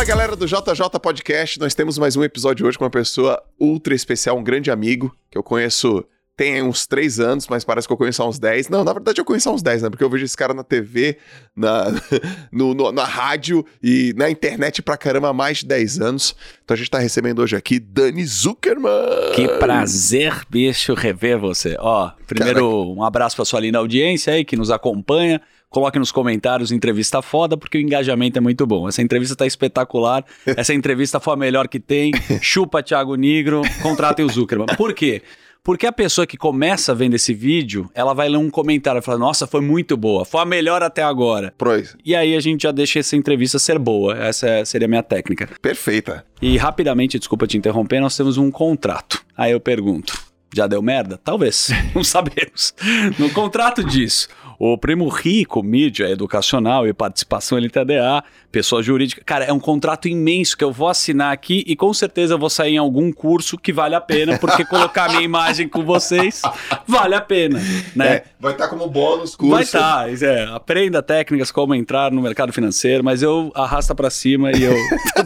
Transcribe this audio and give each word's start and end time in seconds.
Fala 0.00 0.08
galera 0.08 0.34
do 0.34 0.46
JJ 0.46 0.98
Podcast, 1.02 1.60
nós 1.60 1.74
temos 1.74 1.98
mais 1.98 2.16
um 2.16 2.24
episódio 2.24 2.66
hoje 2.66 2.78
com 2.78 2.84
uma 2.84 2.90
pessoa 2.90 3.38
ultra 3.60 3.94
especial, 3.94 4.38
um 4.38 4.42
grande 4.42 4.70
amigo 4.70 5.14
que 5.30 5.36
eu 5.36 5.42
conheço 5.42 6.02
tem 6.34 6.62
uns 6.62 6.86
três 6.86 7.20
anos, 7.20 7.46
mas 7.48 7.64
parece 7.64 7.86
que 7.86 7.92
eu 7.92 7.98
conheço 7.98 8.22
há 8.22 8.26
uns 8.26 8.38
10. 8.38 8.70
Não, 8.70 8.82
na 8.82 8.94
verdade 8.94 9.20
eu 9.20 9.26
conheço 9.26 9.50
há 9.50 9.52
uns 9.52 9.62
10, 9.62 9.82
né? 9.82 9.90
Porque 9.90 10.02
eu 10.02 10.08
vejo 10.08 10.24
esse 10.24 10.34
cara 10.34 10.54
na 10.54 10.64
TV, 10.64 11.18
na, 11.54 11.88
no, 12.50 12.72
no, 12.72 12.90
na 12.90 13.04
rádio 13.04 13.62
e 13.82 14.14
na 14.16 14.30
internet 14.30 14.80
pra 14.80 14.96
caramba 14.96 15.28
há 15.28 15.32
mais 15.34 15.58
de 15.58 15.66
10 15.66 16.00
anos. 16.00 16.34
Então 16.64 16.74
a 16.74 16.78
gente 16.78 16.90
tá 16.90 16.98
recebendo 16.98 17.40
hoje 17.40 17.54
aqui 17.54 17.78
Dani 17.78 18.24
Zuckerman. 18.24 19.34
Que 19.34 19.46
prazer, 19.58 20.46
bicho, 20.48 20.94
rever 20.94 21.38
você. 21.38 21.76
Ó, 21.78 22.10
primeiro 22.26 22.60
Caraca. 22.60 22.98
um 22.98 23.04
abraço 23.04 23.36
pra 23.36 23.44
sua 23.44 23.60
linda 23.60 23.76
audiência 23.76 24.32
aí 24.32 24.42
que 24.42 24.56
nos 24.56 24.70
acompanha. 24.70 25.42
Coloque 25.70 26.00
nos 26.00 26.10
comentários 26.10 26.72
entrevista 26.72 27.22
foda, 27.22 27.56
porque 27.56 27.78
o 27.78 27.80
engajamento 27.80 28.36
é 28.36 28.40
muito 28.40 28.66
bom. 28.66 28.88
Essa 28.88 29.02
entrevista 29.02 29.36
tá 29.36 29.46
espetacular. 29.46 30.24
Essa 30.44 30.74
entrevista 30.74 31.20
foi 31.20 31.34
a 31.34 31.36
melhor 31.36 31.68
que 31.68 31.78
tem. 31.78 32.10
Chupa 32.42 32.82
Thiago 32.82 33.14
Negro, 33.14 33.62
contratem 33.80 34.24
o 34.24 34.28
Zuckerman. 34.28 34.66
Por 34.76 34.92
quê? 34.92 35.22
Porque 35.62 35.86
a 35.86 35.92
pessoa 35.92 36.26
que 36.26 36.36
começa 36.36 36.92
vendo 36.92 37.14
esse 37.14 37.32
vídeo, 37.32 37.88
ela 37.94 38.12
vai 38.12 38.28
ler 38.28 38.38
um 38.38 38.50
comentário 38.50 38.98
e 38.98 39.02
fala: 39.02 39.18
Nossa, 39.18 39.46
foi 39.46 39.60
muito 39.60 39.96
boa, 39.96 40.24
foi 40.24 40.40
a 40.40 40.44
melhor 40.44 40.82
até 40.82 41.04
agora. 41.04 41.54
Pois. 41.56 41.96
E 42.04 42.16
aí 42.16 42.34
a 42.34 42.40
gente 42.40 42.62
já 42.62 42.72
deixa 42.72 42.98
essa 42.98 43.14
entrevista 43.14 43.56
ser 43.56 43.78
boa. 43.78 44.18
Essa 44.18 44.64
seria 44.64 44.86
a 44.86 44.88
minha 44.88 45.04
técnica. 45.04 45.48
Perfeita. 45.62 46.24
E 46.42 46.56
rapidamente, 46.56 47.16
desculpa 47.16 47.46
te 47.46 47.56
interromper, 47.56 48.00
nós 48.00 48.16
temos 48.16 48.38
um 48.38 48.50
contrato. 48.50 49.22
Aí 49.36 49.52
eu 49.52 49.60
pergunto: 49.60 50.18
já 50.52 50.66
deu 50.66 50.82
merda? 50.82 51.20
Talvez. 51.22 51.68
Não 51.94 52.02
sabemos. 52.02 52.74
No 53.18 53.30
contrato 53.30 53.84
diz: 53.84 54.28
o 54.62 54.76
Primo 54.76 55.08
Rico, 55.08 55.62
mídia 55.62 56.10
educacional 56.10 56.86
e 56.86 56.92
participação 56.92 57.56
LTDA, 57.56 58.22
pessoa 58.52 58.82
jurídica. 58.82 59.22
Cara, 59.24 59.46
é 59.46 59.52
um 59.54 59.58
contrato 59.58 60.06
imenso 60.06 60.54
que 60.54 60.62
eu 60.62 60.70
vou 60.70 60.86
assinar 60.86 61.32
aqui 61.32 61.64
e 61.66 61.74
com 61.74 61.94
certeza 61.94 62.34
eu 62.34 62.38
vou 62.38 62.50
sair 62.50 62.74
em 62.74 62.76
algum 62.76 63.10
curso 63.10 63.56
que 63.56 63.72
vale 63.72 63.94
a 63.94 64.02
pena, 64.02 64.36
porque 64.36 64.62
colocar 64.66 65.08
minha 65.08 65.22
imagem 65.22 65.66
com 65.66 65.82
vocês 65.82 66.42
vale 66.86 67.14
a 67.14 67.22
pena, 67.22 67.58
né? 67.96 68.16
É, 68.16 68.24
vai 68.38 68.52
estar 68.52 68.64
tá 68.64 68.70
como 68.70 68.86
bônus 68.86 69.34
curso. 69.34 69.54
Vai 69.54 69.62
estar, 69.62 70.04
tá, 70.04 70.26
é, 70.26 70.44
aprenda 70.54 71.02
técnicas 71.02 71.50
como 71.50 71.74
entrar 71.74 72.12
no 72.12 72.20
mercado 72.20 72.52
financeiro, 72.52 73.02
mas 73.02 73.22
eu 73.22 73.50
arrasta 73.54 73.94
para 73.94 74.10
cima 74.10 74.52
e 74.52 74.62
eu 74.62 74.74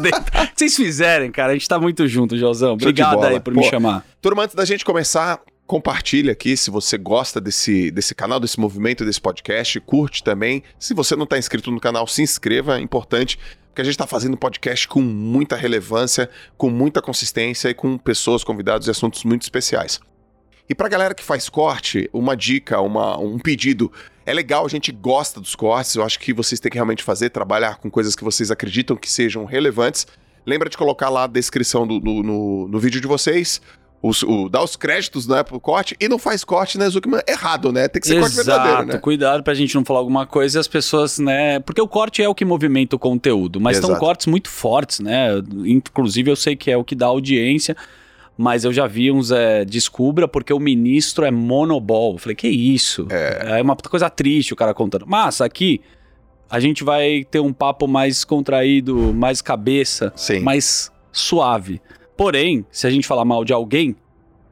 vocês 0.54 0.76
fizerem, 0.76 1.32
cara, 1.32 1.50
a 1.50 1.54
gente 1.54 1.68
tá 1.68 1.80
muito 1.80 2.06
junto, 2.06 2.38
Josão. 2.38 2.74
Obrigado 2.74 3.24
aí 3.24 3.40
por 3.40 3.52
Pô, 3.52 3.58
me 3.58 3.66
chamar. 3.66 4.06
Turma, 4.22 4.44
antes 4.44 4.54
da 4.54 4.64
gente 4.64 4.84
começar, 4.84 5.40
compartilha 5.66 6.32
aqui 6.32 6.56
se 6.56 6.70
você 6.70 6.98
gosta 6.98 7.40
desse, 7.40 7.90
desse 7.90 8.14
canal, 8.14 8.38
desse 8.38 8.60
movimento, 8.60 9.04
desse 9.04 9.20
podcast, 9.20 9.80
curte 9.80 10.22
também. 10.22 10.62
Se 10.78 10.94
você 10.94 11.16
não 11.16 11.24
está 11.24 11.38
inscrito 11.38 11.70
no 11.70 11.80
canal, 11.80 12.06
se 12.06 12.22
inscreva, 12.22 12.78
é 12.78 12.82
importante, 12.82 13.38
porque 13.68 13.80
a 13.80 13.84
gente 13.84 13.94
está 13.94 14.06
fazendo 14.06 14.36
podcast 14.36 14.86
com 14.86 15.00
muita 15.00 15.56
relevância, 15.56 16.28
com 16.56 16.70
muita 16.70 17.00
consistência 17.00 17.70
e 17.70 17.74
com 17.74 17.96
pessoas, 17.96 18.44
convidados 18.44 18.86
e 18.86 18.90
assuntos 18.90 19.24
muito 19.24 19.42
especiais. 19.42 20.00
E 20.68 20.74
para 20.74 20.86
a 20.86 20.90
galera 20.90 21.14
que 21.14 21.22
faz 21.22 21.48
corte, 21.48 22.08
uma 22.12 22.36
dica, 22.36 22.80
uma, 22.80 23.18
um 23.18 23.38
pedido. 23.38 23.92
É 24.24 24.32
legal, 24.32 24.64
a 24.64 24.68
gente 24.68 24.90
gosta 24.90 25.38
dos 25.38 25.54
cortes, 25.54 25.94
eu 25.94 26.02
acho 26.02 26.18
que 26.18 26.32
vocês 26.32 26.58
têm 26.58 26.70
que 26.70 26.78
realmente 26.78 27.02
fazer, 27.02 27.28
trabalhar 27.28 27.76
com 27.76 27.90
coisas 27.90 28.16
que 28.16 28.24
vocês 28.24 28.50
acreditam 28.50 28.96
que 28.96 29.10
sejam 29.10 29.44
relevantes. 29.44 30.06
Lembra 30.46 30.70
de 30.70 30.76
colocar 30.76 31.10
lá 31.10 31.24
a 31.24 31.26
descrição 31.26 31.86
do, 31.86 32.00
no, 32.00 32.22
no, 32.22 32.68
no 32.68 32.78
vídeo 32.78 33.00
de 33.00 33.06
vocês 33.06 33.60
os, 34.06 34.22
o, 34.22 34.50
dá 34.50 34.62
os 34.62 34.76
créditos 34.76 35.26
né, 35.26 35.42
pro 35.42 35.58
corte 35.58 35.96
e 35.98 36.06
não 36.08 36.18
faz 36.18 36.44
corte, 36.44 36.76
né, 36.76 36.86
Zuckman? 36.90 37.22
Errado, 37.26 37.72
né? 37.72 37.88
Tem 37.88 38.02
que 38.02 38.06
ser 38.06 38.18
Exato, 38.18 38.34
corte 38.34 38.46
verdadeiro, 38.46 38.86
né? 38.86 38.98
Cuidado 38.98 39.42
pra 39.42 39.54
gente 39.54 39.74
não 39.74 39.82
falar 39.82 40.00
alguma 40.00 40.26
coisa 40.26 40.58
e 40.58 40.60
as 40.60 40.68
pessoas, 40.68 41.18
né? 41.18 41.58
Porque 41.60 41.80
o 41.80 41.88
corte 41.88 42.22
é 42.22 42.28
o 42.28 42.34
que 42.34 42.44
movimenta 42.44 42.94
o 42.96 42.98
conteúdo, 42.98 43.58
mas 43.58 43.78
Exato. 43.78 43.94
são 43.94 43.98
cortes 43.98 44.26
muito 44.26 44.50
fortes, 44.50 45.00
né? 45.00 45.28
Inclusive 45.64 46.30
eu 46.30 46.36
sei 46.36 46.54
que 46.54 46.70
é 46.70 46.76
o 46.76 46.84
que 46.84 46.94
dá 46.94 47.06
audiência 47.06 47.74
mas 48.36 48.64
eu 48.64 48.72
já 48.72 48.84
vi 48.88 49.12
uns 49.12 49.30
é, 49.30 49.64
descubra 49.64 50.26
porque 50.26 50.52
o 50.52 50.58
ministro 50.58 51.24
é 51.24 51.30
monobol. 51.30 52.14
Eu 52.14 52.18
falei, 52.18 52.34
que 52.34 52.48
isso? 52.48 53.06
É. 53.08 53.60
é 53.60 53.62
uma 53.62 53.76
coisa 53.76 54.10
triste 54.10 54.52
o 54.52 54.56
cara 54.56 54.74
contando. 54.74 55.06
Mas 55.06 55.40
aqui 55.40 55.80
a 56.50 56.58
gente 56.58 56.82
vai 56.82 57.24
ter 57.30 57.38
um 57.38 57.52
papo 57.52 57.86
mais 57.86 58.24
contraído, 58.24 59.14
mais 59.14 59.40
cabeça, 59.40 60.12
Sim. 60.16 60.40
mais 60.40 60.90
suave. 61.12 61.80
Porém, 62.16 62.64
se 62.70 62.86
a 62.86 62.90
gente 62.90 63.06
falar 63.06 63.24
mal 63.24 63.44
de 63.44 63.52
alguém, 63.52 63.96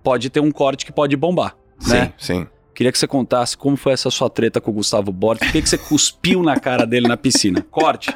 pode 0.02 0.30
ter 0.30 0.40
um 0.40 0.50
corte 0.50 0.84
que 0.84 0.92
pode 0.92 1.16
bombar, 1.16 1.56
sim, 1.78 1.92
né? 1.92 2.12
Sim, 2.18 2.46
Queria 2.74 2.90
que 2.90 2.98
você 2.98 3.06
contasse 3.06 3.56
como 3.56 3.76
foi 3.76 3.92
essa 3.92 4.10
sua 4.10 4.30
treta 4.30 4.60
com 4.60 4.70
o 4.70 4.74
Gustavo 4.74 5.12
Borges. 5.12 5.46
Por 5.46 5.52
que, 5.52 5.62
que 5.62 5.68
você 5.68 5.78
cuspiu 5.78 6.42
na 6.42 6.58
cara 6.58 6.86
dele 6.86 7.06
na 7.06 7.16
piscina? 7.16 7.64
Corte. 7.70 8.10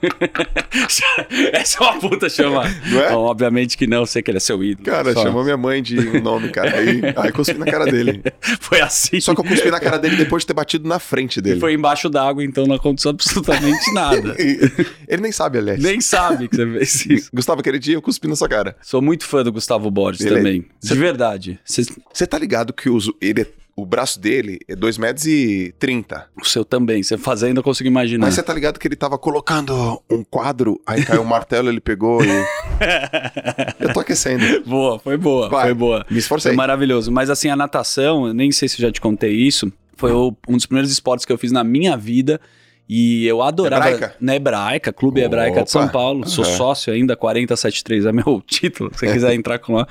Essa 1.52 1.78
é 1.78 1.82
uma 1.82 1.98
puta 1.98 2.28
chamada. 2.28 2.70
Não 2.86 3.00
é? 3.00 3.12
obviamente 3.12 3.76
que 3.76 3.86
não, 3.86 4.06
sei 4.06 4.22
que 4.22 4.30
ele 4.30 4.38
é 4.38 4.40
seu 4.40 4.62
ídolo. 4.62 4.84
Cara, 4.84 5.12
só... 5.12 5.22
chamou 5.22 5.42
minha 5.42 5.56
mãe 5.56 5.82
de 5.82 5.98
um 5.98 6.20
nome, 6.20 6.50
cara. 6.50 6.78
Aí, 6.78 7.00
aí 7.16 7.32
cuspi 7.32 7.58
na 7.58 7.66
cara 7.66 7.84
dele. 7.84 8.22
Foi 8.60 8.80
assim. 8.80 9.20
Só 9.20 9.34
que 9.34 9.40
eu 9.40 9.44
cuspi 9.44 9.70
na 9.70 9.80
cara 9.80 9.98
dele 9.98 10.16
depois 10.16 10.42
de 10.42 10.48
ter 10.48 10.54
batido 10.54 10.88
na 10.88 10.98
frente 10.98 11.40
dele. 11.40 11.56
E 11.56 11.60
foi 11.60 11.72
embaixo 11.72 12.08
d'água, 12.08 12.44
então 12.44 12.66
não 12.66 12.76
aconteceu 12.76 13.10
absolutamente 13.10 13.92
nada. 13.92 14.34
ele 15.08 15.22
nem 15.22 15.32
sabe, 15.32 15.58
aliás. 15.58 15.82
Nem 15.82 16.00
sabe 16.00 16.48
que 16.48 16.56
você 16.56 16.66
fez 16.66 17.06
isso. 17.06 17.30
Gustavo, 17.32 17.60
aquele 17.60 17.78
dia 17.78 17.94
eu 17.94 18.02
cuspi 18.02 18.28
na 18.28 18.36
sua 18.36 18.48
cara. 18.48 18.76
Sou 18.82 19.02
muito 19.02 19.24
fã 19.24 19.42
do 19.42 19.52
Gustavo 19.52 19.90
Borges 19.90 20.24
ele 20.24 20.36
também. 20.36 20.66
É... 20.84 20.88
De 20.88 20.94
verdade. 20.94 21.58
Você 21.64 22.26
tá 22.26 22.38
ligado 22.38 22.72
que 22.72 22.88
o, 22.88 22.98
ele 23.20 23.42
é 23.42 23.46
o 23.78 23.86
braço 23.86 24.18
dele 24.18 24.58
é 24.66 24.74
2 24.74 24.98
metros 24.98 25.24
e 25.24 25.72
30. 25.78 26.26
O 26.42 26.44
seu 26.44 26.64
também, 26.64 27.00
você 27.00 27.16
fazendo 27.16 27.58
eu 27.58 27.62
consigo 27.62 27.88
imaginar. 27.88 28.26
Mas 28.26 28.34
você 28.34 28.42
tá 28.42 28.52
ligado 28.52 28.76
que 28.76 28.88
ele 28.88 28.96
tava 28.96 29.16
colocando 29.16 30.02
um 30.10 30.24
quadro, 30.24 30.80
aí 30.84 31.04
caiu 31.04 31.22
o 31.22 31.24
martelo, 31.24 31.68
ele 31.68 31.80
pegou 31.80 32.20
e... 32.24 32.28
eu 33.78 33.92
tô 33.92 34.00
aquecendo. 34.00 34.64
Boa, 34.66 34.98
foi 34.98 35.16
boa, 35.16 35.48
Vai, 35.48 35.66
foi 35.66 35.74
boa. 35.74 36.04
Me 36.10 36.18
esforcei. 36.18 36.50
Foi 36.50 36.56
maravilhoso. 36.56 37.12
Mas 37.12 37.30
assim, 37.30 37.50
a 37.50 37.54
natação, 37.54 38.34
nem 38.34 38.50
sei 38.50 38.68
se 38.68 38.82
eu 38.82 38.88
já 38.88 38.92
te 38.92 39.00
contei 39.00 39.32
isso, 39.32 39.72
foi 39.96 40.10
o, 40.10 40.34
um 40.48 40.56
dos 40.56 40.66
primeiros 40.66 40.90
esportes 40.90 41.24
que 41.24 41.32
eu 41.32 41.38
fiz 41.38 41.52
na 41.52 41.62
minha 41.62 41.96
vida. 41.96 42.40
E 42.88 43.26
eu 43.28 43.42
adorava. 43.42 43.90
Hebraica? 43.90 44.16
Na 44.18 44.34
Hebraica, 44.34 44.92
Clube 44.92 45.20
Opa. 45.20 45.26
Hebraica 45.26 45.62
de 45.62 45.70
São 45.70 45.86
Paulo. 45.86 46.28
Sou 46.28 46.44
uhum. 46.44 46.56
sócio 46.56 46.92
ainda, 46.92 47.14
473 47.14 48.06
é 48.06 48.12
meu 48.12 48.42
título, 48.44 48.90
se 48.92 49.00
você 49.00 49.12
quiser 49.12 49.34
entrar 49.34 49.60
com 49.60 49.74
lá. 49.74 49.86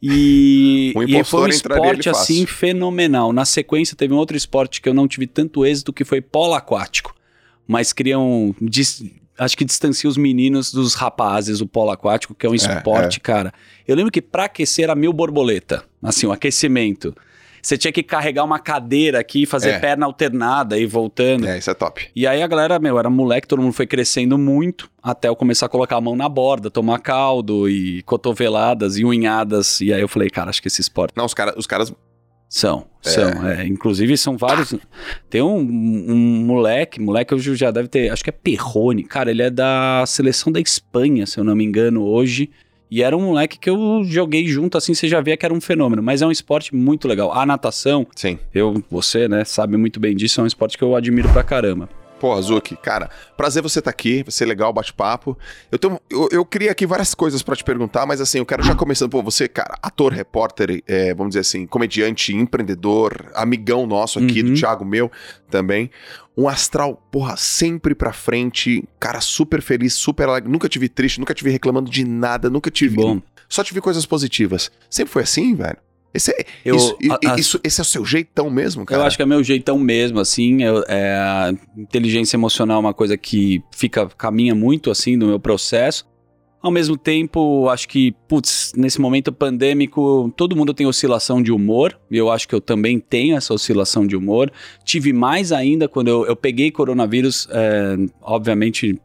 E, 0.00 0.92
e 1.06 1.24
foi 1.24 1.42
um 1.42 1.48
esporte 1.48 2.08
assim 2.08 2.46
fenomenal. 2.46 3.32
Na 3.32 3.44
sequência 3.44 3.96
teve 3.96 4.14
um 4.14 4.16
outro 4.16 4.36
esporte 4.36 4.80
que 4.80 4.88
eu 4.88 4.94
não 4.94 5.08
tive 5.08 5.26
tanto 5.26 5.64
êxito 5.64 5.92
que 5.92 6.04
foi 6.04 6.20
polo 6.20 6.54
aquático. 6.54 7.14
Mas 7.66 7.92
criam 7.92 8.54
acho 9.38 9.56
que 9.56 9.64
distancia 9.64 10.08
os 10.08 10.16
meninos 10.16 10.72
dos 10.72 10.94
rapazes, 10.94 11.60
o 11.60 11.66
polo 11.66 11.90
aquático, 11.90 12.34
que 12.34 12.44
é 12.44 12.48
um 12.50 12.54
é, 12.54 12.56
esporte, 12.56 13.18
é. 13.18 13.20
cara. 13.20 13.54
Eu 13.86 13.94
lembro 13.94 14.10
que 14.10 14.20
para 14.20 14.44
aquecer 14.44 14.84
era 14.84 14.94
mil 14.94 15.12
borboleta, 15.12 15.84
assim, 16.02 16.26
o 16.26 16.30
um 16.30 16.32
aquecimento. 16.32 17.14
Você 17.62 17.76
tinha 17.76 17.92
que 17.92 18.02
carregar 18.02 18.44
uma 18.44 18.58
cadeira 18.58 19.18
aqui, 19.18 19.46
fazer 19.46 19.70
é. 19.70 19.78
perna 19.78 20.06
alternada 20.06 20.78
e 20.78 20.86
voltando. 20.86 21.46
É, 21.46 21.58
isso 21.58 21.70
é 21.70 21.74
top. 21.74 22.08
E 22.14 22.26
aí 22.26 22.42
a 22.42 22.46
galera, 22.46 22.78
meu, 22.78 22.98
era 22.98 23.10
moleque, 23.10 23.46
todo 23.46 23.62
mundo 23.62 23.72
foi 23.72 23.86
crescendo 23.86 24.38
muito, 24.38 24.90
até 25.02 25.28
eu 25.28 25.36
começar 25.36 25.66
a 25.66 25.68
colocar 25.68 25.96
a 25.96 26.00
mão 26.00 26.16
na 26.16 26.28
borda, 26.28 26.70
tomar 26.70 26.98
caldo 27.00 27.68
e 27.68 28.02
cotoveladas 28.02 28.98
e 28.98 29.04
unhadas. 29.04 29.80
E 29.80 29.92
aí 29.92 30.00
eu 30.00 30.08
falei, 30.08 30.30
cara, 30.30 30.50
acho 30.50 30.62
que 30.62 30.68
esse 30.68 30.80
esporte. 30.80 31.14
Não, 31.16 31.24
os, 31.24 31.34
cara, 31.34 31.54
os 31.56 31.66
caras 31.66 31.92
são, 32.48 32.86
é. 33.04 33.08
são. 33.10 33.46
É. 33.46 33.66
Inclusive, 33.66 34.16
são 34.16 34.36
vários. 34.36 34.74
Tem 35.28 35.42
um, 35.42 35.58
um, 35.58 36.44
moleque, 36.46 37.00
moleque 37.00 37.34
hoje 37.34 37.54
já 37.54 37.70
deve 37.70 37.88
ter, 37.88 38.10
acho 38.10 38.24
que 38.24 38.30
é 38.30 38.32
Perrone. 38.32 39.04
Cara, 39.04 39.30
ele 39.30 39.42
é 39.42 39.50
da 39.50 40.04
seleção 40.06 40.50
da 40.50 40.60
Espanha, 40.60 41.26
se 41.26 41.38
eu 41.38 41.44
não 41.44 41.54
me 41.54 41.64
engano, 41.64 42.02
hoje. 42.02 42.50
E 42.90 43.02
era 43.02 43.16
um 43.16 43.20
moleque 43.20 43.58
que 43.58 43.68
eu 43.68 44.02
joguei 44.04 44.46
junto, 44.46 44.78
assim, 44.78 44.94
você 44.94 45.08
já 45.08 45.20
via 45.20 45.36
que 45.36 45.44
era 45.44 45.54
um 45.54 45.60
fenômeno. 45.60 46.02
Mas 46.02 46.22
é 46.22 46.26
um 46.26 46.30
esporte 46.30 46.74
muito 46.74 47.06
legal. 47.06 47.32
A 47.32 47.44
natação, 47.44 48.06
Sim. 48.14 48.38
eu, 48.54 48.82
você, 48.90 49.28
né, 49.28 49.44
sabe 49.44 49.76
muito 49.76 50.00
bem 50.00 50.16
disso, 50.16 50.40
é 50.40 50.44
um 50.44 50.46
esporte 50.46 50.78
que 50.78 50.84
eu 50.84 50.96
admiro 50.96 51.28
pra 51.30 51.42
caramba. 51.42 51.88
Pô, 52.18 52.32
Azuki, 52.32 52.76
cara, 52.76 53.08
prazer 53.36 53.62
você 53.62 53.78
estar 53.78 53.90
tá 53.90 53.94
aqui, 53.94 54.24
vai 54.24 54.32
ser 54.32 54.44
legal 54.44 54.70
o 54.70 54.72
bate-papo. 54.72 55.38
Eu, 55.70 55.78
tenho, 55.78 56.00
eu, 56.10 56.28
eu 56.32 56.44
queria 56.44 56.72
aqui 56.72 56.84
várias 56.84 57.14
coisas 57.14 57.42
para 57.42 57.54
te 57.54 57.62
perguntar, 57.62 58.06
mas 58.06 58.20
assim, 58.20 58.38
eu 58.38 58.46
quero 58.46 58.62
já 58.62 58.74
começando, 58.74 59.10
pô, 59.10 59.22
você, 59.22 59.46
cara, 59.46 59.78
ator, 59.80 60.12
repórter, 60.12 60.82
é, 60.86 61.14
vamos 61.14 61.30
dizer 61.30 61.40
assim, 61.40 61.66
comediante, 61.66 62.34
empreendedor, 62.34 63.30
amigão 63.34 63.86
nosso 63.86 64.18
aqui, 64.18 64.42
uhum. 64.42 64.48
do 64.48 64.54
Thiago 64.54 64.84
meu 64.84 65.10
também. 65.48 65.90
Um 66.38 66.46
astral, 66.46 67.02
porra, 67.10 67.36
sempre 67.36 67.96
pra 67.96 68.12
frente, 68.12 68.84
cara, 69.00 69.20
super 69.20 69.60
feliz, 69.60 69.94
super 69.94 70.28
alegre. 70.28 70.48
Nunca 70.48 70.68
tive 70.68 70.88
triste, 70.88 71.18
nunca 71.18 71.34
tive 71.34 71.50
reclamando 71.50 71.90
de 71.90 72.04
nada, 72.04 72.48
nunca 72.48 72.70
tive. 72.70 72.94
Bom. 72.94 73.20
Só 73.48 73.64
tive 73.64 73.80
coisas 73.80 74.06
positivas. 74.06 74.70
Sempre 74.88 75.12
foi 75.12 75.24
assim, 75.24 75.56
velho? 75.56 75.78
Esse 76.14 76.30
é, 76.30 76.44
eu, 76.64 76.76
isso, 76.76 76.96
a, 77.26 77.34
isso, 77.36 77.60
esse 77.64 77.80
é 77.80 77.82
o 77.82 77.84
seu 77.84 78.04
jeitão 78.04 78.48
mesmo, 78.48 78.86
cara? 78.86 79.02
Eu 79.02 79.06
acho 79.06 79.16
que 79.16 79.22
é 79.22 79.26
meu 79.26 79.42
jeitão 79.42 79.78
mesmo, 79.78 80.20
assim. 80.20 80.62
Eu, 80.62 80.84
é, 80.86 81.16
a 81.16 81.52
inteligência 81.76 82.36
emocional 82.36 82.76
é 82.76 82.80
uma 82.80 82.94
coisa 82.94 83.16
que 83.16 83.60
fica, 83.72 84.06
caminha 84.06 84.54
muito, 84.54 84.92
assim, 84.92 85.16
no 85.16 85.26
meu 85.26 85.40
processo. 85.40 86.06
Ao 86.60 86.72
mesmo 86.72 86.96
tempo, 86.96 87.68
acho 87.68 87.88
que, 87.88 88.12
putz, 88.26 88.72
nesse 88.76 89.00
momento 89.00 89.32
pandêmico, 89.32 90.32
todo 90.36 90.56
mundo 90.56 90.74
tem 90.74 90.86
oscilação 90.86 91.40
de 91.40 91.52
humor. 91.52 91.98
E 92.10 92.16
eu 92.16 92.30
acho 92.30 92.48
que 92.48 92.54
eu 92.54 92.60
também 92.60 92.98
tenho 92.98 93.36
essa 93.36 93.54
oscilação 93.54 94.04
de 94.04 94.16
humor. 94.16 94.50
Tive 94.84 95.12
mais 95.12 95.52
ainda 95.52 95.88
quando 95.88 96.08
eu, 96.08 96.26
eu 96.26 96.34
peguei 96.34 96.72
coronavírus, 96.72 97.46
é, 97.50 97.96
obviamente 98.20 99.00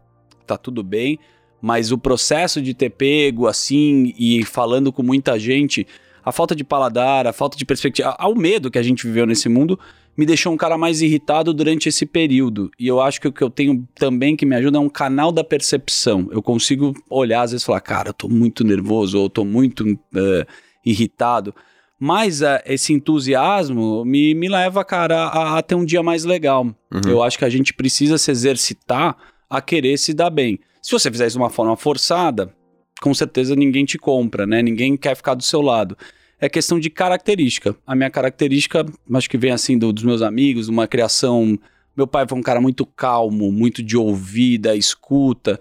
tá 0.45 0.57
tudo 0.57 0.83
bem 0.83 1.17
Mas 1.61 1.91
o 1.91 1.97
processo 1.97 2.61
de 2.61 2.73
ter 2.73 2.89
pego 2.89 3.47
assim 3.47 4.13
e 4.17 4.43
falando 4.43 4.91
com 4.91 5.01
muita 5.01 5.39
gente, 5.39 5.87
a 6.23 6.31
falta 6.31 6.55
de 6.55 6.63
paladar, 6.63 7.27
a 7.27 7.33
falta 7.33 7.57
de 7.57 7.65
perspectiva, 7.65 8.15
ao 8.17 8.35
medo 8.35 8.71
que 8.71 8.77
a 8.77 8.83
gente 8.83 9.05
viveu 9.05 9.25
nesse 9.25 9.49
mundo, 9.49 9.79
me 10.15 10.25
deixou 10.25 10.53
um 10.53 10.57
cara 10.57 10.77
mais 10.77 11.01
irritado 11.01 11.53
durante 11.53 11.89
esse 11.89 12.05
período. 12.05 12.69
E 12.79 12.87
eu 12.87 13.01
acho 13.01 13.19
que 13.19 13.27
o 13.27 13.31
que 13.31 13.43
eu 13.43 13.49
tenho 13.49 13.87
também 13.95 14.35
que 14.35 14.45
me 14.45 14.55
ajuda 14.55 14.77
é 14.77 14.81
um 14.81 14.89
canal 14.89 15.31
da 15.31 15.43
percepção. 15.43 16.29
Eu 16.31 16.41
consigo 16.41 16.93
olhar, 17.09 17.41
às 17.41 17.51
vezes, 17.51 17.65
falar, 17.65 17.81
cara, 17.81 18.09
eu 18.09 18.13
tô 18.13 18.29
muito 18.29 18.63
nervoso, 18.63 19.17
ou 19.17 19.25
eu 19.25 19.29
tô 19.29 19.43
muito 19.43 19.83
uh, 19.83 20.45
irritado. 20.85 21.53
Mas 21.99 22.41
uh, 22.41 22.61
esse 22.65 22.93
entusiasmo 22.93 24.05
me, 24.05 24.35
me 24.35 24.47
leva, 24.47 24.83
cara, 24.85 25.25
a, 25.25 25.57
a 25.57 25.61
ter 25.63 25.75
um 25.75 25.85
dia 25.85 26.03
mais 26.03 26.23
legal. 26.23 26.63
Uhum. 26.63 27.01
Eu 27.07 27.23
acho 27.23 27.37
que 27.37 27.45
a 27.45 27.49
gente 27.49 27.73
precisa 27.73 28.17
se 28.17 28.29
exercitar 28.29 29.17
a 29.49 29.61
querer 29.61 29.97
se 29.97 30.13
dar 30.13 30.29
bem. 30.29 30.59
Se 30.81 30.91
você 30.91 31.09
fizer 31.09 31.27
isso 31.27 31.37
de 31.37 31.43
uma 31.43 31.49
forma 31.49 31.75
forçada, 31.77 32.53
com 33.01 33.13
certeza 33.13 33.55
ninguém 33.55 33.85
te 33.85 33.97
compra, 33.97 34.45
né? 34.45 34.61
Ninguém 34.61 34.95
quer 34.95 35.15
ficar 35.15 35.33
do 35.33 35.43
seu 35.43 35.61
lado 35.61 35.97
é 36.43 36.49
questão 36.49 36.77
de 36.77 36.89
característica. 36.89 37.73
A 37.87 37.95
minha 37.95 38.09
característica, 38.09 38.85
acho 39.13 39.29
que 39.29 39.37
vem 39.37 39.51
assim 39.51 39.77
do, 39.77 39.93
dos 39.93 40.03
meus 40.03 40.21
amigos, 40.21 40.67
uma 40.67 40.85
criação. 40.85 41.57
Meu 41.95 42.05
pai 42.05 42.25
foi 42.27 42.37
um 42.37 42.41
cara 42.41 42.59
muito 42.59 42.85
calmo, 42.85 43.49
muito 43.49 43.81
de 43.81 43.95
ouvida, 43.95 44.75
escuta. 44.75 45.57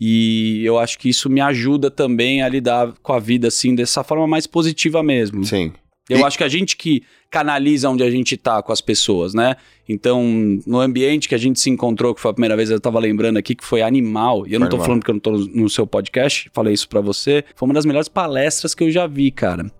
E 0.00 0.60
eu 0.64 0.76
acho 0.76 0.98
que 0.98 1.08
isso 1.08 1.30
me 1.30 1.40
ajuda 1.40 1.88
também 1.88 2.42
a 2.42 2.48
lidar 2.48 2.94
com 3.00 3.12
a 3.12 3.20
vida 3.20 3.46
assim 3.46 3.76
dessa 3.76 4.02
forma 4.02 4.26
mais 4.26 4.44
positiva 4.44 5.04
mesmo. 5.04 5.44
Sim. 5.44 5.72
Eu 6.08 6.18
e... 6.18 6.22
acho 6.22 6.36
que 6.36 6.44
a 6.44 6.48
gente 6.48 6.76
que 6.76 7.02
canaliza 7.30 7.88
onde 7.88 8.02
a 8.02 8.10
gente 8.10 8.36
tá 8.36 8.62
com 8.62 8.72
as 8.72 8.80
pessoas, 8.80 9.34
né? 9.34 9.56
Então, 9.88 10.22
no 10.66 10.80
ambiente 10.80 11.28
que 11.28 11.34
a 11.34 11.38
gente 11.38 11.58
se 11.58 11.70
encontrou, 11.70 12.14
que 12.14 12.20
foi 12.20 12.30
a 12.30 12.34
primeira 12.34 12.56
vez 12.56 12.70
eu 12.70 12.80
tava 12.80 12.98
lembrando 12.98 13.36
aqui, 13.36 13.54
que 13.54 13.64
foi 13.64 13.82
animal, 13.82 14.46
e 14.46 14.54
eu 14.54 14.60
não 14.60 14.68
tô 14.68 14.76
animal. 14.76 14.86
falando 14.86 15.04
que 15.04 15.10
eu 15.10 15.14
não 15.14 15.20
tô 15.20 15.30
no 15.32 15.68
seu 15.68 15.86
podcast, 15.86 16.50
falei 16.52 16.74
isso 16.74 16.88
para 16.88 17.00
você, 17.00 17.44
foi 17.54 17.66
uma 17.66 17.74
das 17.74 17.84
melhores 17.84 18.08
palestras 18.08 18.74
que 18.74 18.84
eu 18.84 18.90
já 18.90 19.06
vi, 19.06 19.30
cara 19.30 19.70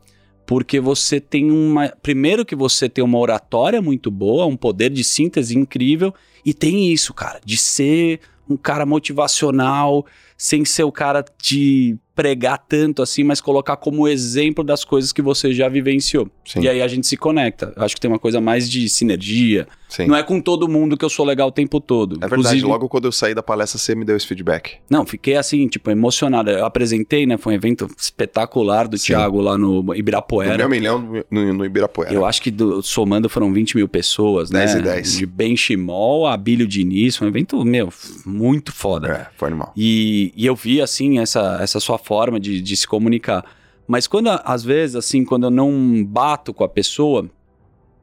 porque 0.47 0.79
você 0.79 1.21
tem 1.21 1.51
uma. 1.51 1.89
Primeiro, 2.03 2.45
que 2.45 2.55
você 2.55 2.89
tem 2.89 3.03
uma 3.03 3.19
oratória 3.19 3.81
muito 3.81 4.11
boa, 4.11 4.47
um 4.47 4.57
poder 4.57 4.91
de 4.91 5.03
síntese 5.03 5.57
incrível, 5.57 6.15
e 6.45 6.53
tem 6.53 6.93
isso, 6.93 7.15
cara, 7.15 7.41
de 7.45 7.57
ser 7.57 8.21
um 8.49 8.57
cara 8.57 8.85
motivacional, 8.85 10.05
sem 10.37 10.65
ser 10.65 10.85
o 10.85 10.93
cara 10.93 11.25
de 11.41 11.97
pregar 12.15 12.59
tanto 12.59 13.03
assim, 13.03 13.25
mas 13.25 13.41
colocar 13.41 13.77
como 13.77 14.07
exemplo 14.07 14.63
das 14.63 14.85
coisas 14.85 15.13
que 15.13 15.21
você 15.21 15.53
já 15.53 15.69
vivenciou. 15.69 16.29
Sim. 16.45 16.61
E 16.61 16.69
aí 16.69 16.81
a 16.81 16.89
gente 16.89 17.07
se 17.07 17.17
conecta. 17.17 17.73
Eu 17.77 17.83
acho 17.83 17.95
que 17.95 18.01
tem 18.01 18.11
uma 18.11 18.19
coisa 18.19 18.41
mais 18.41 18.71
de 18.71 18.89
sinergia. 18.89 19.67
Sim. 19.89 20.07
Não 20.07 20.17
é 20.17 20.23
com 20.23 20.41
todo 20.41 20.69
mundo 20.69 20.97
que 20.97 21.05
eu 21.05 21.09
sou 21.09 21.25
legal 21.25 21.49
o 21.49 21.53
tempo 21.53 21.81
todo. 21.81 22.17
É 22.17 22.19
verdade, 22.21 22.41
Inclusive, 22.41 22.67
logo 22.67 22.89
quando 22.89 23.05
eu 23.05 23.13
saí 23.13 23.33
da 23.33 23.43
palestra 23.43 23.79
você 23.79 23.95
me 23.95 24.05
deu 24.05 24.17
esse 24.17 24.27
feedback. 24.27 24.79
Não, 24.91 25.07
fiquei 25.07 25.37
assim, 25.37 25.69
tipo, 25.69 25.89
emocionado. 25.91 26.51
Eu 26.51 26.65
apresentei, 26.65 27.27
né? 27.27 27.37
Foi 27.37 27.53
um 27.53 27.57
evento 27.57 27.89
espetacular 27.97 28.89
do 28.89 28.99
Sim. 28.99 29.07
Thiago 29.07 29.41
lá 29.41 29.57
no 29.57 29.95
Ibirapuera. 29.95 30.57
Meu 30.57 30.69
milhão 30.69 31.25
no, 31.31 31.55
no 31.55 31.65
Ibirapuera. 31.65 32.13
Eu 32.13 32.25
acho 32.25 32.43
que 32.43 32.51
do, 32.51 32.83
somando 32.83 33.29
foram 33.29 33.53
20 33.53 33.77
mil 33.77 33.89
pessoas, 33.89 34.51
10 34.51 34.75
né? 34.75 34.81
10 34.81 34.85
e 34.85 34.95
10. 34.97 35.19
De 35.19 35.27
Benchimol 35.27 36.27
a 36.27 36.37
Bílio 36.37 36.67
Diniz, 36.67 37.21
um 37.23 37.27
evento, 37.29 37.65
meu, 37.65 37.93
muito 38.27 38.73
foda. 38.73 39.09
É, 39.09 39.27
foi 39.37 39.49
animal. 39.49 39.73
E, 39.77 40.33
e 40.37 40.45
eu 40.45 40.57
vi, 40.57 40.81
assim, 40.81 41.21
essa, 41.21 41.59
essa 41.61 41.79
sua 41.79 41.99
forma 42.05 42.39
de, 42.39 42.61
de 42.61 42.77
se 42.77 42.87
comunicar. 42.87 43.45
Mas 43.87 44.07
quando, 44.07 44.29
às 44.45 44.63
vezes, 44.63 44.97
assim, 44.97 45.25
quando 45.25 45.45
eu 45.45 45.51
não 45.51 46.05
bato 46.05 46.55
com 46.55 46.65
a 46.65 46.69
pessoa, 46.69 47.29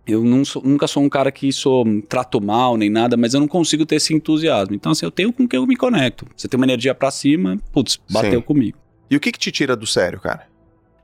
eu 0.06 0.24
sou, 0.45 0.62
nunca 0.63 0.88
sou 0.88 1.03
um 1.03 1.09
cara 1.09 1.31
que 1.31 1.51
sou, 1.51 1.86
trato 2.07 2.42
mal 2.42 2.77
nem 2.77 2.89
nada, 2.89 3.15
mas 3.15 3.33
eu 3.33 3.39
não 3.39 3.48
consigo 3.48 3.86
ter 3.86 3.95
esse 3.95 4.13
entusiasmo. 4.13 4.75
Então, 4.75 4.92
assim, 4.92 5.06
eu 5.06 5.12
tenho 5.12 5.31
com 5.31 5.48
quem 5.48 5.59
eu 5.59 5.68
me 5.68 5.75
conecto. 5.75 6.25
Você 6.36 6.48
tem 6.48 6.57
uma 6.59 6.65
energia 6.65 6.94
para 6.94 7.09
cima, 7.12 7.57
putz, 7.71 8.00
bateu 8.09 8.39
Sim. 8.39 8.45
comigo. 8.45 8.77
E 9.09 9.15
o 9.15 9.19
que, 9.19 9.31
que 9.31 9.39
te 9.39 9.51
tira 9.51 9.75
do 9.75 9.86
sério, 9.86 10.19
cara? 10.19 10.47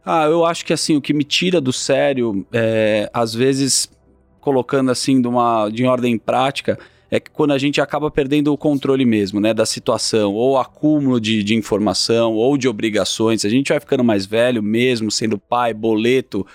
Ah, 0.06 0.26
eu 0.26 0.46
acho 0.46 0.66
que 0.66 0.72
assim, 0.72 0.96
o 0.96 1.02
que 1.02 1.14
me 1.14 1.24
tira 1.24 1.60
do 1.60 1.74
sério 1.74 2.46
é, 2.54 3.10
às 3.14 3.34
vezes, 3.34 3.92
colocando 4.40 4.90
assim 4.90 5.22
de 5.22 5.28
uma 5.28 5.70
de 5.70 5.86
ordem 5.86 6.18
prática, 6.18 6.80
é 7.10 7.20
que 7.20 7.32
quando 7.32 7.52
a 7.52 7.58
gente 7.58 7.80
acaba 7.80 8.12
perdendo 8.12 8.52
o 8.52 8.58
controle 8.58 9.06
mesmo, 9.06 9.40
né, 9.40 9.54
da 9.54 9.66
situação, 9.66 10.34
ou 10.34 10.58
acúmulo 10.58 11.20
de, 11.20 11.42
de 11.44 11.56
informação, 11.56 12.34
ou 12.34 12.58
de 12.58 12.68
obrigações, 12.68 13.46
a 13.46 13.50
gente 13.50 13.70
vai 13.70 13.80
ficando 13.80 14.04
mais 14.04 14.26
velho 14.26 14.62
mesmo, 14.62 15.10
sendo 15.10 15.38
pai, 15.38 15.74
boleto, 15.74 16.46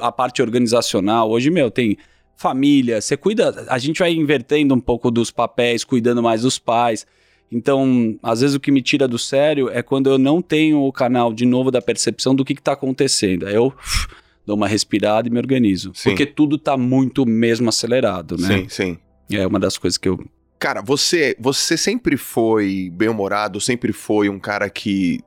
a 0.00 0.10
parte 0.10 0.42
organizacional. 0.42 1.30
Hoje, 1.30 1.50
meu, 1.50 1.70
tem 1.70 1.96
família, 2.36 3.00
você 3.00 3.16
cuida, 3.16 3.66
a 3.68 3.78
gente 3.78 3.98
vai 3.98 4.12
invertendo 4.12 4.74
um 4.74 4.80
pouco 4.80 5.10
dos 5.10 5.30
papéis, 5.30 5.84
cuidando 5.84 6.22
mais 6.22 6.42
dos 6.42 6.58
pais. 6.58 7.06
Então, 7.52 8.18
às 8.22 8.40
vezes 8.40 8.56
o 8.56 8.60
que 8.60 8.70
me 8.70 8.80
tira 8.80 9.06
do 9.06 9.18
sério 9.18 9.68
é 9.68 9.82
quando 9.82 10.08
eu 10.08 10.16
não 10.18 10.40
tenho 10.40 10.80
o 10.80 10.92
canal 10.92 11.32
de 11.32 11.44
novo 11.44 11.70
da 11.70 11.82
percepção 11.82 12.34
do 12.34 12.44
que 12.44 12.52
está 12.52 12.72
acontecendo. 12.72 13.46
Aí 13.46 13.54
eu 13.54 13.66
uf, 13.66 14.06
dou 14.46 14.56
uma 14.56 14.68
respirada 14.68 15.28
e 15.28 15.30
me 15.30 15.38
organizo. 15.38 15.92
Sim. 15.94 16.10
Porque 16.10 16.24
tudo 16.24 16.56
está 16.56 16.76
muito 16.76 17.26
mesmo 17.26 17.68
acelerado, 17.68 18.36
né? 18.38 18.58
Sim, 18.58 18.68
sim. 18.68 18.98
É 19.30 19.46
uma 19.46 19.58
das 19.58 19.78
coisas 19.78 19.96
que 19.96 20.08
eu. 20.08 20.18
Cara, 20.58 20.82
você, 20.82 21.34
você 21.38 21.76
sempre 21.76 22.16
foi 22.16 22.90
bem-humorado, 22.92 23.60
sempre 23.60 23.92
foi 23.92 24.28
um 24.28 24.38
cara 24.38 24.68
que 24.68 25.20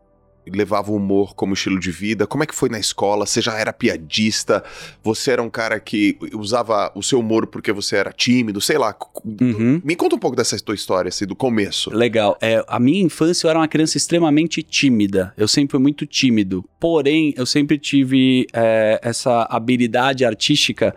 levava 0.51 0.91
o 0.91 0.95
humor 0.95 1.35
como 1.35 1.53
estilo 1.53 1.79
de 1.79 1.91
vida? 1.91 2.27
Como 2.27 2.43
é 2.43 2.47
que 2.47 2.55
foi 2.55 2.69
na 2.69 2.79
escola? 2.79 3.25
Você 3.25 3.41
já 3.41 3.57
era 3.57 3.71
piadista? 3.71 4.63
Você 5.03 5.31
era 5.31 5.41
um 5.41 5.49
cara 5.49 5.79
que 5.79 6.17
usava 6.33 6.91
o 6.95 7.03
seu 7.03 7.19
humor 7.19 7.47
porque 7.47 7.71
você 7.71 7.95
era 7.95 8.11
tímido? 8.11 8.59
Sei 8.59 8.77
lá. 8.77 8.95
Uhum. 9.23 9.81
Me 9.83 9.95
conta 9.95 10.15
um 10.15 10.19
pouco 10.19 10.35
dessa 10.35 10.57
tua 10.59 10.75
história, 10.75 11.09
assim, 11.09 11.25
do 11.25 11.35
começo. 11.35 11.89
Legal. 11.91 12.37
É, 12.41 12.63
a 12.67 12.79
minha 12.79 13.03
infância 13.03 13.45
eu 13.45 13.49
era 13.49 13.59
uma 13.59 13.67
criança 13.67 13.97
extremamente 13.97 14.61
tímida. 14.61 15.33
Eu 15.37 15.47
sempre 15.47 15.71
fui 15.71 15.79
muito 15.79 16.05
tímido. 16.05 16.63
Porém, 16.79 17.33
eu 17.37 17.45
sempre 17.45 17.77
tive 17.77 18.47
é, 18.53 18.99
essa 19.01 19.47
habilidade 19.49 20.25
artística 20.25 20.95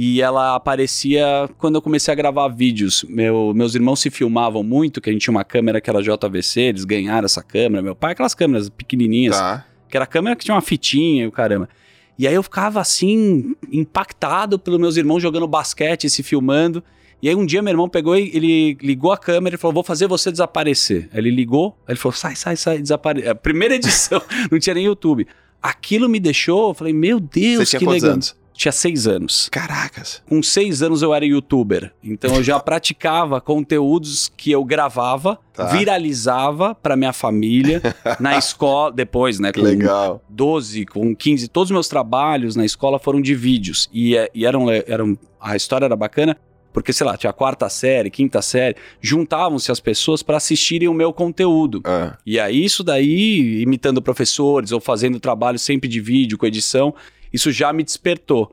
e 0.00 0.22
ela 0.22 0.54
aparecia 0.54 1.50
quando 1.58 1.74
eu 1.74 1.82
comecei 1.82 2.12
a 2.12 2.14
gravar 2.14 2.46
vídeos. 2.46 3.04
Meu, 3.08 3.52
meus 3.52 3.74
irmãos 3.74 3.98
se 3.98 4.10
filmavam 4.10 4.62
muito, 4.62 5.00
que 5.00 5.10
a 5.10 5.12
gente 5.12 5.22
tinha 5.22 5.32
uma 5.32 5.42
câmera 5.42 5.80
que 5.80 5.90
era 5.90 6.00
JVC, 6.00 6.60
eles 6.60 6.84
ganharam 6.84 7.24
essa 7.24 7.42
câmera. 7.42 7.82
Meu 7.82 7.96
pai, 7.96 8.12
aquelas 8.12 8.32
câmeras 8.32 8.68
pequenininhas, 8.68 9.36
tá. 9.36 9.66
que 9.90 9.96
era 9.96 10.04
a 10.04 10.06
câmera 10.06 10.36
que 10.36 10.44
tinha 10.44 10.54
uma 10.54 10.60
fitinha 10.60 11.24
e 11.24 11.26
o 11.26 11.32
caramba. 11.32 11.68
E 12.16 12.28
aí 12.28 12.34
eu 12.34 12.44
ficava 12.44 12.80
assim, 12.80 13.56
impactado 13.72 14.56
pelos 14.56 14.78
meus 14.78 14.96
irmãos 14.96 15.18
jogando 15.18 15.48
basquete, 15.48 16.08
se 16.08 16.22
filmando. 16.22 16.80
E 17.20 17.28
aí 17.28 17.34
um 17.34 17.44
dia 17.44 17.60
meu 17.60 17.72
irmão 17.72 17.88
pegou 17.88 18.16
e 18.16 18.30
ele 18.32 18.78
ligou 18.80 19.10
a 19.10 19.18
câmera 19.18 19.56
e 19.56 19.58
falou: 19.58 19.74
Vou 19.74 19.82
fazer 19.82 20.06
você 20.06 20.30
desaparecer. 20.30 21.08
Aí 21.12 21.18
ele 21.18 21.32
ligou, 21.32 21.76
aí 21.88 21.94
ele 21.94 21.98
falou: 21.98 22.14
Sai, 22.14 22.36
sai, 22.36 22.54
sai, 22.56 22.78
desaparece. 22.78 23.34
primeira 23.42 23.74
edição, 23.74 24.22
não 24.48 24.60
tinha 24.60 24.74
nem 24.74 24.84
YouTube. 24.84 25.26
Aquilo 25.60 26.08
me 26.08 26.20
deixou, 26.20 26.68
eu 26.68 26.74
falei: 26.74 26.92
Meu 26.92 27.18
Deus, 27.18 27.68
Você 27.68 27.78
que 27.80 27.84
legal. 27.84 28.12
Anos? 28.12 28.36
Tinha 28.58 28.72
seis 28.72 29.06
anos. 29.06 29.48
Caracas. 29.52 30.20
Com 30.28 30.42
seis 30.42 30.82
anos 30.82 31.00
eu 31.00 31.14
era 31.14 31.24
youtuber. 31.24 31.92
Então 32.02 32.34
eu 32.34 32.42
já 32.42 32.58
praticava 32.60 33.40
conteúdos 33.40 34.30
que 34.36 34.50
eu 34.50 34.64
gravava, 34.64 35.38
tá. 35.54 35.66
viralizava 35.66 36.74
para 36.74 36.96
minha 36.96 37.12
família, 37.12 37.80
na 38.18 38.36
escola, 38.36 38.90
depois, 38.90 39.38
né? 39.38 39.52
Com 39.52 39.60
Legal. 39.60 40.20
12, 40.28 40.86
com 40.86 41.14
15, 41.14 41.46
todos 41.46 41.70
os 41.70 41.72
meus 41.72 41.88
trabalhos 41.88 42.56
na 42.56 42.64
escola 42.64 42.98
foram 42.98 43.20
de 43.20 43.32
vídeos. 43.32 43.88
E, 43.94 44.16
e 44.34 44.44
eram, 44.44 44.68
eram. 44.68 45.16
A 45.40 45.54
história 45.54 45.84
era 45.84 45.96
bacana. 45.96 46.36
Porque, 46.70 46.92
sei 46.92 47.06
lá, 47.06 47.16
tinha 47.16 47.30
a 47.30 47.32
quarta 47.32 47.68
série, 47.68 48.10
quinta 48.10 48.42
série, 48.42 48.76
juntavam-se 49.00 49.72
as 49.72 49.80
pessoas 49.80 50.22
para 50.22 50.36
assistirem 50.36 50.86
o 50.86 50.94
meu 50.94 51.12
conteúdo. 51.12 51.80
É. 51.84 52.12
E 52.26 52.38
aí, 52.38 52.62
isso 52.62 52.84
daí, 52.84 53.62
imitando 53.62 54.02
professores 54.02 54.70
ou 54.70 54.78
fazendo 54.78 55.18
trabalho 55.18 55.58
sempre 55.58 55.88
de 55.88 55.98
vídeo, 55.98 56.36
com 56.36 56.46
edição, 56.46 56.94
isso 57.32 57.50
já 57.50 57.72
me 57.72 57.82
despertou. 57.82 58.52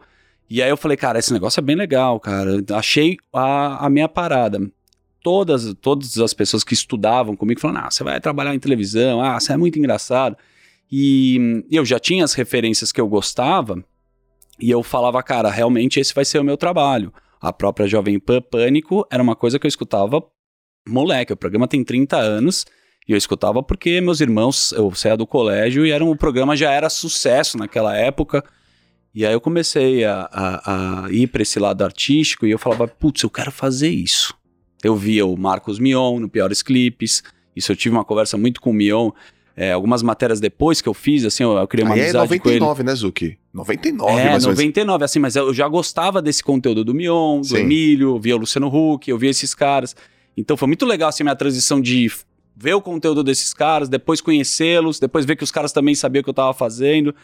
E 0.49 0.61
aí 0.61 0.69
eu 0.69 0.77
falei, 0.77 0.95
cara, 0.95 1.17
esse 1.17 1.33
negócio 1.33 1.59
é 1.59 1.63
bem 1.63 1.75
legal, 1.75 2.19
cara. 2.19 2.63
Achei 2.73 3.17
a, 3.33 3.85
a 3.85 3.89
minha 3.89 4.07
parada. 4.07 4.59
Todas, 5.23 5.73
todas 5.81 6.17
as 6.19 6.33
pessoas 6.33 6.63
que 6.63 6.73
estudavam 6.73 7.35
comigo 7.35 7.59
falaram, 7.59 7.87
ah, 7.87 7.91
você 7.91 8.03
vai 8.03 8.19
trabalhar 8.21 8.53
em 8.53 8.59
televisão, 8.59 9.21
ah, 9.21 9.39
você 9.39 9.53
é 9.53 9.57
muito 9.57 9.79
engraçado. 9.79 10.37
E 10.91 11.63
eu 11.71 11.83
já 11.83 11.99
tinha 11.99 12.23
as 12.23 12.33
referências 12.33 12.91
que 12.91 13.01
eu 13.01 13.07
gostava, 13.07 13.83
e 14.59 14.69
eu 14.69 14.81
falava, 14.83 15.21
cara, 15.21 15.49
realmente 15.49 15.99
esse 15.99 16.13
vai 16.13 16.23
ser 16.23 16.39
o 16.39 16.43
meu 16.43 16.57
trabalho. 16.57 17.11
A 17.41 17.51
própria 17.51 17.87
Jovem 17.87 18.19
Pan 18.19 18.41
Pânico 18.41 19.05
era 19.11 19.21
uma 19.21 19.35
coisa 19.35 19.59
que 19.59 19.65
eu 19.65 19.69
escutava 19.69 20.23
moleque. 20.87 21.33
O 21.33 21.37
programa 21.37 21.67
tem 21.67 21.83
30 21.83 22.17
anos 22.17 22.65
e 23.07 23.11
eu 23.11 23.17
escutava 23.17 23.61
porque 23.61 23.99
meus 24.01 24.21
irmãos, 24.21 24.71
eu 24.71 24.93
saía 24.95 25.17
do 25.17 25.27
colégio 25.27 25.85
e 25.85 25.91
era 25.91 26.03
um, 26.03 26.09
o 26.09 26.17
programa 26.17 26.55
já 26.55 26.71
era 26.71 26.89
sucesso 26.89 27.57
naquela 27.57 27.95
época. 27.95 28.43
E 29.15 29.25
aí 29.25 29.31
eu 29.31 29.39
comecei 29.39 30.03
a, 30.03 30.29
a, 30.29 31.05
a 31.05 31.11
ir 31.11 31.27
para 31.27 31.41
esse 31.41 31.57
lado 31.57 31.81
artístico 31.83 32.45
e 32.45 32.51
eu 32.51 32.59
falava, 32.59 32.85
putz, 32.85 33.23
eu 33.23 33.29
quero 33.29 33.49
fazer 33.49 33.89
isso. 33.89 34.35
Eu 34.83 34.93
via 34.93 35.25
o 35.25 35.37
Marcos 35.37 35.79
Mion 35.79 36.19
no 36.19 36.27
Piores 36.27 36.61
Clipes, 36.61 37.23
isso 37.55 37.71
eu 37.71 37.77
tive 37.77 37.95
uma 37.95 38.03
conversa 38.03 38.37
muito 38.37 38.59
com 38.59 38.71
o 38.71 38.73
Mion, 38.73 39.11
é, 39.55 39.71
algumas 39.71 40.03
matérias 40.03 40.41
depois 40.41 40.81
que 40.81 40.89
eu 40.89 40.93
fiz, 40.93 41.23
assim, 41.23 41.43
eu, 41.43 41.53
eu 41.53 41.65
criei 41.65 41.85
uma 41.85 41.95
aí 41.95 42.01
é 42.01 42.03
amizade 42.03 42.25
é 42.25 42.37
99, 42.37 42.83
né, 42.83 42.93
Zuki? 42.93 43.37
99, 43.53 44.19
É, 44.19 44.37
99, 44.37 45.05
assim, 45.05 45.19
mas 45.19 45.37
eu 45.37 45.53
já 45.53 45.65
gostava 45.69 46.21
desse 46.21 46.43
conteúdo 46.43 46.83
do 46.83 46.93
Mion, 46.93 47.39
do 47.39 47.47
Sim. 47.47 47.59
Emílio, 47.59 48.19
via 48.19 48.35
o 48.35 48.39
Luciano 48.39 48.67
Huck, 48.67 49.09
eu 49.09 49.17
via 49.17 49.29
esses 49.29 49.55
caras. 49.55 49.95
Então 50.35 50.57
foi 50.57 50.67
muito 50.67 50.85
legal, 50.85 51.07
assim, 51.07 51.23
a 51.23 51.25
minha 51.25 51.35
transição 51.37 51.79
de 51.79 52.11
ver 52.53 52.73
o 52.73 52.81
conteúdo 52.81 53.23
desses 53.23 53.53
caras, 53.53 53.87
depois 53.87 54.19
conhecê-los, 54.19 54.99
depois 54.99 55.25
ver 55.25 55.37
que 55.37 55.43
os 55.45 55.51
caras 55.51 55.71
também 55.71 55.95
sabiam 55.95 56.19
o 56.19 56.23
que 56.23 56.29
eu 56.29 56.33
estava 56.33 56.53
fazendo. 56.53 57.15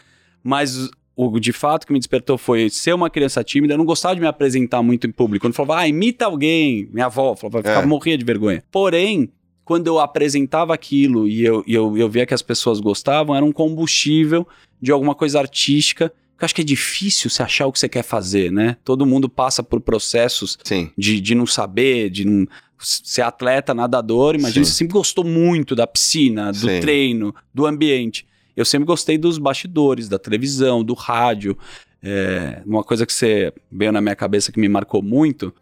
Mas 0.42 0.90
o 1.16 1.40
de 1.40 1.52
fato 1.52 1.86
que 1.86 1.94
me 1.94 2.00
despertou 2.00 2.38
foi 2.38 2.70
ser 2.70 2.94
uma 2.94 3.10
criança 3.10 3.44
tímida. 3.44 3.74
Eu 3.74 3.78
não 3.78 3.86
gostava 3.86 4.16
de 4.16 4.22
me 4.22 4.28
apresentar 4.28 4.82
muito 4.82 5.08
em 5.08 5.12
público. 5.12 5.46
Quando 5.46 5.54
falava, 5.54 5.82
ah, 5.82 5.88
imita 5.88 6.26
alguém, 6.26 6.90
minha 6.92 7.08
avó, 7.08 7.36
falava, 7.36 7.60
ficava, 7.60 7.84
é. 7.84 7.86
morria 7.86 8.18
de 8.18 8.26
vergonha. 8.26 8.64
Porém, 8.72 9.30
quando 9.64 9.88
eu 9.88 10.00
apresentava 10.00 10.74
aquilo 10.74 11.28
e 11.28 11.44
eu, 11.44 11.64
e 11.68 11.74
eu, 11.74 11.98
eu 11.98 12.10
via 12.10 12.26
que 12.26 12.34
as 12.34 12.42
pessoas 12.42 12.80
gostavam, 12.80 13.36
era 13.36 13.46
um 13.46 13.52
combustível 13.52 14.48
de 14.82 14.92
alguma 14.92 15.14
coisa 15.14 15.40
artística. 15.40 16.12
Eu 16.40 16.46
acho 16.46 16.56
que 16.56 16.62
é 16.62 16.66
difícil 16.66 17.30
você 17.30 17.44
achar 17.44 17.68
o 17.68 17.72
que 17.72 17.80
você 17.80 17.88
quer 17.88 18.04
fazer, 18.04 18.52
né? 18.52 18.76
Todo 18.84 19.06
mundo 19.06 19.30
passa 19.30 19.62
por 19.62 19.80
processos 19.80 20.58
de, 20.98 21.22
de 21.22 21.36
não 21.36 21.46
saber, 21.46 22.10
de 22.10 22.26
não 22.26 22.48
ser 22.80 23.22
atleta, 23.22 23.76
nadador. 23.76 24.36
Imagina, 24.36 24.66
Sim. 24.66 24.72
você 24.72 24.78
sempre 24.78 24.94
gostou 24.94 25.24
muito 25.24 25.76
da 25.76 25.86
piscina, 25.86 26.52
do 26.52 26.68
Sim. 26.68 26.80
treino, 26.80 27.36
do 27.54 27.68
ambiente. 27.68 28.26
Eu 28.56 28.66
sempre 28.66 28.86
gostei 28.86 29.18
dos 29.18 29.38
bastidores, 29.38 30.10
da 30.10 30.20
televisão, 30.20 30.84
do 30.84 30.94
rádio. 30.94 31.58
É, 32.04 32.62
uma 32.66 32.84
coisa 32.84 33.06
que 33.06 33.14
você 33.14 33.54
veio 33.72 33.92
na 33.92 34.02
minha 34.02 34.16
cabeça 34.16 34.52
que 34.52 34.60
me 34.60 34.68
marcou 34.68 35.02
muito. 35.02 35.54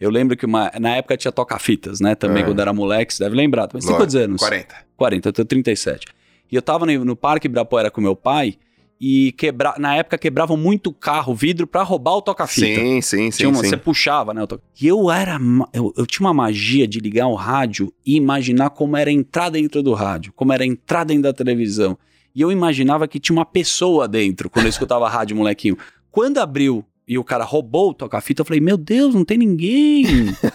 Eu 0.00 0.10
lembro 0.10 0.36
que 0.36 0.46
uma, 0.46 0.72
na 0.80 0.96
época 0.96 1.16
tinha 1.16 1.30
toca-fitas, 1.30 2.00
né? 2.00 2.14
Também, 2.14 2.42
é. 2.42 2.46
quando 2.46 2.60
era 2.60 2.72
moleque, 2.72 3.12
você 3.12 3.22
deve 3.22 3.36
lembrar. 3.36 3.68
Mas 3.72 3.84
tem 3.84 3.94
quantos 3.94 4.16
anos? 4.16 4.40
40. 4.40 4.74
40, 4.96 5.28
eu 5.28 5.32
tenho 5.32 5.46
37. 5.46 6.06
E 6.50 6.56
eu 6.56 6.62
tava 6.62 6.86
no, 6.86 7.04
no 7.04 7.14
Parque 7.14 7.46
Ibirapuera 7.46 7.90
com 7.90 8.00
meu 8.00 8.16
pai 8.16 8.56
e 9.00 9.32
quebra... 9.32 9.74
na 9.78 9.96
época 9.96 10.18
quebravam 10.18 10.56
muito 10.56 10.92
carro, 10.92 11.34
vidro, 11.34 11.66
para 11.66 11.82
roubar 11.82 12.16
o 12.16 12.22
toca-fita. 12.22 12.80
Sim, 12.80 13.00
sim, 13.00 13.30
sim, 13.30 13.46
uma, 13.46 13.62
sim. 13.62 13.70
Você 13.70 13.76
puxava, 13.76 14.34
né? 14.34 14.42
E 14.80 14.86
eu 14.86 15.10
era. 15.10 15.38
Eu, 15.72 15.92
eu, 15.96 16.06
tinha 16.06 16.26
uma 16.26 16.34
magia 16.34 16.86
de 16.86 17.00
ligar 17.00 17.26
o 17.26 17.34
rádio 17.34 17.92
e 18.04 18.16
imaginar 18.16 18.70
como 18.70 18.96
era 18.96 19.10
entrar 19.10 19.48
dentro 19.48 19.82
do 19.82 19.94
rádio, 19.94 20.32
como 20.34 20.52
era 20.52 20.66
entrar 20.66 21.04
dentro 21.04 21.22
da 21.22 21.32
televisão. 21.32 21.96
E 22.34 22.40
eu 22.40 22.52
imaginava 22.52 23.08
que 23.08 23.20
tinha 23.20 23.36
uma 23.36 23.44
pessoa 23.44 24.06
dentro 24.06 24.48
quando 24.48 24.66
eu 24.66 24.70
escutava 24.70 25.08
rádio, 25.08 25.36
molequinho. 25.36 25.76
Quando 26.10 26.38
abriu 26.38 26.84
e 27.06 27.18
o 27.18 27.24
cara 27.24 27.44
roubou 27.44 27.90
o 27.90 27.94
toca-fita, 27.94 28.42
eu 28.42 28.44
falei, 28.44 28.60
meu 28.60 28.76
Deus, 28.76 29.14
não 29.14 29.24
tem 29.24 29.36
ninguém. 29.36 30.04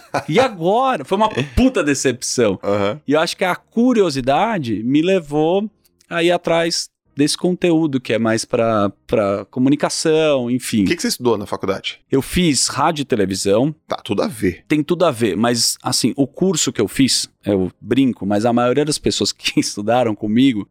e 0.28 0.40
agora? 0.40 1.04
Foi 1.04 1.18
uma 1.18 1.28
puta 1.54 1.84
decepção. 1.84 2.58
Uhum. 2.62 3.00
E 3.06 3.12
eu 3.12 3.20
acho 3.20 3.36
que 3.36 3.44
a 3.44 3.54
curiosidade 3.54 4.82
me 4.82 5.02
levou 5.02 5.70
a 6.08 6.22
ir 6.22 6.30
atrás 6.30 6.88
desse 7.16 7.36
conteúdo 7.36 8.00
que 8.00 8.12
é 8.12 8.18
mais 8.18 8.44
para 8.44 8.92
comunicação, 9.50 10.50
enfim. 10.50 10.84
O 10.84 10.86
que, 10.86 10.96
que, 10.96 11.02
você 11.02 11.08
estudou 11.08 11.38
na 11.38 11.46
faculdade? 11.46 12.00
Eu 12.10 12.20
fiz 12.20 12.68
rádio 12.68 13.02
e 13.02 13.06
televisão. 13.06 13.74
Tá, 13.88 13.96
tudo 13.96 14.22
a 14.22 14.28
ver. 14.28 14.64
Tem 14.68 14.82
tudo 14.82 15.06
a 15.06 15.10
ver, 15.10 15.36
mas 15.36 15.78
assim, 15.82 16.12
o 16.14 16.26
curso 16.26 16.72
que 16.72 16.80
eu 16.80 16.86
fiz, 16.86 17.28
eu 17.44 17.72
brinco, 17.80 18.26
mas 18.26 18.44
a 18.44 18.52
maioria 18.52 18.84
das 18.84 18.98
pessoas 18.98 19.32
que 19.32 19.58
estudaram 19.60 20.14
comigo 20.14 20.68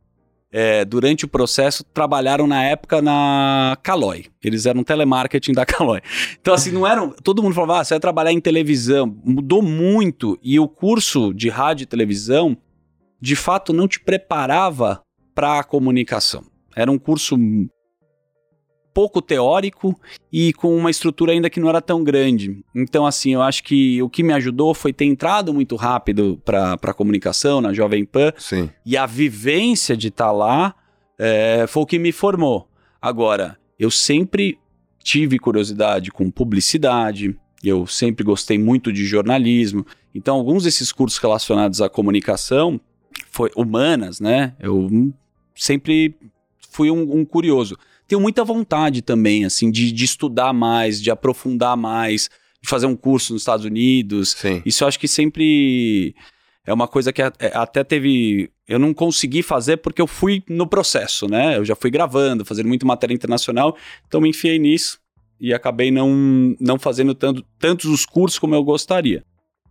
é, 0.57 0.85
durante 0.85 1.25
o 1.25 1.27
processo, 1.27 1.83
trabalharam 1.83 2.47
na 2.47 2.63
época 2.63 3.01
na 3.01 3.77
Caloi. 3.83 4.27
Eles 4.41 4.65
eram 4.65 4.85
telemarketing 4.85 5.51
da 5.51 5.65
Caloi. 5.67 5.99
Então, 6.39 6.53
assim, 6.53 6.71
não 6.71 6.87
eram. 6.87 7.09
Todo 7.09 7.43
mundo 7.43 7.53
falava, 7.53 7.81
ah, 7.81 7.83
você 7.83 7.93
vai 7.93 7.99
trabalhar 7.99 8.31
em 8.31 8.39
televisão. 8.39 9.13
Mudou 9.25 9.61
muito. 9.61 10.39
E 10.41 10.57
o 10.57 10.65
curso 10.65 11.33
de 11.33 11.49
rádio 11.49 11.83
e 11.83 11.85
televisão, 11.85 12.55
de 13.19 13.35
fato, 13.35 13.73
não 13.73 13.85
te 13.85 13.99
preparava 13.99 15.01
para 15.33 15.59
a 15.59 15.63
comunicação. 15.63 16.45
Era 16.73 16.89
um 16.89 16.97
curso 16.97 17.35
pouco 18.95 19.21
teórico 19.21 19.99
e 20.31 20.53
com 20.53 20.73
uma 20.73 20.89
estrutura 20.89 21.33
ainda 21.33 21.49
que 21.49 21.59
não 21.59 21.67
era 21.67 21.81
tão 21.81 22.01
grande. 22.01 22.63
Então, 22.73 23.05
assim, 23.05 23.33
eu 23.33 23.41
acho 23.41 23.61
que 23.61 24.01
o 24.01 24.09
que 24.09 24.23
me 24.23 24.31
ajudou 24.31 24.73
foi 24.73 24.93
ter 24.93 25.03
entrado 25.03 25.53
muito 25.53 25.75
rápido 25.75 26.41
para 26.45 26.75
a 26.81 26.93
comunicação 26.93 27.59
na 27.59 27.73
Jovem 27.73 28.05
Pan. 28.05 28.31
Sim. 28.37 28.69
E 28.85 28.95
a 28.95 29.05
vivência 29.05 29.97
de 29.97 30.07
estar 30.07 30.27
tá 30.27 30.31
lá 30.31 30.73
é, 31.19 31.65
foi 31.67 31.83
o 31.83 31.85
que 31.85 31.99
me 31.99 32.13
formou. 32.13 32.69
Agora, 33.01 33.57
eu 33.77 33.91
sempre 33.91 34.57
tive 35.03 35.37
curiosidade 35.37 36.09
com 36.09 36.31
publicidade, 36.31 37.37
eu 37.61 37.85
sempre 37.85 38.23
gostei 38.23 38.57
muito 38.57 38.93
de 38.93 39.05
jornalismo. 39.05 39.85
Então, 40.13 40.37
alguns 40.37 40.63
desses 40.63 40.93
cursos 40.93 41.19
relacionados 41.19 41.81
à 41.81 41.89
comunicação, 41.89 42.79
foi 43.29 43.51
humanas, 43.57 44.21
né? 44.21 44.53
Eu 44.57 44.89
sempre 45.53 46.15
fui 46.71 46.89
um, 46.89 47.19
um 47.19 47.25
curioso 47.25 47.77
tenho 48.07 48.21
muita 48.21 48.43
vontade 48.43 49.01
também, 49.01 49.45
assim, 49.45 49.71
de, 49.71 49.91
de 49.91 50.05
estudar 50.05 50.53
mais, 50.53 51.01
de 51.01 51.09
aprofundar 51.11 51.75
mais, 51.75 52.29
de 52.61 52.69
fazer 52.69 52.85
um 52.85 52.95
curso 52.95 53.33
nos 53.33 53.41
Estados 53.41 53.65
Unidos. 53.65 54.31
Sim. 54.31 54.61
Isso 54.65 54.83
eu 54.83 54.87
acho 54.87 54.99
que 54.99 55.07
sempre 55.07 56.15
é 56.65 56.73
uma 56.73 56.87
coisa 56.87 57.13
que 57.13 57.21
é, 57.21 57.31
até 57.53 57.83
teve. 57.83 58.49
Eu 58.67 58.79
não 58.79 58.93
consegui 58.93 59.43
fazer 59.43 59.77
porque 59.77 60.01
eu 60.01 60.07
fui 60.07 60.43
no 60.49 60.67
processo, 60.67 61.27
né? 61.27 61.57
Eu 61.57 61.65
já 61.65 61.75
fui 61.75 61.91
gravando, 61.91 62.43
fazendo 62.43 62.67
muito 62.67 62.85
matéria 62.85 63.13
internacional, 63.13 63.77
então 64.07 64.19
me 64.19 64.29
enfiei 64.29 64.57
nisso 64.57 64.99
e 65.39 65.53
acabei 65.53 65.91
não, 65.91 66.55
não 66.59 66.79
fazendo 66.79 67.13
tanto, 67.13 67.45
tantos 67.59 67.85
os 67.85 68.05
cursos 68.05 68.39
como 68.39 68.55
eu 68.55 68.63
gostaria. 68.63 69.23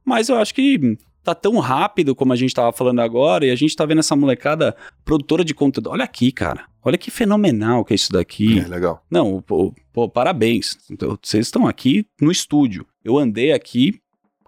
Mas 0.04 0.28
eu 0.28 0.36
acho 0.36 0.54
que 0.54 0.96
tá 1.24 1.34
tão 1.34 1.58
rápido 1.58 2.14
como 2.14 2.32
a 2.32 2.36
gente 2.36 2.54
tava 2.54 2.72
falando 2.72 3.00
agora, 3.00 3.46
e 3.46 3.50
a 3.50 3.56
gente 3.56 3.74
tá 3.74 3.84
vendo 3.86 4.00
essa 4.00 4.14
molecada 4.14 4.76
produtora 5.04 5.44
de 5.44 5.54
conteúdo. 5.54 5.90
Olha 5.90 6.04
aqui, 6.04 6.30
cara. 6.30 6.66
Olha 6.82 6.98
que 6.98 7.10
fenomenal 7.10 7.84
que 7.84 7.94
é 7.94 7.96
isso 7.96 8.12
daqui. 8.12 8.60
É, 8.60 8.68
legal. 8.68 9.02
Não, 9.10 9.40
pô, 9.40 9.74
pô 9.92 10.08
parabéns. 10.08 10.76
Então, 10.90 11.18
vocês 11.20 11.46
estão 11.46 11.66
aqui 11.66 12.06
no 12.20 12.30
estúdio. 12.30 12.86
Eu 13.02 13.18
andei 13.18 13.52
aqui, 13.52 14.00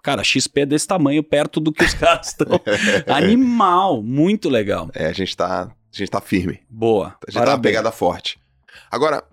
cara, 0.03 0.23
XP 0.23 0.61
é 0.61 0.65
desse 0.65 0.87
tamanho, 0.87 1.23
perto 1.23 1.59
do 1.59 1.71
que 1.71 1.83
os 1.83 1.93
caras 1.95 2.27
estão. 2.27 2.61
Animal, 3.07 4.03
muito 4.03 4.49
legal. 4.49 4.89
É, 4.93 5.07
a 5.07 5.13
gente 5.13 5.35
tá, 5.35 5.63
a 5.63 5.97
gente 5.97 6.11
tá 6.11 6.21
firme. 6.21 6.59
Boa. 6.69 7.15
A 7.27 7.31
gente 7.31 7.39
parabéns. 7.39 7.45
tá 7.45 7.55
uma 7.55 7.61
pegada 7.61 7.91
forte. 7.91 8.39
Agora, 8.91 9.23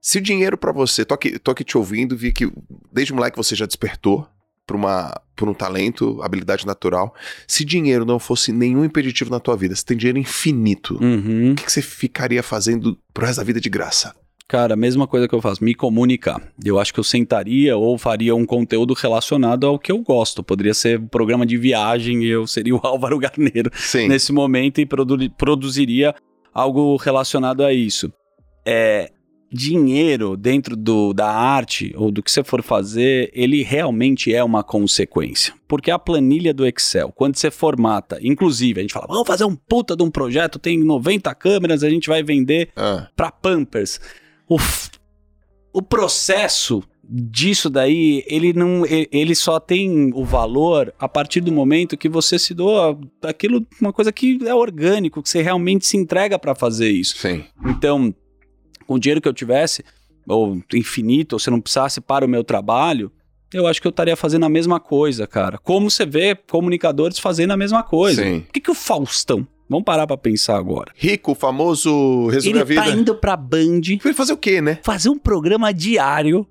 se 0.00 0.18
o 0.18 0.20
dinheiro 0.20 0.58
para 0.58 0.72
você, 0.72 1.04
tô 1.04 1.14
aqui, 1.14 1.38
tô 1.38 1.52
aqui 1.52 1.62
te 1.62 1.78
ouvindo, 1.78 2.16
vi 2.16 2.32
que 2.32 2.50
desde 2.92 3.12
moleque 3.12 3.36
você 3.36 3.54
já 3.54 3.66
despertou 3.66 4.26
por, 4.66 4.76
uma, 4.76 5.20
por 5.36 5.48
um 5.48 5.54
talento, 5.54 6.20
habilidade 6.22 6.66
natural. 6.66 7.14
Se 7.46 7.64
dinheiro 7.64 8.04
não 8.04 8.18
fosse 8.18 8.52
nenhum 8.52 8.84
impeditivo 8.84 9.30
na 9.30 9.40
tua 9.40 9.56
vida, 9.56 9.74
você 9.74 9.84
tem 9.84 9.96
dinheiro 9.96 10.18
infinito, 10.18 10.98
uhum. 11.02 11.52
o 11.52 11.54
que, 11.54 11.64
que, 11.64 11.72
você 11.72 11.82
ficaria 11.82 12.42
fazendo 12.42 12.98
pro 13.12 13.26
resto 13.26 13.38
da 13.38 13.44
vida 13.44 13.60
de 13.60 13.68
graça? 13.68 14.14
Cara, 14.48 14.74
a 14.74 14.76
mesma 14.76 15.06
coisa 15.06 15.26
que 15.26 15.34
eu 15.34 15.40
faço, 15.40 15.64
me 15.64 15.74
comunicar. 15.74 16.42
Eu 16.62 16.78
acho 16.78 16.92
que 16.92 17.00
eu 17.00 17.04
sentaria 17.04 17.74
ou 17.74 17.96
faria 17.96 18.34
um 18.34 18.44
conteúdo 18.44 18.92
relacionado 18.92 19.66
ao 19.66 19.78
que 19.78 19.90
eu 19.90 19.98
gosto. 19.98 20.42
Poderia 20.42 20.74
ser 20.74 21.00
um 21.00 21.06
programa 21.06 21.46
de 21.46 21.56
viagem 21.56 22.22
e 22.22 22.28
eu 22.28 22.46
seria 22.46 22.76
o 22.76 22.80
Álvaro 22.84 23.18
Garneiro 23.18 23.70
Sim. 23.74 24.08
nesse 24.08 24.30
momento 24.30 24.78
e 24.78 24.84
produ 24.84 25.16
produziria 25.38 26.14
algo 26.52 26.96
relacionado 26.96 27.64
a 27.64 27.72
isso. 27.72 28.12
É, 28.66 29.10
dinheiro 29.52 30.36
dentro 30.36 30.74
do, 30.74 31.12
da 31.12 31.30
arte 31.30 31.92
ou 31.96 32.10
do 32.10 32.22
que 32.22 32.30
você 32.30 32.42
for 32.42 32.62
fazer, 32.62 33.30
ele 33.34 33.62
realmente 33.62 34.34
é 34.34 34.42
uma 34.42 34.64
consequência. 34.64 35.52
Porque 35.68 35.90
a 35.90 35.98
planilha 35.98 36.54
do 36.54 36.66
Excel, 36.66 37.12
quando 37.12 37.36
você 37.36 37.50
formata, 37.50 38.18
inclusive, 38.22 38.80
a 38.80 38.82
gente 38.82 38.94
fala, 38.94 39.06
vamos 39.06 39.26
fazer 39.26 39.44
um 39.44 39.54
puta 39.54 39.94
de 39.94 40.02
um 40.02 40.10
projeto, 40.10 40.58
tem 40.58 40.82
90 40.82 41.34
câmeras, 41.34 41.84
a 41.84 41.90
gente 41.90 42.08
vai 42.08 42.22
vender 42.22 42.70
ah. 42.76 43.08
para 43.14 43.30
Pampers. 43.30 44.00
O, 44.48 44.56
o 45.72 45.82
processo 45.82 46.82
disso 47.04 47.68
daí, 47.68 48.24
ele 48.26 48.52
não 48.54 48.84
ele 48.86 49.34
só 49.34 49.60
tem 49.60 50.12
o 50.14 50.24
valor 50.24 50.94
a 50.98 51.08
partir 51.08 51.40
do 51.40 51.52
momento 51.52 51.96
que 51.96 52.08
você 52.08 52.38
se 52.38 52.54
doa 52.54 52.98
aquilo, 53.22 53.66
uma 53.80 53.92
coisa 53.92 54.10
que 54.10 54.38
é 54.46 54.54
orgânico, 54.54 55.22
que 55.22 55.28
você 55.28 55.42
realmente 55.42 55.84
se 55.84 55.96
entrega 55.96 56.38
para 56.38 56.54
fazer 56.54 56.90
isso. 56.90 57.18
Sim. 57.18 57.44
Então, 57.66 58.14
com 58.82 58.94
o 58.94 58.98
dinheiro 58.98 59.20
que 59.20 59.28
eu 59.28 59.32
tivesse, 59.32 59.84
ou 60.26 60.60
infinito, 60.72 61.34
ou 61.34 61.38
se 61.38 61.50
não 61.50 61.60
precisasse 61.60 62.00
para 62.00 62.24
o 62.24 62.28
meu 62.28 62.44
trabalho, 62.44 63.10
eu 63.52 63.66
acho 63.66 63.80
que 63.80 63.86
eu 63.86 63.90
estaria 63.90 64.16
fazendo 64.16 64.46
a 64.46 64.48
mesma 64.48 64.80
coisa, 64.80 65.26
cara. 65.26 65.58
Como 65.58 65.90
você 65.90 66.06
vê 66.06 66.34
comunicadores 66.34 67.18
fazendo 67.18 67.52
a 67.52 67.56
mesma 67.56 67.82
coisa. 67.82 68.22
Sim. 68.22 68.40
Por 68.40 68.52
que, 68.52 68.60
que 68.60 68.70
o 68.70 68.74
Faustão? 68.74 69.46
Vamos 69.68 69.84
parar 69.84 70.06
pra 70.06 70.16
pensar 70.16 70.56
agora. 70.56 70.92
Rico, 70.94 71.34
famoso, 71.34 72.28
resume 72.28 72.54
Ele 72.54 72.60
a 72.60 72.64
vida. 72.64 72.80
Ele 72.82 72.90
tá 72.90 72.96
indo 72.96 73.14
pra 73.14 73.36
Band. 73.36 73.80
Vai 74.02 74.12
fazer 74.12 74.32
o 74.32 74.36
quê, 74.36 74.60
né? 74.60 74.78
Fazer 74.82 75.08
um 75.08 75.18
programa 75.18 75.72
diário. 75.72 76.46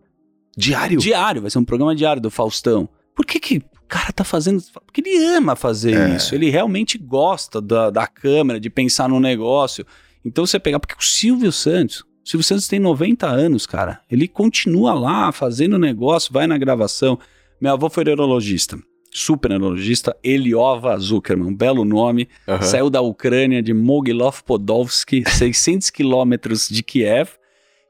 Diário? 0.58 1.00
Diário, 1.00 1.42
vai 1.42 1.52
ser 1.52 1.60
um 1.60 1.66
programa 1.66 1.96
diário 1.96 2.22
do 2.22 2.32
Faustão. 2.32 2.90
Por 3.16 3.26
que 3.26 3.40
que 3.40 3.58
o 3.58 3.88
cara 3.88 4.12
tá 4.12 4.24
fazendo... 4.24 4.62
Porque 4.86 5.02
ele 5.02 5.24
ama 5.24 5.56
fazer 5.56 5.96
é. 5.96 6.16
isso. 6.16 6.34
Ele 6.34 6.50
realmente 6.50 6.98
gosta 6.98 7.62
da, 7.62 7.90
da 7.90 8.08
câmera, 8.08 8.60
de 8.60 8.70
pensar 8.70 9.08
no 9.08 9.20
negócio. 9.20 9.86
Então 10.26 10.46
você 10.46 10.60
pegar... 10.60 10.80
Porque 10.80 10.96
o 11.00 11.04
Silvio 11.04 11.52
Santos 11.52 12.04
Silvio 12.24 12.44
Santos 12.44 12.68
tem 12.68 12.80
90 12.80 13.28
anos, 13.28 13.66
cara. 13.66 14.00
Ele 14.10 14.28
continua 14.28 14.94
lá 14.94 15.32
fazendo 15.32 15.78
negócio, 15.78 16.32
vai 16.32 16.48
na 16.48 16.58
gravação. 16.58 17.18
Meu 17.60 17.74
avô 17.74 17.90
foi 17.90 18.04
neurologista, 18.04 18.78
super 19.12 19.50
neurologista, 19.50 20.16
Eliova 20.24 20.98
Zuckerman, 20.98 21.48
um 21.48 21.56
belo 21.56 21.84
nome. 21.84 22.28
Uhum. 22.48 22.62
Saiu 22.62 22.90
da 22.90 23.01
Ucrânia, 23.01 23.62
de 23.62 23.74
Mogilov 23.74 24.42
Podolsky, 24.44 25.24
600 25.28 25.90
quilômetros 25.92 26.70
de 26.70 26.84
Kiev, 26.84 27.32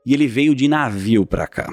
e 0.05 0.13
ele 0.13 0.27
veio 0.27 0.55
de 0.55 0.67
navio 0.67 1.25
para 1.25 1.47
cá. 1.47 1.69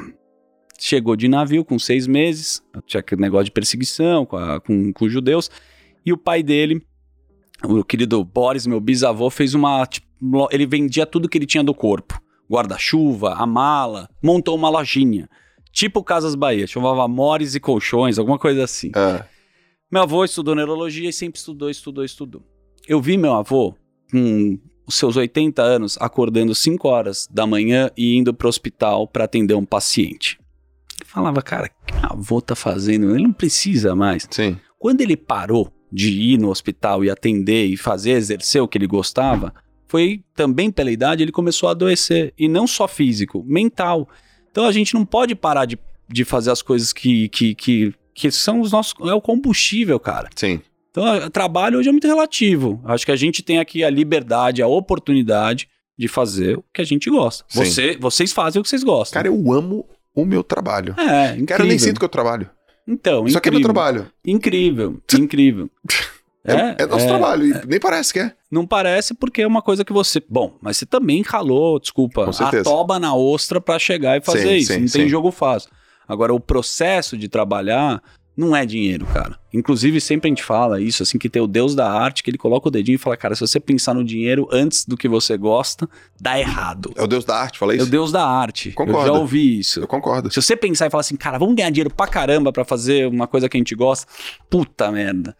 Chegou 0.78 1.16
de 1.16 1.26
navio 1.26 1.64
com 1.64 1.78
seis 1.78 2.06
meses, 2.06 2.62
tinha 2.86 3.00
aquele 3.00 3.20
negócio 3.20 3.46
de 3.46 3.50
perseguição 3.50 4.24
com, 4.24 4.36
a, 4.36 4.60
com, 4.60 4.92
com 4.92 5.04
os 5.04 5.12
judeus, 5.12 5.50
e 6.06 6.12
o 6.12 6.16
pai 6.16 6.42
dele 6.42 6.82
o 7.64 7.82
querido 7.82 8.22
Boris, 8.24 8.66
meu 8.66 8.80
bisavô, 8.80 9.28
fez 9.30 9.54
uma. 9.54 9.84
Tipo, 9.86 10.06
ele 10.50 10.66
vendia 10.66 11.06
tudo 11.06 11.28
que 11.28 11.38
ele 11.38 11.46
tinha 11.46 11.64
do 11.64 11.74
corpo: 11.74 12.20
guarda-chuva, 12.50 13.34
a 13.34 13.46
mala, 13.46 14.08
montou 14.22 14.54
uma 14.54 14.68
lojinha. 14.68 15.28
Tipo 15.72 16.02
Casas 16.02 16.34
Bahia, 16.34 16.66
chamava 16.66 17.06
Mores 17.06 17.54
e 17.54 17.60
Colchões, 17.60 18.18
alguma 18.18 18.38
coisa 18.38 18.64
assim. 18.64 18.90
É. 18.96 19.24
Meu 19.90 20.02
avô 20.02 20.24
estudou 20.24 20.54
neurologia 20.54 21.08
e 21.08 21.12
sempre 21.12 21.38
estudou, 21.38 21.70
estudou, 21.70 22.04
estudou. 22.04 22.42
Eu 22.86 23.00
vi 23.00 23.16
meu 23.16 23.34
avô 23.34 23.74
com 24.10 24.58
os 24.86 24.94
seus 24.94 25.16
80 25.16 25.62
anos 25.62 25.98
acordando 26.00 26.54
5 26.54 26.88
horas 26.88 27.28
da 27.30 27.46
manhã 27.46 27.90
e 27.96 28.16
indo 28.16 28.32
para 28.32 28.46
o 28.46 28.48
hospital 28.48 29.06
para 29.06 29.24
atender 29.24 29.54
um 29.54 29.64
paciente. 29.64 30.38
Eu 31.00 31.06
falava, 31.06 31.42
cara, 31.42 31.66
o 31.66 31.86
que 31.86 31.94
meu 31.94 32.10
avô 32.10 32.40
tá 32.40 32.54
fazendo? 32.54 33.14
Ele 33.14 33.24
não 33.24 33.32
precisa 33.32 33.94
mais. 33.94 34.26
Sim. 34.30 34.58
Quando 34.78 35.00
ele 35.00 35.16
parou 35.16 35.72
de 35.92 36.10
ir 36.10 36.38
no 36.38 36.50
hospital 36.50 37.04
e 37.04 37.10
atender 37.10 37.66
e 37.66 37.76
fazer, 37.76 38.12
exercer 38.12 38.62
o 38.62 38.68
que 38.68 38.78
ele 38.78 38.86
gostava, 38.86 39.54
foi 39.88 40.22
também 40.34 40.70
pela 40.70 40.90
idade 40.90 41.22
ele 41.22 41.32
começou 41.32 41.68
a 41.68 41.72
adoecer. 41.72 42.32
E 42.38 42.46
não 42.46 42.66
só 42.66 42.86
físico, 42.86 43.42
mental. 43.46 44.08
Então 44.50 44.66
a 44.66 44.72
gente 44.72 44.94
não 44.94 45.04
pode 45.04 45.34
parar 45.34 45.64
de, 45.64 45.78
de 46.08 46.24
fazer 46.24 46.50
as 46.50 46.62
coisas 46.62 46.92
que, 46.92 47.28
que, 47.30 47.54
que, 47.54 47.94
que 48.14 48.30
são 48.30 48.60
os 48.60 48.70
nossos. 48.70 48.94
É 49.08 49.14
o 49.14 49.20
combustível, 49.20 49.98
cara. 49.98 50.28
Sim. 50.36 50.60
Então, 50.90 51.30
trabalho 51.30 51.78
hoje 51.78 51.88
é 51.88 51.92
muito 51.92 52.06
relativo. 52.06 52.80
Acho 52.84 53.06
que 53.06 53.12
a 53.12 53.16
gente 53.16 53.42
tem 53.42 53.58
aqui 53.58 53.84
a 53.84 53.90
liberdade, 53.90 54.62
a 54.62 54.66
oportunidade 54.66 55.68
de 55.96 56.08
fazer 56.08 56.58
o 56.58 56.64
que 56.72 56.80
a 56.80 56.84
gente 56.84 57.10
gosta. 57.10 57.44
Você, 57.50 57.96
vocês 57.98 58.32
fazem 58.32 58.60
o 58.60 58.62
que 58.62 58.68
vocês 58.68 58.84
gostam. 58.84 59.18
Cara, 59.18 59.28
eu 59.28 59.52
amo 59.52 59.86
o 60.14 60.24
meu 60.24 60.42
trabalho. 60.42 60.94
É, 60.98 61.30
incrível. 61.30 61.46
Cara, 61.46 61.62
eu 61.62 61.66
nem 61.66 61.78
sinto 61.78 61.98
que 61.98 62.04
eu 62.04 62.08
trabalho. 62.08 62.50
Então, 62.86 63.28
Só 63.28 63.38
incrível. 63.38 63.40
que 63.40 63.48
é 63.48 63.52
meu 63.52 63.60
trabalho. 63.60 64.10
Incrível, 64.24 65.00
incrível. 65.14 65.70
É, 66.44 66.82
é, 66.82 66.86
nosso 66.86 67.04
é, 67.04 67.08
trabalho, 67.08 67.54
é, 67.54 67.62
nem 67.66 67.80
parece 67.80 68.12
que 68.12 68.20
é. 68.20 68.32
Não 68.50 68.66
parece 68.66 69.12
porque 69.12 69.42
é 69.42 69.46
uma 69.46 69.60
coisa 69.60 69.84
que 69.84 69.92
você. 69.92 70.22
Bom, 70.28 70.56
mas 70.62 70.76
você 70.76 70.86
também 70.86 71.22
ralou, 71.22 71.78
desculpa, 71.78 72.30
a 72.30 72.62
toba 72.62 72.98
na 72.98 73.14
ostra 73.14 73.60
para 73.60 73.78
chegar 73.78 74.16
e 74.16 74.24
fazer 74.24 74.48
sim, 74.48 74.54
isso. 74.56 74.72
Sim, 74.72 74.80
não 74.80 74.88
sim. 74.88 74.98
tem 75.00 75.08
jogo 75.08 75.30
fácil. 75.30 75.70
Agora, 76.06 76.32
o 76.32 76.40
processo 76.40 77.18
de 77.18 77.28
trabalhar 77.28 78.02
não 78.38 78.54
é 78.54 78.64
dinheiro, 78.64 79.04
cara. 79.06 79.36
Inclusive, 79.52 80.00
sempre 80.00 80.28
a 80.28 80.30
gente 80.30 80.44
fala 80.44 80.80
isso, 80.80 81.02
assim, 81.02 81.18
que 81.18 81.28
tem 81.28 81.42
o 81.42 81.46
Deus 81.46 81.74
da 81.74 81.90
arte, 81.90 82.22
que 82.22 82.30
ele 82.30 82.38
coloca 82.38 82.68
o 82.68 82.70
dedinho 82.70 82.94
e 82.94 82.98
fala, 82.98 83.16
cara, 83.16 83.34
se 83.34 83.40
você 83.40 83.58
pensar 83.58 83.92
no 83.94 84.04
dinheiro 84.04 84.48
antes 84.52 84.84
do 84.84 84.96
que 84.96 85.08
você 85.08 85.36
gosta, 85.36 85.88
dá 86.20 86.38
errado. 86.38 86.92
É 86.94 87.02
o 87.02 87.08
Deus 87.08 87.24
da 87.24 87.36
arte, 87.36 87.58
fala 87.58 87.74
isso? 87.74 87.84
É 87.84 87.88
o 87.88 87.90
Deus 87.90 88.12
da 88.12 88.24
arte. 88.24 88.70
Concordo. 88.70 89.00
Eu 89.00 89.06
já 89.06 89.20
ouvi 89.20 89.58
isso. 89.58 89.80
Eu 89.80 89.88
concordo. 89.88 90.30
Se 90.30 90.40
você 90.40 90.56
pensar 90.56 90.86
e 90.86 90.90
falar 90.90 91.00
assim, 91.00 91.16
cara, 91.16 91.36
vamos 91.36 91.56
ganhar 91.56 91.70
dinheiro 91.70 91.92
pra 91.92 92.06
caramba 92.06 92.52
pra 92.52 92.64
fazer 92.64 93.08
uma 93.08 93.26
coisa 93.26 93.48
que 93.48 93.56
a 93.56 93.60
gente 93.60 93.74
gosta, 93.74 94.06
puta 94.48 94.92
merda. 94.92 95.36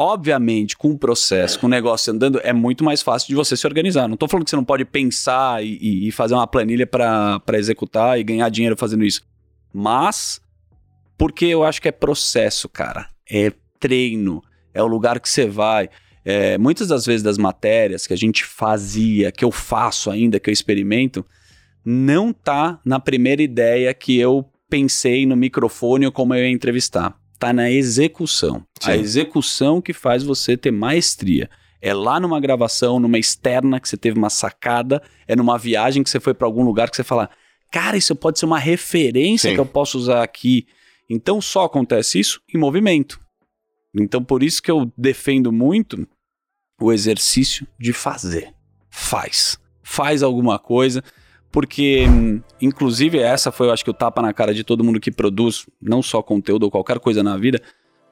Obviamente, 0.00 0.76
com 0.76 0.92
o 0.92 0.98
processo, 0.98 1.58
com 1.58 1.66
o 1.66 1.68
negócio 1.68 2.12
andando, 2.12 2.40
é 2.44 2.52
muito 2.52 2.84
mais 2.84 3.02
fácil 3.02 3.26
de 3.26 3.34
você 3.34 3.56
se 3.56 3.66
organizar. 3.66 4.06
Não 4.06 4.16
tô 4.16 4.28
falando 4.28 4.44
que 4.44 4.50
você 4.50 4.54
não 4.54 4.64
pode 4.64 4.84
pensar 4.84 5.64
e, 5.64 6.06
e 6.06 6.12
fazer 6.12 6.34
uma 6.34 6.46
planilha 6.46 6.86
para 6.86 7.42
executar 7.54 8.16
e 8.16 8.22
ganhar 8.22 8.48
dinheiro 8.48 8.76
fazendo 8.76 9.04
isso. 9.04 9.22
Mas 9.74 10.40
porque 11.18 11.46
eu 11.46 11.64
acho 11.64 11.82
que 11.82 11.88
é 11.88 11.92
processo, 11.92 12.68
cara. 12.68 13.08
É 13.28 13.52
treino. 13.80 14.40
É 14.72 14.80
o 14.80 14.86
lugar 14.86 15.18
que 15.18 15.28
você 15.28 15.46
vai. 15.46 15.90
É, 16.24 16.56
muitas 16.56 16.86
das 16.86 17.04
vezes 17.04 17.22
das 17.24 17.36
matérias 17.36 18.06
que 18.06 18.12
a 18.12 18.16
gente 18.16 18.44
fazia, 18.44 19.32
que 19.32 19.44
eu 19.44 19.50
faço 19.50 20.12
ainda, 20.12 20.38
que 20.38 20.48
eu 20.48 20.52
experimento, 20.52 21.26
não 21.84 22.32
tá 22.32 22.80
na 22.84 23.00
primeira 23.00 23.42
ideia 23.42 23.92
que 23.92 24.16
eu 24.16 24.48
pensei 24.70 25.26
no 25.26 25.34
microfone 25.34 26.06
ou 26.06 26.12
como 26.12 26.34
eu 26.34 26.44
ia 26.44 26.50
entrevistar. 26.52 27.18
Tá 27.38 27.52
na 27.52 27.70
execução. 27.70 28.64
Sim. 28.80 28.90
A 28.90 28.96
execução 28.96 29.80
que 29.80 29.92
faz 29.92 30.22
você 30.22 30.56
ter 30.56 30.70
maestria. 30.70 31.48
É 31.80 31.94
lá 31.94 32.18
numa 32.18 32.40
gravação, 32.40 32.98
numa 32.98 33.18
externa 33.18 33.78
que 33.78 33.88
você 33.88 33.96
teve 33.96 34.18
uma 34.18 34.30
sacada, 34.30 35.00
é 35.28 35.36
numa 35.36 35.56
viagem 35.56 36.02
que 36.02 36.10
você 36.10 36.18
foi 36.18 36.34
para 36.34 36.46
algum 36.46 36.64
lugar 36.64 36.90
que 36.90 36.96
você 36.96 37.04
fala, 37.04 37.30
cara, 37.70 37.96
isso 37.96 38.16
pode 38.16 38.38
ser 38.38 38.46
uma 38.46 38.58
referência 38.58 39.50
Sim. 39.50 39.54
que 39.54 39.60
eu 39.60 39.66
posso 39.66 39.96
usar 39.96 40.22
aqui. 40.22 40.66
Então 41.08 41.40
só 41.40 41.64
acontece 41.64 42.18
isso 42.18 42.40
em 42.52 42.58
movimento. 42.58 43.20
Então 43.94 44.22
por 44.22 44.42
isso 44.42 44.60
que 44.60 44.70
eu 44.70 44.92
defendo 44.96 45.52
muito 45.52 46.06
o 46.80 46.92
exercício 46.92 47.66
de 47.78 47.92
fazer. 47.92 48.52
Faz. 48.90 49.58
Faz 49.82 50.22
alguma 50.22 50.58
coisa, 50.58 51.02
porque 51.50 52.04
inclusive 52.60 53.18
essa 53.18 53.50
foi, 53.50 53.68
eu 53.68 53.72
acho 53.72 53.84
que 53.84 53.90
o 53.90 53.94
tapa 53.94 54.20
na 54.20 54.32
cara 54.32 54.52
de 54.52 54.64
todo 54.64 54.84
mundo 54.84 55.00
que 55.00 55.10
produz, 55.10 55.66
não 55.80 56.02
só 56.02 56.22
conteúdo 56.22 56.64
ou 56.64 56.70
qualquer 56.70 56.98
coisa 56.98 57.22
na 57.22 57.36
vida. 57.36 57.60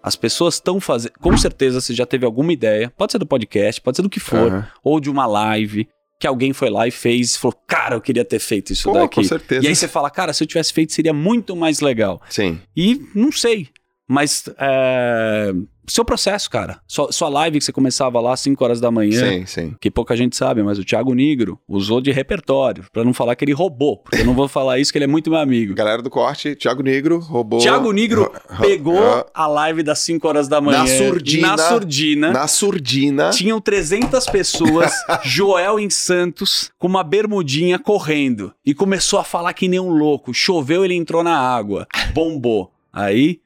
As 0.02 0.14
pessoas 0.14 0.54
estão 0.54 0.78
fazendo. 0.78 1.12
Com 1.20 1.36
certeza 1.36 1.80
você 1.80 1.92
já 1.92 2.06
teve 2.06 2.24
alguma 2.24 2.52
ideia, 2.52 2.92
pode 2.96 3.12
ser 3.12 3.18
do 3.18 3.26
podcast, 3.26 3.80
pode 3.80 3.96
ser 3.96 4.02
do 4.02 4.10
que 4.10 4.20
for, 4.20 4.52
uhum. 4.52 4.62
ou 4.84 5.00
de 5.00 5.10
uma 5.10 5.26
live, 5.26 5.88
que 6.18 6.26
alguém 6.26 6.52
foi 6.52 6.70
lá 6.70 6.86
e 6.86 6.90
fez 6.90 7.34
e 7.34 7.38
falou, 7.38 7.56
cara, 7.66 7.96
eu 7.96 8.00
queria 8.00 8.24
ter 8.24 8.38
feito 8.38 8.72
isso 8.72 8.90
Pô, 8.90 8.94
daqui. 8.94 9.16
Com 9.16 9.24
certeza. 9.24 9.64
E 9.64 9.68
aí 9.68 9.76
você 9.76 9.88
fala, 9.88 10.08
cara, 10.08 10.32
se 10.32 10.42
eu 10.42 10.46
tivesse 10.46 10.72
feito 10.72 10.92
seria 10.92 11.12
muito 11.12 11.54
mais 11.54 11.80
legal. 11.80 12.22
Sim. 12.30 12.60
E 12.76 13.04
não 13.14 13.30
sei, 13.30 13.68
mas 14.08 14.44
é, 14.58 15.52
seu 15.86 16.04
processo, 16.04 16.50
cara. 16.50 16.80
Sua, 16.86 17.12
sua 17.12 17.28
live 17.28 17.58
que 17.58 17.64
você 17.64 17.72
começava 17.72 18.20
lá 18.20 18.32
às 18.32 18.40
5 18.40 18.62
horas 18.64 18.80
da 18.80 18.90
manhã. 18.90 19.28
Sim, 19.28 19.46
sim. 19.46 19.76
Que 19.80 19.90
pouca 19.90 20.16
gente 20.16 20.36
sabe, 20.36 20.62
mas 20.62 20.78
o 20.78 20.84
Thiago 20.84 21.14
Nigro 21.14 21.58
usou 21.68 22.00
de 22.00 22.10
repertório. 22.10 22.84
para 22.92 23.04
não 23.04 23.14
falar 23.14 23.36
que 23.36 23.44
ele 23.44 23.52
roubou. 23.52 23.98
Porque 23.98 24.20
eu 24.20 24.26
não 24.26 24.34
vou 24.34 24.48
falar 24.48 24.78
isso, 24.78 24.92
que 24.92 24.98
ele 24.98 25.04
é 25.04 25.08
muito 25.08 25.30
meu 25.30 25.38
amigo. 25.38 25.74
Galera 25.76 26.02
do 26.02 26.10
corte, 26.10 26.54
Thiago 26.56 26.82
Nigro 26.82 27.18
roubou. 27.18 27.60
Thiago 27.60 27.92
Nigro 27.92 28.32
pegou 28.60 29.26
a 29.32 29.46
live 29.46 29.82
das 29.82 30.00
5 30.00 30.26
horas 30.26 30.48
da 30.48 30.60
manhã. 30.60 30.80
Na 30.80 30.86
surdina. 30.86 31.48
Na 31.48 31.58
surdina. 31.58 32.32
Na 32.32 32.48
surdina. 32.48 33.30
Tinham 33.30 33.60
300 33.60 34.26
pessoas, 34.26 34.92
Joel 35.24 35.78
em 35.78 35.90
Santos, 35.90 36.70
com 36.78 36.86
uma 36.86 37.04
bermudinha 37.04 37.78
correndo. 37.78 38.52
E 38.64 38.74
começou 38.74 39.18
a 39.18 39.24
falar 39.24 39.52
que 39.52 39.68
nem 39.68 39.80
um 39.80 39.90
louco. 39.90 40.34
Choveu, 40.34 40.84
ele 40.84 40.94
entrou 40.94 41.22
na 41.22 41.36
água. 41.38 41.86
Bombou. 42.12 42.72
Aí, 42.92 43.40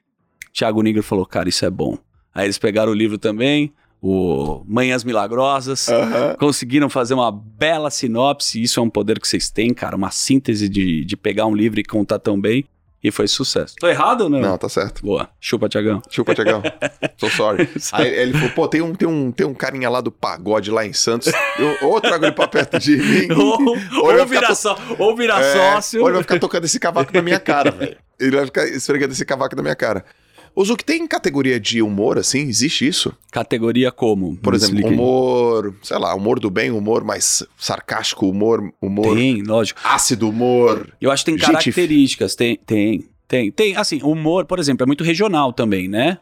Thiago 0.53 0.81
Nigro 0.81 1.03
falou: 1.03 1.25
Cara, 1.25 1.49
isso 1.49 1.65
é 1.65 1.69
bom. 1.69 1.97
Aí 2.33 2.45
eles 2.45 2.57
pegaram 2.57 2.91
o 2.91 2.95
livro 2.95 3.17
também, 3.17 3.73
o 4.01 4.63
Manhãs 4.67 5.03
Milagrosas, 5.03 5.87
uhum. 5.87 6.35
conseguiram 6.39 6.89
fazer 6.89 7.13
uma 7.13 7.31
bela 7.31 7.89
sinopse. 7.91 8.61
Isso 8.61 8.79
é 8.79 8.83
um 8.83 8.89
poder 8.89 9.19
que 9.19 9.27
vocês 9.27 9.49
têm, 9.49 9.73
cara, 9.73 9.95
uma 9.95 10.11
síntese 10.11 10.69
de, 10.69 11.05
de 11.05 11.17
pegar 11.17 11.45
um 11.45 11.55
livro 11.55 11.79
e 11.79 11.83
contar 11.83 12.19
tão 12.19 12.39
bem. 12.39 12.65
E 13.03 13.09
foi 13.09 13.27
sucesso. 13.27 13.75
Tô 13.79 13.87
errado 13.87 14.21
ou 14.21 14.29
não? 14.29 14.39
Não, 14.39 14.57
tá 14.59 14.69
certo. 14.69 15.03
Boa. 15.03 15.27
Chupa, 15.39 15.67
Tiagão. 15.67 16.03
Chupa, 16.07 16.35
Tiagão. 16.35 16.61
so 17.17 17.29
sorry. 17.31 17.67
Aí 17.93 18.07
ele 18.07 18.33
falou, 18.33 18.49
pô, 18.51 18.67
tem 18.67 18.79
um, 18.79 18.93
tem, 18.93 19.07
um, 19.07 19.31
tem 19.31 19.47
um 19.47 19.55
carinha 19.55 19.89
lá 19.89 20.01
do 20.01 20.11
pagode 20.11 20.69
lá 20.69 20.85
em 20.85 20.93
Santos. 20.93 21.33
Eu, 21.57 21.89
ou 21.89 21.99
trago 21.99 22.25
ele 22.25 22.31
pra 22.31 22.47
perto 22.47 22.77
de 22.77 22.97
mim. 22.97 23.27
ou, 23.33 23.59
ou, 24.03 24.19
ou 24.19 24.25
vira, 24.27 24.47
to... 24.47 24.55
só, 24.55 24.77
ou 24.99 25.15
vira 25.15 25.39
é, 25.39 25.53
sócio. 25.53 25.99
Ou 25.99 26.07
ele 26.09 26.13
vai 26.13 26.21
ficar 26.21 26.39
tocando 26.39 26.65
esse 26.65 26.79
cavaco 26.79 27.11
na 27.11 27.23
minha 27.23 27.39
cara, 27.39 27.71
velho. 27.71 27.97
Ele 28.21 28.35
vai 28.35 28.45
ficar 28.45 28.67
esfregando 28.67 29.13
esse 29.13 29.25
cavaco 29.25 29.55
na 29.55 29.63
minha 29.63 29.75
cara. 29.75 30.05
O 30.53 30.65
Zuki 30.65 30.83
tem 30.83 31.07
categoria 31.07 31.59
de 31.59 31.81
humor, 31.81 32.17
assim? 32.17 32.41
Existe 32.41 32.85
isso? 32.85 33.13
Categoria 33.31 33.91
como? 33.91 34.35
Por 34.37 34.53
exemplo, 34.53 34.87
humor, 34.87 35.75
sei 35.81 35.97
lá, 35.97 36.13
humor 36.13 36.39
do 36.39 36.49
bem, 36.49 36.71
humor 36.71 37.03
mais 37.03 37.43
sarcástico, 37.57 38.27
humor, 38.27 38.71
humor. 38.81 39.15
Tem, 39.15 39.41
lógico. 39.43 39.79
Ácido 39.83 40.29
humor. 40.29 40.93
Eu 40.99 41.09
acho 41.09 41.23
que 41.23 41.31
tem 41.31 41.39
Gente... 41.39 41.47
características, 41.47 42.35
tem, 42.35 42.59
tem, 42.65 43.05
tem. 43.27 43.51
Tem, 43.51 43.75
assim, 43.77 44.01
humor, 44.03 44.45
por 44.45 44.59
exemplo, 44.59 44.83
é 44.83 44.87
muito 44.87 45.03
regional 45.03 45.53
também, 45.53 45.87
né? 45.87 46.17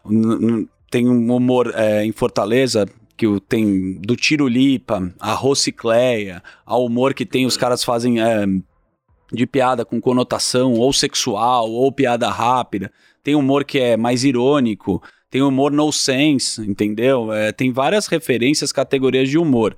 Tem 0.92 1.08
um 1.08 1.36
humor 1.36 1.72
é, 1.76 2.06
em 2.06 2.12
Fortaleza, 2.12 2.88
que 3.18 3.26
tem 3.48 3.94
do 4.00 4.16
Tirolipa, 4.16 5.12
a 5.20 5.34
Rocicleia, 5.34 6.44
ao 6.66 6.86
humor 6.86 7.14
que 7.14 7.26
tem, 7.26 7.46
os 7.46 7.58
caras 7.58 7.84
fazem 7.84 8.22
é, 8.22 8.46
de 9.32 9.48
piada 9.48 9.84
com 9.84 10.00
conotação 10.00 10.74
ou 10.74 10.94
sexual 10.94 11.70
ou 11.70 11.92
piada 11.92 12.30
rápida 12.30 12.92
tem 13.24 13.36
humor 13.36 13.64
que 13.64 13.80
é 13.80 13.98
mais 13.98 14.24
irônico, 14.24 15.02
tem 15.30 15.42
humor 15.42 15.72
no 15.72 15.92
sense, 15.92 16.62
entendeu? 16.62 17.32
É, 17.32 17.52
tem 17.52 17.72
várias 17.72 18.08
referências, 18.08 18.72
categorias 18.72 19.30
de 19.30 19.38
humor. 19.38 19.76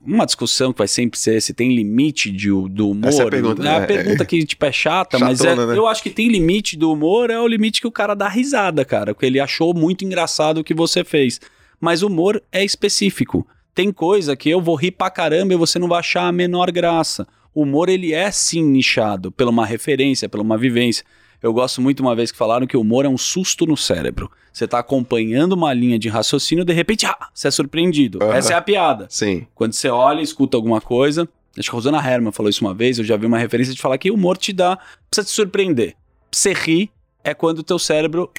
Uma 0.00 0.24
discussão 0.24 0.72
que 0.72 0.78
vai 0.78 0.86
sempre 0.86 1.18
ser 1.18 1.42
se 1.42 1.52
tem 1.52 1.74
limite 1.74 2.30
de, 2.30 2.48
do 2.48 2.90
humor. 2.90 3.08
Essa 3.08 3.24
é 3.24 3.26
a 3.26 3.30
pergunta, 3.30 3.62
é 3.62 3.64
né? 3.64 3.76
a 3.76 3.86
pergunta 3.86 4.24
que 4.24 4.44
tipo, 4.44 4.64
é 4.64 4.70
chata, 4.70 5.18
Chatona, 5.18 5.30
mas 5.30 5.40
é, 5.44 5.56
né? 5.56 5.76
eu 5.76 5.88
acho 5.88 6.02
que 6.02 6.10
tem 6.10 6.28
limite 6.28 6.76
do 6.76 6.92
humor, 6.92 7.30
é 7.30 7.40
o 7.40 7.48
limite 7.48 7.80
que 7.80 7.86
o 7.88 7.92
cara 7.92 8.14
dá 8.14 8.28
risada, 8.28 8.84
cara. 8.84 9.12
Porque 9.12 9.26
ele 9.26 9.40
achou 9.40 9.74
muito 9.74 10.04
engraçado 10.04 10.58
o 10.58 10.64
que 10.64 10.74
você 10.74 11.02
fez. 11.02 11.40
Mas 11.80 12.02
o 12.02 12.06
humor 12.06 12.40
é 12.52 12.64
específico. 12.64 13.46
Tem 13.74 13.92
coisa 13.92 14.36
que 14.36 14.48
eu 14.48 14.60
vou 14.60 14.76
rir 14.76 14.92
pra 14.92 15.10
caramba 15.10 15.52
e 15.52 15.56
você 15.56 15.78
não 15.78 15.88
vai 15.88 15.98
achar 15.98 16.28
a 16.28 16.32
menor 16.32 16.70
graça. 16.70 17.26
O 17.52 17.62
humor, 17.62 17.88
ele 17.88 18.12
é 18.12 18.30
sim 18.30 18.62
nichado, 18.62 19.32
pela 19.32 19.50
uma 19.50 19.66
referência, 19.66 20.28
pela 20.28 20.42
uma 20.42 20.56
vivência. 20.56 21.04
Eu 21.42 21.52
gosto 21.52 21.80
muito 21.80 22.00
uma 22.00 22.14
vez 22.14 22.32
que 22.32 22.38
falaram 22.38 22.66
que 22.66 22.76
o 22.76 22.80
humor 22.80 23.04
é 23.04 23.08
um 23.08 23.18
susto 23.18 23.66
no 23.66 23.76
cérebro. 23.76 24.30
Você 24.52 24.64
está 24.64 24.78
acompanhando 24.78 25.52
uma 25.52 25.72
linha 25.72 25.98
de 25.98 26.08
raciocínio, 26.08 26.64
de 26.64 26.72
repente, 26.72 27.06
ah, 27.06 27.28
você 27.32 27.48
é 27.48 27.50
surpreendido. 27.50 28.18
Uhum. 28.22 28.32
Essa 28.32 28.54
é 28.54 28.56
a 28.56 28.62
piada. 28.62 29.06
Sim. 29.10 29.46
Quando 29.54 29.72
você 29.72 29.88
olha, 29.88 30.22
escuta 30.22 30.56
alguma 30.56 30.80
coisa. 30.80 31.28
Acho 31.58 31.70
que 31.70 31.74
a 31.74 31.78
Rosana 31.78 31.98
Herman 31.98 32.32
falou 32.32 32.50
isso 32.50 32.64
uma 32.64 32.74
vez, 32.74 32.98
eu 32.98 33.04
já 33.04 33.16
vi 33.16 33.26
uma 33.26 33.38
referência 33.38 33.74
de 33.74 33.80
falar 33.80 33.96
que 33.96 34.10
o 34.10 34.14
humor 34.14 34.36
te 34.36 34.52
dá, 34.52 34.76
precisa 35.10 35.26
te 35.26 35.30
surpreender. 35.30 35.94
Você 36.30 36.52
rir 36.52 36.90
é 37.24 37.32
quando 37.32 37.60
o 37.60 37.62
teu 37.62 37.78
cérebro 37.78 38.30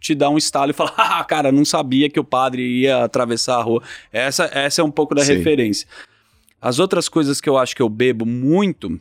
te 0.00 0.14
dá 0.14 0.28
um 0.28 0.36
estalo 0.36 0.70
e 0.70 0.74
fala, 0.74 0.92
ah, 0.98 1.24
cara, 1.24 1.50
não 1.50 1.64
sabia 1.64 2.10
que 2.10 2.20
o 2.20 2.24
padre 2.24 2.62
ia 2.62 3.04
atravessar 3.04 3.56
a 3.56 3.62
rua. 3.62 3.82
Essa, 4.12 4.50
essa 4.52 4.80
é 4.80 4.84
um 4.84 4.90
pouco 4.90 5.14
da 5.14 5.24
Sim. 5.24 5.36
referência. 5.36 5.86
As 6.60 6.78
outras 6.78 7.08
coisas 7.08 7.40
que 7.40 7.48
eu 7.48 7.58
acho 7.58 7.76
que 7.76 7.82
eu 7.82 7.88
bebo 7.88 8.24
muito 8.24 8.98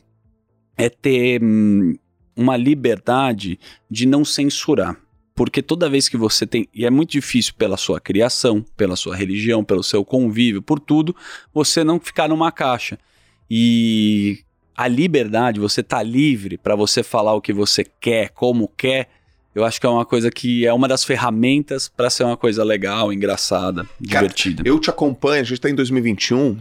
é 0.77 0.89
ter 0.89 1.41
hum, 1.41 1.95
uma 2.35 2.57
liberdade 2.57 3.59
de 3.89 4.05
não 4.05 4.23
censurar. 4.23 4.97
Porque 5.35 5.61
toda 5.63 5.89
vez 5.89 6.07
que 6.07 6.15
você 6.17 6.45
tem. 6.45 6.67
E 6.73 6.85
é 6.85 6.91
muito 6.91 7.11
difícil 7.11 7.53
pela 7.57 7.75
sua 7.75 7.99
criação, 7.99 8.63
pela 8.77 8.95
sua 8.95 9.15
religião, 9.15 9.63
pelo 9.63 9.83
seu 9.83 10.05
convívio, 10.05 10.61
por 10.61 10.79
tudo, 10.79 11.15
você 11.51 11.83
não 11.83 11.99
ficar 11.99 12.29
numa 12.29 12.51
caixa. 12.51 12.99
E 13.49 14.43
a 14.75 14.87
liberdade, 14.87 15.59
você 15.59 15.81
tá 15.81 16.03
livre 16.03 16.57
para 16.57 16.75
você 16.75 17.01
falar 17.01 17.33
o 17.33 17.41
que 17.41 17.51
você 17.51 17.83
quer, 17.83 18.29
como 18.29 18.67
quer, 18.67 19.09
eu 19.55 19.63
acho 19.63 19.79
que 19.79 19.85
é 19.85 19.89
uma 19.89 20.05
coisa 20.05 20.31
que 20.31 20.65
é 20.65 20.73
uma 20.73 20.87
das 20.87 21.03
ferramentas 21.03 21.87
para 21.87 22.09
ser 22.09 22.23
uma 22.23 22.35
coisa 22.35 22.63
legal, 22.63 23.13
engraçada, 23.13 23.83
Cara, 23.83 24.21
divertida. 24.27 24.63
Eu 24.65 24.79
te 24.79 24.89
acompanho, 24.89 25.41
a 25.41 25.43
gente 25.45 25.61
tá 25.61 25.69
em 25.69 25.75
2021. 25.75 26.59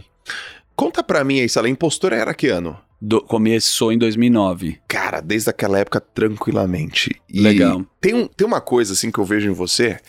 Conta 0.75 1.03
pra 1.03 1.23
mim 1.23 1.39
aí, 1.39 1.49
Sala, 1.49 1.69
Impostor 1.69 2.13
era 2.13 2.33
que 2.33 2.47
ano? 2.47 2.77
Do, 3.05 3.19
começou 3.19 3.91
em 3.91 3.97
2009. 3.97 4.79
Cara, 4.87 5.19
desde 5.19 5.49
aquela 5.49 5.77
época, 5.77 5.99
tranquilamente. 5.99 7.11
E 7.27 7.41
Legal. 7.41 7.85
Tem, 7.99 8.13
um, 8.13 8.27
tem 8.27 8.47
uma 8.47 8.61
coisa, 8.61 8.93
assim, 8.93 9.11
que 9.11 9.19
eu 9.19 9.25
vejo 9.25 9.49
em 9.49 9.53
você. 9.53 9.99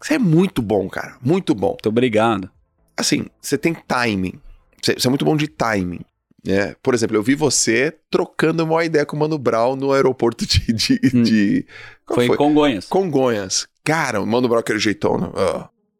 Você 0.00 0.14
é 0.14 0.18
muito 0.18 0.60
bom, 0.60 0.88
cara. 0.88 1.16
Muito 1.22 1.54
bom. 1.54 1.68
Muito 1.68 1.88
obrigado. 1.88 2.50
Assim, 2.96 3.26
você 3.40 3.56
tem 3.56 3.76
timing. 3.86 4.40
Você, 4.82 4.94
você 4.94 5.06
é 5.06 5.10
muito 5.10 5.24
bom 5.24 5.36
de 5.36 5.46
timing. 5.46 6.00
É, 6.44 6.74
por 6.82 6.94
exemplo, 6.94 7.16
eu 7.16 7.22
vi 7.22 7.36
você 7.36 7.96
trocando 8.10 8.64
uma 8.64 8.84
ideia 8.84 9.06
com 9.06 9.16
o 9.16 9.20
Mano 9.20 9.38
Brown 9.38 9.76
no 9.76 9.92
aeroporto 9.92 10.44
de. 10.44 10.72
de, 10.72 11.00
hum. 11.14 11.22
de 11.22 11.64
foi, 12.08 12.26
foi, 12.26 12.34
em 12.34 12.38
Congonhas. 12.38 12.86
Congonhas. 12.86 13.68
Cara, 13.84 14.20
o 14.20 14.26
Mano 14.26 14.48
Brown 14.48 14.58
aquele 14.58 14.80
jeitão, 14.80 15.16
né? 15.16 15.28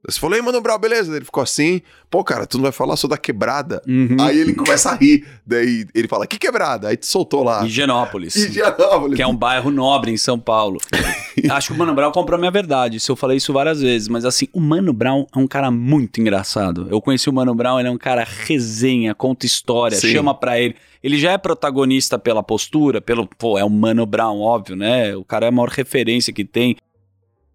Você 0.08 0.18
falou, 0.18 0.34
ei, 0.34 0.42
Mano 0.42 0.60
Brown, 0.60 0.78
beleza? 0.78 1.14
Ele 1.14 1.24
ficou 1.24 1.42
assim, 1.42 1.80
pô, 2.10 2.24
cara, 2.24 2.44
tu 2.44 2.58
não 2.58 2.62
vai 2.62 2.72
falar 2.72 2.96
só 2.96 3.06
da 3.06 3.16
quebrada. 3.16 3.80
Uhum. 3.86 4.16
Aí 4.20 4.40
ele 4.40 4.52
começa 4.52 4.90
a 4.90 4.94
rir. 4.94 5.24
Daí 5.46 5.86
ele 5.94 6.08
fala, 6.08 6.26
que 6.26 6.38
quebrada? 6.38 6.88
Aí 6.88 6.96
te 6.96 7.06
soltou 7.06 7.44
lá. 7.44 7.64
Higienópolis. 7.64 8.34
Higienópolis. 8.34 9.14
Que 9.14 9.22
é 9.22 9.26
um 9.26 9.36
bairro 9.36 9.70
nobre 9.70 10.10
em 10.10 10.16
São 10.16 10.40
Paulo. 10.40 10.80
Acho 11.50 11.68
que 11.68 11.74
o 11.74 11.78
Mano 11.78 11.94
Brown 11.94 12.10
comprou 12.10 12.36
a 12.36 12.38
minha 12.38 12.50
verdade. 12.50 12.96
Isso 12.96 13.12
eu 13.12 13.16
falei 13.16 13.36
isso 13.36 13.52
várias 13.52 13.80
vezes. 13.80 14.08
Mas 14.08 14.24
assim, 14.24 14.48
o 14.52 14.60
Mano 14.60 14.92
Brown 14.92 15.24
é 15.34 15.38
um 15.38 15.46
cara 15.46 15.70
muito 15.70 16.20
engraçado. 16.20 16.88
Eu 16.90 17.00
conheci 17.00 17.30
o 17.30 17.32
Mano 17.32 17.54
Brown, 17.54 17.78
ele 17.78 17.88
é 17.88 17.92
um 17.92 17.98
cara 17.98 18.26
resenha, 18.26 19.14
conta 19.14 19.46
história, 19.46 19.96
Sim. 19.96 20.10
chama 20.10 20.34
pra 20.34 20.58
ele. 20.58 20.74
Ele 21.00 21.16
já 21.16 21.32
é 21.32 21.38
protagonista 21.38 22.18
pela 22.18 22.42
postura, 22.42 23.00
pelo. 23.00 23.28
Pô, 23.38 23.56
é 23.56 23.64
o 23.64 23.70
Mano 23.70 24.04
Brown, 24.04 24.40
óbvio, 24.40 24.74
né? 24.74 25.14
O 25.16 25.24
cara 25.24 25.46
é 25.46 25.48
a 25.48 25.52
maior 25.52 25.68
referência 25.68 26.32
que 26.32 26.44
tem 26.44 26.76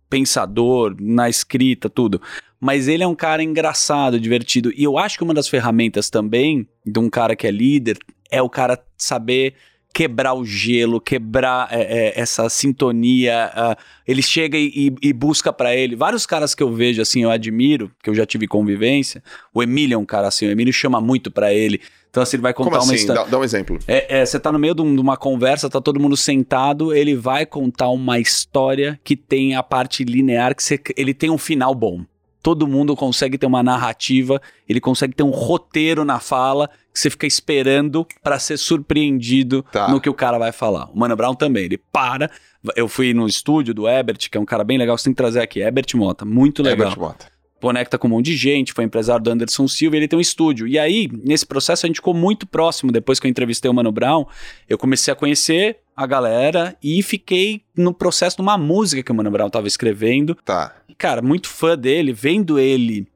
pensador, 0.10 0.96
na 1.00 1.30
escrita, 1.30 1.90
tudo. 1.90 2.22
Mas 2.60 2.88
ele 2.88 3.04
é 3.04 3.08
um 3.08 3.16
cara 3.16 3.44
engraçado, 3.44 4.20
divertido. 4.20 4.72
E 4.76 4.84
eu 4.84 4.98
acho 4.98 5.18
que 5.18 5.24
uma 5.24 5.34
das 5.34 5.48
ferramentas 5.48 6.10
também 6.10 6.68
de 6.86 7.00
um 7.00 7.10
cara 7.10 7.36
que 7.36 7.46
é 7.46 7.52
líder 7.52 7.98
é 8.32 8.42
o 8.42 8.50
cara 8.50 8.84
saber 8.98 9.56
quebrar 9.94 10.36
o 10.36 10.46
gelo, 10.46 11.02
quebrar 11.02 11.70
é, 11.72 11.82
é, 11.82 12.20
essa 12.20 12.48
sintonia. 12.50 13.52
Uh, 13.56 13.84
ele 14.08 14.22
chega 14.22 14.56
e, 14.56 14.94
e 15.02 15.12
busca 15.12 15.52
para 15.52 15.76
ele. 15.76 15.96
Vários 15.96 16.26
caras 16.26 16.54
que 16.54 16.62
eu 16.62 16.72
vejo 16.72 17.02
assim, 17.02 17.24
eu 17.24 17.32
admiro, 17.32 17.92
que 18.04 18.10
eu 18.10 18.14
já 18.14 18.26
tive 18.26 18.48
convivência. 18.48 19.24
O 19.52 19.64
Emílio 19.64 19.96
é 19.96 19.98
um 19.98 20.06
cara 20.06 20.28
assim, 20.28 20.46
o 20.46 20.52
Emílio 20.52 20.72
chama 20.72 21.02
muito 21.02 21.32
para 21.32 21.52
ele. 21.52 21.82
Então, 22.18 22.24
assim, 22.24 22.38
ele 22.38 22.42
vai 22.42 22.54
contar 22.54 22.72
Como 22.72 22.82
uma 22.82 22.94
assim? 22.94 22.96
história. 22.96 23.24
Dá, 23.26 23.30
dá, 23.30 23.38
um 23.38 23.44
exemplo. 23.44 23.78
É, 23.88 24.22
é, 24.22 24.26
você 24.26 24.40
tá 24.40 24.52
no 24.52 24.58
meio 24.58 24.74
de, 24.74 24.82
um, 24.82 24.96
de, 24.96 25.00
uma 25.00 25.16
conversa, 25.16 25.70
tá 25.70 25.80
todo 25.80 26.00
mundo 26.00 26.18
sentado, 26.18 26.92
ele 26.92 27.16
vai 27.16 27.46
contar 27.46 27.90
uma 27.90 28.18
história 28.18 29.00
que 29.04 29.16
tem 29.16 29.56
a 29.56 29.62
parte 29.62 30.04
linear, 30.04 30.56
que 30.56 30.64
você, 30.64 30.82
ele 30.96 31.14
tem 31.14 31.30
um 31.30 31.38
final 31.38 31.76
bom. 31.76 32.04
Todo 32.42 32.66
mundo 32.66 32.96
consegue 32.96 33.38
ter 33.38 33.46
uma 33.46 33.62
narrativa, 33.62 34.42
ele 34.68 34.80
consegue 34.80 35.14
ter 35.14 35.22
um 35.22 35.30
roteiro 35.30 36.04
na 36.04 36.20
fala 36.20 36.70
que 36.92 37.00
você 37.00 37.10
fica 37.12 37.28
esperando 37.28 38.08
para 38.24 38.40
ser 38.40 38.58
surpreendido 38.58 39.64
tá. 39.72 39.88
no 39.88 40.02
que 40.02 40.10
o 40.10 40.14
cara 40.14 40.40
vai 40.40 40.52
falar. 40.52 40.90
O 40.90 40.98
Mano 40.98 41.16
Brown 41.16 41.36
também, 41.36 41.66
ele 41.66 41.78
para. 41.78 42.32
Eu 42.76 42.88
fui 42.88 43.14
no 43.14 43.28
estúdio 43.28 43.76
do 43.76 43.88
Ebert, 43.88 44.28
que 44.32 44.38
é 44.38 44.42
um 44.42 44.46
cara 44.46 44.64
bem 44.64 44.80
legal, 44.80 44.98
você 44.98 45.04
tem 45.04 45.14
que 45.14 45.18
trazer 45.18 45.42
aqui. 45.42 45.62
Ebert 45.62 45.96
Mota, 45.96 46.26
muito 46.26 46.64
legal. 46.64 46.88
Ebert 46.88 47.00
Mota 47.00 47.37
conecta 47.62 47.98
com 47.98 48.08
um 48.08 48.12
monte 48.12 48.28
de 48.28 48.38
gente, 48.38 48.74
foi 48.74 48.84
empresário 48.84 49.24
do 49.24 49.32
Anderson 49.32 49.68
Silva 49.68 49.96
e 49.96 50.00
ele 50.00 50.08
tem 50.08 50.18
um 50.18 50.22
estúdio. 50.22 50.68
E 50.68 50.78
aí, 50.78 51.10
nesse 51.24 51.46
processo, 51.46 51.86
a 51.86 51.88
gente 51.88 51.98
ficou 51.98 52.14
muito 52.14 52.46
próximo. 52.48 52.92
Depois 52.92 53.20
que 53.20 53.28
eu 53.28 53.30
entrevistei 53.32 53.70
o 53.70 53.74
Mano 53.74 53.92
Brown, 53.92 54.26
eu 54.68 54.78
comecei 54.78 55.12
a 55.12 55.16
conhecer 55.16 55.80
a 55.96 56.06
galera 56.06 56.78
e 56.84 57.02
fiquei 57.02 57.64
no 57.76 57.94
processo 57.94 58.38
de 58.38 58.42
uma 58.42 58.58
música 58.58 59.02
que 59.02 59.12
o 59.12 59.16
Mano 59.16 59.32
Brown 59.32 59.48
estava 59.48 59.68
escrevendo. 59.68 60.36
Tá. 60.46 60.76
Cara, 60.98 61.22
muito 61.22 61.50
fã 61.50 61.78
dele, 61.78 62.14
vendo 62.14 62.60
ele, 62.60 63.08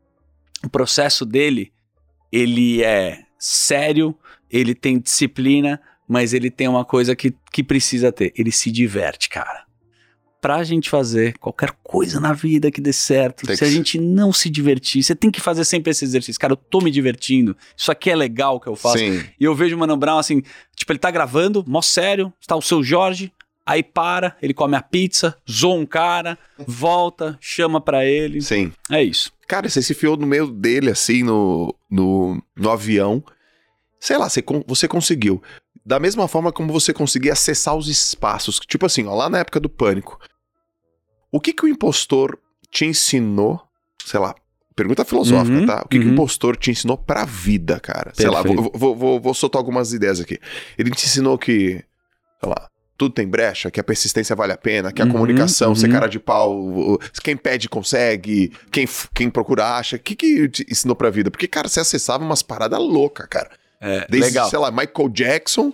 o 0.63 0.69
processo 0.69 1.25
dele, 1.25 1.71
ele 2.31 2.83
é 2.83 3.23
sério, 3.37 4.15
ele 4.49 4.75
tem 4.75 4.99
disciplina, 4.99 5.79
mas 6.07 6.33
ele 6.33 6.49
tem 6.49 6.67
uma 6.67 6.85
coisa 6.85 7.15
que, 7.15 7.33
que 7.51 7.63
precisa 7.63 8.11
ter. 8.11 8.33
Ele 8.35 8.51
se 8.51 8.71
diverte, 8.71 9.29
cara 9.29 9.70
pra 10.41 10.63
gente 10.63 10.89
fazer 10.89 11.37
qualquer 11.37 11.71
coisa 11.83 12.19
na 12.19 12.33
vida 12.33 12.71
que 12.71 12.81
dê 12.81 12.91
certo, 12.91 13.45
tem 13.45 13.55
se 13.55 13.63
a 13.63 13.69
gente 13.69 13.99
não 13.99 14.33
se 14.33 14.49
divertir, 14.49 15.03
você 15.03 15.15
tem 15.15 15.29
que 15.29 15.39
fazer 15.39 15.63
sempre 15.63 15.91
esse 15.91 16.03
exercício. 16.03 16.39
Cara, 16.39 16.53
eu 16.53 16.57
tô 16.57 16.81
me 16.81 16.89
divertindo, 16.89 17.55
isso 17.77 17.91
aqui 17.91 18.09
é 18.09 18.15
legal 18.15 18.59
que 18.59 18.67
eu 18.67 18.75
faço. 18.75 18.97
Sim. 18.97 19.23
E 19.39 19.43
eu 19.43 19.53
vejo 19.53 19.75
o 19.75 19.79
Mano 19.79 19.95
Brown 19.95 20.17
assim, 20.17 20.41
tipo, 20.75 20.91
ele 20.91 20.99
tá 20.99 21.11
gravando, 21.11 21.63
mó 21.67 21.81
sério, 21.81 22.33
está 22.41 22.55
o 22.55 22.61
seu 22.61 22.83
Jorge, 22.83 23.31
aí 23.65 23.83
para, 23.83 24.35
ele 24.41 24.53
come 24.53 24.75
a 24.75 24.81
pizza, 24.81 25.37
zoa 25.49 25.75
um 25.75 25.85
cara, 25.85 26.37
volta, 26.57 27.37
chama 27.39 27.79
pra 27.79 28.03
ele. 28.03 28.41
Sim. 28.41 28.73
É 28.89 29.03
isso. 29.03 29.31
Cara, 29.47 29.69
você 29.69 29.81
se 29.81 29.93
enfiou 29.93 30.17
no 30.17 30.25
meio 30.25 30.47
dele, 30.47 30.89
assim, 30.89 31.23
no, 31.23 31.75
no, 31.89 32.41
no 32.55 32.71
avião. 32.71 33.23
Sei 33.99 34.17
lá, 34.17 34.27
você, 34.27 34.43
você 34.65 34.87
conseguiu. 34.87 35.41
Da 35.85 35.99
mesma 35.99 36.27
forma 36.27 36.51
como 36.51 36.71
você 36.71 36.93
conseguia 36.93 37.33
acessar 37.33 37.75
os 37.75 37.87
espaços. 37.87 38.59
Tipo 38.59 38.85
assim, 38.85 39.05
ó, 39.07 39.13
lá 39.13 39.29
na 39.29 39.39
época 39.39 39.59
do 39.59 39.69
pânico. 39.69 40.19
O 41.31 41.39
que, 41.39 41.53
que 41.53 41.65
o 41.65 41.67
impostor 41.67 42.37
te 42.69 42.85
ensinou? 42.85 43.61
Sei 44.05 44.19
lá, 44.19 44.35
pergunta 44.75 45.05
filosófica, 45.05 45.57
uhum, 45.57 45.65
tá? 45.65 45.83
O 45.85 45.87
que, 45.87 45.97
uhum. 45.97 46.01
que 46.01 46.07
o 46.07 46.09
uhum. 46.09 46.13
impostor 46.13 46.57
te 46.57 46.71
ensinou 46.71 46.97
pra 46.97 47.25
vida, 47.25 47.79
cara? 47.79 48.11
Perfeito. 48.11 48.21
Sei 48.21 48.29
lá, 48.29 48.41
vou, 48.41 48.71
vou, 48.73 48.95
vou, 48.95 49.19
vou 49.19 49.33
soltar 49.33 49.59
algumas 49.59 49.93
ideias 49.93 50.19
aqui. 50.19 50.39
Ele 50.77 50.91
te 50.91 51.05
ensinou 51.05 51.37
que, 51.37 51.83
sei 52.39 52.49
lá, 52.49 52.67
tudo 52.97 53.13
tem 53.13 53.27
brecha, 53.27 53.71
que 53.71 53.79
a 53.79 53.83
persistência 53.83 54.35
vale 54.35 54.53
a 54.53 54.57
pena, 54.57 54.91
que 54.91 55.01
a 55.01 55.05
uhum, 55.05 55.11
comunicação, 55.11 55.69
uhum. 55.69 55.75
ser 55.75 55.89
cara 55.89 56.07
de 56.07 56.19
pau, 56.19 56.99
quem 57.23 57.35
pede 57.35 57.67
consegue, 57.67 58.51
quem, 58.71 58.87
quem 59.13 59.29
procura 59.29 59.77
acha. 59.77 59.95
O 59.95 59.99
que, 59.99 60.15
que 60.15 60.49
te 60.49 60.67
ensinou 60.69 60.95
pra 60.95 61.09
vida? 61.09 61.31
Porque, 61.31 61.47
cara, 61.47 61.67
você 61.67 61.79
acessava 61.79 62.23
umas 62.23 62.43
paradas 62.43 62.79
loucas, 62.79 63.25
cara. 63.27 63.49
É, 63.79 64.05
Desde, 64.07 64.29
legal. 64.29 64.49
sei 64.49 64.59
lá, 64.59 64.69
Michael 64.69 65.09
Jackson 65.09 65.73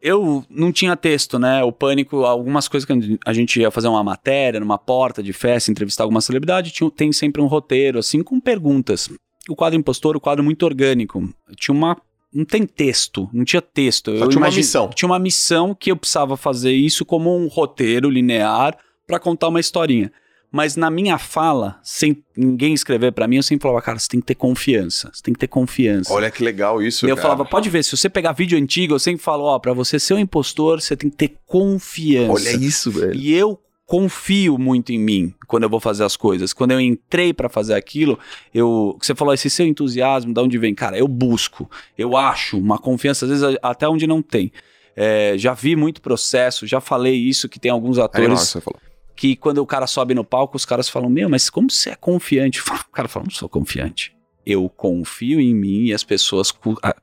eu 0.00 0.44
não 0.48 0.72
tinha 0.72 0.96
texto, 0.96 1.38
né? 1.38 1.62
O 1.62 1.72
pânico, 1.72 2.24
algumas 2.24 2.68
coisas 2.68 2.86
que 2.86 3.18
a 3.24 3.32
gente 3.32 3.60
ia 3.60 3.70
fazer 3.70 3.88
uma 3.88 4.04
matéria 4.04 4.60
numa 4.60 4.78
porta 4.78 5.22
de 5.22 5.32
festa, 5.32 5.70
entrevistar 5.70 6.04
alguma 6.04 6.20
celebridade, 6.20 6.70
tinha, 6.70 6.90
tem 6.90 7.12
sempre 7.12 7.42
um 7.42 7.46
roteiro, 7.46 7.98
assim, 7.98 8.22
com 8.22 8.40
perguntas. 8.40 9.08
O 9.48 9.56
quadro 9.56 9.78
impostor, 9.78 10.16
o 10.16 10.20
quadro 10.20 10.44
muito 10.44 10.64
orgânico. 10.64 11.28
Tinha 11.56 11.74
uma. 11.74 11.96
Não 12.32 12.44
tem 12.44 12.66
texto, 12.66 13.28
não 13.32 13.44
tinha 13.44 13.62
texto. 13.62 14.16
Só 14.18 14.24
eu 14.24 14.28
tinha 14.28 14.42
uma 14.42 14.50
missão. 14.50 14.90
Tinha 14.90 15.08
uma 15.08 15.18
missão 15.18 15.74
que 15.74 15.90
eu 15.90 15.96
precisava 15.96 16.36
fazer 16.36 16.72
isso 16.72 17.04
como 17.04 17.34
um 17.34 17.46
roteiro 17.46 18.10
linear 18.10 18.76
para 19.06 19.18
contar 19.18 19.48
uma 19.48 19.58
historinha. 19.58 20.12
Mas 20.50 20.76
na 20.76 20.90
minha 20.90 21.18
fala, 21.18 21.78
sem 21.82 22.24
ninguém 22.34 22.72
escrever 22.72 23.12
para 23.12 23.28
mim, 23.28 23.36
eu 23.36 23.42
sempre 23.42 23.62
falava, 23.62 23.82
cara, 23.82 23.98
você 23.98 24.08
tem 24.08 24.20
que 24.20 24.26
ter 24.26 24.34
confiança. 24.34 25.10
Você 25.12 25.22
tem 25.22 25.34
que 25.34 25.40
ter 25.40 25.46
confiança. 25.46 26.12
Olha 26.12 26.30
que 26.30 26.42
legal 26.42 26.82
isso, 26.82 27.06
e 27.06 27.10
eu 27.10 27.16
cara. 27.16 27.28
falava, 27.28 27.44
pode 27.44 27.68
ver, 27.68 27.84
se 27.84 27.94
você 27.94 28.08
pegar 28.08 28.32
vídeo 28.32 28.58
antigo, 28.58 28.94
eu 28.94 28.98
sempre 28.98 29.22
falo, 29.22 29.44
ó, 29.44 29.58
pra 29.58 29.74
você 29.74 30.00
ser 30.00 30.14
um 30.14 30.18
impostor, 30.18 30.80
você 30.80 30.96
tem 30.96 31.10
que 31.10 31.16
ter 31.16 31.36
confiança. 31.46 32.32
Olha 32.32 32.56
isso, 32.56 32.90
velho. 32.90 33.14
E 33.14 33.34
eu 33.34 33.60
confio 33.84 34.58
muito 34.58 34.92
em 34.92 34.98
mim 34.98 35.34
quando 35.46 35.64
eu 35.64 35.68
vou 35.68 35.80
fazer 35.80 36.04
as 36.04 36.16
coisas. 36.16 36.54
Quando 36.54 36.72
eu 36.72 36.80
entrei 36.80 37.34
para 37.34 37.48
fazer 37.48 37.74
aquilo, 37.74 38.18
eu, 38.54 38.96
você 39.00 39.14
falou 39.14 39.34
esse 39.34 39.50
seu 39.50 39.66
entusiasmo, 39.66 40.32
de 40.32 40.40
onde 40.40 40.58
vem? 40.58 40.74
Cara, 40.74 40.98
eu 40.98 41.08
busco, 41.08 41.70
eu 41.96 42.16
acho 42.16 42.58
uma 42.58 42.78
confiança 42.78 43.26
às 43.26 43.30
vezes 43.30 43.58
até 43.62 43.86
onde 43.86 44.06
não 44.06 44.22
tem. 44.22 44.50
É, 44.94 45.34
já 45.38 45.54
vi 45.54 45.76
muito 45.76 46.02
processo, 46.02 46.66
já 46.66 46.80
falei 46.80 47.14
isso 47.14 47.48
que 47.48 47.60
tem 47.60 47.70
alguns 47.70 47.98
atores. 47.98 48.26
Aí, 48.26 48.30
nossa, 48.30 48.44
você 48.46 48.60
falou 48.60 48.87
que 49.18 49.34
quando 49.34 49.58
o 49.58 49.66
cara 49.66 49.88
sobe 49.88 50.14
no 50.14 50.22
palco, 50.22 50.56
os 50.56 50.64
caras 50.64 50.88
falam: 50.88 51.10
Meu, 51.10 51.28
mas 51.28 51.50
como 51.50 51.68
você 51.68 51.90
é 51.90 51.96
confiante? 51.96 52.62
O 52.88 52.92
cara 52.92 53.08
fala: 53.08 53.24
Não 53.24 53.32
sou 53.32 53.48
confiante. 53.48 54.16
Eu 54.46 54.68
confio 54.68 55.40
em 55.40 55.54
mim 55.54 55.86
e 55.86 55.92
as 55.92 56.04
pessoas, 56.04 56.52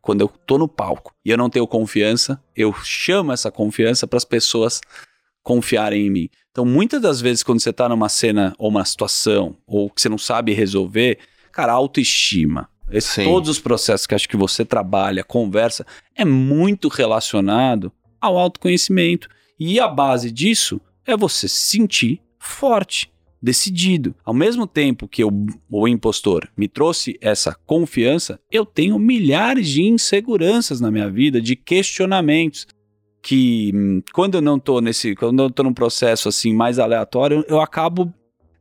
quando 0.01 0.21
eu 0.21 0.27
tô 0.27 0.57
no 0.57 0.67
palco 0.67 1.13
e 1.23 1.29
eu 1.29 1.37
não 1.37 1.49
tenho 1.49 1.67
confiança, 1.67 2.41
eu 2.55 2.73
chamo 2.83 3.31
essa 3.31 3.51
confiança 3.51 4.07
para 4.07 4.17
as 4.17 4.25
pessoas 4.25 4.81
confiarem 5.43 6.07
em 6.07 6.09
mim. 6.09 6.29
Então, 6.49 6.65
muitas 6.65 6.99
das 7.01 7.21
vezes, 7.21 7.43
quando 7.43 7.59
você 7.59 7.71
tá 7.71 7.87
numa 7.87 8.09
cena 8.09 8.55
ou 8.57 8.69
uma 8.69 8.83
situação, 8.83 9.55
ou 9.67 9.91
que 9.91 10.01
você 10.01 10.09
não 10.09 10.17
sabe 10.17 10.53
resolver, 10.53 11.19
cara, 11.51 11.73
autoestima. 11.73 12.67
Esse, 12.89 13.23
todos 13.23 13.49
os 13.49 13.59
processos 13.59 14.07
que 14.07 14.15
acho 14.15 14.27
que 14.27 14.37
você 14.37 14.65
trabalha, 14.65 15.23
conversa, 15.23 15.85
é 16.15 16.25
muito 16.25 16.87
relacionado 16.87 17.91
ao 18.19 18.37
autoconhecimento. 18.37 19.27
E 19.59 19.79
a 19.79 19.87
base 19.87 20.31
disso 20.31 20.81
é 21.05 21.15
você 21.15 21.47
se 21.47 21.57
sentir 21.57 22.21
forte 22.39 23.11
decidido. 23.41 24.15
Ao 24.25 24.33
mesmo 24.33 24.65
tempo 24.65 25.07
que 25.07 25.23
eu, 25.23 25.31
o 25.69 25.87
impostor 25.87 26.49
me 26.57 26.67
trouxe 26.67 27.17
essa 27.21 27.55
confiança, 27.65 28.39
eu 28.51 28.65
tenho 28.65 28.97
milhares 28.97 29.69
de 29.69 29.83
inseguranças 29.83 30.81
na 30.81 30.89
minha 30.89 31.09
vida, 31.09 31.39
de 31.39 31.55
questionamentos 31.55 32.65
que 33.21 33.71
hum, 33.73 34.01
quando 34.13 34.35
eu 34.35 34.41
não 34.41 34.59
tô 34.59 34.81
nesse, 34.81 35.15
quando 35.15 35.43
eu 35.43 35.49
tô 35.49 35.63
num 35.63 35.73
processo 35.73 36.29
assim 36.29 36.53
mais 36.53 36.79
aleatório, 36.79 37.45
eu 37.47 37.59
acabo 37.59 38.11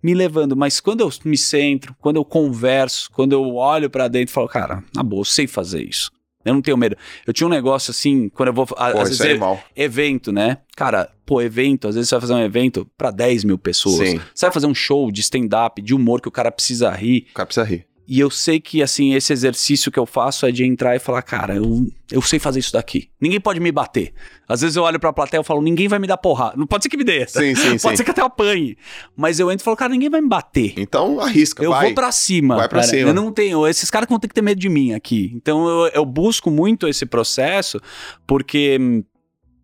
me 0.02 0.12
levando, 0.12 0.54
mas 0.54 0.80
quando 0.80 1.00
eu 1.00 1.10
me 1.24 1.36
centro, 1.38 1.96
quando 1.98 2.16
eu 2.16 2.24
converso, 2.24 3.10
quando 3.12 3.32
eu 3.32 3.54
olho 3.54 3.88
para 3.88 4.06
dentro, 4.06 4.34
falo, 4.34 4.48
cara, 4.48 4.84
na 4.94 5.02
boa, 5.02 5.20
eu 5.20 5.24
sei 5.24 5.46
fazer 5.46 5.82
isso. 5.82 6.10
Eu 6.44 6.54
não 6.54 6.62
tenho 6.62 6.76
medo. 6.76 6.96
Eu 7.26 7.32
tinha 7.32 7.46
um 7.46 7.50
negócio 7.50 7.90
assim, 7.90 8.28
quando 8.28 8.48
eu 8.48 8.52
vou. 8.52 8.66
Pô, 8.66 8.76
às 8.78 9.18
vezes, 9.18 9.20
é 9.20 9.84
evento, 9.84 10.32
né? 10.32 10.58
Cara, 10.76 11.10
pô, 11.24 11.40
evento, 11.40 11.88
às 11.88 11.94
vezes 11.94 12.08
você 12.08 12.14
vai 12.14 12.20
fazer 12.20 12.34
um 12.34 12.44
evento 12.44 12.86
para 12.98 13.10
10 13.10 13.44
mil 13.44 13.58
pessoas. 13.58 14.08
Sim. 14.08 14.20
Você 14.34 14.46
vai 14.46 14.52
fazer 14.52 14.66
um 14.66 14.74
show 14.74 15.10
de 15.10 15.20
stand-up, 15.20 15.80
de 15.80 15.94
humor 15.94 16.20
que 16.20 16.28
o 16.28 16.32
cara 16.32 16.50
precisa 16.50 16.90
rir. 16.90 17.26
O 17.30 17.34
cara 17.34 17.46
precisa 17.46 17.66
rir. 17.66 17.86
E 18.06 18.20
eu 18.20 18.28
sei 18.30 18.60
que, 18.60 18.82
assim, 18.82 19.14
esse 19.14 19.32
exercício 19.32 19.90
que 19.90 19.98
eu 19.98 20.04
faço 20.04 20.44
é 20.44 20.52
de 20.52 20.62
entrar 20.62 20.94
e 20.94 20.98
falar, 20.98 21.22
cara, 21.22 21.56
eu, 21.56 21.86
eu 22.12 22.20
sei 22.20 22.38
fazer 22.38 22.60
isso 22.60 22.74
daqui. 22.74 23.08
Ninguém 23.18 23.40
pode 23.40 23.58
me 23.60 23.72
bater. 23.72 24.12
Às 24.46 24.60
vezes 24.60 24.76
eu 24.76 24.82
olho 24.82 25.00
pra 25.00 25.10
plateia 25.10 25.40
e 25.40 25.44
falo, 25.44 25.62
ninguém 25.62 25.88
vai 25.88 25.98
me 25.98 26.06
dar 26.06 26.18
porrada. 26.18 26.54
Não 26.56 26.66
pode 26.66 26.84
ser 26.84 26.90
que 26.90 26.98
me 26.98 27.04
dê. 27.04 27.26
Sim, 27.26 27.54
sim, 27.54 27.78
pode 27.78 27.80
sim. 27.80 27.96
ser 27.96 28.04
que 28.04 28.10
até 28.10 28.20
apanhe. 28.20 28.76
Mas 29.16 29.40
eu 29.40 29.50
entro 29.50 29.62
e 29.62 29.64
falo, 29.64 29.76
cara, 29.76 29.90
ninguém 29.90 30.10
vai 30.10 30.20
me 30.20 30.28
bater. 30.28 30.74
Então 30.76 31.18
arrisca, 31.18 31.64
Eu 31.64 31.70
vai. 31.70 31.86
vou 31.86 31.94
pra 31.94 32.12
cima. 32.12 32.56
Vai 32.56 32.68
pra 32.68 32.80
cara. 32.80 32.90
cima. 32.90 33.08
Eu 33.08 33.14
não 33.14 33.32
tenho... 33.32 33.66
Esses 33.66 33.90
caras 33.90 34.06
vão 34.06 34.18
ter 34.18 34.28
que 34.28 34.34
ter 34.34 34.42
medo 34.42 34.60
de 34.60 34.68
mim 34.68 34.92
aqui. 34.92 35.32
Então 35.34 35.66
eu, 35.66 35.86
eu 35.94 36.04
busco 36.04 36.50
muito 36.50 36.86
esse 36.86 37.06
processo, 37.06 37.80
porque 38.26 38.76
hum, 38.78 39.02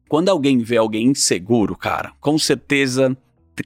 quando 0.08 0.30
alguém 0.30 0.58
vê 0.58 0.78
alguém 0.78 1.08
inseguro, 1.08 1.76
cara, 1.76 2.12
com 2.20 2.38
certeza 2.38 3.14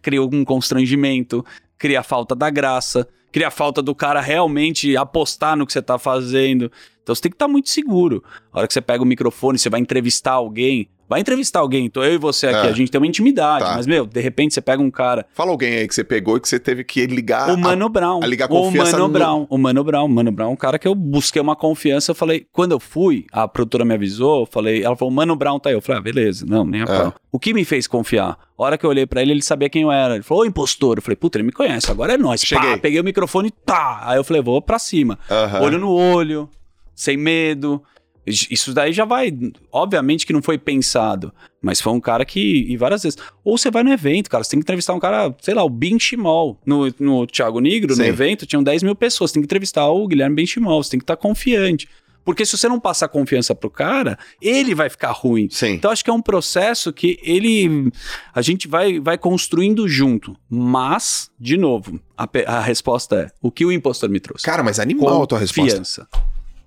cria 0.02 0.18
algum 0.18 0.44
constrangimento, 0.44 1.44
cria 1.78 2.02
falta 2.02 2.34
da 2.34 2.50
graça 2.50 3.06
cria 3.34 3.50
falta 3.50 3.82
do 3.82 3.96
cara 3.96 4.20
realmente 4.20 4.96
apostar 4.96 5.56
no 5.56 5.66
que 5.66 5.72
você 5.72 5.82
tá 5.82 5.98
fazendo. 5.98 6.70
Então 7.02 7.12
você 7.12 7.22
tem 7.22 7.32
que 7.32 7.34
estar 7.34 7.46
tá 7.46 7.50
muito 7.50 7.68
seguro. 7.68 8.22
A 8.52 8.60
hora 8.60 8.68
que 8.68 8.72
você 8.72 8.80
pega 8.80 9.02
o 9.02 9.06
microfone, 9.06 9.58
você 9.58 9.68
vai 9.68 9.80
entrevistar 9.80 10.34
alguém, 10.34 10.88
Vai 11.08 11.20
entrevistar 11.20 11.60
alguém, 11.60 11.90
tô 11.90 12.02
eu 12.02 12.14
e 12.14 12.18
você 12.18 12.46
aqui, 12.46 12.66
é. 12.66 12.70
a 12.70 12.72
gente 12.72 12.90
tem 12.90 12.98
uma 12.98 13.06
intimidade, 13.06 13.64
tá. 13.64 13.74
mas, 13.74 13.86
meu, 13.86 14.06
de 14.06 14.20
repente 14.20 14.54
você 14.54 14.60
pega 14.60 14.82
um 14.82 14.90
cara. 14.90 15.26
Fala 15.34 15.50
alguém 15.50 15.74
aí 15.74 15.86
que 15.86 15.94
você 15.94 16.02
pegou 16.02 16.36
e 16.36 16.40
que 16.40 16.48
você 16.48 16.58
teve 16.58 16.82
que 16.82 17.06
ligar. 17.06 17.50
O 17.50 17.58
Mano 17.58 17.86
a, 17.86 17.88
Brown. 17.88 18.20
A 18.22 18.26
ligar 18.26 18.48
confiança. 18.48 18.90
O 18.90 18.92
Mano 18.92 19.08
no... 19.08 19.12
Brown. 19.12 19.46
O 19.50 19.58
Mano 19.58 19.84
Brown. 19.84 20.06
O 20.06 20.08
Mano 20.08 20.32
Brown, 20.32 20.52
um 20.52 20.56
cara 20.56 20.78
que 20.78 20.88
eu 20.88 20.94
busquei 20.94 21.42
uma 21.42 21.54
confiança. 21.54 22.12
Eu 22.12 22.14
falei, 22.14 22.46
quando 22.52 22.72
eu 22.72 22.80
fui, 22.80 23.26
a 23.30 23.46
produtora 23.46 23.84
me 23.84 23.94
avisou, 23.94 24.40
eu 24.40 24.46
falei, 24.46 24.82
ela 24.82 24.96
falou, 24.96 25.12
Mano 25.12 25.36
Brown 25.36 25.58
tá 25.58 25.68
aí. 25.68 25.74
Eu 25.74 25.82
falei, 25.82 26.00
ah, 26.00 26.02
beleza, 26.02 26.46
não, 26.48 26.64
nem 26.64 26.82
a 26.82 26.84
é. 26.84 27.12
O 27.30 27.38
que 27.38 27.52
me 27.52 27.64
fez 27.64 27.86
confiar? 27.86 28.38
A 28.56 28.62
hora 28.62 28.78
que 28.78 28.86
eu 28.86 28.90
olhei 28.90 29.06
pra 29.06 29.20
ele, 29.20 29.32
ele 29.32 29.42
sabia 29.42 29.68
quem 29.68 29.82
eu 29.82 29.92
era. 29.92 30.14
Ele 30.14 30.22
falou, 30.22 30.44
ô 30.44 30.46
impostor. 30.46 30.98
Eu 30.98 31.02
falei, 31.02 31.16
puta, 31.16 31.36
ele 31.36 31.44
me 31.44 31.52
conhece, 31.52 31.90
agora 31.90 32.14
é 32.14 32.18
nós. 32.18 32.40
Cheguei. 32.40 32.70
Pá, 32.70 32.78
peguei 32.78 33.00
o 33.00 33.04
microfone, 33.04 33.50
tá. 33.50 34.00
Aí 34.02 34.16
eu 34.16 34.24
falei, 34.24 34.40
vou 34.42 34.62
pra 34.62 34.78
cima. 34.78 35.18
Uh 35.28 35.34
-huh. 35.34 35.62
Olho 35.62 35.78
no 35.78 35.90
olho, 35.90 36.48
sem 36.94 37.16
medo. 37.16 37.82
Isso 38.26 38.72
daí 38.72 38.92
já 38.92 39.04
vai. 39.04 39.32
Obviamente 39.70 40.26
que 40.26 40.32
não 40.32 40.42
foi 40.42 40.56
pensado, 40.56 41.32
mas 41.60 41.80
foi 41.80 41.92
um 41.92 42.00
cara 42.00 42.24
que. 42.24 42.66
E 42.68 42.76
várias 42.76 43.02
vezes. 43.02 43.18
Ou 43.44 43.58
você 43.58 43.70
vai 43.70 43.82
no 43.82 43.92
evento, 43.92 44.30
cara, 44.30 44.42
você 44.42 44.50
tem 44.50 44.60
que 44.60 44.64
entrevistar 44.64 44.94
um 44.94 45.00
cara, 45.00 45.34
sei 45.40 45.54
lá, 45.54 45.62
o 45.62 45.68
Benchimol. 45.68 46.58
No, 46.64 46.92
no 46.98 47.26
Thiago 47.26 47.60
Negro, 47.60 47.94
Sim. 47.94 48.02
no 48.02 48.06
evento, 48.06 48.46
tinham 48.46 48.62
10 48.62 48.82
mil 48.82 48.94
pessoas. 48.94 49.30
Você 49.30 49.34
tem 49.34 49.42
que 49.42 49.46
entrevistar 49.46 49.86
o 49.88 50.06
Guilherme 50.06 50.36
Benchimol, 50.36 50.82
você 50.82 50.92
tem 50.92 50.98
que 50.98 51.04
estar 51.04 51.16
tá 51.16 51.22
confiante. 51.22 51.88
Porque 52.24 52.46
se 52.46 52.56
você 52.56 52.68
não 52.68 52.80
passar 52.80 53.08
confiança 53.08 53.54
pro 53.54 53.68
cara, 53.68 54.18
ele 54.40 54.74
vai 54.74 54.88
ficar 54.88 55.10
ruim. 55.12 55.48
Sim. 55.50 55.72
Então 55.74 55.90
acho 55.90 56.02
que 56.02 56.10
é 56.10 56.12
um 56.12 56.22
processo 56.22 56.92
que 56.92 57.18
ele. 57.22 57.92
A 58.34 58.40
gente 58.40 58.66
vai, 58.66 58.98
vai 58.98 59.18
construindo 59.18 59.86
junto. 59.86 60.34
Mas, 60.48 61.30
de 61.38 61.58
novo, 61.58 62.00
a, 62.16 62.26
a 62.46 62.60
resposta 62.60 63.16
é: 63.16 63.30
o 63.42 63.50
que 63.50 63.64
o 63.64 63.70
impostor 63.70 64.08
me 64.08 64.18
trouxe? 64.18 64.46
Cara, 64.46 64.62
mas 64.62 64.80
animal 64.80 65.22
a 65.22 65.26
tua 65.26 65.38
resposta. 65.38 66.08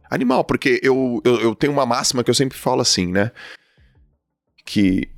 Animal, 0.09 0.43
porque 0.43 0.79
eu, 0.83 1.21
eu, 1.23 1.41
eu 1.41 1.55
tenho 1.55 1.73
uma 1.73 1.85
máxima 1.85 2.23
que 2.23 2.29
eu 2.29 2.35
sempre 2.35 2.57
falo 2.57 2.81
assim, 2.81 3.11
né? 3.11 3.31
Que 4.65 5.09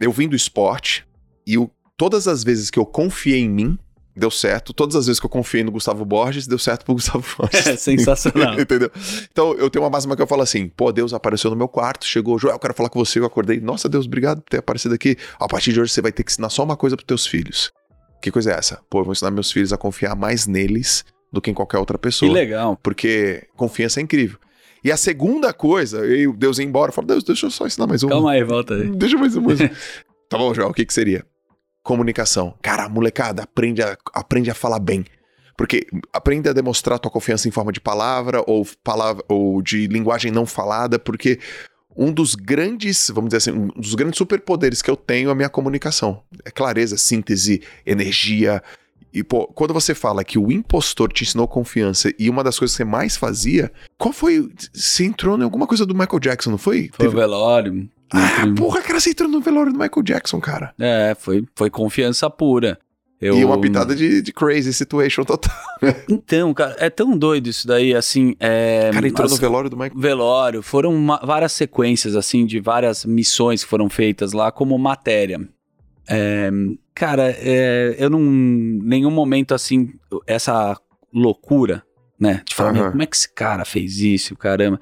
eu 0.00 0.12
vim 0.12 0.28
do 0.28 0.36
esporte 0.36 1.06
e 1.46 1.56
todas 1.96 2.28
as 2.28 2.42
vezes 2.44 2.70
que 2.70 2.78
eu 2.78 2.86
confiei 2.86 3.40
em 3.40 3.48
mim, 3.48 3.78
deu 4.16 4.30
certo. 4.30 4.72
Todas 4.72 4.96
as 4.96 5.06
vezes 5.06 5.18
que 5.18 5.26
eu 5.26 5.30
confiei 5.30 5.64
no 5.64 5.72
Gustavo 5.72 6.04
Borges, 6.04 6.46
deu 6.46 6.58
certo 6.58 6.84
pro 6.84 6.94
Gustavo 6.94 7.24
Borges. 7.36 7.66
É 7.66 7.76
sensacional. 7.76 8.58
Entendeu? 8.60 8.90
Então 9.30 9.54
eu 9.54 9.68
tenho 9.68 9.84
uma 9.84 9.90
máxima 9.90 10.14
que 10.14 10.22
eu 10.22 10.26
falo 10.26 10.42
assim: 10.42 10.68
pô, 10.68 10.92
Deus 10.92 11.12
apareceu 11.12 11.50
no 11.50 11.56
meu 11.56 11.68
quarto, 11.68 12.06
chegou, 12.06 12.38
Joel, 12.38 12.54
eu 12.54 12.58
quero 12.58 12.74
falar 12.74 12.88
com 12.88 12.98
você. 12.98 13.18
Eu 13.18 13.24
acordei, 13.24 13.60
nossa 13.60 13.88
Deus, 13.88 14.06
obrigado 14.06 14.42
por 14.42 14.50
ter 14.50 14.58
aparecido 14.58 14.94
aqui. 14.94 15.16
A 15.38 15.48
partir 15.48 15.72
de 15.72 15.80
hoje 15.80 15.92
você 15.92 16.00
vai 16.00 16.12
ter 16.12 16.22
que 16.22 16.30
ensinar 16.30 16.50
só 16.50 16.62
uma 16.62 16.76
coisa 16.76 16.96
pros 16.96 17.06
teus 17.06 17.26
filhos. 17.26 17.72
Que 18.22 18.30
coisa 18.30 18.52
é 18.52 18.54
essa? 18.54 18.80
Pô, 18.88 19.00
eu 19.00 19.04
vou 19.04 19.12
ensinar 19.12 19.30
meus 19.30 19.52
filhos 19.52 19.72
a 19.72 19.76
confiar 19.76 20.16
mais 20.16 20.46
neles 20.46 21.04
do 21.34 21.40
que 21.40 21.50
em 21.50 21.54
qualquer 21.54 21.78
outra 21.78 21.98
pessoa. 21.98 22.30
Que 22.30 22.34
legal. 22.34 22.78
Porque 22.82 23.46
confiança 23.56 24.00
é 24.00 24.02
incrível. 24.02 24.38
E 24.82 24.92
a 24.92 24.96
segunda 24.96 25.52
coisa, 25.52 26.04
eu, 26.04 26.32
Deus 26.32 26.58
ia 26.58 26.64
embora, 26.64 26.90
eu 26.90 26.94
falo, 26.94 27.06
Deus, 27.06 27.24
deixa 27.24 27.46
eu 27.46 27.50
só 27.50 27.66
ensinar 27.66 27.86
mais 27.86 28.02
uma. 28.02 28.12
Calma 28.12 28.32
aí, 28.32 28.44
volta 28.44 28.74
aí. 28.74 28.88
Deixa 28.90 29.16
mais 29.16 29.34
uma. 29.34 29.54
tá 30.28 30.38
bom, 30.38 30.54
João, 30.54 30.70
o 30.70 30.74
que 30.74 30.84
que 30.84 30.92
seria? 30.92 31.24
Comunicação. 31.82 32.54
Cara, 32.62 32.88
molecada, 32.88 33.42
aprende 33.42 33.82
a, 33.82 33.96
aprende 34.12 34.50
a 34.50 34.54
falar 34.54 34.78
bem. 34.78 35.04
Porque 35.56 35.86
aprende 36.12 36.48
a 36.48 36.52
demonstrar 36.52 36.98
tua 36.98 37.10
confiança 37.10 37.48
em 37.48 37.50
forma 37.50 37.72
de 37.72 37.80
palavra 37.80 38.42
ou, 38.46 38.66
palavra, 38.82 39.24
ou 39.28 39.62
de 39.62 39.86
linguagem 39.86 40.30
não 40.30 40.44
falada, 40.44 40.98
porque 40.98 41.38
um 41.96 42.12
dos 42.12 42.34
grandes, 42.34 43.08
vamos 43.08 43.28
dizer 43.28 43.36
assim, 43.50 43.58
um 43.58 43.68
dos 43.68 43.94
grandes 43.94 44.18
superpoderes 44.18 44.82
que 44.82 44.90
eu 44.90 44.96
tenho 44.96 45.28
é 45.28 45.32
a 45.32 45.34
minha 45.34 45.48
comunicação. 45.48 46.22
É 46.44 46.50
clareza, 46.50 46.98
síntese, 46.98 47.62
energia, 47.86 48.62
e, 49.14 49.22
pô, 49.22 49.46
quando 49.46 49.72
você 49.72 49.94
fala 49.94 50.24
que 50.24 50.38
o 50.38 50.50
impostor 50.50 51.12
te 51.12 51.22
ensinou 51.22 51.46
confiança 51.46 52.12
e 52.18 52.28
uma 52.28 52.42
das 52.42 52.58
coisas 52.58 52.76
que 52.76 52.78
você 52.78 52.84
mais 52.84 53.16
fazia, 53.16 53.70
qual 53.96 54.12
foi? 54.12 54.48
Você 54.72 55.04
entrou 55.04 55.38
em 55.38 55.42
alguma 55.44 55.66
coisa 55.66 55.86
do 55.86 55.94
Michael 55.94 56.18
Jackson, 56.18 56.50
não 56.50 56.58
foi? 56.58 56.90
Foi 56.92 57.06
Teve... 57.06 57.16
o 57.16 57.20
velório. 57.20 57.88
Ah, 58.12 58.46
porra, 58.56 58.82
cara, 58.82 58.98
você 58.98 59.10
entrou 59.10 59.28
no 59.28 59.40
velório 59.40 59.72
do 59.72 59.78
Michael 59.78 60.02
Jackson, 60.02 60.40
cara. 60.40 60.74
É, 60.78 61.16
foi, 61.18 61.44
foi 61.54 61.70
confiança 61.70 62.28
pura. 62.28 62.78
Eu... 63.20 63.38
E 63.38 63.44
uma 63.44 63.58
pitada 63.58 63.94
de, 63.94 64.20
de 64.20 64.32
crazy 64.32 64.72
situation 64.72 65.24
total. 65.24 65.54
então, 66.10 66.52
cara, 66.52 66.76
é 66.78 66.90
tão 66.90 67.16
doido 67.16 67.48
isso 67.48 67.66
daí, 67.66 67.94
assim. 67.94 68.34
É... 68.38 68.90
Cara, 68.92 69.08
entrou 69.08 69.28
no 69.28 69.36
velório 69.36 69.70
do 69.70 69.76
Michael. 69.76 69.98
Velório. 69.98 70.62
Foram 70.62 70.94
uma, 70.94 71.18
várias 71.24 71.52
sequências, 71.52 72.16
assim, 72.16 72.44
de 72.44 72.60
várias 72.60 73.04
missões 73.04 73.62
que 73.62 73.70
foram 73.70 73.88
feitas 73.88 74.32
lá 74.32 74.52
como 74.52 74.76
matéria. 74.76 75.40
É, 76.08 76.50
cara, 76.94 77.30
é, 77.30 77.96
eu 77.98 78.10
não. 78.10 78.20
Nenhum 78.20 79.10
momento 79.10 79.54
assim, 79.54 79.92
essa 80.26 80.78
loucura, 81.12 81.82
né? 82.18 82.42
De 82.46 82.54
falar, 82.54 82.74
uhum. 82.74 82.90
como 82.90 83.02
é 83.02 83.06
que 83.06 83.16
esse 83.16 83.32
cara 83.32 83.64
fez 83.64 84.00
isso, 84.00 84.36
caramba. 84.36 84.80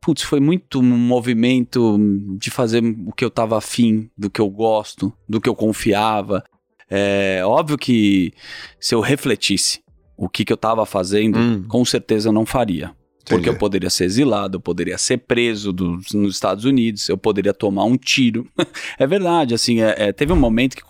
Putz, 0.00 0.22
foi 0.22 0.38
muito 0.38 0.78
um 0.78 0.82
movimento 0.82 1.98
de 2.38 2.50
fazer 2.50 2.82
o 3.06 3.12
que 3.12 3.24
eu 3.24 3.30
tava 3.30 3.58
afim, 3.58 4.08
do 4.16 4.30
que 4.30 4.40
eu 4.40 4.48
gosto, 4.48 5.12
do 5.28 5.40
que 5.40 5.48
eu 5.48 5.54
confiava. 5.54 6.44
É 6.88 7.42
óbvio 7.44 7.76
que 7.76 8.32
se 8.78 8.94
eu 8.94 9.00
refletisse 9.00 9.82
o 10.16 10.28
que, 10.28 10.44
que 10.44 10.52
eu 10.52 10.56
tava 10.56 10.86
fazendo, 10.86 11.38
hum. 11.38 11.64
com 11.66 11.84
certeza 11.84 12.28
eu 12.28 12.32
não 12.32 12.46
faria. 12.46 12.94
Porque 13.28 13.48
eu 13.48 13.56
poderia 13.56 13.90
ser 13.90 14.04
exilado, 14.04 14.56
eu 14.56 14.60
poderia 14.60 14.96
ser 14.98 15.18
preso 15.18 15.72
dos, 15.72 16.12
nos 16.12 16.34
Estados 16.34 16.64
Unidos, 16.64 17.08
eu 17.08 17.18
poderia 17.18 17.52
tomar 17.52 17.84
um 17.84 17.96
tiro. 17.96 18.46
é 18.98 19.06
verdade, 19.06 19.54
assim, 19.54 19.82
é, 19.82 19.94
é, 19.98 20.12
teve 20.12 20.32
um 20.32 20.36
momento 20.36 20.76
que, 20.76 20.82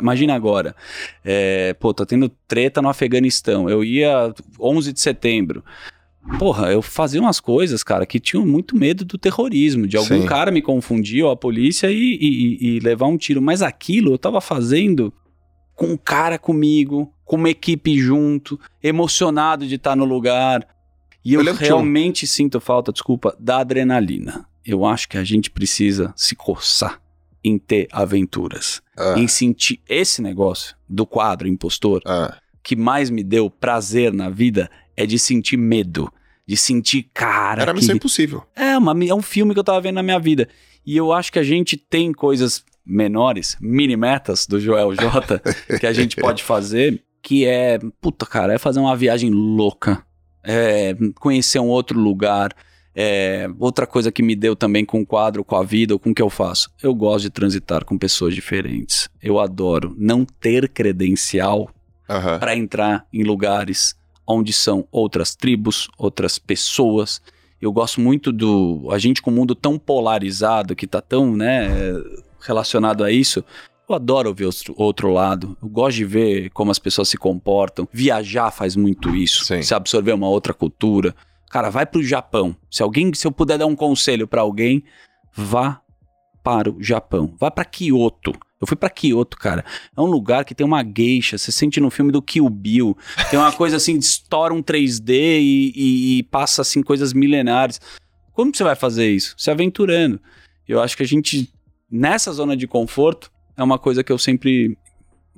imagina 0.00 0.34
agora, 0.34 0.76
é, 1.24 1.74
pô, 1.74 1.94
tá 1.94 2.04
tendo 2.04 2.28
treta 2.46 2.82
no 2.82 2.88
Afeganistão, 2.88 3.68
eu 3.68 3.82
ia 3.82 4.32
11 4.60 4.92
de 4.92 5.00
setembro, 5.00 5.64
Porra, 6.36 6.70
eu 6.70 6.82
fazia 6.82 7.20
umas 7.20 7.40
coisas, 7.40 7.82
cara, 7.82 8.04
que 8.04 8.20
tinham 8.20 8.44
muito 8.44 8.76
medo 8.76 9.04
do 9.04 9.16
terrorismo, 9.16 9.86
de 9.86 9.96
algum 9.96 10.20
Sim. 10.20 10.26
cara 10.26 10.50
me 10.50 10.60
confundir, 10.60 11.24
ou 11.24 11.30
a 11.30 11.36
polícia, 11.36 11.90
e, 11.90 12.18
e, 12.20 12.76
e, 12.76 12.80
levar 12.80 13.06
um 13.06 13.16
tiro. 13.16 13.40
Mas 13.40 13.62
aquilo 13.62 14.12
eu 14.12 14.18
tava 14.18 14.40
fazendo 14.40 15.12
com 15.74 15.86
um 15.86 15.96
cara 15.96 16.38
comigo, 16.38 17.10
com 17.24 17.36
uma 17.36 17.48
equipe 17.48 17.98
junto, 17.98 18.60
emocionado 18.82 19.66
de 19.66 19.76
estar 19.76 19.96
no 19.96 20.04
lugar. 20.04 20.66
E 21.28 21.34
eu, 21.34 21.44
eu 21.44 21.52
realmente 21.52 22.26
sinto 22.26 22.58
falta, 22.58 22.90
desculpa, 22.90 23.36
da 23.38 23.58
adrenalina. 23.58 24.46
Eu 24.64 24.86
acho 24.86 25.06
que 25.06 25.18
a 25.18 25.22
gente 25.22 25.50
precisa 25.50 26.10
se 26.16 26.34
coçar 26.34 27.02
em 27.44 27.58
ter 27.58 27.86
aventuras. 27.92 28.80
Ah. 28.96 29.14
Em 29.14 29.28
sentir 29.28 29.78
esse 29.86 30.22
negócio 30.22 30.74
do 30.88 31.04
quadro 31.04 31.46
impostor 31.46 32.00
ah. 32.06 32.34
que 32.62 32.74
mais 32.74 33.10
me 33.10 33.22
deu 33.22 33.50
prazer 33.50 34.10
na 34.10 34.30
vida 34.30 34.70
é 34.96 35.04
de 35.04 35.18
sentir 35.18 35.58
medo. 35.58 36.10
De 36.46 36.56
sentir, 36.56 37.10
cara. 37.12 37.60
Era 37.60 37.74
que... 37.74 37.80
missão 37.80 37.96
impossível. 37.96 38.42
É, 38.56 38.78
uma, 38.78 38.92
é 39.04 39.14
um 39.14 39.20
filme 39.20 39.52
que 39.52 39.60
eu 39.60 39.64
tava 39.64 39.82
vendo 39.82 39.96
na 39.96 40.02
minha 40.02 40.18
vida. 40.18 40.48
E 40.86 40.96
eu 40.96 41.12
acho 41.12 41.30
que 41.30 41.38
a 41.38 41.44
gente 41.44 41.76
tem 41.76 42.10
coisas 42.10 42.64
menores, 42.86 43.54
mini 43.60 43.98
metas 43.98 44.46
do 44.46 44.58
Joel 44.58 44.94
J, 44.94 45.42
que 45.78 45.86
a 45.86 45.92
gente 45.92 46.16
pode 46.22 46.42
fazer, 46.42 47.04
que 47.20 47.44
é, 47.44 47.78
puta, 48.00 48.24
cara, 48.24 48.54
é 48.54 48.58
fazer 48.58 48.80
uma 48.80 48.96
viagem 48.96 49.28
louca 49.28 50.07
é, 50.48 50.96
conhecer 51.20 51.58
um 51.58 51.68
outro 51.68 52.00
lugar. 52.00 52.54
É, 52.94 53.48
outra 53.60 53.86
coisa 53.86 54.10
que 54.10 54.22
me 54.22 54.34
deu 54.34 54.56
também 54.56 54.84
com 54.84 55.02
o 55.02 55.06
quadro, 55.06 55.44
com 55.44 55.54
a 55.54 55.62
vida, 55.62 55.92
ou 55.94 56.00
com 56.00 56.10
o 56.10 56.14
que 56.14 56.22
eu 56.22 56.30
faço. 56.30 56.70
Eu 56.82 56.92
gosto 56.94 57.24
de 57.24 57.30
transitar 57.30 57.84
com 57.84 57.98
pessoas 57.98 58.34
diferentes. 58.34 59.08
Eu 59.22 59.38
adoro. 59.38 59.94
Não 59.96 60.24
ter 60.24 60.68
credencial 60.68 61.70
uhum. 62.08 62.38
para 62.40 62.56
entrar 62.56 63.06
em 63.12 63.22
lugares 63.22 63.94
onde 64.26 64.52
são 64.52 64.88
outras 64.90 65.36
tribos, 65.36 65.88
outras 65.96 66.38
pessoas. 66.38 67.20
Eu 67.60 67.70
gosto 67.70 68.00
muito 68.00 68.32
do. 68.32 68.88
A 68.90 68.98
gente 68.98 69.22
com 69.22 69.30
o 69.30 69.34
mundo 69.34 69.54
tão 69.54 69.78
polarizado, 69.78 70.74
que 70.74 70.86
tá 70.86 71.00
tão, 71.00 71.36
né, 71.36 71.68
relacionado 72.40 73.04
a 73.04 73.12
isso. 73.12 73.44
Eu 73.88 73.94
adoro 73.94 74.34
ver 74.34 74.44
outro, 74.44 74.74
outro 74.76 75.10
lado. 75.10 75.56
Eu 75.62 75.68
gosto 75.68 75.96
de 75.96 76.04
ver 76.04 76.50
como 76.50 76.70
as 76.70 76.78
pessoas 76.78 77.08
se 77.08 77.16
comportam. 77.16 77.88
Viajar 77.90 78.50
faz 78.50 78.76
muito 78.76 79.16
isso. 79.16 79.44
Sim. 79.46 79.62
Se 79.62 79.74
absorver 79.74 80.12
uma 80.12 80.28
outra 80.28 80.52
cultura. 80.52 81.14
Cara, 81.48 81.70
vai 81.70 81.86
pro 81.86 82.02
Japão. 82.02 82.54
Se 82.70 82.82
alguém, 82.82 83.14
se 83.14 83.26
eu 83.26 83.32
puder 83.32 83.56
dar 83.56 83.66
um 83.66 83.74
conselho 83.74 84.28
para 84.28 84.42
alguém, 84.42 84.84
vá 85.34 85.80
para 86.44 86.70
o 86.70 86.82
Japão. 86.82 87.34
Vá 87.38 87.50
para 87.50 87.64
Kyoto. 87.64 88.32
Eu 88.60 88.66
fui 88.66 88.76
para 88.76 88.90
Kyoto, 88.90 89.38
cara. 89.38 89.64
É 89.96 90.00
um 90.00 90.06
lugar 90.06 90.44
que 90.44 90.54
tem 90.54 90.66
uma 90.66 90.82
geisha, 90.84 91.38
você 91.38 91.50
sente 91.50 91.80
no 91.80 91.90
filme 91.90 92.12
do 92.12 92.20
Kill 92.20 92.48
Bill. 92.50 92.96
Tem 93.30 93.38
uma 93.38 93.52
coisa 93.52 93.76
assim, 93.76 93.96
estoura 93.98 94.52
um 94.52 94.62
3D 94.62 95.10
e, 95.10 95.72
e, 95.74 96.18
e 96.18 96.22
passa 96.24 96.60
assim 96.60 96.82
coisas 96.82 97.14
milenares. 97.14 97.80
Como 98.32 98.54
você 98.54 98.64
vai 98.64 98.74
fazer 98.74 99.10
isso? 99.10 99.34
Se 99.38 99.50
aventurando. 99.50 100.20
Eu 100.66 100.82
acho 100.82 100.96
que 100.96 101.02
a 101.02 101.06
gente, 101.06 101.50
nessa 101.90 102.32
zona 102.32 102.56
de 102.56 102.66
conforto, 102.66 103.30
é 103.58 103.62
uma 103.62 103.78
coisa 103.78 104.04
que 104.04 104.12
eu 104.12 104.18
sempre 104.18 104.78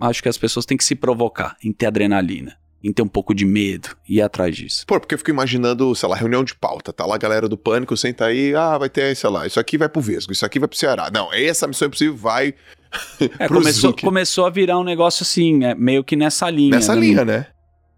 acho 0.00 0.22
que 0.22 0.28
as 0.28 0.38
pessoas 0.38 0.66
têm 0.66 0.76
que 0.76 0.84
se 0.84 0.94
provocar 0.94 1.56
em 1.64 1.72
ter 1.72 1.86
adrenalina 1.86 2.60
em 2.82 2.92
ter 2.92 3.02
um 3.02 3.08
pouco 3.08 3.34
de 3.34 3.44
medo 3.44 3.90
e 4.08 4.16
ir 4.16 4.22
atrás 4.22 4.56
disso. 4.56 4.84
Pô, 4.86 4.98
porque 4.98 5.14
eu 5.14 5.18
fico 5.18 5.30
imaginando, 5.30 5.94
sei 5.94 6.08
lá, 6.08 6.16
reunião 6.16 6.42
de 6.42 6.54
pauta, 6.54 6.92
tá 6.92 7.04
lá 7.04 7.16
a 7.16 7.18
galera 7.18 7.46
do 7.46 7.56
pânico, 7.56 7.94
senta 7.94 8.24
aí, 8.24 8.54
ah, 8.54 8.78
vai 8.78 8.88
ter, 8.88 9.14
sei 9.14 9.28
lá, 9.28 9.46
isso 9.46 9.60
aqui 9.60 9.76
vai 9.76 9.86
pro 9.86 10.00
Vesgo, 10.00 10.32
isso 10.32 10.46
aqui 10.46 10.58
vai 10.58 10.66
pro 10.66 10.78
Ceará. 10.78 11.10
Não, 11.12 11.30
essa 11.30 11.66
missão 11.66 11.88
impossível 11.88 12.16
vai 12.16 12.54
é, 13.38 13.46
começou, 13.46 13.94
começou 13.94 14.46
a 14.46 14.50
virar 14.50 14.78
um 14.78 14.84
negócio 14.84 15.22
assim, 15.22 15.62
é, 15.64 15.74
meio 15.74 16.02
que 16.02 16.16
nessa 16.16 16.48
linha. 16.48 16.76
Nessa 16.76 16.94
né? 16.94 17.00
linha, 17.00 17.24
né? 17.24 17.46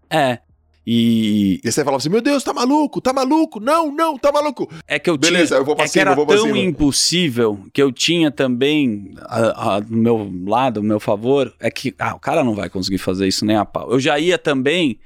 É. 0.09 0.39
E... 0.85 1.61
e 1.63 1.71
você 1.71 1.83
falava 1.83 1.97
assim, 1.97 2.09
meu 2.09 2.21
Deus, 2.21 2.43
tá 2.43 2.53
maluco, 2.53 2.99
tá 2.99 3.13
maluco, 3.13 3.59
não, 3.59 3.91
não, 3.91 4.17
tá 4.17 4.31
maluco. 4.31 4.69
É 4.87 4.99
que 4.99 5.09
eu 5.09 5.17
Beleza, 5.17 5.47
tinha, 5.47 5.59
eu 5.59 5.65
vou 5.65 5.75
pra 5.75 5.85
é 5.85 5.87
cima, 5.87 6.03
que 6.03 6.09
era 6.11 6.25
tão 6.25 6.45
cima. 6.45 6.57
impossível 6.57 7.65
que 7.71 7.81
eu 7.81 7.91
tinha 7.91 8.29
também 8.29 9.13
a, 9.21 9.75
a, 9.75 9.79
do 9.79 9.95
meu 9.95 10.31
lado, 10.45 10.81
o 10.81 10.83
meu 10.83 10.99
favor, 10.99 11.53
é 11.59 11.71
que 11.71 11.95
ah, 11.97 12.15
o 12.15 12.19
cara 12.19 12.43
não 12.43 12.53
vai 12.53 12.69
conseguir 12.69 12.97
fazer 12.97 13.27
isso 13.27 13.45
nem 13.45 13.55
a 13.55 13.65
pau. 13.65 13.91
Eu 13.91 13.99
já 13.99 14.19
ia 14.19 14.37
também 14.37 14.99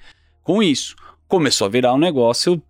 com 0.43 0.63
isso. 0.63 0.95
Começou 1.27 1.65
a 1.65 1.69
virar 1.69 1.93
um 1.93 1.99
negócio 1.99 2.61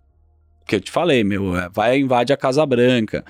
que 0.66 0.76
eu 0.76 0.80
te 0.80 0.90
falei, 0.90 1.24
meu, 1.24 1.56
é, 1.56 1.68
vai 1.70 1.98
invade 1.98 2.32
a 2.32 2.36
Casa 2.36 2.64
Branca. 2.66 3.24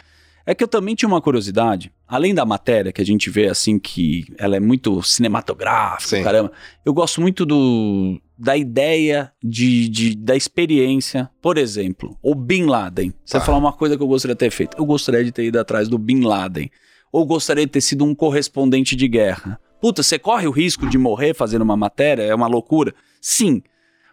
É 0.44 0.54
que 0.54 0.64
eu 0.64 0.68
também 0.68 0.94
tinha 0.94 1.08
uma 1.08 1.20
curiosidade, 1.20 1.92
além 2.06 2.34
da 2.34 2.44
matéria 2.44 2.90
que 2.90 3.02
a 3.02 3.06
gente 3.06 3.28
vê 3.28 3.48
assim 3.48 3.78
que 3.78 4.24
ela 4.38 4.56
é 4.56 4.60
muito 4.60 5.02
cinematográfica, 5.02 6.16
Sim. 6.16 6.24
caramba. 6.24 6.50
Eu 6.84 6.94
gosto 6.94 7.20
muito 7.20 7.44
do 7.44 8.18
da 8.38 8.56
ideia 8.56 9.32
de, 9.42 9.88
de, 9.88 10.14
da 10.14 10.36
experiência. 10.36 11.28
Por 11.42 11.58
exemplo, 11.58 12.16
o 12.22 12.34
Bin 12.34 12.66
Laden. 12.66 13.12
Você 13.24 13.38
tá. 13.38 13.44
falar 13.44 13.58
uma 13.58 13.72
coisa 13.72 13.96
que 13.96 14.02
eu 14.02 14.06
gostaria 14.06 14.34
de 14.34 14.38
ter 14.38 14.50
feito. 14.50 14.78
Eu 14.78 14.86
gostaria 14.86 15.24
de 15.24 15.32
ter 15.32 15.44
ido 15.44 15.58
atrás 15.58 15.88
do 15.88 15.98
Bin 15.98 16.20
Laden. 16.20 16.70
Ou 17.10 17.26
gostaria 17.26 17.66
de 17.66 17.72
ter 17.72 17.80
sido 17.80 18.04
um 18.04 18.14
correspondente 18.14 18.94
de 18.94 19.08
guerra. 19.08 19.58
Puta, 19.80 20.02
você 20.02 20.18
corre 20.18 20.46
o 20.46 20.52
risco 20.52 20.88
de 20.88 20.96
morrer 20.96 21.34
fazendo 21.34 21.62
uma 21.62 21.76
matéria? 21.76 22.22
É 22.22 22.34
uma 22.34 22.46
loucura? 22.46 22.94
Sim. 23.20 23.62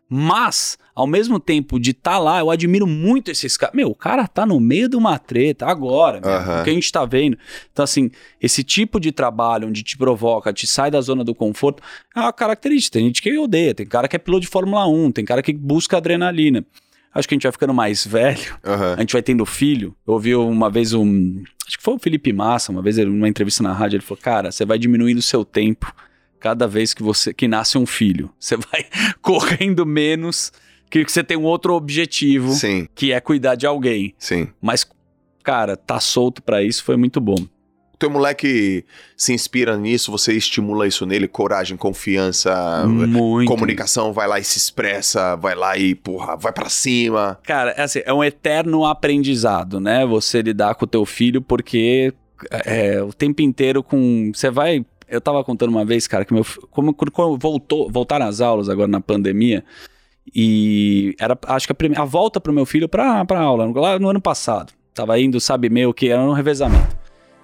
Mas, 0.08 0.78
ao 0.94 1.08
mesmo 1.08 1.40
tempo 1.40 1.80
de 1.80 1.92
estar 1.92 2.12
tá 2.12 2.20
lá, 2.20 2.40
eu 2.40 2.52
admiro 2.52 2.86
muito 2.86 3.32
esses 3.32 3.58
caras. 3.58 3.76
Meu, 3.76 3.90
o 3.90 3.96
cara 3.96 4.28
tá 4.28 4.46
no 4.46 4.60
meio 4.60 4.88
de 4.88 4.96
uma 4.96 5.18
treta 5.18 5.66
agora, 5.66 6.18
uhum. 6.18 6.62
o 6.62 6.64
que 6.64 6.70
a 6.70 6.74
gente 6.74 6.92
tá 6.92 7.04
vendo. 7.06 7.38
Então, 7.72 7.84
assim, 7.84 8.12
esse 8.40 8.64
tipo 8.64 9.00
de 9.00 9.12
trabalho 9.12 9.68
onde 9.68 9.84
te 9.84 9.98
provoca, 9.98 10.54
te 10.54 10.68
sai 10.68 10.92
da 10.92 11.02
zona 11.02 11.24
do 11.24 11.34
conforto, 11.34 11.82
é 12.16 12.20
uma 12.20 12.32
característica. 12.32 13.00
Tem 13.00 13.08
gente 13.08 13.22
que 13.22 13.36
odeia, 13.38 13.74
tem 13.74 13.86
cara 13.86 14.08
que 14.08 14.16
é 14.16 14.20
piloto 14.20 14.42
de 14.42 14.48
Fórmula 14.48 14.88
1, 14.88 15.12
tem 15.12 15.26
cara 15.26 15.42
que 15.42 15.54
busca 15.54 15.98
adrenalina. 15.98 16.64
Acho 17.14 17.28
que 17.28 17.34
a 17.34 17.38
gente 17.38 17.44
vai 17.44 17.52
ficando 17.52 17.74
mais 17.74 18.06
velho, 18.06 18.58
uhum. 18.64 18.94
a 18.94 19.00
gente 19.00 19.14
vai 19.14 19.24
tendo 19.24 19.46
filho. 19.46 19.96
Eu 20.06 20.14
ouvi 20.14 20.36
uma 20.36 20.70
vez 20.70 20.94
um. 20.94 21.42
Acho 21.66 21.78
que 21.78 21.84
foi 21.84 21.96
o 21.96 22.00
Felipe 22.00 22.32
Massa, 22.32 22.72
uma 22.72 22.82
vez, 22.82 22.98
numa 22.98 23.30
entrevista 23.30 23.64
na 23.64 23.74
rádio, 23.74 23.96
ele 23.98 24.04
falou: 24.04 24.22
Cara, 24.22 24.52
você 24.52 24.66
vai 24.66 24.78
diminuindo 24.78 25.18
o 25.18 25.22
seu 25.22 25.46
tempo 25.46 25.92
cada 26.46 26.68
vez 26.68 26.94
que 26.94 27.02
você 27.02 27.34
que 27.34 27.48
nasce 27.48 27.76
um 27.76 27.88
filho. 27.88 28.30
Você 28.40 28.56
vai 28.56 28.86
correndo 29.20 29.84
menos 29.84 30.52
que 30.88 31.04
você 31.04 31.24
tem 31.24 31.36
um 31.36 31.44
outro 31.44 31.74
objetivo, 31.74 32.54
Sim. 32.54 32.88
que 32.94 33.12
é 33.12 33.20
cuidar 33.20 33.56
de 33.56 33.66
alguém. 33.66 34.14
Sim. 34.20 34.50
Mas 34.62 34.86
cara, 35.44 35.76
tá 35.76 36.00
solto 36.00 36.44
para 36.44 36.62
isso 36.62 36.84
foi 36.84 36.96
muito 36.96 37.20
bom. 37.20 37.36
O 37.96 37.98
teu 37.98 38.12
moleque 38.12 38.86
se 39.18 39.34
inspira 39.34 39.76
nisso, 39.76 40.12
você 40.12 40.34
estimula 40.34 40.86
isso 40.86 41.06
nele, 41.06 41.28
coragem, 41.28 41.76
confiança, 41.76 42.86
muito. 42.86 43.48
comunicação, 43.48 44.14
vai 44.14 44.28
lá 44.28 44.40
e 44.40 44.44
se 44.44 44.60
expressa, 44.60 45.36
vai 45.36 45.56
lá 45.56 45.76
e, 45.78 45.96
porra, 45.96 46.36
vai 46.36 46.52
para 46.54 46.70
cima. 46.70 47.40
Cara, 47.44 47.72
é 47.72 47.82
assim, 47.82 48.02
é 48.06 48.14
um 48.14 48.24
eterno 48.24 48.86
aprendizado, 48.86 49.80
né? 49.80 50.06
Você 50.06 50.42
lidar 50.42 50.76
com 50.76 50.86
o 50.86 50.88
teu 50.88 51.06
filho, 51.06 51.42
porque 51.42 52.14
é, 52.52 53.02
o 53.02 53.14
tempo 53.14 53.42
inteiro 53.42 53.82
com. 53.82 54.32
Você 54.34 54.50
vai 54.50 54.86
eu 55.08 55.22
tava 55.22 55.44
contando 55.44 55.70
uma 55.70 55.86
vez, 55.86 56.08
cara, 56.08 56.26
que 56.26 56.34
meu. 56.34 56.46
Como, 56.72 56.94
quando 56.94 57.38
voltou, 57.38 57.90
voltaram 57.90 58.28
as 58.28 58.42
aulas 58.42 58.70
agora 58.70 58.88
na 58.88 59.02
pandemia, 59.02 59.64
e 60.34 61.16
era, 61.20 61.38
acho 61.48 61.68
que 61.68 61.72
a, 61.72 61.76
primeira, 61.76 62.02
a 62.02 62.06
volta 62.06 62.40
pro 62.40 62.54
meu 62.54 62.66
filho 62.66 62.90
pra, 62.90 63.24
pra 63.26 63.40
aula, 63.40 63.72
lá 63.80 64.00
no 64.00 64.10
ano 64.10 64.22
passado. 64.22 64.74
Tava 64.94 65.20
indo, 65.20 65.40
sabe, 65.40 65.70
meio 65.70 65.94
que 65.94 66.10
era 66.10 66.22
um 66.22 66.32
revezamento. 66.32 66.96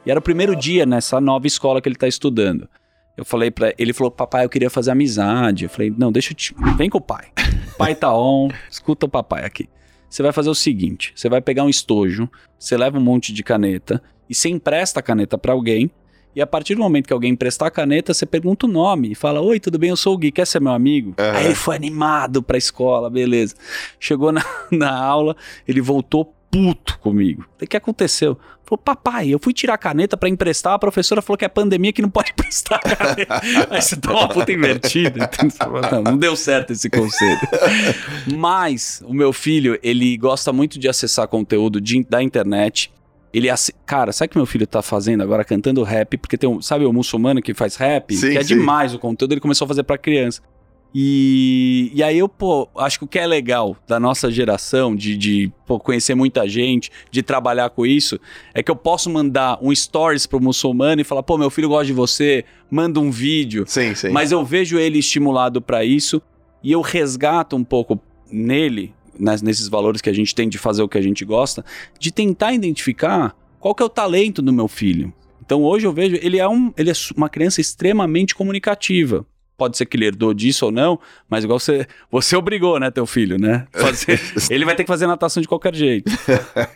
E 0.06 0.10
era 0.10 0.20
o 0.20 0.24
primeiro 0.24 0.56
dia 0.56 0.86
nessa 0.86 1.20
nova 1.20 1.46
escola 1.46 1.82
que 1.82 1.90
ele 1.90 1.96
tá 1.96 2.08
estudando. 2.08 2.68
Eu 3.16 3.26
falei 3.26 3.52
para 3.52 3.74
ele, 3.78 3.94
falou, 3.94 4.10
papai, 4.10 4.46
eu 4.46 4.50
queria 4.50 4.70
fazer 4.70 4.92
amizade. 4.92 5.66
Eu 5.66 5.70
falei, 5.70 5.94
não, 5.96 6.12
deixa 6.12 6.32
eu 6.32 6.36
te. 6.36 6.56
Vem 6.78 6.90
com 6.90 6.98
o 6.98 7.02
pai. 7.02 7.28
O 7.74 7.78
pai 7.78 7.94
tá 7.94 8.16
on, 8.16 8.50
escuta 8.70 9.06
o 9.06 9.10
papai 9.10 9.46
aqui. 9.46 9.68
Você 10.10 10.22
vai 10.22 10.32
fazer 10.32 10.50
o 10.50 10.56
seguinte: 10.56 11.14
você 11.16 11.30
vai 11.30 11.42
pegar 11.42 11.64
um 11.64 11.70
estojo, 11.70 12.30
você 12.60 12.76
leva 12.76 12.98
um 12.98 13.02
monte 13.02 13.34
de 13.34 13.44
caneta 13.44 14.02
e 14.30 14.36
você 14.36 14.50
empresta 14.50 15.00
a 15.00 15.04
caneta 15.04 15.38
para 15.38 15.54
alguém 15.54 15.90
e 16.36 16.42
a 16.42 16.48
partir 16.48 16.76
do 16.76 16.82
momento 16.82 17.08
que 17.08 17.14
alguém 17.14 17.32
emprestar 17.32 17.68
a 17.68 17.72
caneta, 17.72 18.14
você 18.14 18.26
pergunta 18.26 18.66
o 18.66 18.70
nome 18.70 19.12
e 19.12 19.16
fala: 19.16 19.42
Oi, 19.42 19.60
tudo 19.60 19.78
bem? 19.78 19.90
Eu 19.90 19.98
sou 19.98 20.14
o 20.14 20.18
Gui, 20.18 20.32
quer 20.32 20.48
ser 20.48 20.62
meu 20.62 20.72
amigo? 20.72 21.14
Uhum. 21.20 21.32
Aí 21.36 21.46
ele 21.46 21.56
foi 21.56 21.76
animado 21.76 22.42
pra 22.42 22.58
escola, 22.58 23.10
beleza. 23.10 23.56
Chegou 24.00 24.32
na, 24.32 24.44
na 24.72 24.92
aula, 24.92 25.36
ele 25.68 25.82
voltou 25.82 26.34
puto 26.50 27.00
comigo. 27.00 27.46
O 27.62 27.66
que 27.66 27.78
aconteceu? 27.78 28.38
Falou, 28.66 28.78
papai, 28.78 29.30
eu 29.30 29.40
fui 29.40 29.54
tirar 29.54 29.74
a 29.74 29.78
caneta 29.78 30.16
para 30.16 30.30
emprestar, 30.30 30.74
a 30.74 30.80
professora 30.80 31.22
falou 31.22 31.38
que 31.38 31.46
é 31.46 31.48
pandemia 31.48 31.92
que 31.92 32.02
não 32.02 32.10
pode 32.10 32.32
emprestar 32.38 32.80
a 32.84 32.96
caneta. 32.96 33.42
Aí 33.70 33.82
você 33.82 33.96
dá 33.96 34.12
uma 34.12 34.30
puta 34.30 34.52
invertida. 34.52 35.30
Não, 35.92 36.04
não 36.04 36.18
deu 36.18 36.36
certo 36.36 36.72
esse 36.72 36.90
conselho. 36.90 37.40
Mas 38.38 39.02
o 39.06 39.14
meu 39.14 39.34
filho, 39.34 39.80
ele 39.82 40.16
gosta 40.18 40.54
muito 40.54 40.78
de 40.78 40.88
acessar 40.88 41.28
conteúdo 41.28 41.82
de, 41.82 42.04
da 42.04 42.22
internet 42.22 42.92
ele, 43.34 43.48
cara, 43.86 44.12
sabe 44.12 44.28
o 44.28 44.30
que 44.32 44.38
meu 44.38 44.46
filho 44.46 44.68
tá 44.68 44.82
fazendo 44.82 45.22
agora? 45.22 45.44
Cantando 45.44 45.84
rap, 45.84 46.18
porque 46.18 46.38
tem 46.38 46.50
um, 46.50 46.62
sabe 46.62 46.86
o 46.86 46.94
muçulmano 46.94 47.42
que 47.42 47.54
faz 47.54 47.76
rap? 47.76 48.16
Sim, 48.16 48.32
que 48.32 48.38
é 48.38 48.44
sim. 48.44 48.56
demais 48.56 48.94
o 48.94 49.00
conteúdo, 49.00 49.34
ele 49.34 49.42
começou 49.42 49.66
a 49.66 49.68
fazer 49.68 49.84
pra 49.84 49.98
criança. 49.98 50.42
E, 50.94 51.90
e 51.94 52.04
aí 52.04 52.20
eu, 52.20 52.28
pô, 52.28 52.68
acho 52.78 53.00
que 53.00 53.06
o 53.06 53.08
que 53.08 53.18
é 53.18 53.26
legal 53.26 53.78
da 53.88 53.98
nossa 53.98 54.30
geração, 54.30 54.94
de, 54.94 55.16
de 55.16 55.52
pô, 55.66 55.80
conhecer 55.80 56.14
muita 56.14 56.48
gente, 56.50 56.92
de 57.10 57.24
trabalhar 57.24 57.70
com 57.70 57.86
isso, 57.86 58.20
é 58.54 58.62
que 58.62 58.70
eu 58.70 58.76
posso 58.76 59.10
mandar 59.10 59.58
um 59.62 59.74
stories 59.74 60.26
pro 60.26 60.42
muçulmano 60.42 61.00
e 61.02 61.06
falar, 61.06 61.24
pô, 61.24 61.38
meu 61.38 61.50
filho 61.50 61.70
gosta 61.70 61.86
de 61.86 61.94
você, 61.94 62.44
manda 62.70 63.00
um 63.00 63.10
vídeo. 63.10 63.64
Sim, 63.68 63.96
sim. 63.96 64.10
Mas 64.10 64.34
eu 64.34 64.44
vejo 64.44 64.78
ele 64.78 65.00
estimulado 65.00 65.62
para 65.62 65.86
isso 65.86 66.22
e 66.62 66.74
eu 66.74 66.82
resgato 66.82 67.56
um 67.56 67.64
pouco 67.64 67.98
nele 68.30 68.94
nesses 69.18 69.68
valores 69.68 70.02
que 70.02 70.10
a 70.10 70.14
gente 70.14 70.34
tem 70.34 70.50
de 70.50 70.58
fazer 70.58 70.82
o 70.82 70.90
que 70.90 70.98
a 70.98 71.02
gente 71.02 71.24
gosta, 71.26 71.64
de 72.00 72.12
tentar 72.12 72.54
identificar 72.54 73.36
qual 73.60 73.76
que 73.76 73.84
é 73.84 73.86
o 73.86 73.90
talento 73.90 74.42
do 74.42 74.52
meu 74.52 74.68
filho. 74.68 75.14
Então 75.46 75.64
hoje 75.64 75.86
eu 75.86 75.94
vejo, 75.94 76.18
ele 76.22 76.40
é, 76.40 76.48
um, 76.48 76.74
ele 76.78 76.90
é 76.90 76.94
uma 77.16 77.30
criança 77.30 77.60
extremamente 77.60 78.34
comunicativa. 78.34 79.26
Pode 79.62 79.78
ser 79.78 79.86
que 79.86 79.96
ele 79.96 80.06
herdou 80.06 80.34
disso 80.34 80.66
ou 80.66 80.72
não, 80.72 81.00
mas 81.30 81.44
igual 81.44 81.60
você, 81.60 81.86
você 82.10 82.36
obrigou, 82.36 82.80
né, 82.80 82.90
teu 82.90 83.06
filho, 83.06 83.38
né? 83.38 83.68
Ele 84.50 84.66
vai 84.66 84.76
ter 84.76 84.84
que 84.84 84.88
fazer 84.88 85.06
natação 85.06 85.40
de 85.40 85.48
qualquer 85.48 85.76
jeito. 85.76 86.12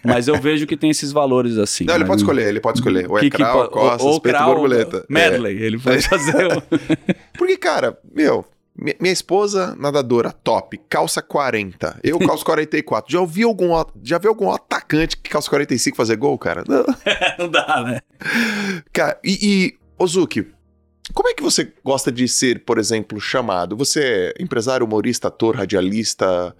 Mas 0.03 0.28
eu 0.28 0.39
vejo 0.39 0.68
que 0.68 0.78
tem 0.78 0.91
esses 0.91 1.12
valores 1.12 1.57
assim. 1.57 1.86
Não, 1.86 1.95
ele 1.95 2.05
pode 2.05 2.22
escolher, 2.22 2.47
ele 2.47 2.60
pode 2.60 2.78
escolher. 2.78 3.10
Ou 3.10 3.18
é 3.18 3.22
que, 3.22 3.32
crawl, 3.32 3.70
costas, 3.70 4.01
ou, 4.01 4.14
ou 4.14 4.22
peito, 4.22 4.38
crawl, 4.38 4.53
borboleta. 4.53 5.03
Medley, 5.10 5.57
é. 5.57 5.66
ele 5.66 5.80
pode 5.80 6.07
fazer. 6.07 6.64
Porque, 7.36 7.57
cara, 7.57 7.97
meu, 8.14 8.45
minha 8.78 9.13
esposa, 9.13 9.76
nadadora, 9.80 10.32
top, 10.32 10.78
calça 10.89 11.21
40. 11.21 11.99
Eu 12.03 12.19
calço 12.19 12.43
44. 12.45 13.11
Já 13.11 13.19
ouvi 13.19 13.43
algum, 13.43 13.71
já 14.03 14.17
vi 14.17 14.28
algum 14.28 14.51
atacante 14.51 15.15
que 15.17 15.30
calça 15.30 15.49
45 15.49 15.95
fazer 15.95 16.17
gol, 16.17 16.38
cara? 16.38 16.63
Não, 16.67 16.86
Não 17.39 17.49
dá, 17.49 17.84
né? 17.84 18.01
Cara, 18.91 19.17
e, 19.23 19.39
e 19.41 19.78
Ozuki, 19.97 20.47
como 21.13 21.30
é 21.30 21.34
que 21.34 21.43
você 21.43 21.71
gosta 21.84 22.11
de 22.11 22.28
ser, 22.28 22.65
por 22.65 22.78
exemplo, 22.78 23.19
chamado? 23.19 23.78
Você 23.78 24.34
é 24.38 24.43
empresário, 24.43 24.86
humorista, 24.86 25.30
ator, 25.30 25.55
radialista? 25.55 26.55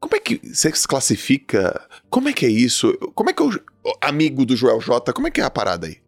Como 0.00 0.14
é 0.16 0.20
que 0.20 0.40
você 0.42 0.72
se 0.74 0.86
classifica? 0.86 1.80
Como 2.10 2.28
é 2.28 2.32
que 2.32 2.46
é 2.46 2.48
isso? 2.50 2.92
Como 3.14 3.30
é 3.30 3.32
que 3.32 3.42
é 3.42 3.46
o 3.46 3.52
amigo 4.00 4.44
do 4.44 4.56
Joel 4.56 4.80
J? 4.80 5.12
Como 5.12 5.28
é 5.28 5.30
que 5.30 5.40
é 5.40 5.44
a 5.44 5.50
parada 5.50 5.86
aí? 5.86 5.98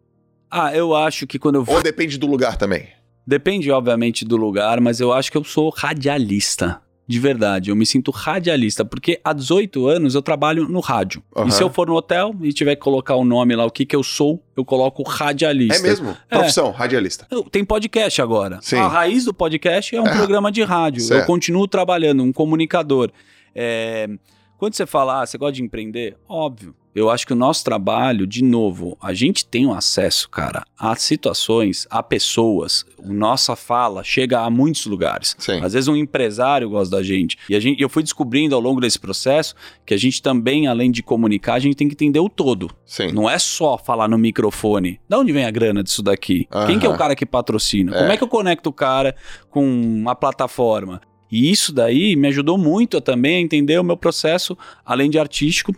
Ah, 0.49 0.75
eu 0.75 0.93
acho 0.95 1.25
que 1.25 1.39
quando 1.39 1.55
eu 1.55 1.65
Ou 1.67 1.81
depende 1.81 2.17
do 2.17 2.27
lugar 2.27 2.57
também? 2.57 2.89
Depende, 3.31 3.71
obviamente, 3.71 4.25
do 4.25 4.35
lugar, 4.35 4.81
mas 4.81 4.99
eu 4.99 5.13
acho 5.13 5.31
que 5.31 5.37
eu 5.37 5.43
sou 5.45 5.69
radialista. 5.69 6.81
De 7.07 7.17
verdade, 7.17 7.71
eu 7.71 7.75
me 7.77 7.85
sinto 7.85 8.11
radialista, 8.11 8.83
porque 8.83 9.21
há 9.23 9.31
18 9.31 9.87
anos 9.87 10.15
eu 10.15 10.21
trabalho 10.21 10.67
no 10.67 10.81
rádio. 10.81 11.23
Uhum. 11.33 11.47
E 11.47 11.51
se 11.53 11.63
eu 11.63 11.69
for 11.69 11.87
no 11.87 11.95
hotel 11.95 12.35
e 12.41 12.51
tiver 12.51 12.75
que 12.75 12.81
colocar 12.81 13.15
o 13.15 13.23
nome 13.23 13.55
lá, 13.55 13.63
o 13.65 13.71
que 13.71 13.85
que 13.85 13.95
eu 13.95 14.03
sou, 14.03 14.43
eu 14.53 14.65
coloco 14.65 15.01
radialista. 15.03 15.77
É 15.77 15.81
mesmo? 15.81 16.09
É. 16.29 16.39
Profissão, 16.39 16.71
radialista. 16.71 17.25
Tem 17.49 17.63
podcast 17.63 18.21
agora. 18.21 18.59
Sim. 18.61 18.75
A 18.75 18.89
raiz 18.89 19.23
do 19.23 19.33
podcast 19.33 19.95
é 19.95 20.01
um 20.01 20.07
é. 20.07 20.13
programa 20.13 20.51
de 20.51 20.63
rádio. 20.63 21.01
Certo. 21.01 21.21
Eu 21.21 21.25
continuo 21.25 21.69
trabalhando, 21.69 22.23
um 22.23 22.33
comunicador. 22.33 23.09
É... 23.55 24.09
Quando 24.57 24.73
você 24.73 24.85
fala, 24.85 25.21
ah, 25.21 25.25
você 25.25 25.37
gosta 25.37 25.53
de 25.53 25.63
empreender? 25.63 26.17
Óbvio. 26.27 26.75
Eu 26.93 27.09
acho 27.09 27.25
que 27.25 27.33
o 27.33 27.35
nosso 27.35 27.63
trabalho, 27.63 28.27
de 28.27 28.43
novo, 28.43 28.97
a 29.01 29.13
gente 29.13 29.45
tem 29.45 29.65
um 29.65 29.73
acesso, 29.73 30.29
cara, 30.29 30.65
a 30.77 30.95
situações, 30.95 31.87
a 31.89 32.03
pessoas. 32.03 32.85
Nossa 33.03 33.55
fala 33.55 34.03
chega 34.03 34.41
a 34.41 34.49
muitos 34.49 34.85
lugares. 34.85 35.35
Sim. 35.39 35.61
Às 35.63 35.73
vezes 35.73 35.87
um 35.87 35.95
empresário 35.95 36.69
gosta 36.69 36.97
da 36.97 37.03
gente. 37.03 37.37
E 37.49 37.55
a 37.55 37.59
gente, 37.59 37.81
eu 37.81 37.87
fui 37.87 38.03
descobrindo 38.03 38.55
ao 38.55 38.61
longo 38.61 38.81
desse 38.81 38.99
processo 38.99 39.55
que 39.85 39.93
a 39.93 39.97
gente 39.97 40.21
também, 40.21 40.67
além 40.67 40.91
de 40.91 41.01
comunicar, 41.01 41.53
a 41.53 41.59
gente 41.59 41.75
tem 41.75 41.87
que 41.87 41.93
entender 41.93 42.19
o 42.19 42.29
todo. 42.29 42.69
Sim. 42.85 43.11
Não 43.11 43.29
é 43.29 43.39
só 43.39 43.77
falar 43.77 44.09
no 44.09 44.17
microfone. 44.17 44.99
Da 45.07 45.17
onde 45.17 45.31
vem 45.31 45.45
a 45.45 45.51
grana 45.51 45.83
disso 45.83 46.03
daqui? 46.03 46.47
Quem 46.67 46.77
que 46.77 46.85
é 46.85 46.89
o 46.89 46.97
cara 46.97 47.15
que 47.15 47.25
patrocina? 47.25 47.95
É. 47.95 47.99
Como 47.99 48.11
é 48.11 48.17
que 48.17 48.23
eu 48.23 48.27
conecto 48.27 48.69
o 48.69 48.73
cara 48.73 49.15
com 49.49 49.65
uma 49.65 50.15
plataforma? 50.15 51.01
E 51.31 51.49
isso 51.49 51.71
daí 51.71 52.15
me 52.17 52.27
ajudou 52.27 52.57
muito 52.57 52.99
também 52.99 53.37
a 53.37 53.39
entender 53.39 53.79
o 53.79 53.83
meu 53.83 53.95
processo, 53.95 54.57
além 54.85 55.09
de 55.09 55.17
artístico, 55.17 55.73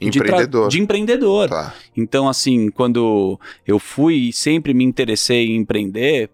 Empreendedor. 0.00 0.68
De, 0.68 0.76
de 0.76 0.82
empreendedor. 0.82 1.48
Tá. 1.48 1.74
Então, 1.96 2.28
assim, 2.28 2.70
quando 2.70 3.40
eu 3.66 3.78
fui 3.78 4.30
sempre 4.32 4.74
me 4.74 4.84
interessei 4.84 5.46
em 5.46 5.56
empreender, 5.56 6.30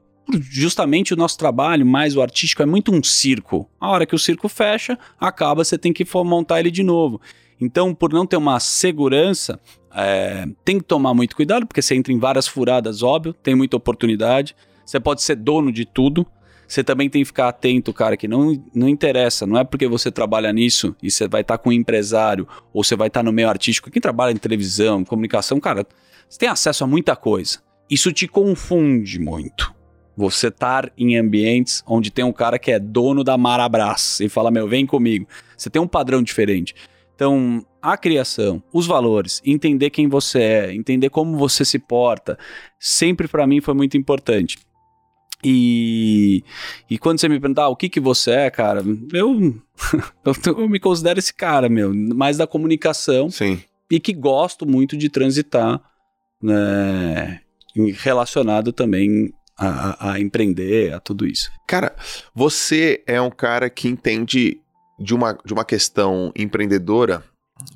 justamente 0.51 1.15
o 1.15 1.17
nosso 1.17 1.39
trabalho, 1.39 1.87
mais 1.87 2.17
o 2.17 2.23
artístico, 2.23 2.63
é 2.63 2.67
muito 2.67 2.93
um 2.93 3.03
circo. 3.03 3.69
A 3.81 3.91
hora 3.91 4.07
que 4.07 4.15
o 4.15 4.19
circo 4.19 4.49
fecha, 4.49 4.99
acaba, 5.19 5.65
você 5.65 5.79
tem 5.79 5.93
que 5.93 6.07
montar 6.25 6.61
ele 6.61 6.71
de 6.71 6.83
novo. 6.83 7.21
Então, 7.61 7.95
por 7.95 8.13
não 8.13 8.27
ter 8.27 8.37
uma 8.37 8.59
segurança, 8.59 9.61
é, 9.95 10.47
tem 10.65 10.79
que 10.79 10.85
tomar 10.85 11.15
muito 11.15 11.37
cuidado, 11.37 11.67
porque 11.67 11.81
você 11.81 11.95
entra 11.95 12.13
em 12.13 12.19
várias 12.19 12.49
furadas, 12.49 13.03
óbvio, 13.03 13.33
tem 13.33 13.55
muita 13.55 13.77
oportunidade. 13.77 14.57
Você 14.85 14.99
pode 14.99 15.23
ser 15.23 15.37
dono 15.37 15.71
de 15.71 15.85
tudo, 15.85 16.27
você 16.67 16.83
também 16.83 17.11
tem 17.11 17.23
que 17.23 17.27
ficar 17.27 17.49
atento, 17.49 17.93
cara, 17.93 18.17
que 18.17 18.27
não, 18.27 18.63
não 18.75 18.89
interessa, 18.89 19.47
não 19.47 19.59
é 19.59 19.65
porque 19.65 19.87
você 19.87 20.11
trabalha 20.11 20.53
nisso 20.53 20.97
e 21.03 21.11
você 21.11 21.29
vai 21.29 21.43
estar 21.43 21.59
tá 21.59 21.63
com 21.63 21.71
um 21.71 21.73
empresário 21.73 22.47
ou 22.73 22.83
você 22.83 22.97
vai 22.97 23.09
estar 23.09 23.21
tá 23.21 23.25
no 23.25 23.33
meio 23.33 23.49
artístico. 23.49 23.91
Quem 23.91 24.01
trabalha 24.01 24.33
em 24.33 24.37
televisão, 24.37 25.05
comunicação, 25.05 25.61
cara, 25.61 25.87
você 26.29 26.39
tem 26.39 26.49
acesso 26.49 26.85
a 26.85 26.87
muita 26.87 27.15
coisa. 27.15 27.59
Isso 27.91 28.13
te 28.13 28.27
confunde 28.27 29.19
muito. 29.19 29.75
Você 30.17 30.49
estar 30.49 30.91
em 30.97 31.17
ambientes 31.17 31.83
onde 31.87 32.11
tem 32.11 32.25
um 32.25 32.33
cara 32.33 32.59
que 32.59 32.71
é 32.71 32.79
dono 32.79 33.23
da 33.23 33.37
Marabras 33.37 34.21
e 34.21 34.29
fala, 34.29 34.51
meu, 34.51 34.67
vem 34.69 34.87
comigo. 34.87 35.27
Você 35.57 35.69
tem 35.69 35.81
um 35.81 35.87
padrão 35.87 36.23
diferente. 36.23 36.75
Então, 37.15 37.65
a 37.81 37.97
criação, 37.97 38.63
os 38.73 38.87
valores, 38.87 39.43
entender 39.45 39.91
quem 39.91 40.09
você 40.09 40.39
é, 40.41 40.75
entender 40.75 41.11
como 41.11 41.37
você 41.37 41.65
se 41.65 41.79
porta, 41.79 42.39
sempre 42.79 43.29
para 43.29 43.47
mim 43.47 43.61
foi 43.61 43.75
muito 43.75 43.97
importante. 43.97 44.59
E, 45.45 46.45
e 46.89 46.99
quando 46.99 47.21
você 47.21 47.29
me 47.29 47.41
perguntar 47.41 47.65
ah, 47.65 47.69
o 47.69 47.77
que 47.77 47.89
que 47.89 47.99
você 47.99 48.31
é, 48.31 48.51
cara, 48.51 48.83
eu, 49.13 49.61
eu, 50.25 50.35
eu, 50.47 50.69
me 50.69 50.79
considero 50.79 51.19
esse 51.19 51.35
cara, 51.35 51.69
meu, 51.69 51.93
mais 51.93 52.37
da 52.37 52.47
comunicação. 52.47 53.29
Sim. 53.29 53.61
E 53.91 53.99
que 53.99 54.13
gosto 54.13 54.65
muito 54.65 54.97
de 54.97 55.09
transitar, 55.09 55.81
né, 56.43 57.41
relacionado 57.99 58.73
também 58.73 59.33
a, 59.59 60.13
a, 60.13 60.21
empreender, 60.21 60.95
a 60.95 61.01
tudo 61.01 61.27
isso. 61.27 61.51
Cara, 61.67 61.95
você 62.35 63.03
é 63.07 63.21
um 63.21 63.31
cara 63.31 63.69
que 63.69 63.89
entende 63.89 64.61
de 64.99 65.15
uma, 65.15 65.37
de 65.45 65.53
uma 65.53 65.65
questão 65.65 66.33
empreendedora 66.37 67.25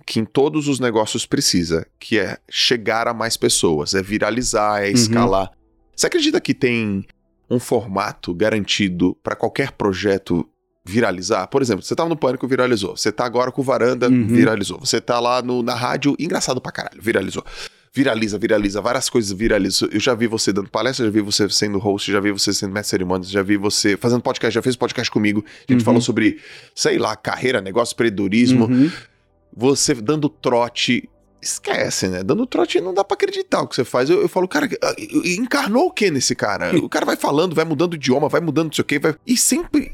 que 0.04 0.20
em 0.20 0.24
todos 0.24 0.68
os 0.68 0.80
negócios 0.80 1.26
precisa, 1.26 1.86
que 1.98 2.18
é 2.18 2.38
chegar 2.48 3.08
a 3.08 3.14
mais 3.14 3.36
pessoas, 3.36 3.94
é 3.94 4.02
viralizar, 4.02 4.82
é 4.82 4.86
uhum. 4.86 4.92
escalar. 4.92 5.50
Uhum. 5.50 5.56
Você 5.94 6.06
acredita 6.06 6.40
que 6.40 6.54
tem 6.54 7.04
um 7.48 7.58
formato 7.58 8.34
garantido 8.34 9.16
para 9.22 9.36
qualquer 9.36 9.72
projeto 9.72 10.48
viralizar? 10.84 11.46
Por 11.48 11.62
exemplo, 11.62 11.82
você 11.82 11.94
tava 11.94 12.08
no 12.08 12.16
Pânico, 12.16 12.46
viralizou. 12.46 12.96
Você 12.96 13.10
tá 13.10 13.24
agora 13.24 13.50
com 13.50 13.60
o 13.60 13.64
Varanda, 13.64 14.08
uhum. 14.08 14.26
viralizou. 14.26 14.78
Você 14.78 15.00
tá 15.00 15.18
lá 15.20 15.42
no, 15.42 15.62
na 15.62 15.74
rádio, 15.74 16.16
engraçado 16.18 16.60
pra 16.60 16.72
caralho, 16.72 17.00
viralizou. 17.00 17.44
Viraliza, 17.92 18.38
viraliza, 18.38 18.80
várias 18.82 19.08
coisas 19.08 19.32
viralizam. 19.32 19.88
Eu 19.90 19.98
já 19.98 20.14
vi 20.14 20.26
você 20.26 20.52
dando 20.52 20.68
palestra, 20.68 21.06
já 21.06 21.10
vi 21.10 21.22
você 21.22 21.48
sendo 21.48 21.78
host, 21.78 22.12
já 22.12 22.20
vi 22.20 22.30
você 22.30 22.52
sendo 22.52 22.72
mestre 22.72 22.90
cerimônias, 22.90 23.30
já 23.30 23.42
vi 23.42 23.56
você 23.56 23.96
fazendo 23.96 24.20
podcast, 24.20 24.54
já 24.54 24.60
fez 24.60 24.76
podcast 24.76 25.10
comigo. 25.10 25.42
A 25.66 25.72
gente 25.72 25.80
uhum. 25.80 25.84
falou 25.84 26.00
sobre, 26.02 26.38
sei 26.74 26.98
lá, 26.98 27.16
carreira, 27.16 27.62
negócio, 27.62 27.94
empreendedorismo. 27.94 28.66
Uhum. 28.66 28.90
Você 29.56 29.94
dando 29.94 30.28
trote 30.28 31.08
esquece, 31.40 32.08
né? 32.08 32.22
Dando 32.22 32.46
trote 32.46 32.80
não 32.80 32.94
dá 32.94 33.04
para 33.04 33.14
acreditar 33.14 33.62
o 33.62 33.68
que 33.68 33.74
você 33.74 33.84
faz. 33.84 34.10
Eu, 34.10 34.20
eu 34.20 34.28
falo, 34.28 34.48
cara, 34.48 34.68
ah, 34.82 34.94
encarnou 35.24 35.86
o 35.86 35.90
que 35.90 36.10
nesse 36.10 36.34
cara? 36.34 36.76
O 36.78 36.88
cara 36.88 37.06
vai 37.06 37.16
falando, 37.16 37.54
vai 37.54 37.64
mudando 37.64 37.92
o 37.92 37.96
idioma, 37.96 38.28
vai 38.28 38.40
mudando 38.40 38.66
não 38.66 38.72
sei 38.72 38.82
o 38.82 38.84
que, 38.84 38.98
vai... 38.98 39.14
e 39.26 39.36
sempre 39.36 39.92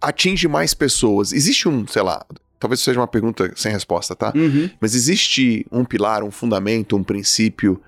atinge 0.00 0.48
mais 0.48 0.74
pessoas. 0.74 1.32
Existe 1.32 1.68
um, 1.68 1.86
sei 1.86 2.02
lá, 2.02 2.24
talvez 2.58 2.80
seja 2.80 3.00
uma 3.00 3.08
pergunta 3.08 3.52
sem 3.56 3.72
resposta, 3.72 4.14
tá? 4.14 4.32
Uhum. 4.34 4.70
Mas 4.80 4.94
existe 4.94 5.66
um 5.70 5.84
pilar, 5.84 6.22
um 6.22 6.30
fundamento, 6.30 6.96
um 6.96 7.04
princípio 7.04 7.80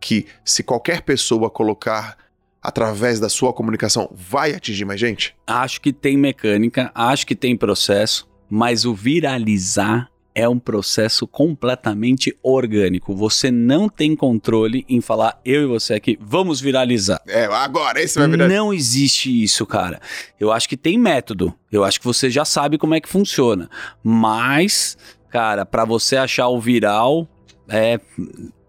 que 0.00 0.26
se 0.44 0.62
qualquer 0.62 1.02
pessoa 1.02 1.48
colocar 1.50 2.16
através 2.62 3.20
da 3.20 3.28
sua 3.28 3.52
comunicação 3.52 4.10
vai 4.12 4.54
atingir 4.54 4.84
mais 4.84 4.98
gente? 4.98 5.36
Acho 5.46 5.80
que 5.80 5.92
tem 5.92 6.16
mecânica, 6.16 6.90
acho 6.94 7.26
que 7.26 7.34
tem 7.34 7.56
processo, 7.56 8.26
mas 8.48 8.86
o 8.86 8.94
viralizar 8.94 10.10
é 10.34 10.48
um 10.48 10.58
processo 10.58 11.26
completamente 11.26 12.36
orgânico. 12.42 13.14
Você 13.14 13.50
não 13.50 13.88
tem 13.88 14.16
controle 14.16 14.84
em 14.88 15.00
falar, 15.00 15.40
eu 15.44 15.62
e 15.62 15.66
você 15.66 15.94
aqui, 15.94 16.18
vamos 16.20 16.60
viralizar. 16.60 17.20
É, 17.26 17.44
agora, 17.44 18.02
esse 18.02 18.18
vai 18.18 18.28
viralizar. 18.28 18.58
Não 18.58 18.74
existe 18.74 19.42
isso, 19.42 19.64
cara. 19.64 20.00
Eu 20.38 20.50
acho 20.50 20.68
que 20.68 20.76
tem 20.76 20.98
método. 20.98 21.54
Eu 21.70 21.84
acho 21.84 22.00
que 22.00 22.06
você 22.06 22.28
já 22.28 22.44
sabe 22.44 22.76
como 22.78 22.94
é 22.94 23.00
que 23.00 23.08
funciona. 23.08 23.70
Mas, 24.02 24.98
cara, 25.30 25.64
para 25.64 25.84
você 25.84 26.16
achar 26.16 26.48
o 26.48 26.60
viral, 26.60 27.28
é. 27.68 28.00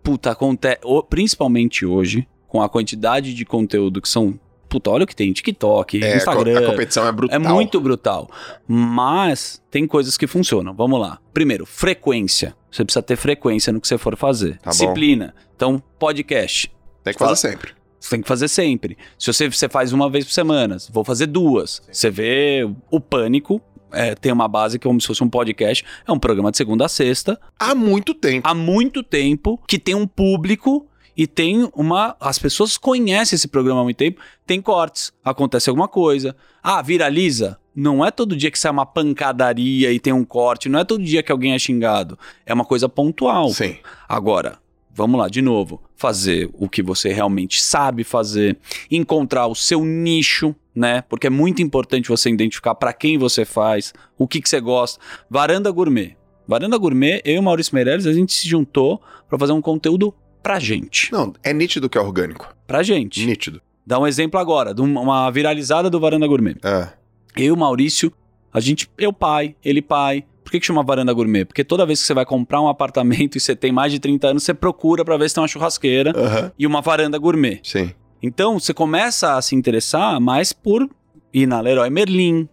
Puta, 0.04 0.32
acontece. 0.32 0.82
Principalmente 1.10 1.84
hoje, 1.84 2.28
com 2.48 2.62
a 2.62 2.70
quantidade 2.70 3.34
de 3.34 3.44
conteúdo 3.44 4.00
que 4.00 4.08
são 4.08 4.40
puta, 4.76 4.90
olha 4.90 5.06
o 5.06 5.08
que 5.08 5.16
tem, 5.16 5.32
TikTok, 5.32 6.04
é, 6.04 6.18
Instagram. 6.18 6.60
A 6.60 6.72
competição 6.72 7.08
é 7.08 7.12
brutal. 7.12 7.36
É 7.36 7.40
muito 7.40 7.80
brutal. 7.80 8.30
Mas 8.68 9.62
tem 9.72 9.88
coisas 9.88 10.18
que 10.18 10.28
funcionam. 10.28 10.74
Vamos 10.74 11.00
lá. 11.00 11.20
Primeiro, 11.34 11.66
frequência. 11.66 12.54
Você 12.70 12.84
precisa 12.84 13.02
ter 13.02 13.16
frequência 13.16 13.72
no 13.72 13.80
que 13.80 13.88
você 13.88 13.98
for 13.98 14.18
fazer. 14.18 14.58
Tá 14.58 14.72
Disciplina. 14.72 15.34
Bom. 15.34 15.44
Então, 15.56 15.84
podcast. 15.98 16.70
Tem 17.04 17.14
que 17.14 17.20
fazer 17.20 17.36
sempre. 17.38 17.72
Você 17.98 18.10
tem 18.10 18.22
que 18.22 18.28
fazer 18.28 18.48
sempre. 18.50 18.98
Se 19.18 19.32
você, 19.32 19.50
você 19.50 19.70
faz 19.70 19.94
uma 19.94 20.10
vez 20.10 20.26
por 20.26 20.34
semana, 20.34 20.76
vou 20.92 21.06
fazer 21.06 21.28
duas. 21.28 21.82
Sim. 21.86 21.94
Você 21.94 22.10
vê 22.12 22.70
o 22.92 23.00
pânico, 23.00 23.62
é, 23.94 24.14
tem 24.14 24.32
uma 24.32 24.48
base 24.48 24.78
que 24.78 24.86
é 24.86 24.90
como 24.90 25.00
se 25.00 25.08
fosse 25.08 25.24
um 25.24 25.30
podcast. 25.30 25.86
É 26.06 26.12
um 26.12 26.20
programa 26.20 26.52
de 26.52 26.58
segunda 26.58 26.86
a 26.86 26.90
sexta. 26.90 27.40
Há 27.58 27.74
muito 27.74 28.14
tempo. 28.14 28.46
Há 28.46 28.54
muito 28.54 29.02
tempo 29.02 29.58
que 29.66 29.80
tem 29.80 29.96
um 29.96 30.06
público 30.06 30.86
e 31.16 31.26
tem 31.26 31.70
uma. 31.74 32.16
As 32.20 32.38
pessoas 32.38 32.78
conhecem 32.78 33.36
esse 33.36 33.48
programa 33.48 33.82
há 33.82 33.84
muito 33.84 33.98
tempo, 33.98 34.22
tem 34.46 34.62
cortes, 34.62 35.14
acontece 35.24 35.70
alguma 35.70 35.88
coisa. 35.88 36.36
Ah, 36.62 36.82
viraliza. 36.82 37.58
Não 37.76 38.06
é 38.06 38.10
todo 38.10 38.36
dia 38.36 38.50
que 38.50 38.58
sai 38.58 38.72
uma 38.72 38.86
pancadaria 38.86 39.92
e 39.92 40.00
tem 40.00 40.14
um 40.14 40.24
corte, 40.24 40.70
não 40.70 40.80
é 40.80 40.86
todo 40.86 41.04
dia 41.04 41.22
que 41.22 41.32
alguém 41.32 41.54
é 41.54 41.60
xingado. 41.60 42.18
É 42.46 42.54
uma 42.54 42.64
coisa 42.64 42.88
pontual. 42.88 43.50
Sim. 43.50 43.78
Agora, 44.08 44.60
vamos 44.94 45.20
lá, 45.20 45.28
de 45.28 45.42
novo. 45.42 45.82
Fazer 45.96 46.50
o 46.54 46.70
que 46.70 46.82
você 46.82 47.12
realmente 47.12 47.62
sabe 47.62 48.04
fazer, 48.04 48.58
encontrar 48.90 49.48
o 49.48 49.56
seu 49.56 49.84
nicho, 49.84 50.56
né? 50.74 51.02
Porque 51.10 51.28
é 51.28 51.30
muito 51.30 51.62
importante 51.62 52.10
você 52.10 52.30
identificar 52.30 52.76
para 52.76 52.94
quem 52.94 53.18
você 53.18 53.44
faz, 53.44 53.94
o 54.18 54.28
que, 54.28 54.42
que 54.42 54.48
você 54.48 54.62
gosta. 54.62 55.00
Varanda 55.30 55.70
Gourmet. 55.70 56.16
Varanda 56.48 56.78
Gourmet, 56.78 57.22
eu 57.26 57.36
e 57.36 57.40
o 57.40 57.44
Maurício 57.44 57.76
Meirelles, 57.76 58.06
a 58.06 58.14
gente 58.14 58.32
se 58.32 58.48
juntou 58.48 59.02
para 59.28 59.38
fazer 59.38 59.52
um 59.52 59.62
conteúdo 59.62 60.14
pra 60.46 60.60
gente. 60.60 61.12
Não, 61.12 61.34
é 61.44 61.52
nítido 61.52 61.90
que 61.90 61.98
é 61.98 62.02
orgânico. 62.02 62.56
Pra 62.68 62.84
gente. 62.84 63.26
Nítido. 63.26 63.60
Dá 63.84 63.98
um 64.00 64.06
exemplo 64.06 64.40
agora, 64.40 64.76
de 64.76 64.82
uma 64.82 65.32
viralizada 65.32 65.90
do 65.90 66.00
Varanda 66.00 66.28
Gourmet. 66.28 66.56
É. 66.64 66.90
Eu 67.36 67.46
e 67.46 67.52
o 67.52 67.58
Maurício, 67.58 68.14
a 68.54 68.60
gente, 68.60 68.88
eu 68.96 69.12
pai, 69.12 69.56
ele 69.66 69.82
pai. 69.82 70.24
Por 70.44 70.52
que, 70.52 70.60
que 70.60 70.66
chama 70.68 70.84
Varanda 70.84 71.12
Gourmet? 71.12 71.46
Porque 71.46 71.64
toda 71.64 71.84
vez 71.84 72.00
que 72.00 72.06
você 72.06 72.14
vai 72.14 72.28
comprar 72.28 72.62
um 72.62 72.68
apartamento 72.68 73.36
e 73.36 73.42
você 73.42 73.56
tem 73.56 73.72
mais 73.72 73.92
de 73.92 74.00
30 74.00 74.28
anos, 74.28 74.44
você 74.44 74.54
procura 74.54 75.04
para 75.04 75.18
ver 75.18 75.28
se 75.28 75.34
tem 75.34 75.42
uma 75.42 75.48
churrasqueira 75.48 76.14
uhum. 76.16 76.52
e 76.60 76.68
uma 76.68 76.80
varanda 76.80 77.18
gourmet. 77.18 77.60
Sim. 77.64 77.92
Então, 78.22 78.60
você 78.60 78.72
começa 78.72 79.34
a 79.34 79.42
se 79.42 79.56
interessar 79.56 80.22
mais 80.22 80.54
por 80.54 80.88
ir 81.34 81.48
na 81.48 81.60
Leroy 81.60 81.90
Merlin, 81.90 82.48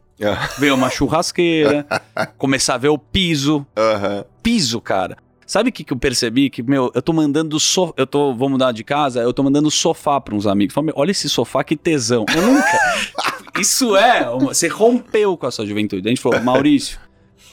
ver 0.59 0.73
uma 0.73 0.89
churrasqueira, 0.89 1.87
começar 2.39 2.77
a 2.77 2.79
ver 2.79 2.89
o 2.89 2.97
piso. 2.97 3.67
Uhum. 3.77 4.25
Piso, 4.43 4.81
cara. 4.81 5.19
Sabe 5.53 5.69
o 5.69 5.73
que, 5.73 5.85
que 5.85 5.93
eu 5.93 5.99
percebi? 5.99 6.49
Que, 6.49 6.63
meu, 6.63 6.91
eu 6.95 7.03
tô 7.03 7.13
mandando 7.13 7.61
sofá. 7.61 7.93
Eu 7.99 8.07
tô. 8.07 8.33
Vou 8.33 8.49
mudar 8.49 8.73
de 8.73 8.83
casa, 8.83 9.21
eu 9.21 9.35
tô 9.35 9.43
mandando 9.43 9.71
sofá 9.71 10.19
pra 10.19 10.35
uns 10.35 10.47
amigos. 10.47 10.73
Falo, 10.73 10.91
olha 10.95 11.11
esse 11.11 11.29
sofá, 11.29 11.63
que 11.63 11.77
tesão. 11.77 12.25
Eu 12.35 12.41
nunca. 12.41 12.79
Isso 13.61 13.95
é. 13.95 14.25
Você 14.39 14.67
rompeu 14.67 15.37
com 15.37 15.45
a 15.45 15.51
sua 15.51 15.67
juventude. 15.67 16.09
A 16.09 16.11
gente 16.11 16.23
falou, 16.23 16.41
Maurício, 16.41 16.99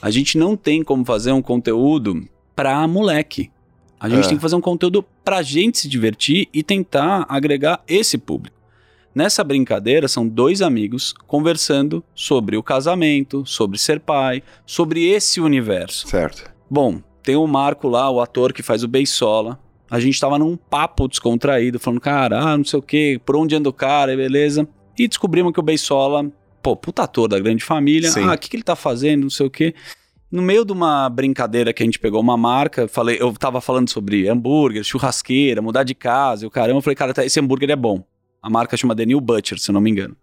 a 0.01 0.09
gente 0.09 0.37
não 0.37 0.55
tem 0.55 0.81
como 0.81 1.03
fazer 1.03 1.33
um 1.33 1.41
conteúdo 1.41 2.25
pra 2.55 2.87
moleque. 2.87 3.51
A 3.99 4.07
gente 4.07 4.23
é. 4.23 4.27
tem 4.29 4.37
que 4.37 4.41
fazer 4.41 4.55
um 4.55 4.61
conteúdo 4.61 5.03
pra 5.21 5.41
gente 5.41 5.79
se 5.79 5.89
divertir 5.89 6.47
e 6.53 6.63
tentar 6.63 7.25
agregar 7.27 7.83
esse 7.85 8.17
público. 8.17 8.55
Nessa 9.13 9.43
brincadeira, 9.43 10.07
são 10.07 10.25
dois 10.25 10.61
amigos 10.61 11.13
conversando 11.27 12.01
sobre 12.15 12.55
o 12.55 12.63
casamento, 12.63 13.45
sobre 13.45 13.77
ser 13.77 13.99
pai, 13.99 14.41
sobre 14.65 15.05
esse 15.05 15.41
universo. 15.41 16.07
Certo. 16.07 16.49
Bom, 16.69 17.01
tem 17.23 17.35
o 17.35 17.45
Marco 17.47 17.87
lá, 17.87 18.09
o 18.09 18.21
ator 18.21 18.53
que 18.53 18.63
faz 18.63 18.83
o 18.83 18.87
Beisola. 18.87 19.59
A 19.89 19.99
gente 19.99 20.19
tava 20.19 20.37
num 20.37 20.55
papo 20.55 21.07
descontraído, 21.07 21.79
falando, 21.79 21.99
cara, 21.99 22.39
ah, 22.39 22.57
não 22.57 22.63
sei 22.63 22.79
o 22.79 22.81
que, 22.81 23.19
por 23.25 23.35
onde 23.35 23.55
anda 23.55 23.69
o 23.69 23.73
cara, 23.73 24.15
beleza. 24.15 24.67
E 24.97 25.07
descobrimos 25.07 25.51
que 25.51 25.59
o 25.59 25.63
Beisola, 25.63 26.31
pô, 26.61 26.75
puta 26.75 27.03
ator 27.03 27.27
da 27.27 27.39
grande 27.39 27.63
família, 27.63 28.11
Sim. 28.11 28.23
ah, 28.23 28.33
o 28.33 28.37
que, 28.37 28.49
que 28.49 28.55
ele 28.55 28.63
tá 28.63 28.75
fazendo, 28.75 29.23
não 29.23 29.29
sei 29.29 29.47
o 29.47 29.49
que. 29.49 29.73
No 30.31 30.43
meio 30.43 30.63
de 30.63 30.71
uma 30.71 31.09
brincadeira 31.09 31.73
que 31.73 31.81
a 31.81 31.85
gente 31.85 31.97
pegou 31.97 32.21
uma 32.21 32.37
marca, 32.37 32.87
falei, 32.87 33.17
eu 33.19 33.33
tava 33.33 33.59
falando 33.59 33.89
sobre 33.89 34.27
hambúrguer, 34.29 34.83
churrasqueira, 34.83 35.59
mudar 35.59 35.83
de 35.83 35.95
casa 35.95 36.43
e 36.43 36.47
o 36.47 36.51
caramba, 36.51 36.77
eu 36.77 36.81
falei, 36.83 36.95
cara, 36.95 37.13
tá, 37.13 37.25
esse 37.25 37.39
hambúrguer 37.39 37.71
é 37.71 37.75
bom. 37.75 38.03
A 38.41 38.49
marca 38.49 38.77
chama 38.77 38.95
The 38.95 39.07
New 39.07 39.19
Butcher, 39.19 39.57
se 39.57 39.71
eu 39.71 39.73
não 39.73 39.81
me 39.81 39.89
engano. 39.89 40.15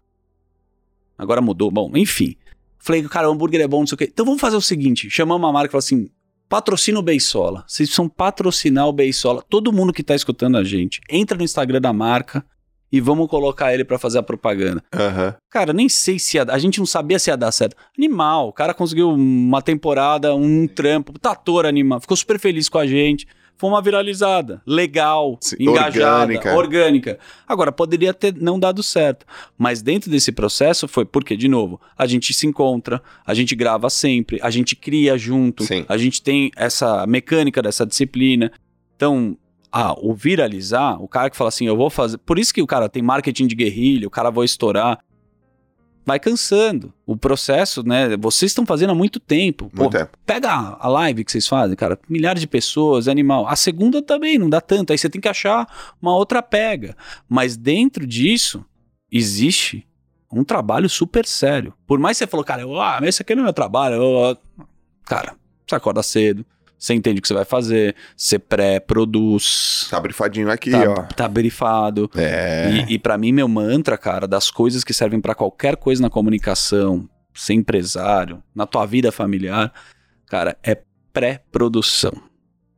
Agora 1.17 1.41
mudou. 1.41 1.69
Bom, 1.69 1.91
enfim. 1.95 2.35
Falei, 2.79 3.03
cara, 3.03 3.29
o 3.29 3.33
hambúrguer 3.33 3.59
é 3.59 3.67
bom, 3.67 3.79
não 3.79 3.87
sei 3.87 3.95
o 3.95 3.97
quê. 3.97 4.09
Então 4.11 4.25
vamos 4.25 4.39
fazer 4.39 4.55
o 4.55 4.61
seguinte: 4.61 5.09
chamamos 5.09 5.43
uma 5.43 5.51
marca 5.51 5.67
e 5.67 5.71
falou 5.71 5.79
assim: 5.79 6.09
patrocina 6.47 6.99
o 6.99 7.01
Beisola. 7.01 7.63
Vocês 7.67 7.89
precisam 7.89 8.09
patrocinar 8.09 8.87
o 8.87 8.93
Beisola. 8.93 9.43
Todo 9.49 9.73
mundo 9.73 9.93
que 9.93 10.03
tá 10.03 10.15
escutando 10.15 10.57
a 10.57 10.63
gente, 10.63 11.01
entra 11.09 11.37
no 11.37 11.43
Instagram 11.43 11.81
da 11.81 11.93
marca 11.93 12.45
e 12.91 13.01
vamos 13.01 13.27
colocar 13.27 13.73
ele 13.73 13.83
para 13.83 13.99
fazer 13.99 14.19
a 14.19 14.23
propaganda. 14.23 14.81
Uhum. 14.93 15.33
Cara, 15.49 15.73
nem 15.73 15.89
sei 15.89 16.17
se 16.17 16.37
ia, 16.37 16.43
a 16.43 16.57
gente 16.57 16.79
não 16.79 16.85
sabia 16.85 17.19
se 17.19 17.29
ia 17.29 17.35
dar 17.35 17.51
certo. 17.51 17.75
Animal, 17.97 18.47
o 18.47 18.53
cara 18.53 18.73
conseguiu 18.73 19.09
uma 19.09 19.61
temporada, 19.61 20.33
um 20.33 20.67
trampo, 20.67 21.17
tator 21.19 21.65
animal, 21.65 21.99
ficou 21.99 22.15
super 22.15 22.39
feliz 22.39 22.69
com 22.69 22.77
a 22.77 22.87
gente 22.87 23.27
foi 23.57 23.69
uma 23.69 23.81
viralizada. 23.81 24.61
Legal, 24.65 25.37
Sim, 25.41 25.55
engajada, 25.59 26.21
orgânica. 26.21 26.55
orgânica. 26.55 27.19
Agora, 27.47 27.71
poderia 27.71 28.13
ter 28.13 28.35
não 28.35 28.59
dado 28.59 28.83
certo. 28.83 29.25
Mas 29.57 29.81
dentro 29.81 30.11
desse 30.11 30.31
processo 30.31 30.87
foi 30.87 31.05
porque, 31.05 31.35
de 31.35 31.47
novo, 31.47 31.81
a 31.97 32.05
gente 32.05 32.33
se 32.33 32.45
encontra, 32.45 33.01
a 33.25 33.33
gente 33.33 33.55
grava 33.55 33.89
sempre, 33.89 34.39
a 34.41 34.49
gente 34.49 34.75
cria 34.75 35.17
junto, 35.17 35.63
Sim. 35.63 35.85
a 35.89 35.97
gente 35.97 36.21
tem 36.21 36.51
essa 36.55 37.05
mecânica 37.07 37.61
dessa 37.61 37.85
disciplina. 37.85 38.51
Então, 38.95 39.37
ah, 39.71 39.93
o 39.97 40.13
viralizar, 40.13 41.01
o 41.01 41.07
cara 41.07 41.29
que 41.29 41.37
fala 41.37 41.49
assim, 41.49 41.67
eu 41.67 41.75
vou 41.75 41.89
fazer. 41.89 42.17
Por 42.19 42.39
isso 42.39 42.53
que 42.53 42.61
o 42.61 42.67
cara 42.67 42.87
tem 42.87 43.01
marketing 43.01 43.47
de 43.47 43.55
guerrilha, 43.55 44.07
o 44.07 44.11
cara 44.11 44.29
vai 44.29 44.45
estourar 44.45 44.99
vai 46.07 46.21
cansando. 46.21 46.93
O 47.05 47.17
processo, 47.17 47.83
né? 47.83 48.15
Vocês 48.15 48.51
estão 48.51 48.65
fazendo 48.65 48.91
há 48.91 48.95
muito 48.95 49.19
tempo. 49.19 49.69
Pô, 49.69 49.83
muito 49.83 49.97
tempo. 49.97 50.17
Pega 50.25 50.77
a 50.79 50.87
live 50.87 51.25
que 51.25 51.31
vocês 51.33 51.45
fazem, 51.45 51.75
cara. 51.75 51.99
Milhares 52.07 52.39
de 52.39 52.47
pessoas, 52.47 53.09
animal. 53.09 53.45
A 53.45 53.57
segunda 53.57 54.01
também 54.01 54.37
não 54.37 54.49
dá 54.49 54.61
tanto. 54.61 54.93
Aí 54.93 54.97
você 54.97 55.09
tem 55.09 55.19
que 55.19 55.27
achar 55.27 55.67
uma 56.01 56.15
outra 56.15 56.41
pega. 56.41 56.95
Mas 57.27 57.57
dentro 57.57 58.07
disso, 58.07 58.63
existe 59.11 59.85
um 60.31 60.45
trabalho 60.45 60.89
super 60.89 61.25
sério. 61.25 61.73
Por 61.85 61.99
mais 61.99 62.17
que 62.17 62.23
você 62.23 62.31
falou, 62.31 62.45
cara, 62.45 62.63
ah, 62.63 62.99
esse 63.03 63.21
aqui 63.21 63.35
não 63.35 63.41
é 63.41 63.43
meu 63.43 63.53
trabalho. 63.53 63.95
Eu... 63.95 64.37
Cara, 65.03 65.35
você 65.67 65.75
acorda 65.75 66.01
cedo, 66.01 66.45
você 66.77 66.93
entende 66.93 67.19
o 67.19 67.21
que 67.21 67.27
você 67.27 67.33
vai 67.33 67.45
fazer, 67.45 67.95
você 68.15 68.37
pré-produz. 68.37 69.87
Tá 69.89 69.99
brifadinho 69.99 70.51
aqui, 70.51 70.71
tá, 70.71 70.83
ó. 70.87 71.03
Tá 71.03 71.27
brifado. 71.27 72.09
É. 72.15 72.85
E, 72.87 72.93
e 72.93 72.99
para 72.99 73.17
mim, 73.17 73.31
meu 73.31 73.47
mantra, 73.47 73.97
cara, 73.97 74.27
das 74.27 74.51
coisas 74.51 74.83
que 74.83 74.93
servem 74.93 75.19
para 75.19 75.33
qualquer 75.33 75.75
coisa 75.75 76.01
na 76.01 76.09
comunicação, 76.09 77.09
ser 77.33 77.53
empresário, 77.53 78.43
na 78.53 78.65
tua 78.65 78.85
vida 78.85 79.11
familiar, 79.11 79.73
cara, 80.27 80.57
é 80.63 80.77
pré-produção. 81.11 82.13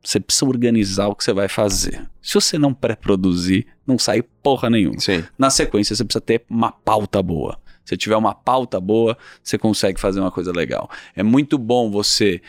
Você 0.02 0.18
precisa 0.18 0.46
organizar 0.46 1.08
o 1.08 1.14
que 1.14 1.22
você 1.22 1.32
vai 1.32 1.46
fazer. 1.46 2.08
Se 2.22 2.34
você 2.34 2.58
não 2.58 2.72
pré-produzir, 2.72 3.66
não 3.86 3.98
sai 3.98 4.22
porra 4.22 4.70
nenhuma. 4.70 4.98
Sim. 4.98 5.22
Na 5.38 5.50
sequência, 5.50 5.94
você 5.94 6.04
precisa 6.04 6.22
ter 6.22 6.42
uma 6.48 6.72
pauta 6.72 7.22
boa. 7.22 7.58
Se 7.84 7.96
tiver 7.96 8.16
uma 8.16 8.34
pauta 8.34 8.80
boa, 8.80 9.18
você 9.42 9.58
consegue 9.58 10.00
fazer 10.00 10.20
uma 10.20 10.30
coisa 10.30 10.52
legal. 10.52 10.88
É 11.14 11.22
muito 11.22 11.58
bom 11.58 11.90
você 11.90 12.40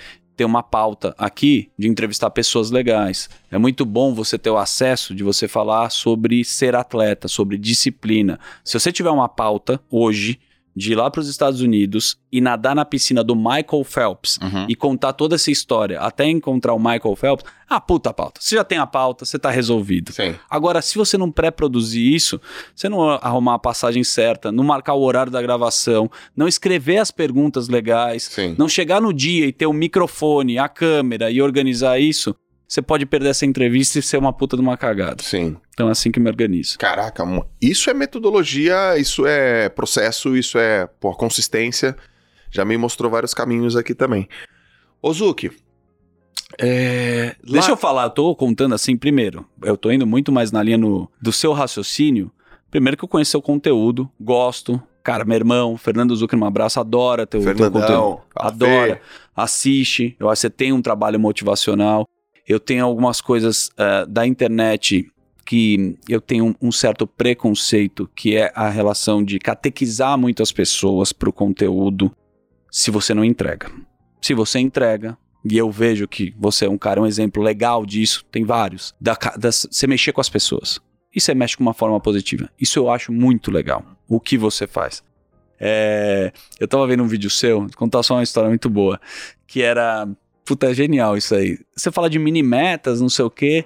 ter 0.41 0.45
uma 0.45 0.63
pauta 0.63 1.13
aqui 1.19 1.69
de 1.77 1.87
entrevistar 1.87 2.31
pessoas 2.31 2.71
legais. 2.71 3.29
É 3.51 3.59
muito 3.59 3.85
bom 3.85 4.11
você 4.11 4.39
ter 4.39 4.49
o 4.49 4.57
acesso 4.57 5.13
de 5.13 5.23
você 5.23 5.47
falar 5.47 5.91
sobre 5.91 6.43
ser 6.43 6.75
atleta, 6.75 7.27
sobre 7.27 7.59
disciplina. 7.59 8.39
Se 8.63 8.79
você 8.79 8.91
tiver 8.91 9.11
uma 9.11 9.29
pauta 9.29 9.79
hoje 9.87 10.39
de 10.75 10.93
ir 10.93 10.95
lá 10.95 11.09
para 11.09 11.21
os 11.21 11.27
Estados 11.27 11.61
Unidos 11.61 12.17
e 12.31 12.39
nadar 12.39 12.75
na 12.75 12.85
piscina 12.85 13.23
do 13.23 13.35
Michael 13.35 13.83
Phelps 13.83 14.37
uhum. 14.41 14.65
e 14.69 14.75
contar 14.75 15.13
toda 15.13 15.35
essa 15.35 15.51
história 15.51 15.99
até 15.99 16.25
encontrar 16.25 16.73
o 16.73 16.79
Michael 16.79 17.15
Phelps, 17.15 17.45
ah, 17.69 17.79
puta 17.79 18.13
pauta. 18.13 18.41
Você 18.41 18.55
já 18.55 18.63
tem 18.63 18.77
a 18.77 18.87
pauta, 18.87 19.25
você 19.25 19.39
tá 19.39 19.49
resolvido. 19.49 20.11
Sim. 20.11 20.35
Agora, 20.49 20.81
se 20.81 20.97
você 20.97 21.17
não 21.17 21.31
pré-produzir 21.31 22.13
isso, 22.13 22.39
você 22.75 22.89
não 22.89 23.09
arrumar 23.09 23.55
a 23.55 23.59
passagem 23.59 24.03
certa, 24.03 24.51
não 24.51 24.63
marcar 24.63 24.93
o 24.93 25.01
horário 25.01 25.31
da 25.31 25.41
gravação, 25.41 26.09
não 26.35 26.47
escrever 26.47 26.97
as 26.97 27.11
perguntas 27.11 27.69
legais, 27.69 28.23
Sim. 28.23 28.55
não 28.57 28.67
chegar 28.67 29.01
no 29.01 29.13
dia 29.13 29.45
e 29.45 29.53
ter 29.53 29.65
o 29.65 29.73
microfone, 29.73 30.57
a 30.57 30.67
câmera 30.67 31.31
e 31.31 31.41
organizar 31.41 31.99
isso, 31.99 32.35
você 32.71 32.81
pode 32.81 33.05
perder 33.05 33.31
essa 33.31 33.45
entrevista 33.45 33.99
e 33.99 34.01
ser 34.01 34.15
uma 34.15 34.31
puta 34.31 34.55
de 34.55 34.61
uma 34.61 34.77
cagada. 34.77 35.21
Sim. 35.21 35.57
Então 35.73 35.89
é 35.89 35.91
assim 35.91 36.09
que 36.09 36.21
me 36.21 36.29
organizo. 36.29 36.77
Caraca, 36.79 37.21
isso 37.61 37.89
é 37.89 37.93
metodologia, 37.93 38.97
isso 38.97 39.27
é 39.27 39.67
processo, 39.67 40.37
isso 40.37 40.57
é 40.57 40.87
por 40.87 41.17
consistência. 41.17 41.97
Já 42.49 42.63
me 42.63 42.77
mostrou 42.77 43.11
vários 43.11 43.33
caminhos 43.33 43.75
aqui 43.75 43.93
também. 43.93 44.25
Ozuki, 45.01 45.51
é, 46.57 47.35
Deixa 47.43 47.67
lá... 47.67 47.73
eu 47.73 47.77
falar, 47.77 48.03
eu 48.05 48.09
tô 48.09 48.33
contando 48.33 48.73
assim, 48.73 48.95
primeiro, 48.95 49.45
eu 49.63 49.75
tô 49.75 49.91
indo 49.91 50.07
muito 50.07 50.31
mais 50.31 50.49
na 50.49 50.63
linha 50.63 50.77
no, 50.77 51.11
do 51.21 51.33
seu 51.33 51.51
raciocínio. 51.51 52.31
Primeiro 52.69 52.95
que 52.95 53.03
eu 53.03 53.09
conheço 53.09 53.31
seu 53.31 53.41
conteúdo, 53.41 54.09
gosto. 54.17 54.81
Cara, 55.03 55.25
meu 55.25 55.35
irmão, 55.35 55.75
Fernando 55.75 56.15
Zuckerman, 56.15 56.45
um 56.45 56.47
abraço, 56.47 56.79
adora 56.79 57.27
teu, 57.27 57.41
teu 57.41 57.69
conteúdo. 57.69 58.21
Adora, 58.33 59.01
assiste. 59.35 60.15
Eu 60.17 60.29
acho 60.29 60.39
que 60.39 60.47
você 60.47 60.49
tem 60.49 60.71
um 60.71 60.81
trabalho 60.81 61.19
motivacional. 61.19 62.05
Eu 62.47 62.59
tenho 62.59 62.85
algumas 62.85 63.21
coisas 63.21 63.69
uh, 63.69 64.05
da 64.07 64.25
internet 64.25 65.11
que 65.45 65.97
eu 66.07 66.21
tenho 66.21 66.55
um 66.61 66.71
certo 66.71 67.05
preconceito, 67.05 68.09
que 68.15 68.35
é 68.37 68.51
a 68.55 68.69
relação 68.69 69.23
de 69.23 69.39
catequizar 69.39 70.17
muito 70.17 70.41
as 70.41 70.51
pessoas 70.51 71.11
para 71.11 71.29
o 71.29 71.33
conteúdo 71.33 72.15
se 72.71 72.89
você 72.89 73.13
não 73.13 73.25
entrega. 73.25 73.69
Se 74.21 74.33
você 74.33 74.59
entrega, 74.59 75.17
e 75.43 75.57
eu 75.57 75.71
vejo 75.71 76.07
que 76.07 76.33
você 76.37 76.65
é 76.65 76.69
um 76.69 76.77
cara, 76.77 77.01
um 77.01 77.05
exemplo 77.05 77.41
legal 77.41 77.85
disso, 77.85 78.23
tem 78.31 78.45
vários, 78.45 78.93
da, 79.01 79.17
da, 79.37 79.51
você 79.51 79.87
mexer 79.87 80.13
com 80.13 80.21
as 80.21 80.29
pessoas. 80.29 80.79
E 81.13 81.19
você 81.19 81.33
mexe 81.33 81.57
com 81.57 81.63
uma 81.63 81.73
forma 81.73 81.99
positiva. 81.99 82.49
Isso 82.59 82.79
eu 82.79 82.89
acho 82.89 83.11
muito 83.11 83.51
legal, 83.51 83.83
o 84.07 84.19
que 84.19 84.37
você 84.37 84.65
faz. 84.65 85.03
É, 85.59 86.31
eu 86.59 86.67
tava 86.67 86.87
vendo 86.87 87.03
um 87.03 87.07
vídeo 87.07 87.29
seu, 87.29 87.67
contar 87.75 88.01
só 88.03 88.15
uma 88.15 88.23
história 88.23 88.49
muito 88.49 88.69
boa, 88.69 88.99
que 89.45 89.61
era 89.61 90.07
Puta, 90.51 90.69
é 90.69 90.73
genial 90.73 91.15
isso 91.15 91.33
aí. 91.33 91.57
Você 91.73 91.89
fala 91.89 92.09
de 92.09 92.19
mini 92.19 92.43
metas, 92.43 92.99
não 92.99 93.07
sei 93.07 93.23
o 93.23 93.29
quê. 93.29 93.63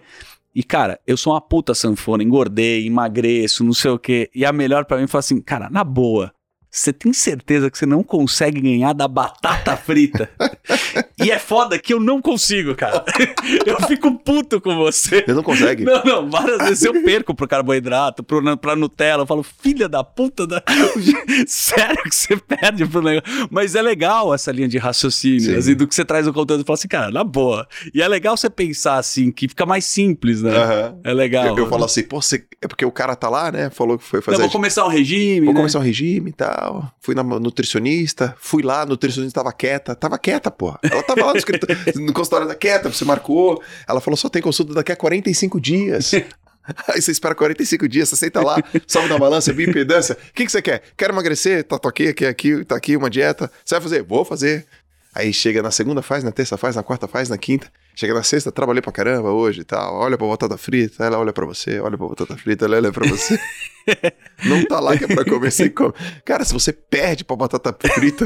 E, 0.53 0.61
cara, 0.61 0.99
eu 1.07 1.17
sou 1.17 1.33
uma 1.33 1.41
puta 1.41 1.73
sanfona, 1.73 2.21
engordei, 2.21 2.85
emagreço, 2.85 3.63
não 3.63 3.73
sei 3.73 3.89
o 3.89 3.97
quê. 3.97 4.29
E 4.35 4.45
a 4.45 4.53
melhor 4.53 4.85
para 4.85 4.97
mim 4.97 5.07
foi 5.07 5.17
assim, 5.17 5.41
cara, 5.41 5.67
na 5.67 5.83
boa, 5.83 6.31
você 6.75 6.91
tem 6.91 7.13
certeza 7.13 7.71
que 7.71 7.77
você 7.77 7.85
não 7.85 8.03
consegue 8.03 8.59
ganhar 8.59 8.91
da 8.91 9.07
batata 9.07 9.77
frita? 9.77 10.29
e 11.17 11.31
é 11.31 11.39
foda 11.39 11.79
que 11.79 11.93
eu 11.93 12.01
não 12.01 12.21
consigo, 12.21 12.75
cara. 12.75 13.05
eu 13.65 13.79
fico 13.87 14.11
puto 14.19 14.59
com 14.59 14.75
você. 14.75 15.23
Você 15.25 15.33
não 15.33 15.41
consegue? 15.41 15.85
Não, 15.85 16.03
não. 16.03 16.29
Várias 16.29 16.57
vezes 16.57 16.83
eu 16.83 17.01
perco 17.01 17.33
pro 17.33 17.47
carboidrato, 17.47 18.21
pro, 18.21 18.57
pra 18.57 18.75
Nutella. 18.75 19.23
Eu 19.23 19.25
falo, 19.25 19.41
filha 19.41 19.87
da 19.87 20.03
puta 20.03 20.45
da. 20.45 20.61
Sério 21.47 22.03
que 22.03 22.13
você 22.13 22.35
perde 22.35 22.85
pro 22.85 23.01
negócio. 23.01 23.47
Mas 23.49 23.73
é 23.73 23.81
legal 23.81 24.33
essa 24.33 24.51
linha 24.51 24.67
de 24.67 24.77
raciocínio, 24.77 25.57
assim, 25.57 25.75
do 25.75 25.87
que 25.87 25.95
você 25.95 26.03
traz 26.03 26.27
no 26.27 26.33
conteúdo. 26.33 26.61
e 26.61 26.65
fala 26.65 26.75
assim, 26.75 26.89
cara, 26.89 27.09
na 27.09 27.23
boa. 27.23 27.65
E 27.93 28.01
é 28.01 28.07
legal 28.07 28.35
você 28.35 28.49
pensar 28.49 28.97
assim, 28.97 29.31
que 29.31 29.47
fica 29.47 29.65
mais 29.65 29.85
simples, 29.85 30.41
né? 30.41 30.51
Uhum. 30.51 30.99
É 31.05 31.13
legal. 31.13 31.45
Eu, 31.47 31.57
eu 31.57 31.69
falo 31.69 31.85
assim, 31.85 32.03
pô, 32.03 32.21
você... 32.21 32.45
é 32.61 32.67
porque 32.67 32.83
o 32.83 32.91
cara 32.91 33.15
tá 33.15 33.29
lá, 33.29 33.49
né? 33.49 33.69
Falou 33.69 33.97
que 33.97 34.03
foi 34.03 34.21
fazer. 34.21 34.35
Eu 34.35 34.41
vou 34.41 34.51
começar 34.51 34.85
um 34.85 34.89
regime. 34.89 35.45
Vou 35.45 35.53
né? 35.53 35.59
começar 35.61 35.79
um 35.79 35.83
regime 35.83 36.31
e 36.31 36.33
tal 36.33 36.64
tal. 36.65 36.91
Fui 36.99 37.13
na 37.13 37.23
nutricionista, 37.23 38.35
fui 38.39 38.63
lá, 38.63 38.81
a 38.81 38.85
nutricionista 38.85 39.39
tava 39.39 39.53
quieta. 39.53 39.95
Tava 39.95 40.17
quieta, 40.17 40.49
porra. 40.49 40.79
Ela 40.83 41.03
tava 41.03 41.25
lá 41.25 41.31
no, 41.31 41.37
escritório, 41.37 41.77
no 41.95 42.13
consultório 42.13 42.47
da 42.47 42.55
quieta, 42.55 42.91
você 42.91 43.05
marcou. 43.05 43.61
Ela 43.87 44.01
falou: 44.01 44.17
só 44.17 44.29
tem 44.29 44.41
consulta 44.41 44.73
daqui 44.73 44.91
a 44.91 44.95
45 44.95 45.61
dias. 45.61 46.11
Aí 46.89 46.99
você 46.99 47.11
espera 47.11 47.35
45 47.35 47.87
dias, 47.87 48.09
você 48.09 48.15
senta 48.15 48.41
lá, 48.41 48.57
sobe 48.87 49.07
na 49.07 49.19
balança, 49.19 49.53
bioimpedância. 49.53 50.17
O 50.29 50.33
que, 50.33 50.45
que 50.45 50.51
você 50.51 50.63
quer? 50.63 50.81
Quero 50.97 51.13
emagrecer? 51.13 51.63
Tá, 51.63 51.77
tô 51.77 51.87
aqui, 51.87 52.07
aqui, 52.07 52.25
aqui, 52.25 52.65
tá 52.65 52.75
aqui 52.75 52.97
uma 52.97 53.07
dieta. 53.07 53.51
Você 53.63 53.75
vai 53.75 53.81
fazer? 53.81 54.01
Vou 54.01 54.25
fazer. 54.25 54.65
Aí 55.13 55.31
chega 55.31 55.61
na 55.61 55.69
segunda 55.69 56.01
faz, 56.01 56.23
na 56.23 56.31
terça 56.31 56.57
faz, 56.57 56.75
na 56.75 56.81
quarta 56.81 57.07
faz, 57.07 57.29
na 57.29 57.37
quinta. 57.37 57.71
Chega 57.95 58.13
na 58.13 58.23
sexta, 58.23 58.51
trabalhei 58.51 58.81
pra 58.81 58.91
caramba 58.91 59.31
hoje 59.31 59.61
e 59.61 59.63
tal. 59.63 59.95
Olha 59.95 60.17
pra 60.17 60.27
batata 60.27 60.57
frita, 60.57 61.05
ela 61.05 61.17
olha 61.17 61.31
pra 61.31 61.45
você, 61.45 61.79
olha 61.79 61.97
pra 61.97 62.07
batata 62.07 62.35
frita, 62.35 62.65
ela 62.65 62.75
olha 62.75 62.91
pra 62.91 63.07
você. 63.07 63.39
não 64.43 64.65
tá 64.65 64.81
lá 64.81 64.97
que 64.97 65.05
é 65.05 65.07
pra 65.07 65.23
comer, 65.23 65.49
você 65.49 65.69
come. 65.69 65.93
Cara, 66.25 66.43
se 66.43 66.51
você 66.51 66.73
perde 66.73 67.23
pra 67.23 67.37
batata 67.37 67.73
frita, 67.93 68.25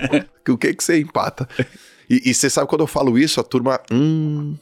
o 0.48 0.56
que 0.56 0.74
que 0.74 0.84
você 0.84 1.00
empata? 1.00 1.48
E, 2.08 2.30
e 2.30 2.34
você 2.34 2.48
sabe 2.48 2.68
quando 2.68 2.82
eu 2.82 2.86
falo 2.86 3.18
isso, 3.18 3.40
a 3.40 3.42
turma. 3.42 3.80
Hum. 3.90 4.56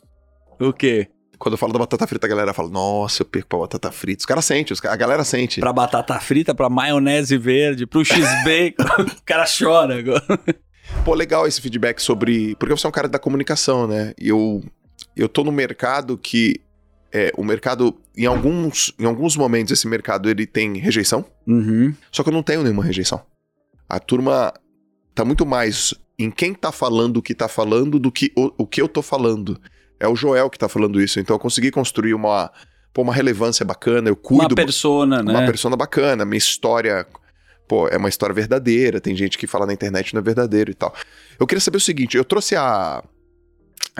O 0.58 0.72
quê? 0.72 1.08
Quando 1.38 1.54
eu 1.54 1.58
falo 1.58 1.72
da 1.72 1.78
batata 1.78 2.06
frita, 2.06 2.26
a 2.26 2.30
galera 2.30 2.52
fala, 2.54 2.68
nossa, 2.68 3.22
eu 3.22 3.26
perco 3.26 3.48
pra 3.48 3.58
batata 3.60 3.92
frita. 3.92 4.20
Os 4.20 4.26
caras 4.26 4.44
sentem, 4.44 4.76
a 4.82 4.96
galera 4.96 5.24
sente. 5.24 5.60
Pra 5.60 5.72
batata 5.72 6.18
frita, 6.18 6.54
pra 6.54 6.70
maionese 6.70 7.36
verde, 7.36 7.86
pro 7.86 8.04
x-bacon, 8.04 8.82
o 9.02 9.22
cara 9.24 9.44
chora 9.46 9.98
agora. 9.98 10.40
Pô, 11.04 11.14
legal 11.14 11.46
esse 11.46 11.60
feedback 11.60 12.00
sobre. 12.00 12.54
Porque 12.56 12.76
você 12.76 12.86
é 12.86 12.88
um 12.88 12.92
cara 12.92 13.08
da 13.08 13.18
comunicação, 13.18 13.86
né? 13.86 14.14
E 14.18 14.28
eu, 14.28 14.62
eu 15.16 15.28
tô 15.28 15.44
no 15.44 15.52
mercado 15.52 16.16
que. 16.16 16.60
É, 17.10 17.32
o 17.38 17.42
mercado, 17.42 17.96
em 18.14 18.26
alguns, 18.26 18.92
em 18.98 19.06
alguns 19.06 19.34
momentos, 19.34 19.72
esse 19.72 19.88
mercado 19.88 20.28
ele 20.28 20.46
tem 20.46 20.76
rejeição. 20.76 21.24
Uhum. 21.46 21.94
Só 22.12 22.22
que 22.22 22.28
eu 22.28 22.34
não 22.34 22.42
tenho 22.42 22.62
nenhuma 22.62 22.84
rejeição. 22.84 23.22
A 23.88 23.98
turma 23.98 24.52
tá 25.14 25.24
muito 25.24 25.46
mais 25.46 25.94
em 26.18 26.30
quem 26.30 26.52
tá 26.52 26.70
falando 26.70 27.16
o 27.16 27.22
que 27.22 27.34
tá 27.34 27.48
falando 27.48 27.98
do 27.98 28.12
que 28.12 28.30
o, 28.36 28.52
o 28.58 28.66
que 28.66 28.82
eu 28.82 28.88
tô 28.88 29.00
falando. 29.00 29.58
É 30.00 30.06
o 30.06 30.14
Joel 30.14 30.50
que 30.50 30.58
tá 30.58 30.68
falando 30.68 31.00
isso. 31.00 31.18
Então 31.18 31.34
eu 31.34 31.40
consegui 31.40 31.70
construir 31.70 32.12
uma, 32.12 32.50
pô, 32.92 33.02
uma 33.02 33.14
relevância 33.14 33.64
bacana. 33.64 34.08
Eu 34.08 34.16
cuido. 34.16 34.44
Uma 34.44 34.54
persona, 34.54 35.22
né? 35.22 35.32
Uma 35.32 35.46
persona 35.46 35.76
bacana. 35.76 36.24
Minha 36.24 36.38
história 36.38 37.06
pô, 37.68 37.86
é 37.88 37.96
uma 37.96 38.08
história 38.08 38.34
verdadeira, 38.34 39.00
tem 39.00 39.14
gente 39.14 39.36
que 39.36 39.46
fala 39.46 39.66
na 39.66 39.72
internet 39.72 40.14
não 40.14 40.20
é 40.20 40.24
verdadeiro 40.24 40.70
e 40.70 40.74
tal. 40.74 40.94
Eu 41.38 41.46
queria 41.46 41.60
saber 41.60 41.76
o 41.76 41.80
seguinte, 41.80 42.16
eu 42.16 42.24
trouxe 42.24 42.56
a... 42.56 43.04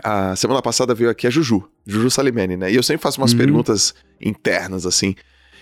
A 0.03 0.37
semana 0.37 0.62
passada 0.62 0.95
veio 0.95 1.11
aqui 1.11 1.27
a 1.27 1.31
Juju, 1.31 1.69
Juju 1.85 2.09
Salimene, 2.09 2.57
né? 2.57 2.71
E 2.71 2.77
eu 2.77 2.85
sempre 2.85 3.03
faço 3.03 3.21
umas 3.21 3.33
uhum. 3.33 3.39
perguntas 3.39 3.95
internas, 4.21 4.87
assim. 4.87 5.16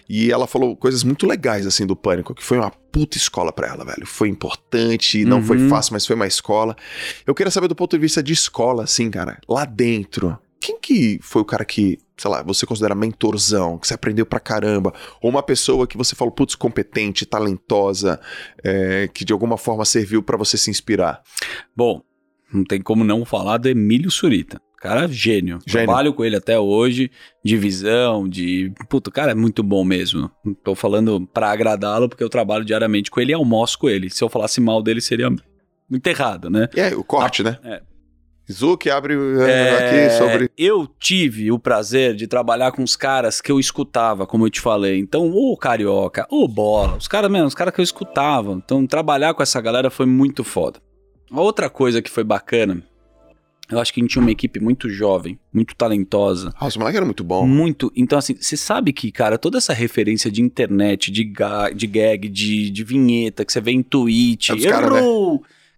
E 0.07 0.31
ela 0.31 0.47
falou 0.47 0.77
coisas 0.77 1.03
muito 1.03 1.27
legais, 1.27 1.67
assim, 1.67 1.87
do 1.87 1.97
Pânico, 1.97 2.35
que 2.35 2.45
foi 2.45 2.59
uma 2.59 2.71
puta 2.71 3.17
escola 3.17 3.51
para 3.51 3.69
ela, 3.69 3.83
velho. 3.83 4.07
Foi 4.07 4.29
importante, 4.29 5.25
não 5.25 5.39
uhum. 5.39 5.43
foi 5.43 5.69
fácil, 5.71 5.95
mas 5.95 6.07
foi 6.07 6.15
uma 6.15 6.27
escola. 6.27 6.77
Eu 7.27 7.35
queria 7.35 7.51
saber 7.51 7.67
do 7.67 7.75
ponto 7.75 7.97
de 7.97 8.01
vista 8.01 8.23
de 8.23 8.35
escola, 8.35 8.85
assim, 8.85 9.11
cara, 9.11 9.41
lá 9.49 9.65
dentro. 9.65 10.39
Quem 10.61 10.79
que 10.81 11.19
foi 11.23 11.43
o 11.43 11.45
cara 11.45 11.65
que, 11.65 11.99
sei 12.17 12.31
lá, 12.31 12.43
você 12.43 12.67
considera 12.67 12.95
mentorzão, 12.95 13.79
que 13.79 13.87
você 13.87 13.95
aprendeu 13.95 14.27
pra 14.27 14.41
caramba? 14.41 14.93
Ou 15.21 15.31
uma 15.31 15.43
pessoa 15.43 15.87
que 15.87 15.97
você 15.97 16.15
falou, 16.15 16.33
putz, 16.33 16.55
competente, 16.55 17.27
talentosa, 17.27 18.21
é, 18.65 19.09
que 19.13 19.25
de 19.25 19.33
alguma 19.33 19.57
forma 19.57 19.85
serviu 19.85 20.23
para 20.23 20.37
você 20.37 20.57
se 20.57 20.71
inspirar? 20.71 21.23
Bom, 21.77 22.03
não 22.53 22.65
tem 22.65 22.81
como 22.81 23.05
não 23.05 23.25
falar 23.25 23.59
do 23.59 23.69
Emílio 23.69 24.11
Surita. 24.11 24.61
Cara, 24.79 25.09
gênio. 25.09 25.59
gênio. 25.67 25.87
Trabalho 25.87 26.13
com 26.13 26.25
ele 26.25 26.37
até 26.37 26.59
hoje, 26.59 27.11
de 27.45 27.57
visão, 27.57 28.29
de. 28.29 28.73
Puto, 28.89 29.11
cara 29.11 29.33
é 29.33 29.35
muito 29.35 29.63
bom 29.63 29.83
mesmo. 29.83 30.31
Tô 30.63 30.75
falando 30.75 31.27
pra 31.27 31.51
agradá-lo, 31.51 32.09
porque 32.09 32.23
eu 32.23 32.29
trabalho 32.29 32.65
diariamente 32.65 33.11
com 33.11 33.21
ele 33.21 33.33
e 33.33 33.35
almoço 33.35 33.79
com 33.79 33.89
ele. 33.89 34.11
Se 34.11 34.23
eu 34.23 34.29
falasse 34.29 34.61
mal 34.61 34.83
dele, 34.83 35.01
seria 35.01 35.31
muito 35.89 36.07
errado, 36.07 36.51
né? 36.51 36.69
É, 36.77 36.95
o 36.95 37.03
corte, 37.03 37.43
né? 37.43 37.59
É. 37.65 37.83
Zuc 38.51 38.89
abre 38.89 39.15
é, 39.41 39.71
aqui 39.77 40.19
sobre. 40.19 40.51
Eu 40.57 40.89
tive 41.01 41.51
o 41.51 41.59
prazer 41.59 42.15
de 42.15 42.27
trabalhar 42.27 42.71
com 42.71 42.83
os 42.83 42.95
caras 42.95 43.41
que 43.41 43.51
eu 43.51 43.59
escutava, 43.59 44.27
como 44.27 44.47
eu 44.47 44.51
te 44.51 44.61
falei. 44.61 44.99
Então, 44.99 45.31
o 45.31 45.57
Carioca, 45.57 46.27
o 46.31 46.47
Bola, 46.47 46.97
os 46.97 47.09
caras 47.09 47.31
mesmo, 47.31 47.49
os 47.49 47.55
caras 47.55 47.75
que 47.75 47.81
eu 47.81 47.85
escutava. 47.85 48.53
Então, 48.53 48.87
trabalhar 48.87 49.35
com 49.35 49.43
essa 49.43 49.61
galera 49.61 49.91
foi 49.91 50.07
muito 50.07 50.45
foda. 50.45 50.81
Outra 51.31 51.69
coisa 51.69 52.01
que 52.01 52.09
foi 52.09 52.23
bacana, 52.23 52.83
eu 53.69 53.81
acho 53.81 53.93
que 53.93 54.01
a 54.01 54.03
gente 54.03 54.13
tinha 54.13 54.23
uma 54.23 54.31
equipe 54.31 54.61
muito 54.61 54.89
jovem, 54.89 55.39
muito 55.53 55.75
talentosa. 55.75 56.53
Ah, 56.57 56.69
os 56.69 56.77
moleques 56.77 56.97
eram 56.97 57.07
muito 57.07 57.25
bom. 57.25 57.45
Muito. 57.45 57.93
Então, 57.97 58.17
assim, 58.17 58.37
você 58.37 58.57
sabe 58.57 58.93
que, 58.93 59.11
cara, 59.11 59.37
toda 59.37 59.59
essa 59.59 59.73
referência 59.73 60.31
de 60.31 60.41
internet, 60.41 61.11
de, 61.11 61.25
ga 61.25 61.71
de 61.71 61.87
gag, 61.89 62.29
de, 62.29 62.71
de 62.71 62.85
vinheta, 62.85 63.45
que 63.45 63.53
você 63.53 63.61
vê 63.61 63.73
em 63.73 63.83
Twitch. 63.83 64.51
É 64.51 64.69
cara, 64.69 64.89
né? 64.89 65.01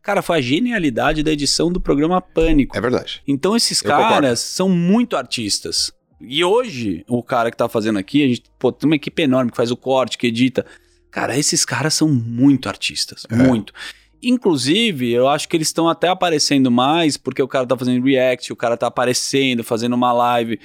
Cara, 0.08 0.22
foi 0.22 0.38
a 0.38 0.40
genialidade 0.40 1.22
da 1.22 1.30
edição 1.30 1.70
do 1.70 1.78
programa 1.78 2.18
Pânico. 2.18 2.74
É 2.74 2.80
verdade. 2.80 3.20
Então, 3.28 3.54
esses 3.54 3.82
Eu 3.82 3.90
caras 3.90 4.08
concordo. 4.08 4.36
são 4.38 4.66
muito 4.70 5.18
artistas. 5.18 5.92
E 6.18 6.42
hoje, 6.42 7.04
o 7.06 7.22
cara 7.22 7.50
que 7.50 7.56
tá 7.58 7.68
fazendo 7.68 7.98
aqui, 7.98 8.24
a 8.24 8.28
gente 8.28 8.44
pô, 8.58 8.72
tem 8.72 8.88
uma 8.88 8.96
equipe 8.96 9.20
enorme 9.22 9.50
que 9.50 9.56
faz 9.58 9.70
o 9.70 9.76
corte, 9.76 10.16
que 10.16 10.26
edita. 10.26 10.64
Cara, 11.10 11.36
esses 11.36 11.62
caras 11.62 11.92
são 11.92 12.08
muito 12.08 12.70
artistas. 12.70 13.26
É. 13.30 13.36
Muito. 13.36 13.70
Inclusive, 14.22 15.12
eu 15.12 15.28
acho 15.28 15.46
que 15.46 15.54
eles 15.58 15.68
estão 15.68 15.86
até 15.86 16.08
aparecendo 16.08 16.70
mais 16.70 17.18
porque 17.18 17.42
o 17.42 17.48
cara 17.48 17.66
tá 17.66 17.76
fazendo 17.76 18.02
react, 18.02 18.50
o 18.50 18.56
cara 18.56 18.78
tá 18.78 18.86
aparecendo, 18.86 19.62
fazendo 19.62 19.92
uma 19.92 20.10
live. 20.14 20.58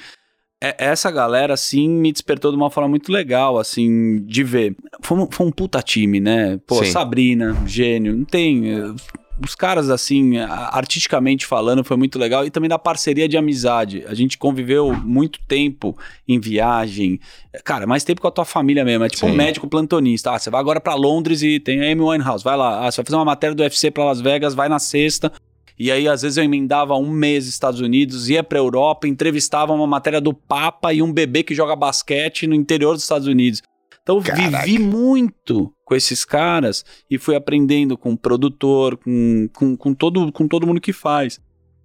É, 0.63 0.73
essa 0.85 1.11
galera, 1.11 1.53
assim, 1.53 1.89
me 1.89 2.13
despertou 2.13 2.49
de 2.49 2.55
uma 2.55 2.69
forma 2.69 2.87
muito 2.87 3.11
legal, 3.11 3.59
assim, 3.59 4.23
de 4.23 4.41
ver. 4.41 4.73
Foi 5.01 5.17
um, 5.17 5.29
foi 5.29 5.45
um 5.45 5.51
puta 5.51 5.81
time, 5.81 6.21
né? 6.21 6.57
Pô, 6.65 6.81
Sim. 6.81 6.91
Sabrina, 6.91 7.61
gênio, 7.67 8.15
não 8.15 8.23
tem 8.23 8.95
os 9.43 9.55
caras, 9.55 9.89
assim, 9.89 10.37
artisticamente 10.37 11.45
falando, 11.45 11.83
foi 11.83 11.97
muito 11.97 12.17
legal. 12.17 12.45
E 12.45 12.51
também 12.51 12.69
da 12.69 12.79
parceria 12.79 13.27
de 13.27 13.37
amizade. 13.37 14.03
A 14.07 14.13
gente 14.13 14.37
conviveu 14.37 14.93
muito 14.93 15.39
tempo 15.47 15.97
em 16.27 16.39
viagem. 16.39 17.19
Cara, 17.63 17.85
mais 17.85 18.03
tempo 18.03 18.21
com 18.21 18.27
a 18.27 18.31
tua 18.31 18.45
família 18.45 18.85
mesmo. 18.85 19.03
É 19.03 19.09
tipo 19.09 19.25
Sim. 19.25 19.31
um 19.31 19.35
médico 19.35 19.67
plantonista. 19.67 20.31
Ah, 20.31 20.39
você 20.39 20.49
vai 20.49 20.59
agora 20.59 20.79
para 20.79 20.95
Londres 20.95 21.41
e 21.41 21.59
tem 21.59 21.81
a 21.81 21.91
Amy 21.91 22.01
Winehouse. 22.01 22.43
Vai 22.43 22.55
lá. 22.55 22.85
Ah, 22.85 22.91
você 22.91 22.97
vai 22.97 23.05
fazer 23.05 23.17
uma 23.17 23.25
matéria 23.25 23.55
do 23.55 23.63
UFC 23.63 23.91
para 23.91 24.05
Las 24.05 24.21
Vegas, 24.21 24.53
vai 24.53 24.69
na 24.69 24.79
sexta. 24.79 25.31
E 25.77 25.91
aí, 25.91 26.07
às 26.07 26.21
vezes, 26.21 26.37
eu 26.37 26.43
emendava 26.43 26.95
um 26.95 27.09
mês 27.09 27.47
Estados 27.47 27.79
Unidos, 27.79 28.29
ia 28.29 28.43
pra 28.43 28.59
Europa, 28.59 29.07
entrevistava 29.07 29.73
uma 29.73 29.87
matéria 29.87 30.21
do 30.21 30.33
Papa 30.33 30.93
e 30.93 31.01
um 31.01 31.11
bebê 31.11 31.41
que 31.43 31.55
joga 31.55 31.75
basquete 31.75 32.45
no 32.45 32.53
interior 32.53 32.93
dos 32.93 33.03
Estados 33.03 33.27
Unidos. 33.27 33.61
Então 34.03 34.21
Caraca. 34.21 34.65
vivi 34.65 34.79
muito 34.79 35.73
com 35.85 35.95
esses 35.95 36.25
caras 36.25 36.85
e 37.09 37.17
fui 37.17 37.35
aprendendo 37.35 37.97
com 37.97 38.11
o 38.11 38.17
produtor, 38.17 38.97
com, 38.97 39.49
com, 39.53 39.77
com, 39.77 39.93
todo, 39.93 40.31
com 40.31 40.47
todo 40.47 40.67
mundo 40.67 40.81
que 40.81 40.91
faz. 40.91 41.39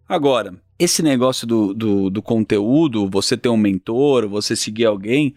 Agora, 0.08 0.60
esse 0.78 1.02
negócio 1.02 1.46
do, 1.46 1.72
do, 1.72 2.10
do 2.10 2.20
conteúdo, 2.20 3.08
você 3.08 3.36
ter 3.36 3.48
um 3.48 3.56
mentor, 3.56 4.28
você 4.28 4.56
seguir 4.56 4.86
alguém, 4.86 5.34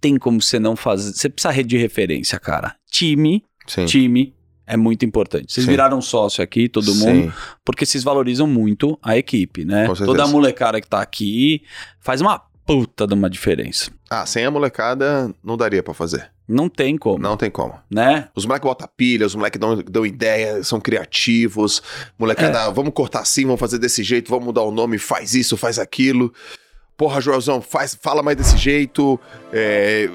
tem 0.00 0.16
como 0.16 0.40
você 0.40 0.58
não 0.58 0.76
fazer. 0.76 1.12
Você 1.12 1.28
precisa 1.28 1.64
de 1.64 1.76
referência, 1.76 2.38
cara. 2.38 2.76
Time, 2.90 3.44
Sim. 3.66 3.86
time 3.86 4.34
é 4.66 4.76
muito 4.76 5.04
importante. 5.04 5.52
Vocês 5.52 5.64
Sim. 5.64 5.72
viraram 5.72 6.00
sócio 6.00 6.44
aqui, 6.44 6.68
todo 6.68 6.94
mundo, 6.94 7.32
porque 7.64 7.86
vocês 7.86 8.04
valorizam 8.04 8.46
muito 8.46 8.98
a 9.02 9.16
equipe, 9.16 9.64
né? 9.64 9.88
Toda 9.96 10.24
a 10.24 10.28
molecada 10.28 10.80
que 10.80 10.86
tá 10.86 11.00
aqui 11.00 11.62
faz 11.98 12.20
uma 12.20 12.47
puta 12.68 13.06
de 13.06 13.14
uma 13.14 13.30
diferença. 13.30 13.90
Ah, 14.10 14.26
sem 14.26 14.44
a 14.44 14.50
molecada 14.50 15.34
não 15.42 15.56
daria 15.56 15.82
para 15.82 15.94
fazer. 15.94 16.30
Não 16.46 16.68
tem 16.68 16.98
como. 16.98 17.18
Não 17.18 17.34
tem 17.34 17.50
como. 17.50 17.74
Né? 17.90 18.28
Os 18.34 18.44
moleques 18.44 18.68
botam 18.68 18.88
pilha, 18.94 19.26
os 19.26 19.34
moleques 19.34 19.58
dão, 19.58 19.82
dão 19.82 20.04
ideia, 20.04 20.62
são 20.62 20.78
criativos. 20.78 21.82
Molecada, 22.18 22.58
é. 22.58 22.70
vamos 22.70 22.92
cortar 22.92 23.20
assim, 23.20 23.46
vamos 23.46 23.58
fazer 23.58 23.78
desse 23.78 24.02
jeito, 24.02 24.28
vamos 24.28 24.44
mudar 24.44 24.62
o 24.62 24.70
nome, 24.70 24.98
faz 24.98 25.34
isso, 25.34 25.56
faz 25.56 25.78
aquilo. 25.78 26.30
Porra, 26.94 27.22
Joelzão, 27.22 27.62
faz, 27.62 27.96
fala 27.98 28.22
mais 28.22 28.36
desse 28.36 28.58
jeito, 28.58 29.18
é, 29.50 30.10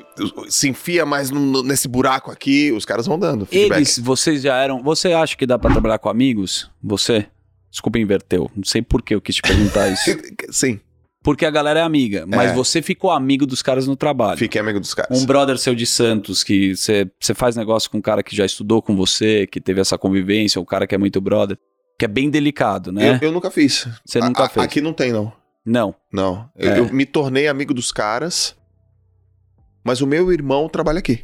se 0.47 0.69
enfia 0.69 1.05
mais 1.07 1.31
no, 1.31 1.63
nesse 1.63 1.87
buraco 1.87 2.29
aqui, 2.29 2.71
os 2.71 2.85
caras 2.85 3.07
vão 3.07 3.17
dando. 3.17 3.47
Feedback. 3.47 3.77
Eles, 3.77 3.97
vocês 3.97 4.43
já 4.43 4.57
eram. 4.57 4.83
Você 4.83 5.11
acha 5.11 5.35
que 5.35 5.47
dá 5.47 5.57
para 5.57 5.71
trabalhar 5.71 5.97
com 5.97 6.09
amigos? 6.09 6.69
Você? 6.83 7.25
Desculpa, 7.71 7.97
inverteu. 7.97 8.51
Não 8.55 8.63
sei 8.63 8.83
por 8.83 9.01
que 9.01 9.15
eu 9.15 9.21
quis 9.21 9.37
te 9.37 9.41
perguntar 9.41 9.89
isso. 9.93 10.19
Sim 10.51 10.79
porque 11.23 11.45
a 11.45 11.49
galera 11.49 11.79
é 11.79 11.83
amiga. 11.83 12.25
Mas 12.27 12.51
é. 12.51 12.53
você 12.53 12.81
ficou 12.81 13.09
amigo 13.09 13.45
dos 13.45 13.61
caras 13.61 13.87
no 13.87 13.95
trabalho. 13.95 14.37
Fiquei 14.37 14.59
amigo 14.59 14.79
dos 14.79 14.93
caras. 14.93 15.17
Um 15.17 15.25
brother 15.25 15.57
seu 15.57 15.73
de 15.73 15.85
Santos, 15.85 16.43
que 16.43 16.75
você 16.75 17.33
faz 17.33 17.55
negócio 17.55 17.89
com 17.89 17.97
um 17.97 18.01
cara 18.01 18.21
que 18.21 18.35
já 18.35 18.45
estudou 18.45 18.81
com 18.81 18.95
você, 18.95 19.47
que 19.47 19.61
teve 19.61 19.79
essa 19.79 19.97
convivência, 19.97 20.61
um 20.61 20.65
cara 20.65 20.85
que 20.85 20.93
é 20.93 20.97
muito 20.97 21.21
brother, 21.21 21.57
que 21.97 22.03
é 22.03 22.07
bem 22.07 22.29
delicado, 22.29 22.91
né? 22.91 23.19
Eu, 23.21 23.27
eu 23.29 23.31
nunca 23.31 23.49
fiz. 23.49 23.87
Você 24.05 24.19
nunca 24.19 24.43
a, 24.43 24.49
fez? 24.49 24.65
Aqui 24.65 24.81
não 24.81 24.91
tem, 24.91 25.13
não. 25.13 25.31
Não. 25.65 25.95
Não. 26.11 26.49
É. 26.57 26.67
Eu, 26.67 26.87
eu 26.87 26.93
me 26.93 27.05
tornei 27.05 27.47
amigo 27.47 27.73
dos 27.73 27.91
caras, 27.91 28.55
mas 29.83 30.01
o 30.01 30.07
meu 30.07 30.31
irmão 30.31 30.67
trabalha 30.67 30.99
aqui. 30.99 31.23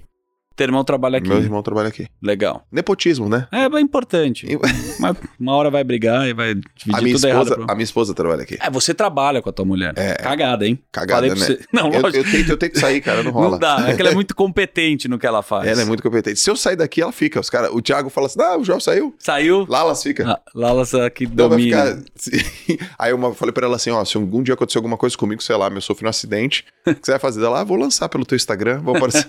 Teu 0.60 0.66
irmão 0.66 0.84
trabalha 0.84 1.20
aqui. 1.20 1.30
Meu 1.30 1.38
irmão 1.38 1.64
trabalha 1.64 1.88
aqui. 1.88 2.05
Legal. 2.22 2.68
Nepotismo, 2.70 3.30
né? 3.30 3.47
É, 3.49 3.64
é 3.64 3.80
importante. 3.80 4.45
Mas 4.99 5.16
uma 5.39 5.53
hora 5.53 5.70
vai 5.70 5.86
brigar 5.86 6.28
e 6.28 6.34
vai 6.34 6.53
dividir 6.53 6.95
a 6.95 7.01
minha 7.01 7.16
tudo 7.16 7.28
esposa, 7.28 7.30
errado. 7.30 7.66
A 7.70 7.76
minha 7.76 7.84
esposa 7.86 8.14
trabalha 8.14 8.43
aqui. 8.43 8.57
É, 8.60 8.70
você 8.70 8.93
trabalha 8.93 9.41
com 9.41 9.49
a 9.49 9.53
tua 9.53 9.64
mulher. 9.64 9.93
É. 9.95 10.16
Cagada, 10.16 10.68
hein? 10.68 10.78
Cagada, 10.91 11.30
Falei 11.30 11.41
né? 11.41 11.45
Você... 11.45 11.66
Não, 11.72 11.93
eu, 11.93 12.01
eu, 12.01 12.24
tento, 12.30 12.49
eu 12.49 12.57
tento 12.57 12.78
sair, 12.78 12.99
cara, 12.99 13.24
não 13.24 13.32
rola. 13.32 13.51
Não 13.51 13.60
dá, 13.60 13.86
é 13.88 13.95
que 13.95 14.01
ela 14.01 14.12
é 14.12 14.14
muito 14.14 14.36
competente 14.36 15.07
no 15.07 15.18
que 15.18 15.26
ela 15.26 15.41
faz. 15.41 15.66
Ela 15.66 15.84
é 15.84 15.86
muito 15.86 16.03
competente. 16.03 16.38
Se 16.38 16.49
eu 16.49 16.57
sair 16.57 16.76
daqui, 16.76 17.01
ela 17.01 17.14
fica. 17.14 17.39
Os 17.39 17.49
cara, 17.49 17.74
o 17.74 17.82
Thiago 17.82 18.10
fala 18.10 18.28
assim, 18.28 18.41
ah, 18.41 18.57
o 18.57 18.64
João 18.66 18.82
saiu. 18.82 19.16
Saiu. 19.18 19.66
Lalas 19.70 20.03
fica. 20.03 20.30
Ah, 20.30 20.41
Lalas 20.53 20.93
aqui 20.93 21.24
então 21.24 21.47
domina. 21.47 22.03
Ficar... 22.18 22.89
Aí 22.99 23.12
eu 23.12 23.34
falei 23.34 23.53
pra 23.53 23.66
ela 23.66 23.78
assim, 23.78 23.91
ó, 23.91 24.03
se 24.03 24.18
algum 24.18 24.43
dia 24.43 24.55
acontecer 24.55 24.78
alguma 24.78 24.97
coisa 24.97 25.16
comigo, 25.16 25.41
sei 25.41 25.55
lá, 25.55 25.70
eu 25.70 25.80
sofri 25.80 26.05
um 26.05 26.10
acidente, 26.10 26.66
o 26.86 26.93
que 26.93 26.99
você 27.01 27.12
vai 27.12 27.20
fazer? 27.20 27.45
Ela, 27.45 27.62
ah, 27.62 27.64
vou 27.64 27.78
lançar 27.78 28.10
pelo 28.10 28.26
teu 28.26 28.36
Instagram, 28.36 28.82
vou 28.82 28.97
aparecer. 28.97 29.26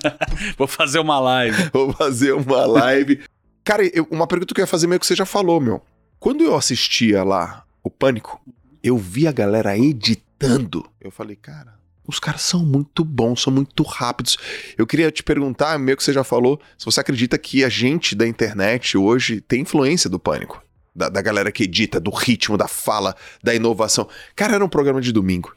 vou 0.58 0.66
fazer 0.66 0.98
uma 0.98 1.19
live. 1.20 1.70
vou 1.72 1.92
fazer 1.92 2.32
uma 2.32 2.66
live. 2.66 3.20
Cara, 3.64 3.84
eu, 3.94 4.06
uma 4.10 4.26
pergunta 4.26 4.54
que 4.54 4.60
eu 4.60 4.64
ia 4.64 4.66
fazer 4.66 4.86
meio 4.86 4.98
que 4.98 5.06
você 5.06 5.14
já 5.14 5.26
falou, 5.26 5.60
meu. 5.60 5.82
Quando 6.18 6.42
eu 6.42 6.54
assistia 6.54 7.22
lá 7.22 7.64
o 7.82 7.90
Pânico, 7.90 8.40
eu 8.82 8.96
vi 8.96 9.26
a 9.26 9.32
galera 9.32 9.76
editando. 9.76 10.84
Eu 11.00 11.10
falei, 11.10 11.36
cara, 11.36 11.78
os 12.06 12.18
caras 12.18 12.42
são 12.42 12.64
muito 12.64 13.04
bons, 13.04 13.42
são 13.42 13.52
muito 13.52 13.82
rápidos. 13.82 14.36
Eu 14.76 14.86
queria 14.86 15.10
te 15.10 15.22
perguntar, 15.22 15.78
meio 15.78 15.96
que 15.96 16.04
você 16.04 16.12
já 16.12 16.24
falou, 16.24 16.60
se 16.76 16.84
você 16.84 17.00
acredita 17.00 17.38
que 17.38 17.64
a 17.64 17.68
gente 17.68 18.14
da 18.14 18.26
internet 18.26 18.98
hoje 18.98 19.40
tem 19.40 19.60
influência 19.62 20.10
do 20.10 20.18
pânico. 20.18 20.62
Da, 20.92 21.08
da 21.08 21.22
galera 21.22 21.52
que 21.52 21.62
edita, 21.62 22.00
do 22.00 22.10
ritmo, 22.10 22.58
da 22.58 22.66
fala, 22.66 23.14
da 23.42 23.54
inovação. 23.54 24.08
Cara, 24.34 24.56
era 24.56 24.64
um 24.64 24.68
programa 24.68 25.00
de 25.00 25.12
domingo 25.12 25.54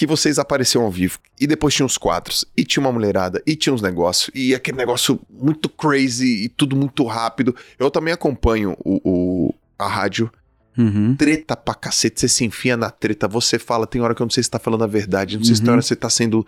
que 0.00 0.06
vocês 0.06 0.38
apareciam 0.38 0.82
ao 0.82 0.90
vivo. 0.90 1.18
E 1.38 1.46
depois 1.46 1.74
tinha 1.74 1.84
os 1.84 1.98
quadros, 1.98 2.46
e 2.56 2.64
tinha 2.64 2.82
uma 2.82 2.90
mulherada, 2.90 3.42
e 3.46 3.54
tinha 3.54 3.70
uns 3.70 3.82
negócios, 3.82 4.30
e 4.34 4.54
aquele 4.54 4.78
negócio 4.78 5.20
muito 5.28 5.68
crazy 5.68 6.44
e 6.44 6.48
tudo 6.48 6.74
muito 6.74 7.04
rápido. 7.04 7.54
Eu 7.78 7.90
também 7.90 8.10
acompanho 8.10 8.74
o, 8.82 8.98
o 9.04 9.54
a 9.78 9.86
rádio. 9.86 10.32
Uhum. 10.78 11.14
Treta 11.16 11.54
pra 11.54 11.74
cacete, 11.74 12.18
você 12.18 12.28
se 12.28 12.46
enfia 12.46 12.78
na 12.78 12.88
treta, 12.88 13.28
você 13.28 13.58
fala, 13.58 13.86
tem 13.86 14.00
hora 14.00 14.14
que 14.14 14.22
eu 14.22 14.24
não 14.24 14.30
sei 14.30 14.42
se 14.42 14.50
tá 14.50 14.58
falando 14.58 14.84
a 14.84 14.86
verdade, 14.86 15.36
não 15.36 15.44
sei 15.44 15.50
uhum. 15.50 15.56
se 15.56 15.62
tem 15.62 15.70
hora 15.70 15.82
que 15.82 15.88
você 15.88 15.96
tá 15.96 16.08
sendo 16.08 16.46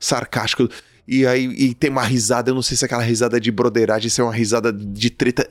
sarcástico. 0.00 0.66
E 1.06 1.26
aí 1.26 1.44
e 1.44 1.74
tem 1.74 1.90
uma 1.90 2.04
risada, 2.04 2.50
eu 2.50 2.54
não 2.54 2.62
sei 2.62 2.74
se 2.74 2.84
é 2.84 2.86
aquela 2.86 3.02
risada 3.02 3.38
de 3.38 3.50
broderagem, 3.50 4.08
se 4.08 4.18
é 4.18 4.24
uma 4.24 4.32
risada 4.32 4.72
de 4.72 5.10
treta. 5.10 5.46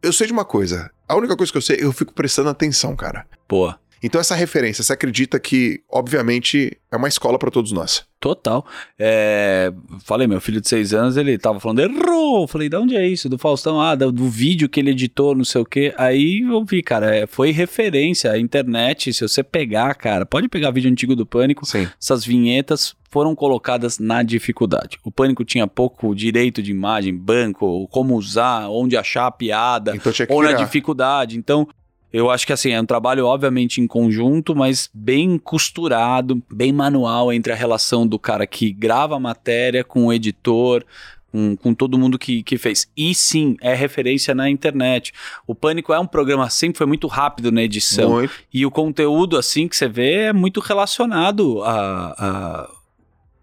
Eu 0.00 0.12
sei 0.12 0.28
de 0.28 0.32
uma 0.32 0.44
coisa. 0.44 0.88
A 1.08 1.16
única 1.16 1.36
coisa 1.36 1.50
que 1.50 1.58
eu 1.58 1.62
sei, 1.62 1.78
eu 1.80 1.92
fico 1.92 2.14
prestando 2.14 2.48
atenção, 2.48 2.94
cara. 2.94 3.26
Pô. 3.48 3.74
Então, 4.04 4.20
essa 4.20 4.34
referência, 4.34 4.84
você 4.84 4.92
acredita 4.92 5.40
que, 5.40 5.80
obviamente, 5.90 6.76
é 6.92 6.96
uma 6.96 7.08
escola 7.08 7.38
para 7.38 7.50
todos 7.50 7.72
nós? 7.72 8.04
Total. 8.20 8.62
É, 8.98 9.72
falei, 10.04 10.26
meu 10.26 10.42
filho 10.42 10.60
de 10.60 10.68
seis 10.68 10.92
anos, 10.92 11.16
ele 11.16 11.38
tava 11.38 11.58
falando, 11.58 11.78
errou. 11.78 12.46
Falei, 12.46 12.68
de 12.68 12.76
onde 12.76 12.94
é 12.94 13.08
isso? 13.08 13.30
Do 13.30 13.38
Faustão? 13.38 13.80
Ah, 13.80 13.94
do, 13.94 14.12
do 14.12 14.28
vídeo 14.28 14.68
que 14.68 14.78
ele 14.78 14.90
editou, 14.90 15.34
não 15.34 15.42
sei 15.42 15.62
o 15.62 15.64
quê. 15.64 15.94
Aí 15.96 16.40
eu 16.40 16.62
vi, 16.66 16.82
cara, 16.82 17.16
é, 17.16 17.26
foi 17.26 17.50
referência. 17.50 18.30
A 18.30 18.38
internet, 18.38 19.10
se 19.10 19.26
você 19.26 19.42
pegar, 19.42 19.94
cara, 19.94 20.26
pode 20.26 20.50
pegar 20.50 20.70
vídeo 20.70 20.90
antigo 20.90 21.16
do 21.16 21.24
Pânico, 21.24 21.64
Sim. 21.64 21.88
essas 21.98 22.26
vinhetas 22.26 22.94
foram 23.10 23.34
colocadas 23.34 23.98
na 23.98 24.22
dificuldade. 24.22 24.98
O 25.02 25.10
Pânico 25.10 25.46
tinha 25.46 25.66
pouco 25.66 26.14
direito 26.14 26.62
de 26.62 26.70
imagem, 26.70 27.16
banco, 27.16 27.88
como 27.88 28.16
usar, 28.16 28.68
onde 28.68 28.98
achar 28.98 29.28
a 29.28 29.30
piada, 29.30 29.96
então, 29.96 30.12
ou 30.28 30.42
na 30.42 30.52
dificuldade. 30.52 31.38
Então, 31.38 31.66
eu 32.14 32.30
acho 32.30 32.46
que 32.46 32.52
assim, 32.52 32.70
é 32.70 32.80
um 32.80 32.86
trabalho 32.86 33.26
obviamente 33.26 33.80
em 33.80 33.88
conjunto, 33.88 34.54
mas 34.54 34.88
bem 34.94 35.36
costurado, 35.36 36.40
bem 36.48 36.72
manual 36.72 37.32
entre 37.32 37.52
a 37.52 37.56
relação 37.56 38.06
do 38.06 38.20
cara 38.20 38.46
que 38.46 38.72
grava 38.72 39.16
a 39.16 39.20
matéria 39.20 39.82
com 39.82 40.06
o 40.06 40.12
editor, 40.12 40.84
com, 41.32 41.56
com, 41.56 41.74
todo 41.74 41.98
mundo 41.98 42.16
que, 42.16 42.44
que 42.44 42.56
fez. 42.56 42.88
E 42.96 43.12
sim, 43.16 43.56
é 43.60 43.74
referência 43.74 44.32
na 44.32 44.48
internet. 44.48 45.12
O 45.44 45.56
Pânico 45.56 45.92
é 45.92 45.98
um 45.98 46.06
programa 46.06 46.48
sempre 46.48 46.78
foi 46.78 46.86
muito 46.86 47.08
rápido 47.08 47.50
na 47.50 47.64
edição. 47.64 48.10
Muito. 48.10 48.32
E 48.52 48.64
o 48.64 48.70
conteúdo, 48.70 49.36
assim, 49.36 49.66
que 49.66 49.76
você 49.76 49.88
vê 49.88 50.26
é 50.26 50.32
muito 50.32 50.60
relacionado 50.60 51.64
a, 51.64 52.14
a 52.16 52.70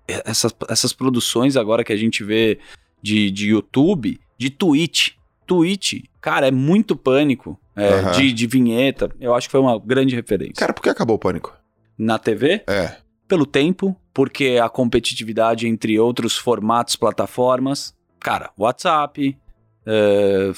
essas, 0.07 0.55
essas 0.69 0.93
produções 0.93 1.57
agora 1.57 1.84
que 1.84 1.91
a 1.91 1.97
gente 1.97 2.24
vê 2.24 2.57
de, 3.03 3.30
de 3.32 3.49
YouTube, 3.49 4.17
de 4.38 4.49
Twitch. 4.49 5.09
Twitch, 5.52 6.06
cara, 6.22 6.47
é 6.47 6.52
muito 6.52 6.95
pânico 6.95 7.60
é, 7.76 7.95
uhum. 7.95 8.12
de, 8.12 8.32
de 8.32 8.47
vinheta. 8.47 9.12
Eu 9.20 9.36
acho 9.36 9.49
que 9.49 9.52
foi 9.52 9.60
uma 9.60 9.78
grande 9.78 10.16
referência. 10.16 10.54
Cara, 10.56 10.72
por 10.72 10.82
que 10.82 10.88
acabou 10.88 11.18
o 11.18 11.20
pânico? 11.20 11.54
Na 11.97 12.18
TV? 12.18 12.64
É. 12.70 12.95
Pelo 13.28 13.45
tempo, 13.45 13.93
porque 14.14 14.58
a 14.64 14.70
competitividade 14.70 15.68
entre 15.68 15.99
outros 15.99 16.38
formatos, 16.38 16.95
plataformas. 16.95 17.93
Cara, 18.18 18.49
WhatsApp, 18.58 19.38
uh, 19.86 20.54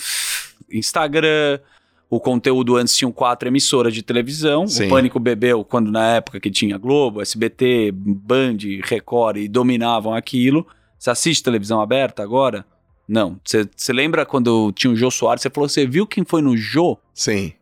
Instagram, 0.72 1.60
o 2.08 2.20
conteúdo 2.20 2.76
antes 2.76 2.96
tinham 2.96 3.12
quatro 3.12 3.50
emissoras 3.50 3.96
de 3.96 4.04
televisão. 4.04 4.68
Sim. 4.68 4.86
O 4.86 4.89
Pânico 4.89 5.20
bebeu 5.20 5.66
quando 5.66 5.91
na 5.91 6.06
época 6.18 6.39
que 6.39 6.52
tinha 6.52 6.78
Globo, 6.78 7.20
SBT, 7.20 7.91
Band, 7.91 8.58
Record 8.84 9.38
e 9.38 9.48
dominavam 9.48 10.14
aquilo. 10.14 10.68
Você 11.00 11.10
assiste 11.10 11.41
televisão 11.41 11.82
aberta 11.82 12.22
agora? 12.22 12.64
Não. 13.08 13.39
Você 13.43 13.93
lembra 13.93 14.26
quando 14.26 14.72
tinha 14.72 14.91
o 14.91 14.95
Jô 14.95 15.12
Soares? 15.12 15.41
Você 15.41 15.49
falou, 15.49 15.68
você 15.68 15.86
viu 15.86 16.08
quem 16.08 16.24
foi 16.24 16.41
no 16.41 16.56
Jô? 16.56 16.97
Sim. 17.14 17.54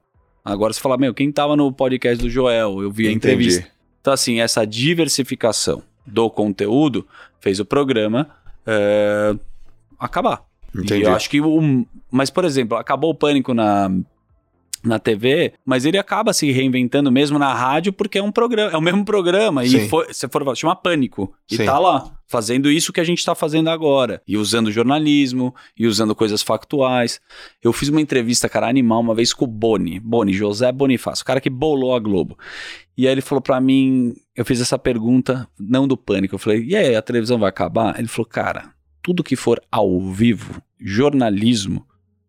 Agora 0.44 0.74
você 0.74 0.80
fala, 0.80 0.98
meu, 0.98 1.14
quem 1.14 1.32
tava 1.32 1.56
no 1.56 1.72
podcast 1.72 2.22
do 2.22 2.30
Joel? 2.30 2.82
Eu 2.82 2.92
vi 2.92 3.08
a 3.08 3.12
Entendi. 3.12 3.18
entrevista. 3.18 3.68
Então, 4.00 4.14
assim, 4.14 4.40
essa 4.40 4.66
diversificação 4.66 5.84
do 6.06 6.30
conteúdo 6.30 7.08
fez 7.40 7.60
o 7.60 7.66
programa 7.66 8.30
é, 8.66 9.36
acabar. 10.00 10.44
Entendi. 10.74 11.02
E 11.02 11.04
eu 11.04 11.14
acho 11.14 11.30
que 11.30 11.42
o. 11.42 11.86
Mas, 12.10 12.30
por 12.30 12.46
exemplo, 12.46 12.78
acabou 12.78 13.12
o 13.12 13.16
pânico 13.16 13.54
na 13.54 13.92
na 14.84 15.00
TV, 15.00 15.54
mas 15.66 15.86
ele 15.86 15.98
acaba 15.98 16.34
se 16.34 16.52
reinventando 16.52 17.12
mesmo 17.12 17.38
na 17.38 17.54
rádio 17.54 17.94
porque 17.94 18.18
é 18.18 18.24
um 18.24 18.32
programa, 18.32 18.72
é 18.72 18.78
o 18.78 18.82
mesmo 18.82 19.06
programa 19.06 19.66
Sim. 19.66 19.78
e 19.78 19.90
foi, 19.90 20.08
você 20.08 20.28
for 20.28 20.56
chama 20.56 20.76
Pânico 20.76 21.34
e 21.50 21.58
Sim. 21.58 21.66
tá 21.66 21.78
lá 21.78 22.12
fazendo 22.28 22.72
isso 22.72 22.94
que 22.94 23.02
a 23.02 23.04
gente 23.04 23.20
está 23.20 23.36
fazendo 23.36 23.70
agora 23.70 24.22
e 24.26 24.38
usando 24.38 24.72
jornalismo 24.72 25.54
e 25.78 25.86
usando 25.86 26.16
coisas 26.16 26.42
factuais. 26.42 27.20
Eu 27.62 27.74
fiz 27.74 27.90
uma 27.90 28.02
entrevista, 28.02 28.48
cara, 28.48 28.70
animal 28.70 29.02
uma 29.02 29.14
vez 29.14 29.34
com 29.34 29.46
o 29.46 29.48
Boni, 29.48 30.00
Boni, 30.00 30.32
José 30.32 30.72
Bonifácio, 30.72 31.24
o 31.24 31.26
cara 31.26 31.42
que 31.42 31.50
bolou 31.50 31.94
a 31.94 32.00
Globo. 32.00 32.38
E 32.98 33.06
aí 33.06 33.14
ele 33.14 33.22
falou 33.22 33.42
para 33.42 33.60
mim, 33.60 34.14
eu 34.36 34.46
fiz 34.46 34.62
essa 34.62 34.80
pergunta 34.80 35.48
não 35.60 35.88
do 35.88 35.98
Pânico, 35.98 36.36
eu 36.36 36.40
falei: 36.40 36.64
"E 36.64 36.76
aí, 36.76 36.96
a 36.96 37.02
televisão 37.02 37.38
vai 37.38 37.50
acabar?" 37.50 38.00
Ele 38.00 38.08
falou: 38.08 38.26
"Cara, 38.26 38.72
tudo 39.02 39.24
que 39.24 39.36
for 39.36 39.62
ao 39.72 40.00
vivo, 40.00 40.62
jornalismo, 40.80 41.86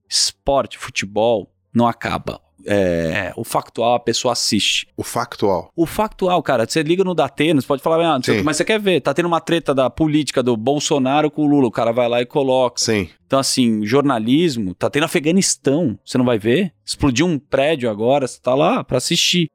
esporte, 0.09 0.79
futebol, 0.79 1.52
não 1.75 1.87
acaba. 1.87 2.41
É, 2.64 3.33
o 3.37 3.45
factual 3.45 3.95
a 3.95 4.01
pessoa 4.01 4.33
assiste. 4.33 4.87
O 4.97 5.03
factual. 5.03 5.70
O 5.75 5.87
factual, 5.87 6.43
cara, 6.43 6.66
você 6.66 6.83
liga 6.83 7.03
no 7.03 7.14
Datena, 7.14 7.61
você 7.61 7.66
pode 7.66 7.83
falar, 7.83 8.16
ah, 8.16 8.20
mas 8.45 8.57
você 8.57 8.64
quer 8.64 8.81
ver, 8.81 9.01
tá 9.01 9.12
tendo 9.12 9.27
uma 9.27 9.41
treta 9.41 9.75
da 9.75 9.91
política 9.91 10.43
do 10.43 10.57
Bolsonaro 10.57 11.31
com 11.31 11.45
o 11.45 11.49
Lula, 11.49 11.66
o 11.66 11.73
cara 11.73 11.93
vai 11.93 12.09
lá 12.09 12.20
e 12.20 12.27
coloca. 12.27 12.81
Sim. 12.81 13.09
Então, 13.27 13.39
assim, 13.39 13.85
jornalismo, 13.85 14.75
tá 14.75 14.89
tendo 14.89 15.05
Afeganistão, 15.05 15.99
você 16.05 16.18
não 16.18 16.25
vai 16.25 16.39
ver? 16.39 16.73
Explodiu 16.85 17.27
um 17.27 17.39
prédio 17.39 17.91
agora, 17.91 18.27
você 18.27 18.41
tá 18.41 18.55
lá 18.55 18.85
para 18.85 18.99
assistir. 18.99 19.49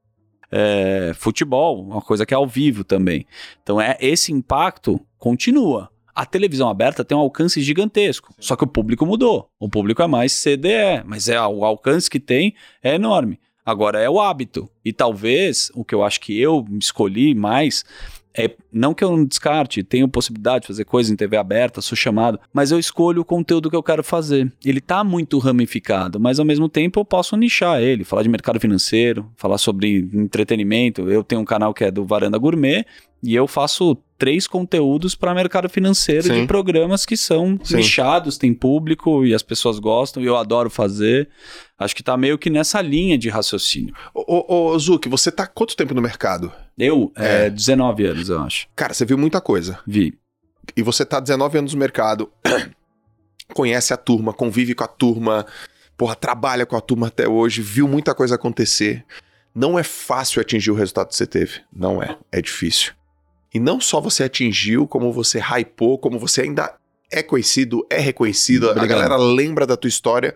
É, 0.49 1.11
futebol, 1.13 1.83
uma 1.83 2.01
coisa 2.01 2.25
que 2.25 2.33
é 2.33 2.37
ao 2.37 2.47
vivo 2.47 2.83
também. 2.83 3.25
Então, 3.61 3.81
é 3.81 3.97
esse 3.99 4.31
impacto 4.31 4.99
continua. 5.17 5.89
A 6.17 6.25
televisão 6.25 6.67
aberta 6.67 7.05
tem 7.05 7.15
um 7.15 7.21
alcance 7.21 7.61
gigantesco, 7.61 8.33
só 8.39 8.55
que 8.55 8.63
o 8.63 8.67
público 8.67 9.05
mudou. 9.05 9.51
O 9.59 9.69
público 9.69 10.01
é 10.01 10.07
mais 10.07 10.33
CDE, 10.33 11.03
mas 11.05 11.29
é 11.29 11.39
o 11.39 11.63
alcance 11.63 12.09
que 12.09 12.19
tem 12.19 12.55
é 12.81 12.95
enorme. 12.95 13.39
Agora 13.63 14.01
é 14.01 14.09
o 14.09 14.19
hábito. 14.19 14.67
E 14.83 14.91
talvez 14.91 15.69
o 15.75 15.85
que 15.85 15.93
eu 15.93 16.03
acho 16.03 16.19
que 16.19 16.35
eu 16.35 16.65
escolhi 16.79 17.35
mais 17.35 17.85
é 18.33 18.49
não 18.71 18.95
que 18.95 19.03
eu 19.03 19.11
não 19.15 19.25
descarte, 19.25 19.83
tenho 19.83 20.07
possibilidade 20.07 20.61
de 20.61 20.67
fazer 20.67 20.85
coisa 20.85 21.11
em 21.11 21.15
TV 21.15 21.37
aberta, 21.37 21.81
sou 21.81 21.95
chamado, 21.95 22.39
mas 22.53 22.71
eu 22.71 22.79
escolho 22.79 23.21
o 23.21 23.25
conteúdo 23.25 23.69
que 23.69 23.75
eu 23.75 23.83
quero 23.83 24.03
fazer. 24.03 24.51
Ele 24.63 24.79
está 24.79 25.03
muito 25.03 25.37
ramificado, 25.39 26.19
mas 26.19 26.39
ao 26.39 26.45
mesmo 26.45 26.69
tempo 26.69 26.99
eu 26.99 27.05
posso 27.05 27.35
nichar 27.35 27.81
ele, 27.81 28.03
falar 28.03 28.23
de 28.23 28.29
mercado 28.29 28.59
financeiro, 28.59 29.31
falar 29.35 29.57
sobre 29.57 30.09
entretenimento. 30.13 31.09
Eu 31.09 31.23
tenho 31.23 31.41
um 31.41 31.45
canal 31.45 31.73
que 31.73 31.83
é 31.83 31.91
do 31.91 32.05
Varanda 32.05 32.37
Gourmet 32.37 32.85
e 33.21 33.35
eu 33.35 33.47
faço 33.47 33.97
três 34.17 34.47
conteúdos 34.47 35.15
para 35.15 35.33
mercado 35.33 35.69
financeiro 35.69 36.23
Sim. 36.23 36.41
de 36.41 36.47
programas 36.47 37.05
que 37.05 37.15
são 37.15 37.59
Sim. 37.63 37.77
nichados, 37.77 38.37
tem 38.37 38.53
público 38.53 39.25
e 39.25 39.33
as 39.33 39.43
pessoas 39.43 39.79
gostam 39.79 40.21
e 40.23 40.25
eu 40.25 40.35
adoro 40.35 40.69
fazer. 40.69 41.29
Acho 41.77 41.95
que 41.95 42.03
tá 42.03 42.17
meio 42.17 42.37
que 42.37 42.49
nessa 42.49 42.81
linha 42.81 43.17
de 43.17 43.29
raciocínio. 43.29 43.93
Ô, 44.13 44.71
ô, 44.71 44.79
Zuki, 44.79 45.07
você 45.07 45.31
tá 45.31 45.45
quanto 45.45 45.75
tempo 45.75 45.93
no 45.93 46.01
mercado? 46.01 46.51
Eu? 46.77 47.11
É. 47.15 47.45
é 47.45 47.49
19 47.49 48.05
anos, 48.05 48.29
eu 48.29 48.39
acho. 48.41 48.67
Cara, 48.75 48.93
você 48.93 49.05
viu 49.05 49.17
muita 49.17 49.39
coisa. 49.39 49.79
Vi. 49.85 50.17
E 50.75 50.81
você 50.81 51.05
tá 51.05 51.19
19 51.19 51.59
anos 51.59 51.73
no 51.73 51.79
mercado, 51.79 52.31
conhece 53.53 53.93
a 53.93 53.97
turma, 53.97 54.33
convive 54.33 54.75
com 54.75 54.83
a 54.83 54.87
turma, 54.87 55.45
porra, 55.95 56.15
trabalha 56.15 56.65
com 56.65 56.75
a 56.75 56.81
turma 56.81 57.07
até 57.07 57.27
hoje, 57.27 57.61
viu 57.61 57.87
muita 57.87 58.13
coisa 58.13 58.35
acontecer. 58.35 59.05
Não 59.55 59.77
é 59.77 59.83
fácil 59.83 60.41
atingir 60.41 60.71
o 60.71 60.75
resultado 60.75 61.07
que 61.07 61.15
você 61.15 61.25
teve. 61.25 61.61
Não 61.73 62.01
é. 62.01 62.17
É 62.31 62.41
difícil. 62.41 62.93
E 63.53 63.59
não 63.59 63.79
só 63.79 64.01
você 64.01 64.23
atingiu, 64.23 64.87
como 64.87 65.11
você 65.11 65.39
hypou, 65.39 65.97
como 65.97 66.19
você 66.19 66.41
ainda 66.41 66.75
é 67.11 67.23
conhecido, 67.23 67.85
é 67.89 67.99
reconhecido, 67.99 68.69
Obrigado. 68.69 68.83
a 68.83 68.87
galera 68.87 69.17
lembra 69.17 69.65
da 69.65 69.77
tua 69.77 69.87
história, 69.87 70.35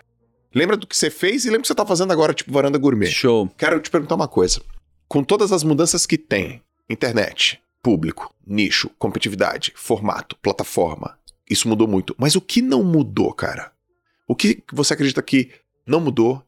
lembra 0.54 0.78
do 0.78 0.88
que 0.88 0.96
você 0.96 1.10
fez 1.10 1.44
e 1.44 1.48
lembra 1.48 1.60
o 1.60 1.62
que 1.64 1.68
você 1.68 1.76
tá 1.76 1.86
fazendo 1.86 2.12
agora, 2.14 2.34
tipo 2.34 2.52
Varanda 2.52 2.78
Gourmet. 2.78 3.12
Show. 3.12 3.50
Quero 3.58 3.80
te 3.80 3.90
perguntar 3.90 4.16
uma 4.16 4.28
coisa. 4.28 4.62
Com 5.08 5.24
todas 5.24 5.52
as 5.52 5.64
mudanças 5.64 6.06
que 6.06 6.18
tem, 6.18 6.62
internet, 6.90 7.62
público, 7.84 8.34
nicho, 8.48 8.90
competitividade, 8.98 9.74
formato, 9.76 10.38
plataforma, 10.42 11.18
isso 11.50 11.68
mudou 11.68 11.88
muito. 11.88 12.16
Mas 12.18 12.36
o 12.36 12.42
que 12.42 12.62
não 12.62 12.84
mudou, 12.84 13.34
cara? 13.34 13.72
O 14.26 14.36
que 14.36 14.64
você 14.72 14.94
acredita 14.94 15.22
que 15.22 15.52
não 15.86 16.00
mudou? 16.00 16.42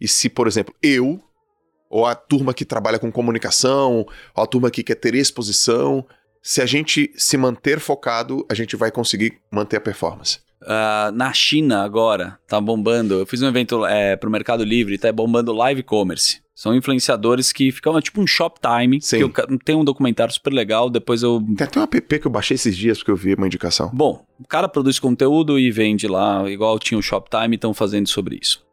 E 0.00 0.08
se, 0.08 0.30
por 0.30 0.46
exemplo, 0.46 0.74
eu 0.82 1.22
ou 1.88 2.06
a 2.06 2.14
turma 2.14 2.52
que 2.52 2.64
trabalha 2.64 2.98
com 2.98 3.10
comunicação, 3.10 4.06
ou 4.34 4.44
a 4.44 4.46
turma 4.46 4.70
que 4.70 4.82
quer 4.82 4.96
ter 4.96 5.14
exposição, 5.14 6.04
se 6.42 6.62
a 6.62 6.66
gente 6.66 7.12
se 7.16 7.36
manter 7.36 7.80
focado, 7.80 8.46
a 8.48 8.54
gente 8.54 8.76
vai 8.76 8.90
conseguir 8.90 9.38
manter 9.50 9.76
a 9.76 9.80
performance. 9.80 10.38
Uh, 10.62 11.12
na 11.12 11.32
China 11.32 11.82
agora, 11.82 12.38
tá 12.46 12.60
bombando. 12.60 13.14
Eu 13.14 13.26
fiz 13.26 13.42
um 13.42 13.48
evento 13.48 13.84
é, 13.84 14.16
pro 14.16 14.30
Mercado 14.30 14.64
Livre, 14.64 14.98
tá 14.98 15.12
bombando 15.12 15.52
live 15.52 15.82
commerce. 15.82 16.40
São 16.54 16.74
influenciadores 16.74 17.52
que 17.52 17.70
ficam 17.70 17.98
é 17.98 18.00
tipo 18.00 18.20
um 18.20 18.26
shoptime. 18.26 19.00
Sim. 19.02 19.18
eu, 19.18 19.32
tem 19.62 19.76
um 19.76 19.84
documentário 19.84 20.32
super 20.32 20.52
legal, 20.52 20.88
depois 20.88 21.22
eu. 21.22 21.44
Tem 21.54 21.66
até 21.66 21.78
um 21.78 21.82
app 21.82 22.18
que 22.18 22.26
eu 22.26 22.30
baixei 22.30 22.54
esses 22.54 22.74
dias 22.74 22.98
porque 22.98 23.10
eu 23.10 23.16
vi 23.16 23.34
uma 23.34 23.46
indicação. 23.46 23.90
Bom, 23.92 24.24
o 24.40 24.48
cara 24.48 24.66
produz 24.66 24.98
conteúdo 24.98 25.58
e 25.58 25.70
vende 25.70 26.08
lá, 26.08 26.50
igual 26.50 26.78
tinha 26.78 26.98
o 26.98 27.02
Shoptime, 27.02 27.56
estão 27.56 27.74
fazendo 27.74 28.08
sobre 28.08 28.38
isso. 28.40 28.65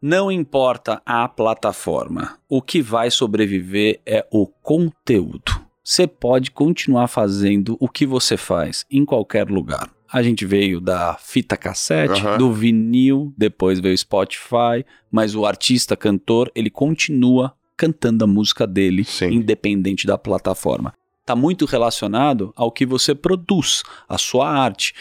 Não 0.00 0.30
importa 0.30 1.02
a 1.04 1.28
plataforma, 1.28 2.38
o 2.48 2.62
que 2.62 2.80
vai 2.80 3.10
sobreviver 3.10 4.00
é 4.06 4.24
o 4.30 4.46
conteúdo. 4.46 5.60
Você 5.82 6.06
pode 6.06 6.52
continuar 6.52 7.08
fazendo 7.08 7.76
o 7.80 7.88
que 7.88 8.06
você 8.06 8.36
faz 8.36 8.84
em 8.88 9.04
qualquer 9.04 9.48
lugar. 9.48 9.90
A 10.12 10.22
gente 10.22 10.46
veio 10.46 10.80
da 10.80 11.14
fita 11.14 11.56
cassete, 11.56 12.24
uhum. 12.24 12.38
do 12.38 12.52
vinil, 12.52 13.34
depois 13.36 13.80
veio 13.80 13.94
o 13.94 13.98
Spotify, 13.98 14.86
mas 15.10 15.34
o 15.34 15.44
artista, 15.44 15.96
cantor, 15.96 16.48
ele 16.54 16.70
continua 16.70 17.52
cantando 17.76 18.22
a 18.22 18.26
música 18.26 18.68
dele, 18.68 19.04
Sim. 19.04 19.32
independente 19.32 20.06
da 20.06 20.16
plataforma. 20.16 20.94
Está 21.22 21.34
muito 21.34 21.66
relacionado 21.66 22.52
ao 22.56 22.70
que 22.70 22.86
você 22.86 23.14
produz, 23.14 23.82
a 24.08 24.16
sua 24.16 24.48
arte. 24.48 24.94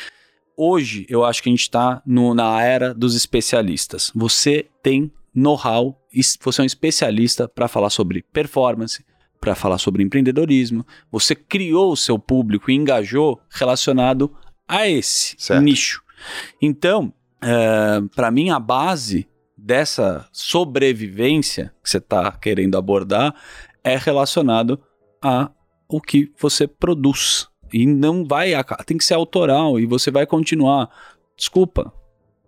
Hoje, 0.59 1.05
eu 1.07 1.23
acho 1.23 1.43
que 1.43 1.49
a 1.49 1.51
gente 1.51 1.61
está 1.61 2.01
na 2.03 2.63
era 2.63 2.91
dos 2.91 3.15
especialistas. 3.15 4.11
Você 4.15 4.67
tem 4.81 5.11
know-how, 5.33 6.01
você 6.41 6.61
é 6.61 6.63
um 6.63 6.65
especialista 6.65 7.47
para 7.47 7.67
falar 7.67 7.91
sobre 7.91 8.23
performance, 8.33 9.05
para 9.39 9.53
falar 9.53 9.77
sobre 9.77 10.01
empreendedorismo. 10.01 10.83
Você 11.11 11.35
criou 11.35 11.91
o 11.91 11.97
seu 11.97 12.17
público 12.17 12.71
e 12.71 12.73
engajou 12.73 13.39
relacionado 13.51 14.35
a 14.67 14.87
esse 14.87 15.35
certo. 15.37 15.61
nicho. 15.61 16.01
Então, 16.59 17.13
é, 17.39 18.01
para 18.15 18.31
mim, 18.31 18.49
a 18.49 18.59
base 18.59 19.27
dessa 19.55 20.27
sobrevivência 20.31 21.71
que 21.83 21.89
você 21.89 21.99
está 21.99 22.31
querendo 22.31 22.77
abordar 22.77 23.35
é 23.83 23.95
relacionado 23.95 24.81
a 25.21 25.51
o 25.87 26.01
que 26.01 26.31
você 26.39 26.67
produz. 26.67 27.47
E 27.73 27.85
não 27.85 28.25
vai, 28.25 28.51
tem 28.85 28.97
que 28.97 29.05
ser 29.05 29.13
autoral 29.13 29.79
e 29.79 29.85
você 29.85 30.11
vai 30.11 30.25
continuar. 30.25 30.89
Desculpa, 31.35 31.93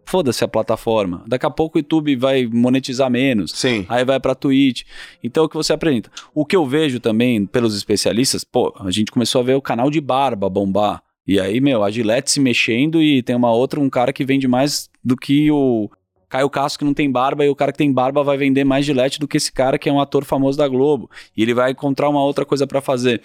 foda-se 0.05 0.43
a 0.43 0.47
plataforma. 0.47 1.23
Daqui 1.27 1.45
a 1.45 1.49
pouco 1.51 1.77
o 1.77 1.79
YouTube 1.79 2.15
vai 2.15 2.47
monetizar 2.47 3.09
menos. 3.11 3.51
Sim. 3.51 3.85
Aí 3.87 4.03
vai 4.03 4.19
para 4.19 4.33
Twitch. 4.33 4.83
Então 5.23 5.45
o 5.45 5.49
que 5.49 5.55
você 5.55 5.71
apresenta? 5.71 6.09
O 6.33 6.45
que 6.45 6.55
eu 6.55 6.65
vejo 6.65 6.99
também 6.99 7.45
pelos 7.45 7.75
especialistas, 7.75 8.43
pô, 8.43 8.73
a 8.79 8.89
gente 8.89 9.11
começou 9.11 9.41
a 9.41 9.43
ver 9.43 9.53
o 9.53 9.61
canal 9.61 9.91
de 9.91 10.01
barba 10.01 10.49
bombar. 10.49 11.03
E 11.27 11.39
aí, 11.39 11.61
meu, 11.61 11.83
a 11.83 11.91
Gillette 11.91 12.31
se 12.31 12.39
mexendo 12.39 13.03
e 13.03 13.21
tem 13.21 13.35
uma 13.35 13.51
outra, 13.51 13.79
um 13.79 13.89
cara 13.89 14.11
que 14.11 14.25
vende 14.25 14.47
mais 14.47 14.89
do 15.03 15.15
que 15.15 15.51
o 15.51 15.87
Caio 16.27 16.49
Castro 16.49 16.79
que 16.79 16.85
não 16.85 16.93
tem 16.93 17.11
barba 17.11 17.45
e 17.45 17.49
o 17.49 17.55
cara 17.55 17.71
que 17.71 17.77
tem 17.77 17.93
barba 17.93 18.23
vai 18.23 18.35
vender 18.35 18.63
mais 18.63 18.85
Gillette 18.85 19.19
do 19.19 19.27
que 19.27 19.37
esse 19.37 19.51
cara 19.51 19.77
que 19.77 19.87
é 19.87 19.93
um 19.93 19.99
ator 19.99 20.25
famoso 20.25 20.57
da 20.57 20.67
Globo. 20.67 21.07
E 21.37 21.43
ele 21.43 21.53
vai 21.53 21.71
encontrar 21.71 22.09
uma 22.09 22.23
outra 22.23 22.45
coisa 22.45 22.65
para 22.65 22.81
fazer. 22.81 23.21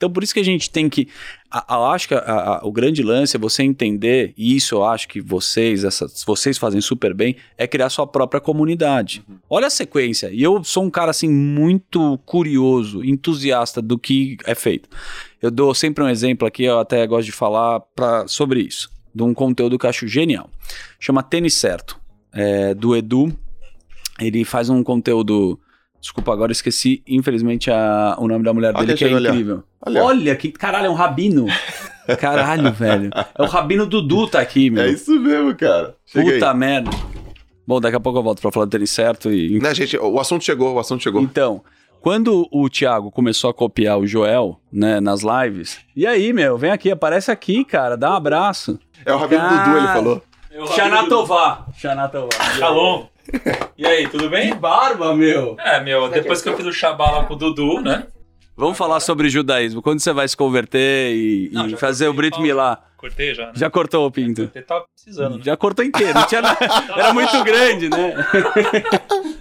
Então, 0.00 0.10
por 0.10 0.24
isso 0.24 0.32
que 0.32 0.40
a 0.40 0.44
gente 0.44 0.70
tem 0.70 0.88
que. 0.88 1.08
eu 1.68 1.84
acho 1.84 2.08
que 2.08 2.14
a, 2.14 2.20
a, 2.20 2.66
o 2.66 2.72
grande 2.72 3.02
lance 3.02 3.36
é 3.36 3.38
você 3.38 3.62
entender, 3.62 4.32
e 4.34 4.56
isso 4.56 4.76
eu 4.76 4.82
acho 4.82 5.06
que 5.06 5.20
vocês, 5.20 5.84
essas, 5.84 6.24
vocês 6.24 6.56
fazem 6.56 6.80
super 6.80 7.12
bem, 7.12 7.36
é 7.58 7.66
criar 7.66 7.90
sua 7.90 8.06
própria 8.06 8.40
comunidade. 8.40 9.22
Uhum. 9.28 9.36
Olha 9.50 9.66
a 9.66 9.70
sequência. 9.70 10.30
E 10.32 10.42
eu 10.42 10.64
sou 10.64 10.84
um 10.84 10.90
cara, 10.90 11.10
assim, 11.10 11.28
muito 11.28 12.16
curioso, 12.24 13.04
entusiasta 13.04 13.82
do 13.82 13.98
que 13.98 14.38
é 14.46 14.54
feito. 14.54 14.88
Eu 15.42 15.50
dou 15.50 15.74
sempre 15.74 16.02
um 16.02 16.08
exemplo 16.08 16.48
aqui, 16.48 16.64
eu 16.64 16.78
até 16.78 17.06
gosto 17.06 17.26
de 17.26 17.32
falar 17.32 17.80
pra, 17.94 18.26
sobre 18.26 18.62
isso, 18.62 18.90
de 19.14 19.22
um 19.22 19.34
conteúdo 19.34 19.78
que 19.78 19.84
eu 19.84 19.90
acho 19.90 20.08
genial. 20.08 20.48
Chama 20.98 21.22
Tênis 21.22 21.52
Certo, 21.52 22.00
é, 22.32 22.72
do 22.72 22.96
Edu. 22.96 23.36
Ele 24.18 24.46
faz 24.46 24.70
um 24.70 24.82
conteúdo 24.82 25.60
Desculpa, 26.00 26.32
agora 26.32 26.50
esqueci, 26.50 27.02
infelizmente, 27.06 27.70
a, 27.70 28.16
o 28.18 28.26
nome 28.26 28.42
da 28.44 28.54
mulher 28.54 28.72
dele, 28.72 28.94
que 28.94 29.04
é 29.04 29.10
incrível. 29.10 29.62
Olha. 29.84 30.04
Olha, 30.04 30.36
que 30.36 30.50
caralho, 30.50 30.86
é 30.86 30.90
um 30.90 30.94
rabino. 30.94 31.46
Caralho, 32.18 32.72
velho. 32.72 33.10
É 33.38 33.42
o 33.42 33.46
rabino 33.46 33.86
Dudu 33.86 34.26
tá 34.26 34.40
aqui, 34.40 34.70
meu. 34.70 34.84
É 34.84 34.90
isso 34.90 35.18
mesmo, 35.20 35.54
cara. 35.54 35.94
Cheguei. 36.06 36.34
Puta 36.34 36.54
merda. 36.54 36.90
Bom, 37.66 37.80
daqui 37.80 37.96
a 37.96 38.00
pouco 38.00 38.18
eu 38.18 38.22
volto 38.22 38.40
pra 38.40 38.50
falar 38.50 38.66
do 38.66 38.70
tênis 38.70 38.90
certo 38.90 39.30
e. 39.30 39.60
Não, 39.60 39.74
gente, 39.74 39.96
o 39.96 40.18
assunto 40.18 40.42
chegou, 40.44 40.74
o 40.74 40.78
assunto 40.78 41.02
chegou. 41.02 41.22
Então, 41.22 41.62
quando 42.00 42.48
o 42.50 42.68
Thiago 42.68 43.10
começou 43.10 43.50
a 43.50 43.54
copiar 43.54 43.98
o 43.98 44.06
Joel, 44.06 44.58
né, 44.72 45.00
nas 45.00 45.20
lives, 45.22 45.78
e 45.94 46.06
aí, 46.06 46.32
meu, 46.32 46.56
vem 46.56 46.70
aqui, 46.70 46.90
aparece 46.90 47.30
aqui, 47.30 47.64
cara, 47.64 47.96
dá 47.96 48.10
um 48.10 48.14
abraço. 48.14 48.78
É 49.04 49.12
o 49.12 49.18
rabino. 49.18 49.42
Dudu, 49.42 49.76
ele 49.76 49.86
falou. 49.86 50.22
Xanatová. 50.74 51.66
Xanatová. 51.76 52.28
Shalom. 52.58 53.04
E 53.76 53.86
aí, 53.86 54.08
tudo 54.08 54.28
bem? 54.28 54.50
Que 54.52 54.58
barba, 54.58 55.14
meu. 55.14 55.56
É, 55.58 55.80
meu, 55.82 56.08
depois 56.08 56.42
que 56.42 56.48
eu 56.48 56.56
fiz 56.56 56.66
o 56.66 56.72
Shabá 56.72 57.24
com 57.24 57.34
o 57.34 57.36
Dudu, 57.36 57.80
né? 57.80 58.06
Vamos 58.56 58.76
falar 58.76 59.00
sobre 59.00 59.30
judaísmo. 59.30 59.80
Quando 59.80 60.00
você 60.00 60.12
vai 60.12 60.28
se 60.28 60.36
converter 60.36 61.14
e, 61.14 61.50
Não, 61.50 61.66
e 61.66 61.76
fazer 61.76 62.08
o 62.08 62.12
Brit 62.12 62.38
Milá? 62.40 62.78
Cortei 63.00 63.34
já, 63.34 63.46
né? 63.46 63.52
Já 63.54 63.70
cortou 63.70 64.06
o 64.06 64.10
pinto? 64.10 64.42
Cortei, 64.42 64.60
tava 64.60 64.84
precisando. 64.94 65.38
Né? 65.38 65.42
Já 65.42 65.56
cortou 65.56 65.82
inteiro. 65.82 66.12
Não 66.12 66.26
tinha 66.26 66.42
nada. 66.42 66.58
Era 66.94 67.14
muito 67.14 67.42
grande, 67.42 67.88
né? 67.88 68.14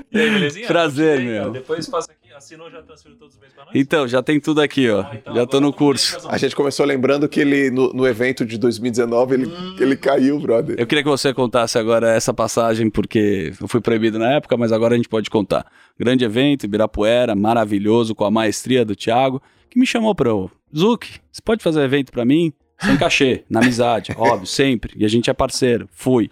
E 0.09 0.17
aí, 0.17 0.29
belezinha? 0.29 0.67
Prazer, 0.67 1.19
meu. 1.19 1.51
Depois 1.51 1.85
passa 1.89 2.09
aqui, 2.09 2.18
assinou, 2.39 2.69
já 2.71 2.81
transferiu 2.81 3.17
todos 3.17 3.35
os 3.35 3.39
meses 3.39 3.53
pra 3.53 3.65
nós? 3.65 3.75
Então, 3.75 4.07
já 4.07 4.23
tem 4.23 4.39
tudo 4.39 4.61
aqui, 4.61 4.89
ó. 4.89 5.01
Ah, 5.01 5.11
então, 5.13 5.35
já 5.35 5.45
tô 5.45 5.61
no 5.61 5.71
curso. 5.71 6.17
A 6.27 6.37
gente 6.37 6.55
começou 6.55 6.85
lembrando 6.85 7.29
que 7.29 7.39
ele, 7.39 7.69
no, 7.69 7.93
no 7.93 8.07
evento 8.07 8.45
de 8.45 8.57
2019, 8.57 9.35
ele, 9.35 9.45
hum. 9.45 9.75
ele 9.79 9.95
caiu, 9.95 10.39
brother. 10.39 10.75
Eu 10.79 10.87
queria 10.87 11.03
que 11.03 11.09
você 11.09 11.33
contasse 11.33 11.77
agora 11.77 12.09
essa 12.09 12.33
passagem, 12.33 12.89
porque 12.89 13.53
eu 13.61 13.67
fui 13.67 13.79
proibido 13.79 14.17
na 14.17 14.33
época, 14.33 14.57
mas 14.57 14.71
agora 14.71 14.95
a 14.95 14.97
gente 14.97 15.09
pode 15.09 15.29
contar. 15.29 15.65
Grande 15.99 16.25
evento, 16.25 16.63
Ibirapuera, 16.63 17.35
maravilhoso, 17.35 18.15
com 18.15 18.25
a 18.25 18.31
maestria 18.31 18.83
do 18.83 18.95
Thiago, 18.95 19.41
que 19.69 19.79
me 19.79 19.85
chamou 19.85 20.15
para 20.15 20.33
o 20.33 20.49
Zuc, 20.75 21.05
você 21.31 21.41
pode 21.43 21.63
fazer 21.63 21.81
evento 21.81 22.11
para 22.11 22.25
mim? 22.25 22.51
Sem 22.79 22.97
cachê, 22.97 23.43
na 23.49 23.59
amizade, 23.59 24.13
óbvio, 24.17 24.47
sempre. 24.47 24.93
E 24.95 25.05
a 25.05 25.07
gente 25.07 25.29
é 25.29 25.33
parceiro. 25.33 25.87
Fui. 25.91 26.29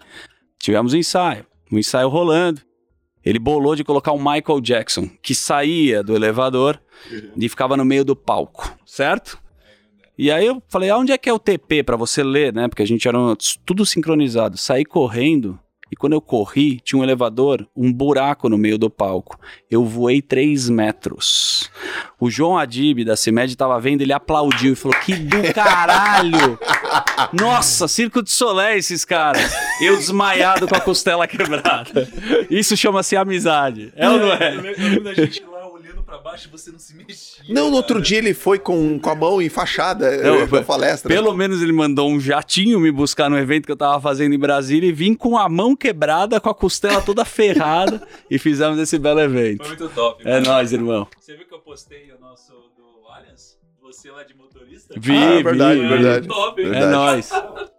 Tivemos 0.58 0.94
um 0.94 0.96
ensaio. 0.96 1.44
Um 1.70 1.78
ensaio 1.78 2.08
rolando. 2.08 2.62
Ele 3.24 3.38
bolou 3.38 3.74
de 3.74 3.84
colocar 3.84 4.12
o 4.12 4.18
Michael 4.18 4.60
Jackson, 4.60 5.08
que 5.22 5.34
saía 5.34 6.02
do 6.02 6.14
elevador 6.14 6.80
e 7.36 7.48
ficava 7.48 7.76
no 7.76 7.84
meio 7.84 8.04
do 8.04 8.16
palco, 8.16 8.76
certo? 8.86 9.38
E 10.16 10.30
aí 10.30 10.46
eu 10.46 10.60
falei, 10.68 10.90
aonde 10.90 11.12
é 11.12 11.18
que 11.18 11.28
é 11.28 11.32
o 11.32 11.38
TP 11.38 11.82
para 11.82 11.96
você 11.96 12.24
ler, 12.24 12.52
né? 12.52 12.66
Porque 12.68 12.82
a 12.82 12.86
gente 12.86 13.06
era 13.06 13.18
tudo 13.64 13.86
sincronizado. 13.86 14.56
Saí 14.56 14.84
correndo 14.84 15.58
e 15.90 15.96
quando 15.96 16.12
eu 16.12 16.20
corri, 16.20 16.80
tinha 16.80 16.98
um 16.98 17.02
elevador, 17.02 17.66
um 17.76 17.92
buraco 17.92 18.48
no 18.48 18.58
meio 18.58 18.78
do 18.78 18.90
palco. 18.90 19.38
Eu 19.70 19.84
voei 19.84 20.20
3 20.20 20.68
metros. 20.68 21.70
O 22.20 22.30
João 22.30 22.58
Adib 22.58 23.04
da 23.04 23.16
CIMED 23.16 23.56
tava 23.56 23.80
vendo, 23.80 24.02
ele 24.02 24.12
aplaudiu 24.12 24.72
e 24.72 24.76
falou: 24.76 24.98
Que 24.98 25.14
do 25.14 25.52
caralho! 25.54 26.58
Nossa, 27.32 27.88
Circo 27.88 28.22
de 28.22 28.30
Solé 28.30 28.76
esses 28.76 29.04
caras. 29.04 29.52
Eu 29.80 29.96
desmaiado 29.96 30.66
com 30.66 30.74
a 30.74 30.80
costela 30.80 31.26
quebrada. 31.26 32.08
Isso 32.50 32.76
chama-se 32.76 33.16
amizade. 33.16 33.92
É 33.96 34.08
ou 34.08 34.18
não 34.18 34.32
é? 34.32 34.56
Eu 34.56 34.62
lembro 34.62 35.04
da 35.04 35.14
gente 35.14 35.42
lá 35.44 35.57
pra 36.08 36.16
baixo 36.16 36.48
e 36.48 36.50
você 36.50 36.72
não 36.72 36.78
se 36.78 36.96
mexia. 36.96 37.44
Não, 37.50 37.70
no 37.70 37.76
outro 37.76 38.00
dia 38.00 38.16
ele 38.16 38.32
foi 38.32 38.58
com, 38.58 38.98
com 38.98 39.10
a 39.10 39.14
mão 39.14 39.42
enfaixada 39.42 40.16
não, 40.22 40.46
na 40.46 40.62
palestra. 40.62 41.06
Pelo 41.06 41.34
menos 41.34 41.60
ele 41.60 41.72
mandou 41.72 42.08
um 42.08 42.18
jatinho 42.18 42.80
me 42.80 42.90
buscar 42.90 43.28
no 43.28 43.38
evento 43.38 43.66
que 43.66 43.72
eu 43.72 43.76
tava 43.76 44.00
fazendo 44.00 44.34
em 44.34 44.38
Brasília 44.38 44.88
e 44.88 44.92
vim 44.92 45.14
com 45.14 45.36
a 45.36 45.50
mão 45.50 45.76
quebrada, 45.76 46.40
com 46.40 46.48
a 46.48 46.54
costela 46.54 47.02
toda 47.02 47.26
ferrada 47.26 48.08
e 48.30 48.38
fizemos 48.38 48.78
esse 48.78 48.98
belo 48.98 49.20
evento. 49.20 49.58
Foi 49.58 49.76
muito 49.76 49.94
top. 49.94 50.26
É 50.26 50.40
nóis, 50.40 50.72
irmão. 50.72 51.06
Você 51.20 51.36
viu 51.36 51.46
que 51.46 51.54
eu 51.54 51.60
postei 51.60 52.10
o 52.10 52.18
nosso 52.18 52.52
do 52.52 53.06
Allianz? 53.06 53.58
Você 53.82 54.10
lá 54.10 54.22
de 54.22 54.34
motorista? 54.34 54.94
Vi, 54.96 55.14
ah, 55.14 55.42
verdade, 55.42 55.80
vi. 55.80 55.88
verdade. 55.88 56.28
Top, 56.28 56.62
é 56.62 56.86
nóis. 56.86 57.30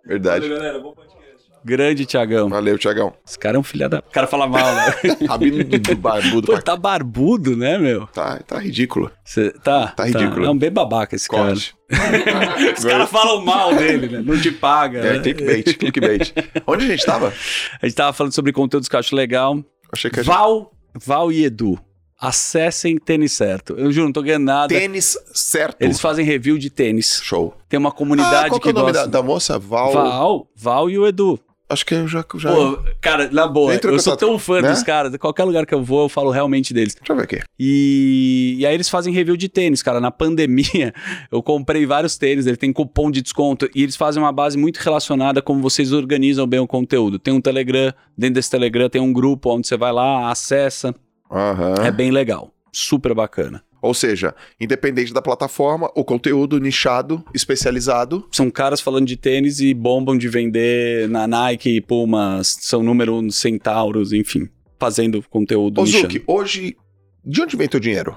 Verdade. 0.05 0.47
Valeu, 0.47 0.57
galera. 0.57 0.79
Bom 0.79 0.93
podcast. 0.93 1.18
Grande 1.63 2.05
Tiagão. 2.05 2.49
Valeu, 2.49 2.77
Tiagão. 2.77 3.13
Esse 3.25 3.37
cara 3.37 3.57
é 3.57 3.59
um 3.59 3.63
filho 3.63 3.89
da. 3.89 3.99
O 3.99 4.11
cara 4.11 4.27
fala 4.27 4.47
mal, 4.47 4.73
né? 4.73 4.93
Rabino 5.27 5.63
do, 5.63 5.79
do 5.79 5.95
barbudo. 5.95 6.47
Pô, 6.47 6.61
tá 6.61 6.75
barbudo, 6.75 7.55
né, 7.55 7.77
meu? 7.77 8.07
Tá, 8.07 8.39
tá 8.39 8.59
ridículo. 8.59 9.11
Cê, 9.23 9.51
tá, 9.63 9.87
tá 9.87 10.05
ridículo. 10.05 10.41
Tá. 10.41 10.47
É 10.47 10.49
um 10.49 10.57
bem 10.57 10.71
babaca 10.71 11.15
esse 11.15 11.27
Corte. 11.27 11.75
cara. 11.75 11.79
Os 12.77 12.83
caras 12.83 13.09
falam 13.09 13.43
mal 13.43 13.75
dele, 13.75 14.07
né? 14.07 14.23
Não 14.25 14.39
te 14.39 14.51
paga. 14.51 14.99
É, 14.99 15.13
né? 15.13 15.19
clickbait, 15.19 15.77
clickbait. 15.77 16.33
Onde 16.65 16.85
a 16.85 16.87
gente 16.87 17.05
tava? 17.05 17.33
A 17.81 17.85
gente 17.85 17.95
tava 17.95 18.13
falando 18.13 18.33
sobre 18.33 18.51
conteúdos 18.51 18.87
que 18.87 18.95
eu 18.95 18.99
acho 18.99 19.15
legal. 19.15 19.63
Achei 19.91 20.09
que 20.09 20.19
a 20.19 20.23
gente... 20.23 20.31
Val, 20.31 20.71
Val 20.93 21.31
e 21.31 21.45
Edu. 21.45 21.79
Acessem 22.19 22.97
Tênis 22.97 23.31
Certo. 23.31 23.75
Eu 23.77 23.91
juro, 23.91 24.07
não 24.07 24.13
tô 24.13 24.21
ganhando 24.21 24.43
nada. 24.43 24.67
Tênis 24.67 25.17
Certo. 25.33 25.81
Eles 25.81 25.99
fazem 26.01 26.25
review 26.25 26.57
de 26.57 26.69
tênis. 26.69 27.21
Show. 27.23 27.55
Tem 27.69 27.77
uma 27.77 27.91
comunidade 27.91 28.47
ah, 28.47 28.49
qual 28.49 28.59
que, 28.59 28.67
é 28.67 28.71
o 28.71 28.73
nome 28.73 28.91
gosta... 28.91 29.07
da, 29.07 29.19
da, 29.19 29.23
moça? 29.25 29.57
Val. 29.57 29.93
Val, 29.93 30.47
Val 30.53 30.89
e 30.89 30.99
o 30.99 31.07
Edu. 31.07 31.39
Acho 31.69 31.85
que 31.85 31.93
eu 31.93 32.07
já. 32.07 32.25
já... 32.35 32.51
Pô, 32.51 32.79
cara, 32.99 33.29
na 33.31 33.47
boa, 33.47 33.75
eu 33.75 33.99
sou 33.99 34.17
tão 34.17 34.39
fã 34.39 34.59
né? 34.59 34.71
dos 34.71 34.81
caras, 34.81 35.15
qualquer 35.17 35.43
lugar 35.43 35.67
que 35.67 35.73
eu 35.73 35.83
vou, 35.83 36.03
eu 36.03 36.09
falo 36.09 36.31
realmente 36.31 36.73
deles. 36.73 36.95
Deixa 36.95 37.13
eu 37.13 37.15
ver 37.15 37.23
aqui. 37.23 37.39
E, 37.59 38.55
e 38.57 38.65
aí 38.65 38.73
eles 38.73 38.89
fazem 38.89 39.13
review 39.13 39.37
de 39.37 39.47
tênis, 39.47 39.83
cara. 39.83 39.99
Na 39.99 40.09
pandemia, 40.09 40.91
eu 41.31 41.43
comprei 41.43 41.85
vários 41.85 42.17
tênis, 42.17 42.47
ele 42.47 42.57
tem 42.57 42.73
cupom 42.73 43.11
de 43.11 43.21
desconto 43.21 43.69
e 43.75 43.83
eles 43.83 43.95
fazem 43.95 44.21
uma 44.21 44.31
base 44.31 44.57
muito 44.57 44.77
relacionada 44.77 45.43
como 45.43 45.61
vocês 45.61 45.93
organizam 45.93 46.47
bem 46.47 46.59
o 46.59 46.65
conteúdo. 46.65 47.19
Tem 47.19 47.33
um 47.33 47.39
Telegram, 47.39 47.93
dentro 48.17 48.35
desse 48.35 48.49
Telegram 48.49 48.89
tem 48.89 49.01
um 49.01 49.13
grupo 49.13 49.53
onde 49.53 49.67
você 49.67 49.77
vai 49.77 49.91
lá, 49.91 50.31
acessa. 50.31 50.93
Uhum. 51.29 51.85
É 51.85 51.91
bem 51.91 52.09
legal. 52.09 52.51
Super 52.73 53.13
bacana. 53.13 53.63
Ou 53.81 53.93
seja, 53.93 54.35
independente 54.59 55.13
da 55.13 55.21
plataforma, 55.21 55.89
o 55.95 56.03
conteúdo 56.03 56.59
nichado, 56.59 57.23
especializado. 57.33 58.27
São 58.31 58.49
caras 58.49 58.81
falando 58.81 59.07
de 59.07 59.15
tênis 59.15 59.59
e 59.59 59.73
bombam 59.73 60.17
de 60.17 60.27
vender 60.27 61.07
na 61.09 61.27
Nike, 61.27 61.81
Pumas, 61.81 62.57
são 62.61 62.83
número 62.83 63.31
centauros, 63.31 64.13
enfim, 64.13 64.49
fazendo 64.79 65.23
conteúdo 65.29 65.81
Ô, 65.81 65.85
Zuki, 65.85 66.23
hoje, 66.27 66.75
de 67.23 67.41
onde 67.41 67.55
vem 67.55 67.67
teu 67.67 67.79
dinheiro? 67.79 68.15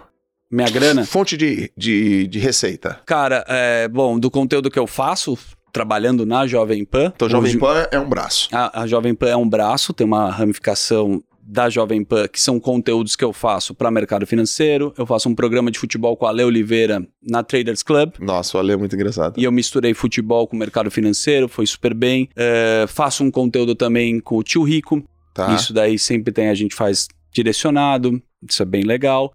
Minha 0.51 0.69
grana? 0.69 1.07
Fonte 1.07 1.37
de, 1.37 1.73
de, 1.77 2.27
de 2.27 2.39
receita. 2.39 3.01
Cara, 3.07 3.45
é, 3.49 3.89
bom, 3.89 4.19
do 4.19 4.31
conteúdo 4.31 4.71
que 4.71 4.79
eu 4.79 4.87
faço, 4.87 5.39
trabalhando 5.73 6.27
na 6.27 6.47
Jovem 6.47 6.85
Pan. 6.85 7.11
Então, 7.15 7.29
Jovem 7.29 7.59
Pan 7.59 7.87
é 7.91 7.99
um 7.99 8.09
braço. 8.09 8.49
A, 8.53 8.83
a 8.83 8.87
Jovem 8.87 9.15
Pan 9.15 9.29
é 9.29 9.37
um 9.37 9.49
braço, 9.49 9.95
tem 9.95 10.07
uma 10.07 10.31
ramificação 10.31 11.23
da 11.53 11.69
Jovem 11.69 12.03
Pan, 12.03 12.27
que 12.27 12.41
são 12.41 12.59
conteúdos 12.59 13.15
que 13.15 13.23
eu 13.23 13.31
faço 13.31 13.75
para 13.75 13.91
mercado 13.91 14.27
financeiro. 14.27 14.95
Eu 14.97 15.05
faço 15.05 15.29
um 15.29 15.35
programa 15.35 15.71
de 15.71 15.79
futebol 15.79 16.17
com 16.17 16.25
a 16.25 16.31
Ale 16.31 16.43
Oliveira 16.45 17.07
na 17.23 17.43
Traders 17.43 17.83
Club. 17.83 18.15
Nossa, 18.19 18.57
o 18.57 18.61
Ale 18.61 18.73
é 18.73 18.77
muito 18.77 18.97
engraçado. 18.97 19.39
E 19.39 19.45
eu 19.45 19.53
misturei 19.53 19.93
futebol 19.93 20.49
com 20.49 20.57
mercado 20.57 20.91
financeiro, 20.91 21.49
foi 21.49 21.67
super 21.67 21.93
bem. 21.93 22.31
É, 22.35 22.87
faço 22.89 23.23
um 23.23 23.31
conteúdo 23.31 23.75
também 23.75 24.19
com 24.19 24.39
o 24.39 24.43
Tio 24.43 24.63
Rico. 24.63 25.05
Tá. 25.35 25.55
Isso 25.55 25.75
daí 25.75 25.99
sempre 25.99 26.33
tem, 26.33 26.49
a 26.49 26.55
gente 26.55 26.75
faz 26.75 27.07
direcionado, 27.31 28.21
isso 28.49 28.63
é 28.63 28.67
bem 28.67 28.83
legal. 28.83 29.35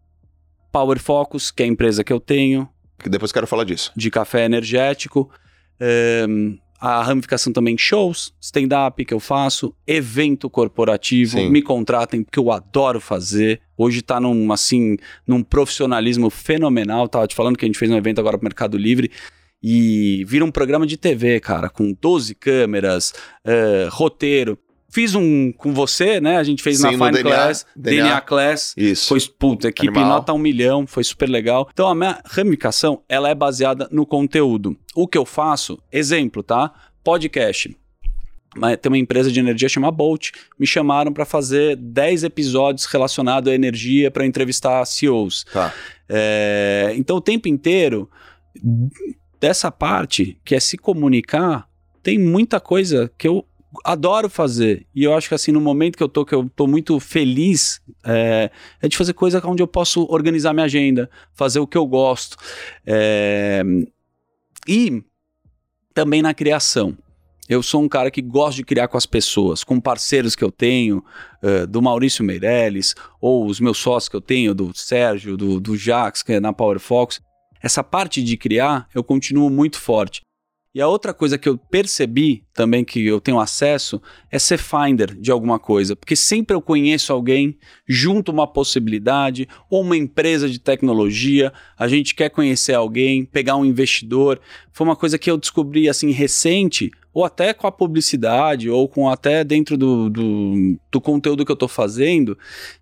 Power 0.72 0.99
Focus, 0.99 1.51
que 1.51 1.61
é 1.61 1.65
a 1.68 1.70
empresa 1.70 2.03
que 2.03 2.11
eu 2.11 2.20
tenho. 2.20 2.68
Que 2.97 3.09
depois 3.09 3.32
quero 3.32 3.45
falar 3.45 3.63
disso. 3.63 3.91
De 3.95 4.09
café 4.09 4.45
energético. 4.45 5.30
É, 5.80 6.26
a 6.80 7.01
ramificação 7.01 7.51
também 7.51 7.78
shows, 7.78 8.34
stand-up 8.39 9.03
que 9.03 9.13
eu 9.13 9.19
faço, 9.19 9.73
evento 9.86 10.49
corporativo, 10.49 11.38
Sim. 11.38 11.49
me 11.49 11.61
contratem 11.61 12.23
porque 12.23 12.39
eu 12.39 12.51
adoro 12.51 12.99
fazer. 12.99 13.61
Hoje 13.75 14.01
tá 14.01 14.19
num, 14.19 14.51
assim, 14.51 14.97
num 15.25 15.41
profissionalismo 15.43 16.30
fenomenal. 16.30 17.07
Tava 17.07 17.28
te 17.28 17.36
falando 17.36 17.57
que 17.57 17.65
a 17.65 17.67
gente 17.67 17.80
fez 17.80 17.89
um 17.89 17.97
evento 17.97 18.19
agora 18.19 18.38
pro 18.38 18.45
Mercado 18.45 18.78
Livre 18.78 19.11
e 19.61 20.23
vira 20.28 20.45
um 20.45 20.51
programa 20.51 20.86
de 20.86 20.97
TV, 20.97 21.39
cara, 21.39 21.69
com 21.69 21.95
12 21.99 22.36
câmeras, 22.36 23.13
uh, 23.45 23.89
roteiro. 23.89 24.57
Fiz 24.90 25.16
um 25.16 25.52
com 25.52 25.74
você, 25.74 26.22
né? 26.22 26.38
A 26.38 26.44
gente 26.44 26.64
fez 26.64 26.78
Sim, 26.78 26.84
na 26.84 26.92
Fine 26.92 27.12
DNA, 27.12 27.24
Class, 27.24 27.66
DNA, 27.76 28.04
DNA, 28.04 28.22
Class. 28.22 28.74
Isso. 28.78 29.10
Foi, 29.10 29.20
puta, 29.38 29.68
equipe 29.68 29.90
Animal. 29.90 30.10
nota 30.10 30.34
um 30.34 30.38
milhão, 30.38 30.88
foi 30.88 31.04
super 31.04 31.30
legal. 31.30 31.68
Então 31.72 31.88
a 31.88 31.96
minha 31.96 32.22
ramificação, 32.26 33.04
ela 33.10 33.30
é 33.30 33.36
baseada 33.36 33.90
no 33.92 34.06
conteúdo. 34.06 34.78
O 34.96 35.08
que 35.08 35.18
eu 35.18 35.26
faço, 35.26 35.78
exemplo, 35.92 36.42
tá? 36.42 36.74
Podcast. 37.04 37.76
Tem 38.82 38.90
uma 38.90 38.98
empresa 38.98 39.32
de 39.32 39.40
energia 39.40 39.70
chamada 39.70 39.92
Bolt, 39.92 40.32
me 40.58 40.66
chamaram 40.66 41.14
para 41.14 41.26
fazer 41.26 41.76
10 41.76 42.24
episódios 42.24 42.86
relacionados 42.86 43.52
à 43.52 43.56
energia 43.56 44.10
para 44.10 44.26
entrevistar 44.26 44.84
CEOs. 44.86 45.46
Tá. 45.52 45.74
É, 46.10 46.94
então 46.96 47.18
o 47.18 47.22
tempo 47.22 47.48
inteiro, 47.48 48.10
dessa 49.40 49.70
parte, 49.70 50.40
que 50.44 50.56
é 50.56 50.60
se 50.60 50.78
comunicar, 50.78 51.68
tem 52.02 52.18
muita 52.18 52.60
coisa 52.60 53.12
que 53.18 53.28
eu 53.28 53.46
adoro 53.84 54.30
fazer. 54.30 54.86
E 54.93 55.03
eu 55.03 55.13
acho 55.13 55.28
que 55.28 55.36
assim, 55.36 55.51
no 55.51 55.61
momento 55.61 55.97
que 55.97 56.03
eu 56.03 56.09
tô, 56.09 56.26
que 56.26 56.36
eu 56.36 56.49
tô 56.55 56.68
muito 56.68 56.99
feliz, 56.99 57.82
é, 58.05 58.51
é 58.82 58.88
de 58.88 58.97
fazer 58.97 59.13
coisa 59.13 59.41
onde 59.45 59.61
eu 59.61 59.68
posso 59.68 60.05
organizar 60.09 60.53
minha 60.53 60.65
agenda, 60.65 61.09
fazer 61.34 61.59
o 61.59 61.68
que 61.68 61.78
eu 61.78 61.86
gosto. 61.86 62.38
É, 62.86 63.63
e 64.68 65.03
também 65.93 66.22
na 66.22 66.34
criação. 66.34 66.97
Eu 67.49 67.63
sou 67.63 67.82
um 67.82 67.88
cara 67.88 68.11
que 68.11 68.22
gosta 68.22 68.57
de 68.57 68.65
criar 68.65 68.89
com 68.89 68.97
as 68.97 69.05
pessoas, 69.05 69.63
com 69.63 69.80
parceiros 69.80 70.36
que 70.36 70.43
eu 70.43 70.51
tenho, 70.51 71.03
uh, 71.41 71.65
do 71.65 71.82
Maurício 71.82 72.24
Meirelles, 72.24 72.93
ou 73.22 73.45
os 73.45 73.61
meus 73.61 73.78
sócios 73.78 74.09
que 74.09 74.18
eu 74.18 74.22
tenho, 74.22 74.53
do 74.53 74.78
Sérgio, 74.78 75.38
do, 75.38 75.57
do 75.57 75.78
Jax, 75.78 76.22
que 76.22 76.34
é 76.34 76.39
na 76.41 76.51
Power 76.51 76.78
Fox. 76.78 77.22
Essa 77.63 77.82
parte 77.82 78.22
de 78.22 78.36
criar, 78.36 78.89
eu 78.93 79.01
continuo 79.01 79.49
muito 79.49 79.80
forte. 79.80 80.26
E 80.78 80.82
a 80.82 80.88
outra 80.88 81.11
coisa 81.11 81.39
que 81.39 81.49
eu 81.49 81.57
percebi 81.57 82.43
também 82.53 82.86
que 82.86 83.03
eu 83.03 83.19
tenho 83.19 83.39
acesso 83.39 83.99
é 84.32 84.38
ser 84.38 84.59
finder 84.59 85.15
de 85.15 85.32
alguma 85.32 85.57
coisa, 85.57 85.95
porque 85.95 86.15
sempre 86.15 86.55
eu 86.55 86.61
conheço 86.61 87.11
alguém, 87.11 87.57
junto 87.88 88.32
uma 88.32 88.45
possibilidade 88.45 89.47
ou 89.71 89.82
uma 89.82 89.97
empresa 89.97 90.47
de 90.47 90.59
tecnologia, 90.59 91.51
a 91.75 91.88
gente 91.88 92.13
quer 92.13 92.30
conhecer 92.30 92.75
alguém, 92.75 93.25
pegar 93.25 93.55
um 93.55 93.65
investidor. 93.65 94.39
Foi 94.71 94.86
uma 94.86 94.95
coisa 94.95 95.17
que 95.17 95.32
eu 95.32 95.38
descobri 95.39 95.89
assim 95.89 96.11
recente, 96.11 96.91
ou 97.11 97.25
até 97.25 97.55
com 97.55 97.65
a 97.65 97.71
publicidade, 97.71 98.69
ou 98.69 98.88
com 98.88 99.09
até 99.09 99.43
dentro 99.43 99.80
do, 99.80 100.11
do, 100.11 100.78
do 100.91 101.01
conteúdo 101.01 101.43
que 101.43 101.51
eu 101.51 101.55
estou 101.55 101.67
fazendo, 101.67 102.38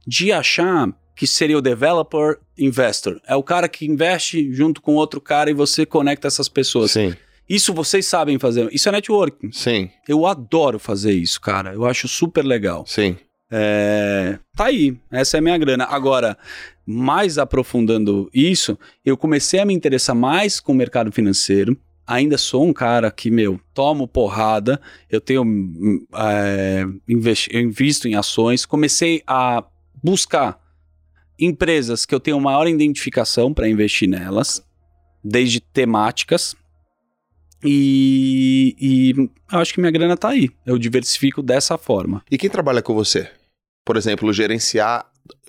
de 0.05 0.33
achar 0.33 0.93
que 1.15 1.25
seria 1.25 1.57
o 1.57 1.61
developer 1.61 2.39
investor. 2.57 3.21
É 3.25 3.37
o 3.37 3.41
cara 3.41 3.69
que 3.69 3.85
investe 3.85 4.53
junto 4.53 4.81
com 4.81 4.95
outro 4.95 5.21
cara 5.21 5.49
e 5.49 5.53
você 5.53 5.85
conecta 5.85 6.27
essas 6.27 6.49
pessoas. 6.49 6.91
Sim. 6.91 7.15
Isso 7.47 7.73
vocês 7.73 8.05
sabem 8.07 8.39
fazer. 8.39 8.67
Isso 8.73 8.89
é 8.89 8.91
networking. 8.91 9.51
Sim. 9.51 9.89
Eu 10.07 10.25
adoro 10.25 10.79
fazer 10.79 11.13
isso, 11.13 11.39
cara. 11.39 11.73
Eu 11.73 11.85
acho 11.85 12.07
super 12.07 12.43
legal. 12.43 12.85
Sim. 12.87 13.17
É... 13.51 14.39
Tá 14.55 14.65
aí. 14.65 14.97
Essa 15.11 15.37
é 15.37 15.39
a 15.39 15.41
minha 15.41 15.57
grana. 15.57 15.85
Agora, 15.85 16.37
mais 16.85 17.37
aprofundando 17.37 18.29
isso, 18.33 18.77
eu 19.05 19.15
comecei 19.15 19.59
a 19.59 19.65
me 19.65 19.73
interessar 19.73 20.15
mais 20.15 20.59
com 20.59 20.71
o 20.71 20.75
mercado 20.75 21.11
financeiro. 21.11 21.77
Ainda 22.07 22.37
sou 22.37 22.65
um 22.65 22.73
cara 22.73 23.09
que, 23.11 23.29
meu, 23.29 23.59
tomo 23.73 24.07
porrada. 24.07 24.81
Eu 25.09 25.21
tenho. 25.21 25.43
É, 26.15 26.83
investi 27.07 27.49
eu 27.53 27.61
invisto 27.61 28.07
em 28.07 28.15
ações. 28.15 28.65
Comecei 28.65 29.21
a 29.27 29.63
buscar 30.03 30.59
empresas 31.39 32.05
que 32.05 32.15
eu 32.15 32.19
tenho 32.19 32.39
maior 32.39 32.67
identificação 32.67 33.53
para 33.53 33.67
investir 33.67 34.07
nelas, 34.07 34.63
desde 35.23 35.59
temáticas 35.59 36.55
e, 37.65 38.75
e 38.79 39.29
acho 39.49 39.73
que 39.73 39.79
minha 39.79 39.91
grana 39.91 40.15
tá 40.15 40.29
aí. 40.29 40.49
Eu 40.65 40.77
diversifico 40.77 41.41
dessa 41.41 41.77
forma. 41.77 42.23
E 42.29 42.37
quem 42.37 42.49
trabalha 42.49 42.81
com 42.81 42.93
você? 42.93 43.29
Por 43.85 43.97
exemplo, 43.97 44.31
gerenciar 44.33 45.05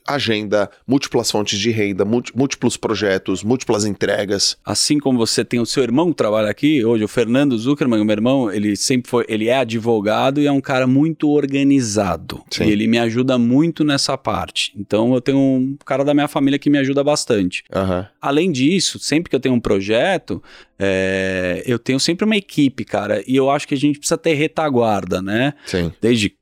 agenda, 0.06 0.70
múltiplas 0.86 1.30
fontes 1.30 1.58
de 1.58 1.70
renda, 1.70 2.04
múltiplos 2.04 2.76
projetos, 2.76 3.42
múltiplas 3.42 3.84
entregas. 3.84 4.56
Assim 4.64 4.98
como 4.98 5.18
você 5.18 5.44
tem 5.44 5.60
o 5.60 5.66
seu 5.66 5.82
irmão 5.82 6.10
que 6.10 6.16
trabalha 6.16 6.50
aqui, 6.50 6.84
hoje 6.84 7.04
o 7.04 7.08
Fernando 7.08 7.56
Zuckerman, 7.58 8.00
o 8.00 8.04
meu 8.04 8.14
irmão, 8.14 8.50
ele 8.50 8.76
sempre 8.76 9.10
foi, 9.10 9.24
ele 9.28 9.48
é 9.48 9.58
advogado 9.58 10.40
e 10.40 10.46
é 10.46 10.52
um 10.52 10.60
cara 10.60 10.86
muito 10.86 11.28
organizado. 11.30 12.42
Sim. 12.50 12.64
E 12.64 12.70
ele 12.70 12.86
me 12.86 12.98
ajuda 12.98 13.38
muito 13.38 13.84
nessa 13.84 14.16
parte. 14.16 14.72
Então 14.76 15.14
eu 15.14 15.20
tenho 15.20 15.38
um 15.38 15.76
cara 15.84 16.04
da 16.04 16.14
minha 16.14 16.28
família 16.28 16.58
que 16.58 16.70
me 16.70 16.78
ajuda 16.78 17.02
bastante. 17.02 17.64
Uhum. 17.74 18.04
Além 18.20 18.52
disso, 18.52 18.98
sempre 18.98 19.30
que 19.30 19.36
eu 19.36 19.40
tenho 19.40 19.54
um 19.54 19.60
projeto, 19.60 20.42
é, 20.78 21.62
eu 21.66 21.78
tenho 21.78 21.98
sempre 21.98 22.24
uma 22.24 22.36
equipe, 22.36 22.84
cara, 22.84 23.22
e 23.26 23.36
eu 23.36 23.50
acho 23.50 23.66
que 23.66 23.74
a 23.74 23.78
gente 23.78 23.98
precisa 23.98 24.18
ter 24.18 24.34
retaguarda, 24.34 25.22
né? 25.22 25.54
Sim. 25.66 25.92
Desde 26.00 26.34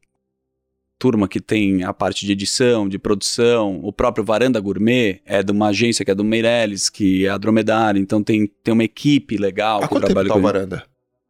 turma 1.04 1.28
que 1.28 1.38
tem 1.38 1.84
a 1.84 1.92
parte 1.92 2.24
de 2.24 2.32
edição, 2.32 2.88
de 2.88 2.98
produção, 2.98 3.78
o 3.82 3.92
próprio 3.92 4.24
Varanda 4.24 4.58
Gourmet 4.58 5.20
é 5.26 5.42
de 5.42 5.52
uma 5.52 5.66
agência 5.66 6.02
que 6.02 6.10
é 6.10 6.14
do 6.14 6.24
Meirelles, 6.24 6.88
que 6.88 7.26
é 7.26 7.28
a 7.28 7.36
Dromedário, 7.36 8.00
então 8.00 8.22
tem, 8.22 8.50
tem 8.62 8.72
uma 8.72 8.84
equipe 8.84 9.36
legal 9.36 9.84
Há 9.84 9.88
que 9.88 10.00
trabalha 10.00 10.28
tempo 10.28 10.28
tá 10.28 10.36
o 10.38 10.40
Varanda? 10.40 10.84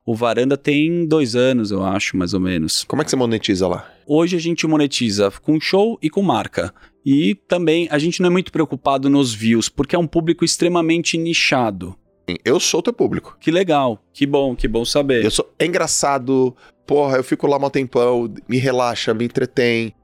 O 0.07 0.15
Varanda 0.15 0.57
tem 0.57 1.05
dois 1.09 1.35
anos, 1.35 1.73
eu 1.73 1.83
acho, 1.83 2.17
mais 2.17 2.33
ou 2.35 2.39
menos. 2.39 2.85
Como 2.85 3.03
é 3.03 3.05
que 3.05 3.11
você 3.11 3.17
monetiza 3.17 3.67
lá? 3.67 3.91
Hoje 4.07 4.37
a 4.37 4.41
gente 4.41 4.65
monetiza 4.65 5.29
com 5.43 5.59
show 5.59 5.99
e 6.01 6.09
com 6.09 6.23
marca. 6.23 6.73
E 7.05 7.35
também 7.35 7.89
a 7.91 7.99
gente 7.99 8.23
não 8.23 8.29
é 8.29 8.31
muito 8.31 8.53
preocupado 8.53 9.11
nos 9.11 9.35
views, 9.35 9.69
porque 9.69 9.97
é 9.97 9.99
um 9.99 10.07
público 10.07 10.45
extremamente 10.45 11.19
nichado. 11.19 11.97
Eu 12.45 12.61
sou 12.61 12.81
teu 12.81 12.93
público. 12.93 13.37
Que 13.41 13.51
legal, 13.51 14.03
que 14.13 14.25
bom, 14.25 14.55
que 14.55 14.67
bom 14.69 14.85
saber. 14.85 15.25
Eu 15.25 15.31
sou 15.31 15.53
é 15.59 15.67
engraçado, 15.67 16.55
porra, 16.87 17.17
eu 17.17 17.25
fico 17.25 17.47
lá 17.47 17.57
um 17.57 17.71
tempão, 17.71 18.33
me 18.49 18.59
relaxa, 18.59 19.15
me 19.15 19.25
entretém. 19.25 19.95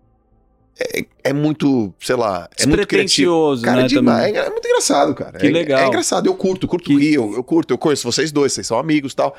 É, 0.78 1.04
é 1.24 1.32
muito, 1.32 1.92
sei 2.00 2.16
lá, 2.16 2.48
é 2.58 2.66
muito 2.66 2.86
criativo. 2.86 3.60
Cara, 3.62 3.82
né, 3.82 3.88
demais, 3.88 4.34
é, 4.34 4.38
é, 4.38 4.50
muito 4.50 4.66
engraçado, 4.66 5.14
cara. 5.14 5.38
Que 5.38 5.46
é, 5.46 5.50
legal. 5.50 5.80
É 5.80 5.86
engraçado, 5.86 6.26
eu 6.26 6.34
curto, 6.34 6.66
curto 6.66 6.86
que... 6.86 6.96
rir, 6.96 7.14
eu, 7.14 7.34
eu 7.34 7.44
curto, 7.44 7.74
eu 7.74 7.78
conheço 7.78 8.10
vocês 8.10 8.32
dois, 8.32 8.52
vocês 8.52 8.66
são 8.66 8.78
amigos 8.78 9.12
e 9.12 9.16
tal. 9.16 9.36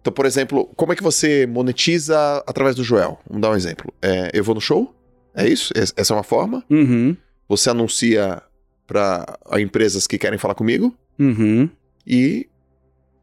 Então, 0.00 0.12
por 0.12 0.24
exemplo, 0.24 0.70
como 0.76 0.92
é 0.92 0.96
que 0.96 1.02
você 1.02 1.46
monetiza 1.46 2.42
através 2.46 2.74
do 2.74 2.84
Joel? 2.84 3.18
Vamos 3.28 3.42
dar 3.42 3.50
um 3.50 3.56
exemplo. 3.56 3.92
É, 4.00 4.30
eu 4.32 4.42
vou 4.42 4.54
no 4.54 4.60
show, 4.60 4.94
é 5.34 5.46
isso? 5.46 5.72
Essa 5.76 6.12
é 6.12 6.16
uma 6.16 6.22
forma. 6.22 6.64
Uhum. 6.70 7.16
Você 7.48 7.68
anuncia 7.68 8.42
para 8.86 9.38
empresas 9.58 10.06
que 10.06 10.18
querem 10.18 10.38
falar 10.38 10.54
comigo. 10.54 10.94
Uhum. 11.18 11.68
E 12.06 12.48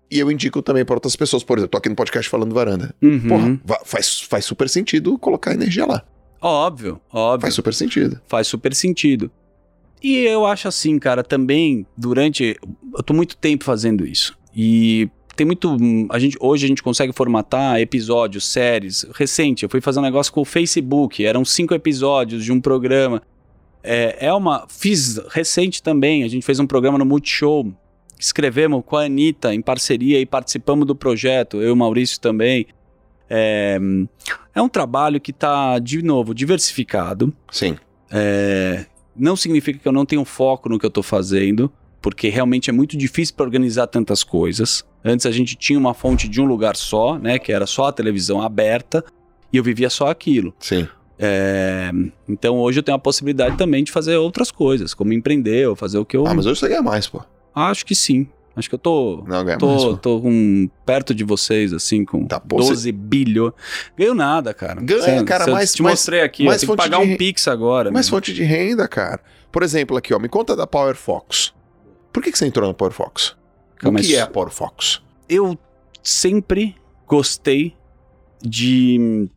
E 0.09 0.19
eu 0.19 0.31
indico 0.31 0.61
também 0.61 0.85
para 0.85 0.95
outras 0.95 1.15
pessoas. 1.15 1.43
Por 1.43 1.57
exemplo, 1.57 1.71
tô 1.71 1.77
aqui 1.77 1.89
no 1.89 1.95
podcast 1.95 2.29
falando 2.29 2.53
varanda. 2.53 2.95
Uhum. 3.01 3.27
Porra, 3.27 3.81
faz, 3.85 4.21
faz 4.21 4.45
super 4.45 4.69
sentido 4.69 5.17
colocar 5.17 5.53
energia 5.53 5.85
lá. 5.85 6.03
Óbvio, 6.41 7.01
óbvio. 7.11 7.41
Faz 7.41 7.53
super 7.53 7.73
sentido. 7.73 8.21
Faz 8.27 8.47
super 8.47 8.73
sentido. 8.73 9.29
E 10.01 10.17
eu 10.19 10.45
acho 10.45 10.67
assim, 10.67 10.99
cara, 10.99 11.23
também 11.23 11.85
durante. 11.97 12.55
Eu 12.95 13.03
tô 13.03 13.13
muito 13.13 13.35
tempo 13.35 13.63
fazendo 13.63 14.05
isso. 14.05 14.37
E 14.55 15.09
tem 15.35 15.45
muito. 15.45 15.75
A 16.09 16.19
gente, 16.19 16.37
hoje 16.39 16.65
a 16.65 16.67
gente 16.67 16.83
consegue 16.83 17.13
formatar 17.13 17.79
episódios, 17.79 18.45
séries. 18.45 19.05
Recente, 19.13 19.63
eu 19.63 19.69
fui 19.69 19.81
fazer 19.81 19.99
um 19.99 20.03
negócio 20.03 20.31
com 20.31 20.41
o 20.41 20.45
Facebook. 20.45 21.25
Eram 21.25 21.43
cinco 21.43 21.73
episódios 21.73 22.43
de 22.43 22.51
um 22.51 22.61
programa. 22.61 23.21
É, 23.83 24.27
é 24.27 24.33
uma. 24.33 24.65
Fiz 24.67 25.19
recente 25.29 25.81
também. 25.81 26.23
A 26.23 26.27
gente 26.27 26.45
fez 26.45 26.59
um 26.59 26.67
programa 26.67 26.97
no 26.97 27.05
Multishow. 27.05 27.71
Escrevemos 28.19 28.83
com 28.85 28.97
a 28.97 29.03
Anitta 29.03 29.53
em 29.53 29.61
parceria 29.61 30.19
e 30.19 30.25
participamos 30.25 30.87
do 30.87 30.95
projeto. 30.95 31.57
Eu 31.57 31.69
e 31.69 31.71
o 31.71 31.75
Maurício 31.75 32.19
também. 32.19 32.67
É, 33.29 33.77
é 34.55 34.61
um 34.61 34.69
trabalho 34.69 35.19
que 35.19 35.31
está, 35.31 35.77
de 35.79 36.01
novo, 36.01 36.33
diversificado. 36.33 37.33
Sim. 37.51 37.75
É, 38.09 38.85
não 39.15 39.35
significa 39.35 39.79
que 39.79 39.87
eu 39.87 39.91
não 39.91 40.05
tenho 40.05 40.23
foco 40.23 40.69
no 40.69 40.79
que 40.79 40.85
eu 40.85 40.89
estou 40.89 41.03
fazendo, 41.03 41.71
porque 42.01 42.29
realmente 42.29 42.69
é 42.69 42.73
muito 42.73 42.95
difícil 42.97 43.35
para 43.35 43.45
organizar 43.45 43.87
tantas 43.87 44.23
coisas. 44.23 44.85
Antes 45.03 45.25
a 45.25 45.31
gente 45.31 45.55
tinha 45.55 45.77
uma 45.77 45.93
fonte 45.93 46.27
de 46.27 46.41
um 46.41 46.45
lugar 46.45 46.75
só, 46.75 47.17
né, 47.17 47.37
que 47.39 47.51
era 47.51 47.65
só 47.65 47.87
a 47.87 47.91
televisão 47.91 48.41
aberta, 48.41 49.03
e 49.51 49.57
eu 49.57 49.63
vivia 49.63 49.89
só 49.89 50.07
aquilo. 50.07 50.53
Sim. 50.59 50.87
É, 51.19 51.91
então 52.29 52.57
hoje 52.57 52.79
eu 52.79 52.83
tenho 52.83 52.95
a 52.95 52.99
possibilidade 52.99 53.57
também 53.57 53.83
de 53.83 53.91
fazer 53.91 54.15
outras 54.17 54.51
coisas, 54.51 54.93
como 54.93 55.13
empreender 55.13 55.67
ou 55.67 55.75
fazer 55.75 55.97
o 55.97 56.05
que 56.05 56.15
eu. 56.15 56.27
Ah, 56.27 56.33
mas 56.33 56.45
hoje 56.45 56.59
você 56.59 56.69
ganha 56.69 56.81
mais, 56.81 57.07
pô. 57.07 57.23
Acho 57.57 57.85
que 57.85 57.95
sim. 57.95 58.27
Acho 58.55 58.69
que 58.69 58.75
eu 58.75 58.79
tô. 58.79 59.23
Não, 59.27 59.43
ganha 59.43 59.57
tô, 59.57 59.67
mais, 59.67 59.99
tô 59.99 60.21
com, 60.21 60.69
perto 60.85 61.13
de 61.13 61.23
vocês, 61.23 61.73
assim, 61.73 62.03
com 62.03 62.25
tá, 62.25 62.39
pô, 62.39 62.57
12 62.57 62.75
você... 62.75 62.91
bilhões. 62.91 63.53
Ganho 63.95 64.15
nada, 64.15 64.53
cara. 64.53 64.81
Ganha, 64.81 65.23
cara, 65.23 65.45
mas. 65.45 65.53
mais. 65.53 65.73
Te 65.73 65.83
mais, 65.83 65.93
mostrei 65.93 66.21
aqui, 66.21 66.45
mais 66.45 66.61
eu 66.61 66.67
tenho 66.67 66.77
que 66.77 66.83
pagar 66.83 67.05
de... 67.05 67.13
um 67.13 67.17
Pix 67.17 67.47
agora. 67.47 67.91
Mais 67.91 68.09
fonte 68.09 68.33
de 68.33 68.43
renda, 68.43 68.87
cara. 68.87 69.21
Por 69.51 69.63
exemplo, 69.63 69.95
aqui, 69.97 70.13
ó, 70.13 70.19
me 70.19 70.27
conta 70.27 70.55
da 70.55 70.65
Power 70.67 70.95
Fox. 70.95 71.53
Por 72.11 72.23
que, 72.23 72.31
que 72.31 72.37
você 72.37 72.45
entrou 72.45 72.67
na 72.67 72.73
Power 72.73 72.93
Fox? 72.93 73.35
o 73.83 73.93
que 73.93 74.15
é 74.15 74.21
a 74.21 74.27
Power 74.27 74.49
Fox? 74.49 75.01
Eu 75.29 75.57
sempre 76.01 76.75
gostei 77.05 77.75
de, 78.41 79.29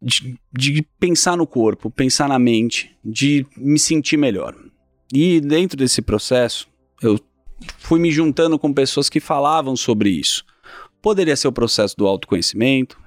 de, 0.00 0.38
de 0.52 0.86
pensar 1.00 1.36
no 1.36 1.46
corpo, 1.46 1.90
pensar 1.90 2.28
na 2.28 2.38
mente, 2.38 2.94
de 3.02 3.46
me 3.56 3.78
sentir 3.78 4.18
melhor. 4.18 4.54
E 5.12 5.40
dentro 5.40 5.76
desse 5.76 6.02
processo, 6.02 6.68
eu 7.06 7.18
fui 7.78 8.00
me 8.00 8.10
juntando 8.10 8.58
com 8.58 8.72
pessoas 8.72 9.08
que 9.08 9.20
falavam 9.20 9.76
sobre 9.76 10.10
isso. 10.10 10.44
Poderia 11.00 11.36
ser 11.36 11.48
o 11.48 11.52
processo 11.52 11.96
do 11.96 12.06
autoconhecimento. 12.06 12.98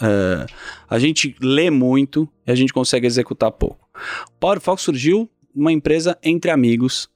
Uh, 0.00 0.46
a 0.88 0.98
gente 0.98 1.34
lê 1.40 1.70
muito 1.70 2.28
e 2.46 2.50
a 2.50 2.54
gente 2.54 2.72
consegue 2.72 3.06
executar 3.06 3.50
pouco. 3.52 3.88
Power 4.38 4.60
Fox 4.60 4.82
surgiu 4.82 5.30
uma 5.54 5.72
empresa 5.72 6.18
entre 6.22 6.50
amigos 6.50 7.08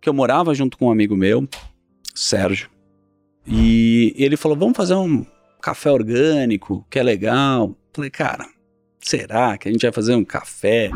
que 0.00 0.08
eu 0.08 0.12
morava 0.12 0.54
junto 0.54 0.76
com 0.76 0.86
um 0.86 0.90
amigo 0.90 1.16
meu, 1.16 1.48
Sérgio. 2.14 2.68
E 3.46 4.14
ele 4.16 4.36
falou: 4.36 4.56
"Vamos 4.56 4.76
fazer 4.76 4.94
um 4.94 5.24
café 5.62 5.90
orgânico, 5.90 6.86
que 6.90 6.98
é 6.98 7.02
legal". 7.02 7.74
Falei: 7.92 8.10
"Cara, 8.10 8.46
será 9.00 9.56
que 9.56 9.68
a 9.68 9.72
gente 9.72 9.82
vai 9.82 9.92
fazer 9.92 10.14
um 10.14 10.24
café?" 10.24 10.90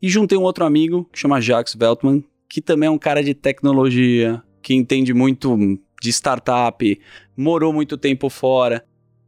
E 0.00 0.08
juntei 0.08 0.36
um 0.36 0.42
outro 0.42 0.64
amigo 0.64 1.08
que 1.12 1.18
chama 1.18 1.40
Jacques 1.40 1.76
Veltman, 1.76 2.24
que 2.52 2.60
também 2.60 2.86
é 2.86 2.90
um 2.90 2.98
cara 2.98 3.24
de 3.24 3.32
tecnologia, 3.32 4.42
que 4.60 4.74
entende 4.74 5.14
muito 5.14 5.56
de 6.02 6.10
startup, 6.10 7.00
morou 7.34 7.72
muito 7.72 7.96
tempo 7.96 8.28
fora. 8.28 8.84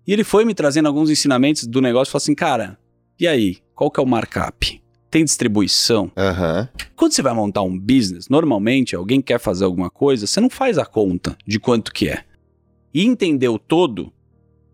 E 0.07 0.13
ele 0.13 0.23
foi 0.23 0.45
me 0.45 0.53
trazendo 0.53 0.89
alguns 0.89 1.09
ensinamentos 1.09 1.67
do 1.67 1.81
negócio 1.81 2.11
e 2.11 2.13
falou 2.13 2.23
assim: 2.23 2.35
cara, 2.35 2.79
e 3.19 3.27
aí? 3.27 3.57
Qual 3.75 3.91
que 3.91 3.99
é 3.99 4.03
o 4.03 4.07
markup? 4.07 4.79
Tem 5.11 5.25
distribuição? 5.25 6.13
Uhum. 6.15 6.69
Quando 6.95 7.13
você 7.13 7.23
vai 7.23 7.33
montar 7.33 7.63
um 7.63 7.79
business, 7.79 8.29
normalmente 8.29 8.95
alguém 8.95 9.23
quer 9.23 9.41
fazer 9.41 9.65
alguma 9.65 9.89
coisa, 9.89 10.27
você 10.27 10.39
não 10.39 10.51
faz 10.51 10.77
a 10.77 10.85
conta 10.85 11.35
de 11.47 11.59
quanto 11.59 11.95
que 11.95 12.11
é. 12.11 12.25
E 12.93 13.07
entender 13.07 13.49
o 13.49 13.59
todo 13.59 14.13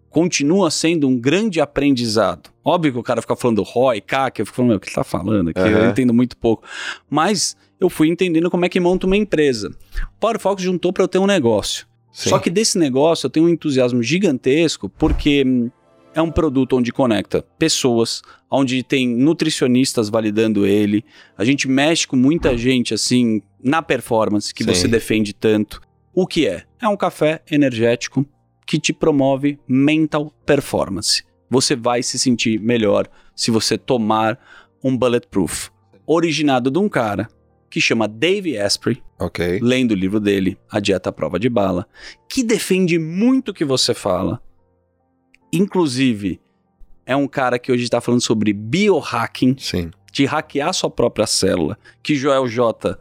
continua 0.08 0.72
sendo 0.72 1.06
um 1.06 1.16
grande 1.16 1.60
aprendizado. 1.60 2.50
Óbvio 2.64 2.94
que 2.94 2.98
o 2.98 3.02
cara 3.04 3.22
fica 3.22 3.36
falando 3.36 3.62
ROI, 3.62 4.00
CAC, 4.00 4.40
eu 4.40 4.46
fico 4.46 4.56
falando, 4.56 4.74
o 4.74 4.80
que 4.80 4.88
ele 4.88 4.94
tá 4.96 5.04
falando 5.04 5.50
aqui? 5.50 5.60
Uhum. 5.60 5.68
Eu 5.68 5.90
entendo 5.90 6.12
muito 6.12 6.36
pouco. 6.36 6.64
Mas 7.08 7.56
eu 7.80 7.88
fui 7.88 8.08
entendendo 8.08 8.50
como 8.50 8.64
é 8.64 8.68
que 8.68 8.78
monta 8.78 9.06
uma 9.06 9.16
empresa. 9.16 9.70
O 10.16 10.20
Power 10.20 10.38
Fox 10.38 10.62
juntou 10.62 10.92
para 10.92 11.02
eu 11.02 11.08
ter 11.08 11.18
um 11.18 11.26
negócio. 11.26 11.86
Sim. 12.12 12.28
Só 12.28 12.38
que 12.38 12.50
desse 12.50 12.78
negócio 12.78 13.26
eu 13.26 13.30
tenho 13.30 13.46
um 13.46 13.48
entusiasmo 13.48 14.02
gigantesco 14.02 14.88
porque 14.88 15.44
hum, 15.46 15.70
é 16.14 16.20
um 16.20 16.30
produto 16.30 16.76
onde 16.76 16.92
conecta 16.92 17.42
pessoas, 17.58 18.20
onde 18.50 18.82
tem 18.82 19.08
nutricionistas 19.08 20.08
validando 20.08 20.66
ele. 20.66 21.04
A 21.38 21.44
gente 21.44 21.68
mexe 21.68 22.06
com 22.06 22.16
muita 22.16 22.56
gente 22.58 22.92
assim 22.92 23.40
na 23.62 23.80
performance 23.80 24.52
que 24.52 24.64
Sim. 24.64 24.74
você 24.74 24.88
defende 24.88 25.32
tanto. 25.32 25.80
O 26.12 26.26
que 26.26 26.46
é? 26.46 26.64
É 26.80 26.88
um 26.88 26.96
café 26.96 27.42
energético 27.50 28.26
que 28.66 28.78
te 28.78 28.92
promove 28.92 29.58
mental 29.66 30.32
performance. 30.44 31.24
Você 31.48 31.74
vai 31.74 32.02
se 32.02 32.18
sentir 32.18 32.60
melhor 32.60 33.08
se 33.34 33.50
você 33.50 33.78
tomar 33.78 34.38
um 34.82 34.96
bulletproof 34.96 35.70
originado 36.06 36.70
de 36.70 36.78
um 36.78 36.88
cara 36.88 37.28
que 37.70 37.80
chama 37.80 38.08
Dave 38.08 38.58
Asprey, 38.58 39.00
okay. 39.18 39.60
lendo 39.62 39.92
o 39.92 39.94
livro 39.94 40.18
dele, 40.18 40.58
A 40.68 40.80
Dieta 40.80 41.10
à 41.10 41.12
Prova 41.12 41.38
de 41.38 41.48
Bala, 41.48 41.86
que 42.28 42.42
defende 42.42 42.98
muito 42.98 43.50
o 43.50 43.54
que 43.54 43.64
você 43.64 43.94
fala. 43.94 44.42
Inclusive, 45.52 46.40
é 47.06 47.14
um 47.14 47.28
cara 47.28 47.58
que 47.58 47.70
hoje 47.70 47.84
está 47.84 48.00
falando 48.00 48.22
sobre 48.22 48.52
biohacking, 48.52 49.56
Sim. 49.58 49.90
de 50.12 50.24
hackear 50.24 50.74
sua 50.74 50.90
própria 50.90 51.26
célula, 51.26 51.78
que 52.02 52.16
Joel 52.16 52.48
J 52.48 52.98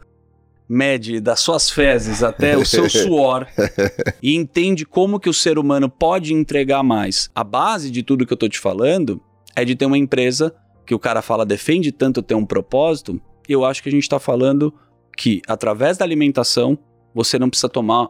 mede 0.68 1.18
das 1.18 1.40
suas 1.40 1.68
fezes 1.68 2.22
até 2.22 2.56
o 2.56 2.64
seu 2.64 2.86
suor 2.90 3.48
e 4.22 4.36
entende 4.36 4.86
como 4.86 5.18
que 5.18 5.28
o 5.28 5.34
ser 5.34 5.58
humano 5.58 5.88
pode 5.90 6.32
entregar 6.32 6.84
mais. 6.84 7.28
A 7.34 7.42
base 7.42 7.90
de 7.90 8.04
tudo 8.04 8.24
que 8.24 8.32
eu 8.32 8.36
estou 8.36 8.48
te 8.48 8.60
falando 8.60 9.20
é 9.56 9.64
de 9.64 9.74
ter 9.74 9.86
uma 9.86 9.98
empresa 9.98 10.54
que 10.86 10.94
o 10.94 10.98
cara 10.98 11.22
fala 11.22 11.44
defende 11.44 11.90
tanto 11.90 12.22
ter 12.22 12.36
um 12.36 12.46
propósito 12.46 13.20
eu 13.52 13.64
acho 13.64 13.82
que 13.82 13.88
a 13.88 13.92
gente 13.92 14.02
está 14.02 14.18
falando 14.18 14.72
que 15.16 15.42
através 15.46 15.98
da 15.98 16.04
alimentação 16.04 16.78
você 17.14 17.38
não 17.38 17.50
precisa 17.50 17.68
tomar 17.68 18.08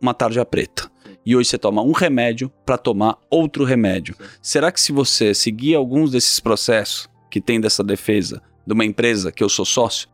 uma 0.00 0.14
tarja 0.14 0.44
preta. 0.44 0.90
E 1.24 1.36
hoje 1.36 1.50
você 1.50 1.58
toma 1.58 1.82
um 1.82 1.92
remédio 1.92 2.50
para 2.64 2.78
tomar 2.78 3.18
outro 3.30 3.64
remédio. 3.64 4.16
Será 4.40 4.72
que 4.72 4.80
se 4.80 4.92
você 4.92 5.34
seguir 5.34 5.74
alguns 5.74 6.10
desses 6.10 6.40
processos 6.40 7.08
que 7.30 7.40
tem 7.40 7.60
dessa 7.60 7.84
defesa 7.84 8.42
de 8.66 8.72
uma 8.72 8.84
empresa 8.84 9.30
que 9.30 9.42
eu 9.42 9.48
sou 9.48 9.64
sócio, 9.64 10.08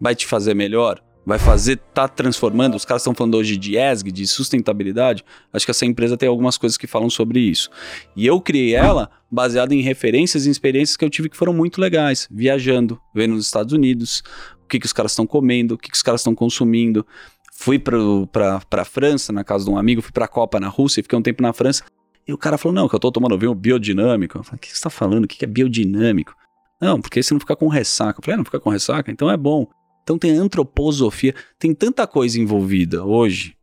vai 0.00 0.14
te 0.14 0.26
fazer 0.26 0.54
melhor? 0.54 1.02
Vai 1.24 1.38
fazer, 1.38 1.76
tá 1.94 2.08
transformando? 2.08 2.74
Os 2.76 2.84
caras 2.84 3.02
estão 3.02 3.14
falando 3.14 3.36
hoje 3.36 3.56
de 3.56 3.76
ESG, 3.76 4.10
de 4.10 4.26
sustentabilidade. 4.26 5.24
Acho 5.52 5.66
que 5.66 5.70
essa 5.70 5.84
empresa 5.84 6.16
tem 6.16 6.28
algumas 6.28 6.56
coisas 6.56 6.78
que 6.78 6.86
falam 6.86 7.10
sobre 7.10 7.40
isso. 7.40 7.70
E 8.16 8.26
eu 8.26 8.40
criei 8.40 8.74
ela 8.74 9.10
baseada 9.30 9.74
em 9.74 9.80
referências 9.80 10.46
e 10.46 10.50
experiências 10.50 10.96
que 10.96 11.04
eu 11.04 11.10
tive 11.10 11.28
que 11.28 11.36
foram 11.36 11.52
muito 11.52 11.80
legais. 11.80 12.26
Viajando, 12.30 13.00
vendo 13.14 13.34
nos 13.34 13.44
Estados 13.44 13.72
Unidos, 13.72 14.22
o 14.64 14.66
que, 14.66 14.80
que 14.80 14.86
os 14.86 14.92
caras 14.92 15.12
estão 15.12 15.26
comendo, 15.26 15.74
o 15.74 15.78
que, 15.78 15.90
que 15.90 15.96
os 15.96 16.02
caras 16.02 16.20
estão 16.22 16.34
consumindo. 16.34 17.06
Fui 17.52 17.78
para 17.78 18.60
a 18.70 18.84
França, 18.84 19.32
na 19.32 19.44
casa 19.44 19.66
de 19.66 19.70
um 19.70 19.76
amigo, 19.76 20.00
fui 20.00 20.12
para 20.12 20.24
a 20.24 20.28
Copa 20.28 20.58
na 20.58 20.68
Rússia, 20.68 21.02
fiquei 21.02 21.18
um 21.18 21.22
tempo 21.22 21.42
na 21.42 21.52
França. 21.52 21.84
E 22.26 22.32
o 22.32 22.38
cara 22.38 22.56
falou: 22.56 22.74
Não, 22.74 22.88
que 22.88 22.94
eu 22.94 22.98
estou 22.98 23.12
tomando 23.12 23.36
vinho 23.36 23.54
biodinâmico. 23.54 24.38
Eu 24.38 24.42
falei: 24.42 24.56
O 24.56 24.60
que 24.60 24.68
você 24.68 24.74
está 24.74 24.88
falando? 24.88 25.24
O 25.24 25.28
que 25.28 25.44
é 25.44 25.48
biodinâmico? 25.48 26.34
Não, 26.80 27.00
porque 27.00 27.22
você 27.22 27.34
não 27.34 27.40
fica 27.40 27.54
com 27.54 27.68
ressaca. 27.68 28.20
Eu 28.20 28.24
falei: 28.24 28.34
ah, 28.34 28.38
Não 28.38 28.44
fica 28.44 28.58
com 28.58 28.70
ressaca? 28.70 29.10
Então 29.10 29.30
é 29.30 29.36
bom. 29.36 29.66
Então 30.02 30.18
tem 30.18 30.32
antroposofia, 30.32 31.34
tem 31.58 31.74
tanta 31.74 32.06
coisa 32.06 32.40
envolvida 32.40 33.04
hoje. 33.04 33.56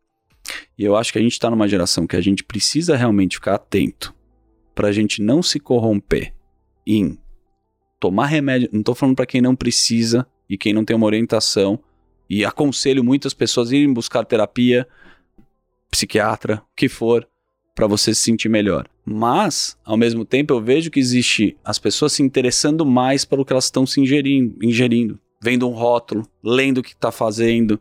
E 0.78 0.84
eu 0.84 0.96
acho 0.96 1.12
que 1.12 1.20
a 1.20 1.22
gente 1.22 1.34
está 1.34 1.50
numa 1.50 1.68
geração 1.68 2.08
que 2.08 2.16
a 2.16 2.22
gente 2.22 2.44
precisa 2.44 2.96
realmente 2.96 3.36
ficar 3.36 3.56
atento 3.56 4.16
para 4.74 4.90
a 4.90 4.92
gente 4.92 5.22
não 5.22 5.42
se 5.42 5.60
corromper 5.60 6.34
em 6.86 7.18
tomar 8.00 8.28
remédio. 8.28 8.70
Não 8.72 8.82
estou 8.82 8.96
falando 8.96 9.16
para 9.16 9.26
quem 9.26 9.42
não 9.42 9.56
precisa 9.56 10.26
e 10.48 10.58
quem 10.58 10.74
não 10.74 10.86
tem 10.86 10.96
uma 10.96 11.08
orientação. 11.08 11.80
E 12.30 12.46
aconselho 12.46 13.04
muitas 13.04 13.34
pessoas 13.34 13.72
a 13.72 13.76
irem 13.76 13.92
buscar 13.92 14.24
terapia, 14.24 14.88
psiquiatra, 15.90 16.62
o 16.72 16.76
que 16.76 16.88
for, 16.88 17.28
para 17.74 17.88
você 17.88 18.14
se 18.14 18.22
sentir 18.22 18.50
melhor. 18.50 18.88
Mas, 19.06 19.78
ao 19.86 19.98
mesmo 19.98 20.26
tempo, 20.26 20.54
eu 20.54 20.62
vejo 20.62 20.92
que 20.92 21.00
existe 21.00 21.58
as 21.64 21.80
pessoas 21.80 22.14
se 22.14 22.22
interessando 22.22 22.86
mais 22.86 23.24
pelo 23.24 23.46
que 23.46 23.54
elas 23.54 23.66
estão 23.66 23.86
se 23.86 24.02
ingerindo, 24.02 24.58
ingerindo, 24.64 25.20
vendo 25.42 25.68
um 25.70 25.74
rótulo, 25.74 26.28
lendo 26.44 26.80
o 26.80 26.84
que 26.84 26.94
está 26.94 27.12
fazendo. 27.12 27.80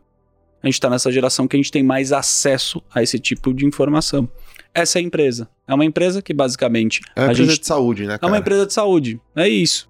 A 0.61 0.67
gente 0.67 0.75
está 0.75 0.89
nessa 0.89 1.11
geração 1.11 1.47
que 1.47 1.55
a 1.55 1.59
gente 1.59 1.71
tem 1.71 1.83
mais 1.83 2.11
acesso 2.11 2.81
a 2.93 3.01
esse 3.01 3.19
tipo 3.19 3.53
de 3.53 3.65
informação 3.65 4.29
essa 4.77 4.99
é 4.99 5.01
a 5.01 5.03
empresa. 5.03 5.49
É 5.67 5.73
uma 5.73 5.85
empresa 5.85 6.21
que 6.21 6.33
basicamente. 6.33 7.01
É 7.15 7.21
uma 7.21 7.31
empresa 7.31 7.51
gente... 7.51 7.61
de 7.61 7.67
saúde, 7.67 8.05
né? 8.05 8.17
Cara? 8.17 8.29
É 8.29 8.33
uma 8.33 8.37
empresa 8.37 8.65
de 8.67 8.73
saúde. 8.73 9.19
É 9.35 9.49
isso. 9.49 9.89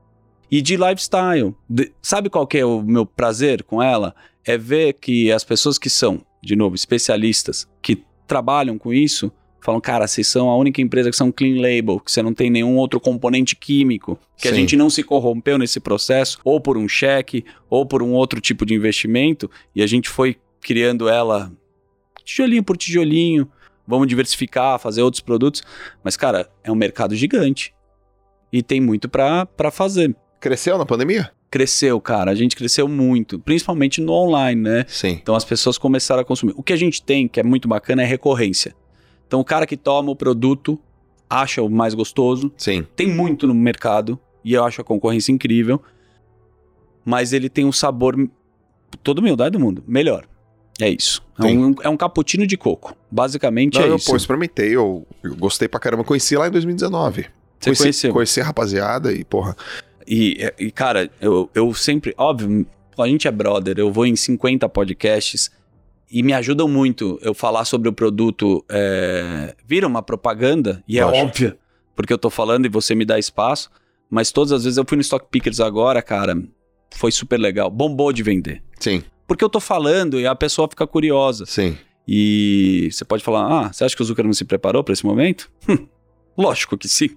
E 0.49 0.61
de 0.61 0.77
lifestyle. 0.77 1.53
De... 1.69 1.91
Sabe 2.01 2.29
qual 2.29 2.47
que 2.47 2.57
é 2.57 2.65
o 2.65 2.81
meu 2.81 3.05
prazer 3.05 3.63
com 3.63 3.83
ela? 3.83 4.15
É 4.45 4.57
ver 4.57 4.93
que 4.93 5.29
as 5.29 5.43
pessoas 5.43 5.77
que 5.77 5.89
são, 5.89 6.21
de 6.41 6.55
novo, 6.55 6.73
especialistas, 6.73 7.67
que 7.81 8.01
trabalham 8.25 8.77
com 8.77 8.93
isso 8.93 9.29
falam, 9.61 9.81
cara, 9.81 10.07
vocês 10.07 10.27
são 10.27 10.49
a 10.49 10.57
única 10.57 10.81
empresa 10.81 11.09
que 11.09 11.15
são 11.15 11.31
clean 11.31 11.61
label, 11.61 11.99
que 11.99 12.11
você 12.11 12.21
não 12.21 12.33
tem 12.33 12.49
nenhum 12.49 12.77
outro 12.77 12.99
componente 12.99 13.55
químico, 13.55 14.19
que 14.37 14.47
Sim. 14.47 14.53
a 14.53 14.57
gente 14.57 14.75
não 14.75 14.89
se 14.89 15.03
corrompeu 15.03 15.57
nesse 15.57 15.79
processo, 15.79 16.39
ou 16.43 16.59
por 16.61 16.77
um 16.77 16.87
cheque, 16.87 17.43
ou 17.69 17.85
por 17.85 18.01
um 18.01 18.13
outro 18.13 18.39
tipo 18.39 18.65
de 18.65 18.73
investimento, 18.73 19.49
e 19.75 19.81
a 19.81 19.87
gente 19.87 20.09
foi 20.09 20.37
criando 20.61 21.09
ela 21.09 21.51
tijolinho 22.23 22.63
por 22.63 22.77
tijolinho, 22.77 23.49
vamos 23.87 24.07
diversificar, 24.07 24.77
fazer 24.79 25.01
outros 25.01 25.21
produtos. 25.21 25.63
Mas, 26.03 26.17
cara, 26.17 26.49
é 26.63 26.71
um 26.71 26.75
mercado 26.75 27.15
gigante. 27.15 27.73
E 28.51 28.61
tem 28.61 28.81
muito 28.81 29.07
para 29.09 29.47
fazer. 29.71 30.15
Cresceu 30.39 30.77
na 30.77 30.85
pandemia? 30.85 31.31
Cresceu, 31.49 31.99
cara. 32.01 32.31
A 32.31 32.35
gente 32.35 32.55
cresceu 32.55 32.87
muito, 32.87 33.39
principalmente 33.39 34.01
no 34.01 34.11
online, 34.11 34.61
né? 34.61 34.85
Sim. 34.87 35.19
Então 35.21 35.35
as 35.35 35.45
pessoas 35.45 35.77
começaram 35.77 36.21
a 36.21 36.25
consumir. 36.25 36.53
O 36.57 36.63
que 36.63 36.73
a 36.73 36.77
gente 36.77 37.01
tem, 37.01 37.27
que 37.27 37.39
é 37.39 37.43
muito 37.43 37.67
bacana, 37.67 38.03
é 38.03 38.05
recorrência. 38.05 38.75
Então 39.27 39.39
o 39.39 39.45
cara 39.45 39.67
que 39.67 39.75
toma 39.75 40.11
o 40.11 40.15
produto 40.15 40.79
acha 41.29 41.61
o 41.61 41.69
mais 41.69 41.93
gostoso. 41.93 42.51
Sim. 42.57 42.85
Tem 42.95 43.07
muito 43.07 43.45
no 43.45 43.53
mercado 43.53 44.19
e 44.43 44.53
eu 44.53 44.63
acho 44.63 44.81
a 44.81 44.83
concorrência 44.83 45.31
incrível. 45.31 45.81
Mas 47.03 47.33
ele 47.33 47.49
tem 47.49 47.65
um 47.65 47.71
sabor, 47.71 48.15
toda 49.03 49.21
humildade 49.21 49.51
do 49.51 49.59
mundo, 49.59 49.83
melhor. 49.87 50.27
É 50.79 50.89
isso. 50.89 51.23
É 51.39 51.43
um, 51.45 51.75
é 51.81 51.89
um, 51.89 51.97
cappuccino 51.97 52.45
de 52.45 52.55
coco. 52.55 52.95
Basicamente 53.09 53.79
Não, 53.79 53.85
é 53.85 53.89
eu, 53.89 53.95
isso. 53.95 54.09
Pô, 54.09 54.15
experimentei, 54.15 54.75
eu, 54.75 55.05
eu 55.23 55.35
gostei 55.35 55.67
pra 55.67 55.79
caramba. 55.79 56.03
Conheci 56.03 56.35
lá 56.35 56.47
em 56.47 56.51
2019. 56.51 57.25
Você 57.59 57.69
conheci, 57.69 57.83
conheceu? 57.83 58.13
Conheci 58.13 58.41
a 58.41 58.43
rapaziada 58.43 59.11
e, 59.11 59.23
porra. 59.23 59.55
E, 60.07 60.37
e 60.59 60.71
cara, 60.71 61.09
eu, 61.19 61.49
eu 61.53 61.73
sempre, 61.73 62.13
óbvio, 62.17 62.65
a 62.97 63.07
gente 63.07 63.27
é 63.27 63.31
brother, 63.31 63.77
eu 63.77 63.91
vou 63.91 64.05
em 64.05 64.15
50 64.15 64.67
podcasts 64.69 65.51
e 66.09 66.23
me 66.23 66.33
ajudam 66.33 66.67
muito 66.67 67.19
eu 67.21 67.33
falar 67.33 67.65
sobre 67.65 67.89
o 67.89 67.93
produto. 67.93 68.63
É, 68.69 69.55
vira 69.65 69.87
uma 69.87 70.01
propaganda, 70.01 70.83
e 70.87 70.99
é 70.99 71.05
óbvia, 71.05 71.57
porque 71.95 72.13
eu 72.13 72.17
tô 72.17 72.29
falando 72.29 72.65
e 72.65 72.69
você 72.69 72.95
me 72.95 73.05
dá 73.05 73.19
espaço. 73.19 73.69
Mas 74.09 74.31
todas 74.31 74.53
as 74.53 74.63
vezes 74.63 74.77
eu 74.77 74.85
fui 74.87 74.95
no 74.95 75.01
Stock 75.01 75.27
Pickers 75.29 75.59
agora, 75.59 76.01
cara, 76.01 76.41
foi 76.91 77.11
super 77.11 77.37
legal. 77.37 77.69
Bombou 77.69 78.13
de 78.13 78.23
vender. 78.23 78.63
Sim. 78.79 79.03
Porque 79.27 79.43
eu 79.43 79.49
tô 79.49 79.59
falando 79.59 80.19
e 80.19 80.25
a 80.25 80.33
pessoa 80.33 80.67
fica 80.69 80.87
curiosa. 80.87 81.45
Sim. 81.45 81.77
E 82.07 82.87
você 82.89 83.03
pode 83.03 83.23
falar: 83.23 83.65
ah, 83.65 83.73
você 83.73 83.83
acha 83.83 83.95
que 83.95 84.01
o 84.01 84.05
Zuckerman 84.05 84.33
se 84.33 84.45
preparou 84.45 84.83
para 84.83 84.93
esse 84.93 85.05
momento? 85.05 85.51
Hum, 85.67 85.85
lógico 86.37 86.77
que 86.77 86.87
sim. 86.87 87.09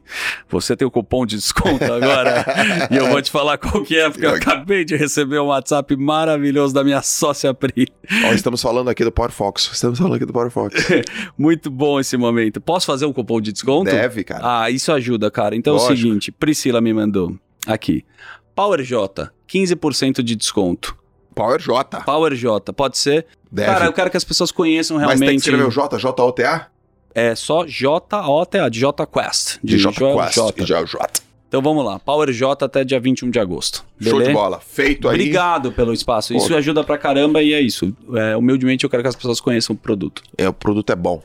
Você 0.49 0.77
tem 0.77 0.87
o 0.87 0.91
cupom 0.91 1.27
de 1.27 1.37
desconto 1.37 1.85
agora. 1.85 2.45
e 2.91 2.97
eu 2.97 3.09
vou 3.09 3.21
te 3.21 3.31
falar 3.31 3.59
qual 3.59 3.83
que 3.85 3.97
é, 3.97 4.09
porque 4.09 4.27
eu 4.27 4.35
acabei 4.35 4.85
de 4.85 4.97
receber 4.97 5.39
um 5.41 5.47
WhatsApp 5.47 5.95
maravilhoso 5.97 6.73
da 6.73 6.83
minha 6.83 7.03
sócia 7.03 7.53
Pri. 7.53 7.89
Ó, 8.27 8.33
estamos 8.33 8.63
falando 8.63 8.89
aqui 8.89 9.05
do 9.05 9.13
Power 9.13 9.31
Fox. 9.31 9.71
Estamos 9.73 9.99
falando 9.99 10.17
aqui 10.17 10.25
do 10.25 10.33
Power 10.33 10.51
Fox. 10.51 10.87
Muito 11.37 11.71
bom 11.71 12.01
esse 12.01 12.17
momento. 12.17 12.61
Posso 12.61 12.87
fazer 12.87 13.07
um 13.07 13.13
cupom 13.13 13.41
de 13.41 13.53
desconto? 13.53 13.91
Deve, 13.91 14.25
cara. 14.25 14.63
Ah, 14.63 14.71
isso 14.71 14.91
ajuda, 14.93 15.31
cara. 15.31 15.55
Então 15.55 15.75
lógico. 15.75 15.93
é 15.93 15.95
o 15.95 15.97
seguinte: 15.97 16.33
Priscila 16.33 16.81
me 16.81 16.93
mandou 16.93 17.37
aqui. 17.67 18.05
Power 18.55 18.83
J, 18.83 19.31
15% 19.49 20.23
de 20.23 20.35
desconto. 20.35 20.97
Power 21.35 21.61
J. 21.61 22.01
Power 22.03 22.35
J, 22.35 22.73
pode 22.73 22.99
ser. 22.99 23.27
Deve. 23.51 23.73
Cara, 23.73 23.87
eu 23.87 23.93
quero 23.93 24.11
que 24.11 24.17
as 24.17 24.25
pessoas 24.25 24.53
conheçam 24.53 24.97
realmente. 24.97 25.21
Mas 25.21 25.29
tem 25.29 25.37
que 25.37 25.43
escrever 25.43 25.67
o 25.67 25.71
J, 25.71 25.99
J-O-T-A? 25.99 26.67
É 27.15 27.35
só 27.35 27.65
J-O-T-A, 27.67 28.69
de 28.69 28.81
J 28.81 29.07
Quest. 29.07 29.59
De, 29.63 29.77
de 29.77 29.79
J 29.79 29.93
Quest. 29.93 30.35
J. 30.35 30.65
J. 30.65 30.87
J. 30.87 31.23
Então 31.49 31.61
vamos 31.61 31.85
lá, 31.85 31.99
Power 31.99 32.31
J 32.31 32.65
até 32.65 32.85
dia 32.85 33.01
21 33.01 33.29
de 33.29 33.41
agosto. 33.41 33.85
Beleza? 33.99 34.17
Show 34.17 34.27
de 34.29 34.33
bola. 34.33 34.61
Feito 34.61 35.09
aí. 35.09 35.17
Obrigado 35.17 35.73
pelo 35.73 35.93
espaço. 35.93 36.33
Pô. 36.33 36.39
Isso 36.39 36.55
ajuda 36.55 36.85
pra 36.85 36.97
caramba 36.97 37.43
e 37.43 37.53
é 37.53 37.61
isso. 37.61 37.93
É, 38.15 38.37
humildemente 38.37 38.85
eu 38.85 38.91
quero 38.91 39.03
que 39.03 39.09
as 39.09 39.17
pessoas 39.17 39.41
conheçam 39.41 39.75
o 39.75 39.79
produto. 39.79 40.23
É, 40.39 40.49
o 40.49 40.53
produto 40.53 40.91
é 40.91 40.97
bom. 40.97 41.21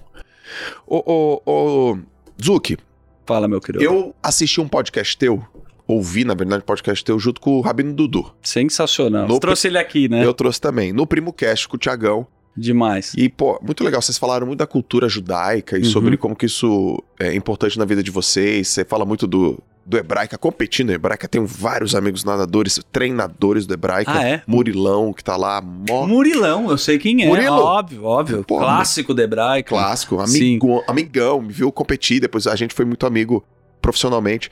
Ô, 0.88 1.04
ô, 1.06 1.42
ô, 1.46 1.98
Zuki. 2.44 2.78
Fala, 3.24 3.48
meu 3.48 3.62
querido. 3.62 3.84
Eu 3.84 4.16
assisti 4.24 4.60
um 4.60 4.68
podcast 4.68 5.16
teu 5.16 5.44
ouvi, 5.88 6.26
na 6.26 6.34
verdade, 6.34 6.64
podcast 6.64 7.04
teu 7.04 7.20
junto 7.20 7.40
com 7.40 7.58
o 7.58 7.62
Rabino 7.62 7.94
Dudu. 7.94 8.32
Sensacional. 8.42 9.28
No 9.28 9.36
Você 9.36 9.40
trouxe 9.40 9.68
ele 9.68 9.78
aqui, 9.78 10.10
né? 10.10 10.26
Eu 10.26 10.34
trouxe 10.34 10.60
também. 10.60 10.92
No 10.92 11.06
Primo 11.06 11.32
Cast 11.32 11.68
com 11.68 11.76
o 11.76 11.80
Tiagão. 11.80 12.28
Demais. 12.58 13.14
E, 13.18 13.28
pô, 13.28 13.60
muito 13.62 13.84
legal. 13.84 14.02
Vocês 14.02 14.18
falaram 14.18 14.48
muito 14.48 14.60
da 14.60 14.68
cultura 14.68 15.10
judaica 15.10 15.78
e 15.78 15.82
uhum. 15.82 15.90
sobre 15.90 16.18
como 16.18 16.36
que 16.36 16.46
isso 16.46 17.02
é 17.20 17.34
importante 17.36 17.78
na 17.78 17.86
vida 17.86 18.02
de 18.02 18.12
vocês. 18.12 18.70
Você 18.70 18.86
fala 18.86 19.06
muito 19.06 19.28
do, 19.28 19.62
do 19.86 19.98
Hebraica, 19.98 20.38
competindo 20.38 20.88
no 20.88 20.94
Hebraica. 20.94 21.28
Tenho 21.28 21.46
vários 21.46 21.94
amigos 21.94 22.24
nadadores, 22.24 22.80
treinadores 22.92 23.68
do 23.68 23.74
Hebraica. 23.74 24.12
Ah, 24.12 24.26
é? 24.26 24.42
Murilão, 24.48 25.12
que 25.12 25.24
tá 25.24 25.36
lá. 25.36 25.62
Mó... 25.62 26.08
Murilão, 26.08 26.70
eu 26.70 26.78
sei 26.78 26.98
quem 26.98 27.24
é. 27.24 27.28
Murilo. 27.28 27.58
Óbvio, 27.58 28.04
óbvio. 28.04 28.44
Pô, 28.44 28.60
clássico 28.60 29.14
do 29.14 29.22
Hebraica. 29.22 29.70
Clássico, 29.70 30.20
amigo, 30.20 30.84
amigão. 30.88 31.42
Me 31.42 31.52
viu 31.52 31.72
competir, 31.72 32.20
depois 32.20 32.48
a 32.48 32.56
gente 32.56 32.74
foi 32.74 32.86
muito 32.86 33.06
amigo 33.06 33.44
profissionalmente. 33.82 34.50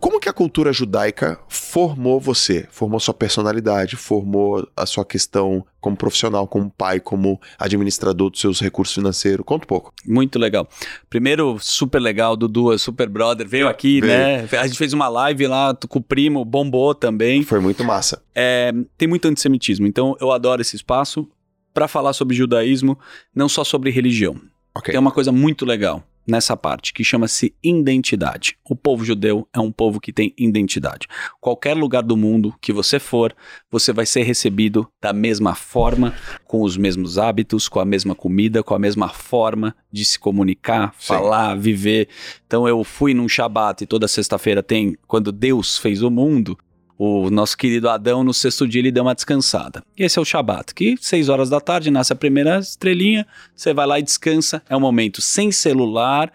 Como 0.00 0.18
que 0.20 0.28
a 0.28 0.32
cultura 0.32 0.72
judaica 0.72 1.38
formou 1.48 2.20
você, 2.20 2.66
formou 2.70 2.98
sua 2.98 3.14
personalidade, 3.14 3.96
formou 3.96 4.66
a 4.76 4.84
sua 4.84 5.04
questão 5.04 5.64
como 5.80 5.96
profissional, 5.96 6.48
como 6.48 6.70
pai, 6.70 6.98
como 6.98 7.40
administrador 7.58 8.30
dos 8.30 8.40
seus 8.40 8.60
recursos 8.60 8.94
financeiros? 8.94 9.44
Conta 9.46 9.64
um 9.64 9.68
pouco. 9.68 9.92
Muito 10.04 10.38
legal. 10.38 10.68
Primeiro, 11.08 11.56
super 11.60 12.00
legal, 12.00 12.36
Dudu, 12.36 12.72
é 12.72 12.78
super 12.78 13.08
brother, 13.08 13.46
veio 13.46 13.68
aqui, 13.68 14.00
veio. 14.00 14.12
né? 14.12 14.48
A 14.58 14.66
gente 14.66 14.78
fez 14.78 14.92
uma 14.92 15.08
live 15.08 15.46
lá 15.46 15.76
com 15.88 15.98
o 15.98 16.02
primo, 16.02 16.44
bombou 16.44 16.94
também. 16.94 17.42
Foi 17.42 17.60
muito 17.60 17.84
massa. 17.84 18.22
É, 18.34 18.72
tem 18.98 19.06
muito 19.06 19.28
antissemitismo, 19.28 19.86
então 19.86 20.16
eu 20.20 20.32
adoro 20.32 20.60
esse 20.60 20.74
espaço 20.74 21.28
para 21.72 21.86
falar 21.86 22.12
sobre 22.12 22.34
judaísmo, 22.34 22.98
não 23.34 23.48
só 23.48 23.62
sobre 23.62 23.90
religião. 23.90 24.40
Okay. 24.76 24.92
Tem 24.92 25.00
uma 25.00 25.12
coisa 25.12 25.30
muito 25.30 25.64
legal 25.64 26.02
nessa 26.26 26.56
parte, 26.56 26.92
que 26.92 27.04
chama-se 27.04 27.54
identidade. 27.62 28.56
O 28.68 28.74
povo 28.74 29.04
judeu 29.04 29.48
é 29.52 29.60
um 29.60 29.70
povo 29.70 30.00
que 30.00 30.12
tem 30.12 30.34
identidade. 30.36 31.06
Qualquer 31.40 31.74
lugar 31.76 32.02
do 32.02 32.16
mundo 32.16 32.54
que 32.60 32.72
você 32.72 32.98
for, 32.98 33.34
você 33.70 33.92
vai 33.92 34.06
ser 34.06 34.22
recebido 34.22 34.88
da 35.00 35.12
mesma 35.12 35.54
forma, 35.54 36.14
com 36.44 36.62
os 36.62 36.76
mesmos 36.76 37.18
hábitos, 37.18 37.68
com 37.68 37.80
a 37.80 37.84
mesma 37.84 38.14
comida, 38.14 38.62
com 38.62 38.74
a 38.74 38.78
mesma 38.78 39.08
forma 39.08 39.74
de 39.92 40.04
se 40.04 40.18
comunicar, 40.18 40.94
Sim. 40.98 41.06
falar, 41.06 41.54
viver. 41.54 42.08
Então 42.46 42.66
eu 42.66 42.82
fui 42.82 43.14
num 43.14 43.28
Shabat 43.28 43.84
e 43.84 43.86
toda 43.86 44.08
sexta-feira 44.08 44.62
tem, 44.62 44.96
quando 45.06 45.30
Deus 45.30 45.78
fez 45.78 46.02
o 46.02 46.10
mundo, 46.10 46.58
o 46.98 47.30
nosso 47.30 47.56
querido 47.56 47.88
Adão, 47.88 48.24
no 48.24 48.32
sexto 48.32 48.66
dia, 48.66 48.80
ele 48.80 48.90
deu 48.90 49.02
uma 49.02 49.14
descansada. 49.14 49.82
E 49.96 50.02
esse 50.02 50.18
é 50.18 50.22
o 50.22 50.24
Shabat, 50.24 50.74
que 50.74 50.96
seis 51.00 51.28
horas 51.28 51.50
da 51.50 51.60
tarde 51.60 51.90
nasce 51.90 52.12
a 52.12 52.16
primeira 52.16 52.58
estrelinha, 52.58 53.26
você 53.54 53.74
vai 53.74 53.86
lá 53.86 53.98
e 53.98 54.02
descansa. 54.02 54.62
É 54.68 54.76
um 54.76 54.80
momento 54.80 55.20
sem 55.20 55.52
celular, 55.52 56.32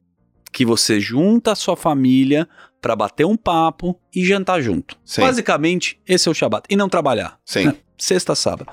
que 0.52 0.66
você 0.66 1.00
junta 1.00 1.54
a 1.54 1.56
sua 1.56 1.76
família 1.76 2.48
para 2.82 2.96
bater 2.96 3.26
um 3.26 3.38
papo 3.38 3.98
e 4.14 4.26
jantar 4.26 4.62
junto. 4.62 4.98
Sim. 5.06 5.22
Basicamente, 5.22 6.00
esse 6.08 6.28
é 6.28 6.32
o 6.32 6.36
Shabat. 6.36 6.66
E 6.70 6.76
não 6.76 6.90
trabalhar. 6.90 7.40
Sim. 7.46 7.74
Sexta, 7.98 8.34
sábado. 8.34 8.72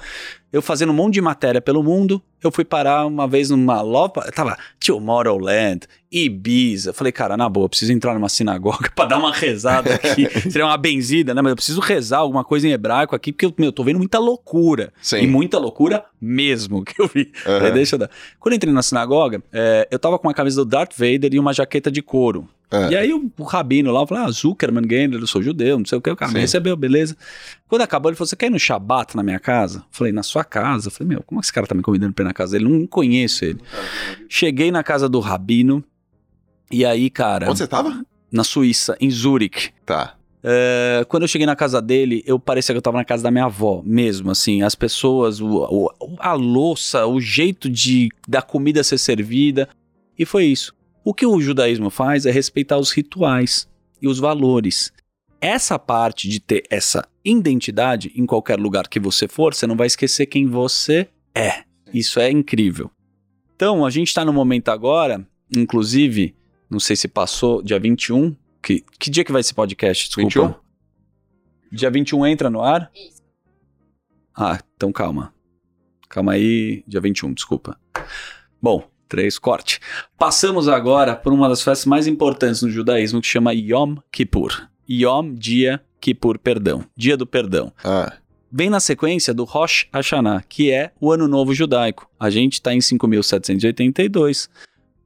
Eu 0.50 0.62
fazendo 0.62 0.90
um 0.90 0.94
monte 0.94 1.14
de 1.14 1.20
matéria 1.20 1.60
pelo 1.60 1.82
mundo, 1.82 2.22
eu 2.42 2.50
fui 2.52 2.64
parar 2.64 3.06
uma 3.06 3.26
vez 3.26 3.50
numa 3.50 3.80
loja, 3.80 4.12
tava 4.34 4.56
Tomorrowland, 4.84 5.86
Ibiza. 6.10 6.92
Falei, 6.92 7.12
cara, 7.12 7.36
na 7.36 7.48
boa, 7.48 7.64
eu 7.64 7.68
preciso 7.68 7.92
entrar 7.92 8.14
numa 8.14 8.28
sinagoga 8.28 8.90
para 8.94 9.06
dar 9.06 9.18
uma 9.18 9.32
rezada 9.32 9.94
aqui. 9.94 10.28
Seria 10.50 10.64
uma 10.64 10.76
benzida, 10.76 11.34
né? 11.34 11.42
Mas 11.42 11.50
eu 11.50 11.56
preciso 11.56 11.80
rezar 11.80 12.18
alguma 12.18 12.44
coisa 12.44 12.66
em 12.66 12.72
hebraico 12.72 13.14
aqui, 13.14 13.32
porque 13.32 13.46
eu, 13.46 13.54
meu, 13.58 13.72
tô 13.72 13.82
vendo 13.84 13.98
muita 13.98 14.18
loucura. 14.18 14.92
Sim. 15.02 15.18
E 15.18 15.26
muita 15.26 15.58
loucura 15.58 16.04
mesmo 16.20 16.84
que 16.84 17.00
eu 17.00 17.08
vi. 17.08 17.32
Uhum. 17.46 17.66
É, 17.66 17.70
deixa 17.70 17.96
eu 17.96 18.00
dar. 18.00 18.10
Quando 18.38 18.52
eu 18.54 18.56
entrei 18.56 18.72
na 18.72 18.82
sinagoga, 18.82 19.42
é, 19.52 19.86
eu 19.90 19.98
tava 19.98 20.18
com 20.18 20.28
uma 20.28 20.34
camisa 20.34 20.64
do 20.64 20.70
Darth 20.70 20.94
Vader 20.96 21.32
e 21.32 21.38
uma 21.38 21.52
jaqueta 21.52 21.90
de 21.90 22.00
couro. 22.00 22.48
É. 22.70 22.90
E 22.90 22.96
aí 22.96 23.14
o, 23.14 23.32
o, 23.38 23.44
rabino 23.44 23.90
lá 23.90 24.06
falou: 24.06 24.24
Ah, 24.24 24.30
Zuckerman 24.30 24.86
Gander, 24.86 25.18
eu 25.18 25.26
sou 25.26 25.42
judeu, 25.42 25.78
não 25.78 25.86
sei 25.86 25.96
o 25.96 26.02
que. 26.02 26.10
O 26.10 26.16
cara 26.16 26.30
me 26.30 26.40
recebeu, 26.40 26.76
beleza. 26.76 27.16
Quando 27.66 27.80
acabou, 27.80 28.10
ele 28.10 28.16
falou: 28.16 28.28
Você 28.28 28.36
quer 28.36 28.46
ir 28.46 28.50
no 28.50 28.58
Shabat 28.58 29.16
na 29.16 29.22
minha 29.22 29.40
casa? 29.40 29.82
Falei, 29.90 30.12
na 30.12 30.22
sua 30.22 30.44
casa. 30.44 30.90
Falei, 30.90 31.08
meu, 31.08 31.22
como 31.22 31.38
é 31.38 31.40
que 31.40 31.46
esse 31.46 31.52
cara 31.52 31.66
tá 31.66 31.74
me 31.74 31.80
convidando 31.80 32.12
pra 32.12 32.24
ir 32.24 32.27
na 32.28 32.34
casa 32.34 32.58
dele? 32.58 32.70
Não 32.70 32.86
conheço 32.86 33.44
ele. 33.44 33.60
Cheguei 34.28 34.70
na 34.70 34.82
casa 34.82 35.08
do 35.08 35.20
rabino. 35.20 35.82
E 36.70 36.84
aí, 36.84 37.10
cara. 37.10 37.48
Onde 37.48 37.58
você 37.58 37.66
tava? 37.66 38.04
Na 38.30 38.44
Suíça, 38.44 38.96
em 39.00 39.10
Zurich. 39.10 39.70
Tá. 39.86 40.14
Uh, 40.38 41.04
quando 41.06 41.22
eu 41.22 41.28
cheguei 41.28 41.46
na 41.46 41.56
casa 41.56 41.82
dele, 41.82 42.22
eu 42.26 42.38
parecia 42.38 42.72
que 42.72 42.76
eu 42.76 42.82
tava 42.82 42.98
na 42.98 43.04
casa 43.04 43.22
da 43.22 43.30
minha 43.30 43.46
avó, 43.46 43.82
mesmo, 43.84 44.30
assim, 44.30 44.62
as 44.62 44.74
pessoas, 44.74 45.40
o, 45.40 45.66
o, 45.68 45.90
a 46.18 46.32
louça, 46.34 47.06
o 47.06 47.20
jeito 47.20 47.68
de 47.68 48.08
da 48.26 48.40
comida 48.40 48.84
ser 48.84 48.98
servida, 48.98 49.68
e 50.16 50.24
foi 50.24 50.44
isso. 50.44 50.72
O 51.04 51.12
que 51.12 51.26
o 51.26 51.40
judaísmo 51.40 51.90
faz 51.90 52.24
é 52.24 52.30
respeitar 52.30 52.78
os 52.78 52.92
rituais 52.92 53.68
e 54.00 54.06
os 54.06 54.18
valores. 54.18 54.92
Essa 55.40 55.78
parte 55.78 56.28
de 56.28 56.40
ter 56.40 56.64
essa 56.70 57.06
identidade 57.24 58.12
em 58.14 58.26
qualquer 58.26 58.58
lugar 58.58 58.88
que 58.88 59.00
você 59.00 59.26
for, 59.26 59.54
você 59.54 59.66
não 59.66 59.76
vai 59.76 59.86
esquecer 59.86 60.26
quem 60.26 60.46
você 60.46 61.08
é. 61.34 61.64
Isso 61.92 62.20
é 62.20 62.30
incrível. 62.30 62.90
Então, 63.54 63.84
a 63.84 63.90
gente 63.90 64.08
está 64.08 64.24
no 64.24 64.32
momento 64.32 64.68
agora, 64.68 65.26
inclusive, 65.54 66.34
não 66.70 66.78
sei 66.78 66.94
se 66.96 67.08
passou, 67.08 67.62
dia 67.62 67.78
21. 67.78 68.36
Que, 68.62 68.84
que 68.98 69.10
dia 69.10 69.24
que 69.24 69.32
vai 69.32 69.40
esse 69.40 69.54
podcast? 69.54 70.06
Desculpa. 70.06 70.60
21? 71.70 71.76
Dia 71.76 71.90
21 71.90 72.26
entra 72.26 72.50
no 72.50 72.62
ar? 72.62 72.90
Isso. 72.94 73.22
Ah, 74.34 74.60
então 74.76 74.92
calma. 74.92 75.34
Calma 76.08 76.32
aí, 76.32 76.84
dia 76.86 77.00
21, 77.00 77.34
desculpa. 77.34 77.78
Bom, 78.62 78.88
três, 79.08 79.38
corte. 79.38 79.80
Passamos 80.16 80.68
agora 80.68 81.16
por 81.16 81.32
uma 81.32 81.48
das 81.48 81.62
festas 81.62 81.86
mais 81.86 82.06
importantes 82.06 82.62
no 82.62 82.70
judaísmo 82.70 83.20
que 83.20 83.26
chama 83.26 83.52
Yom 83.52 83.96
Kippur. 84.12 84.68
Yom, 84.88 85.34
dia, 85.34 85.82
Kippur, 86.00 86.38
perdão. 86.38 86.84
Dia 86.96 87.16
do 87.16 87.26
perdão. 87.26 87.72
Ah. 87.84 88.12
Vem 88.50 88.70
na 88.70 88.80
sequência 88.80 89.34
do 89.34 89.44
Rosh 89.44 89.86
Hashanah, 89.92 90.42
que 90.48 90.70
é 90.70 90.90
o 90.98 91.12
Ano 91.12 91.28
Novo 91.28 91.52
Judaico. 91.54 92.08
A 92.18 92.30
gente 92.30 92.54
está 92.54 92.72
em 92.72 92.80
5782. 92.80 94.48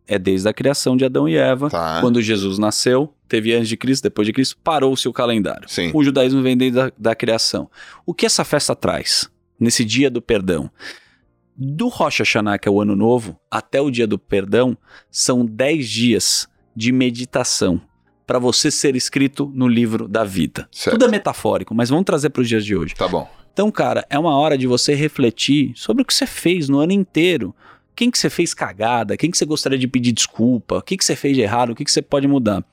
É 0.06 0.18
desde 0.18 0.48
a 0.48 0.52
criação 0.52 0.96
de 0.96 1.04
Adão 1.04 1.28
e 1.28 1.36
Eva, 1.36 1.70
tá. 1.70 2.00
quando 2.00 2.20
Jesus 2.20 2.58
nasceu, 2.58 3.14
teve 3.28 3.54
antes 3.54 3.68
de 3.68 3.76
Cristo, 3.76 4.02
depois 4.02 4.26
de 4.26 4.32
Cristo, 4.32 4.56
parou-se 4.62 5.08
o 5.08 5.12
calendário. 5.12 5.68
Sim. 5.68 5.90
O 5.94 6.04
judaísmo 6.04 6.42
vem 6.42 6.56
desde 6.56 6.78
a 6.80 6.92
da 6.98 7.14
criação. 7.14 7.70
O 8.04 8.12
que 8.12 8.26
essa 8.26 8.44
festa 8.44 8.76
traz? 8.76 9.30
Nesse 9.58 9.84
dia 9.84 10.10
do 10.10 10.20
perdão. 10.20 10.70
Do 11.56 11.88
Rosh 11.88 12.18
Hashanah, 12.18 12.58
que 12.58 12.68
é 12.68 12.70
o 12.70 12.80
ano 12.80 12.96
novo, 12.96 13.38
até 13.50 13.80
o 13.80 13.90
dia 13.90 14.06
do 14.06 14.18
perdão, 14.18 14.76
são 15.10 15.44
10 15.44 15.88
dias 15.88 16.48
de 16.74 16.92
meditação 16.92 17.80
para 18.32 18.38
você 18.38 18.70
ser 18.70 18.96
escrito 18.96 19.52
no 19.54 19.68
livro 19.68 20.08
da 20.08 20.24
vida. 20.24 20.66
Certo. 20.72 20.94
Tudo 20.94 21.04
é 21.04 21.08
metafórico, 21.08 21.74
mas 21.74 21.90
vamos 21.90 22.06
trazer 22.06 22.30
para 22.30 22.40
os 22.40 22.48
dias 22.48 22.64
de 22.64 22.74
hoje. 22.74 22.94
Tá 22.94 23.06
bom. 23.06 23.30
Então, 23.52 23.70
cara, 23.70 24.06
é 24.08 24.18
uma 24.18 24.34
hora 24.34 24.56
de 24.56 24.66
você 24.66 24.94
refletir 24.94 25.72
sobre 25.76 26.02
o 26.02 26.06
que 26.06 26.14
você 26.14 26.26
fez 26.26 26.66
no 26.66 26.78
ano 26.78 26.92
inteiro. 26.92 27.54
Quem 27.94 28.10
que 28.10 28.18
você 28.18 28.30
fez 28.30 28.54
cagada? 28.54 29.18
Quem 29.18 29.30
que 29.30 29.36
você 29.36 29.44
gostaria 29.44 29.78
de 29.78 29.86
pedir 29.86 30.12
desculpa? 30.12 30.78
O 30.78 30.80
que 30.80 30.96
que 30.96 31.04
você 31.04 31.14
fez 31.14 31.36
de 31.36 31.42
errado? 31.42 31.72
O 31.72 31.74
que 31.74 31.84
que 31.84 31.92
você 31.92 32.00
pode 32.00 32.26
mudar? 32.26 32.64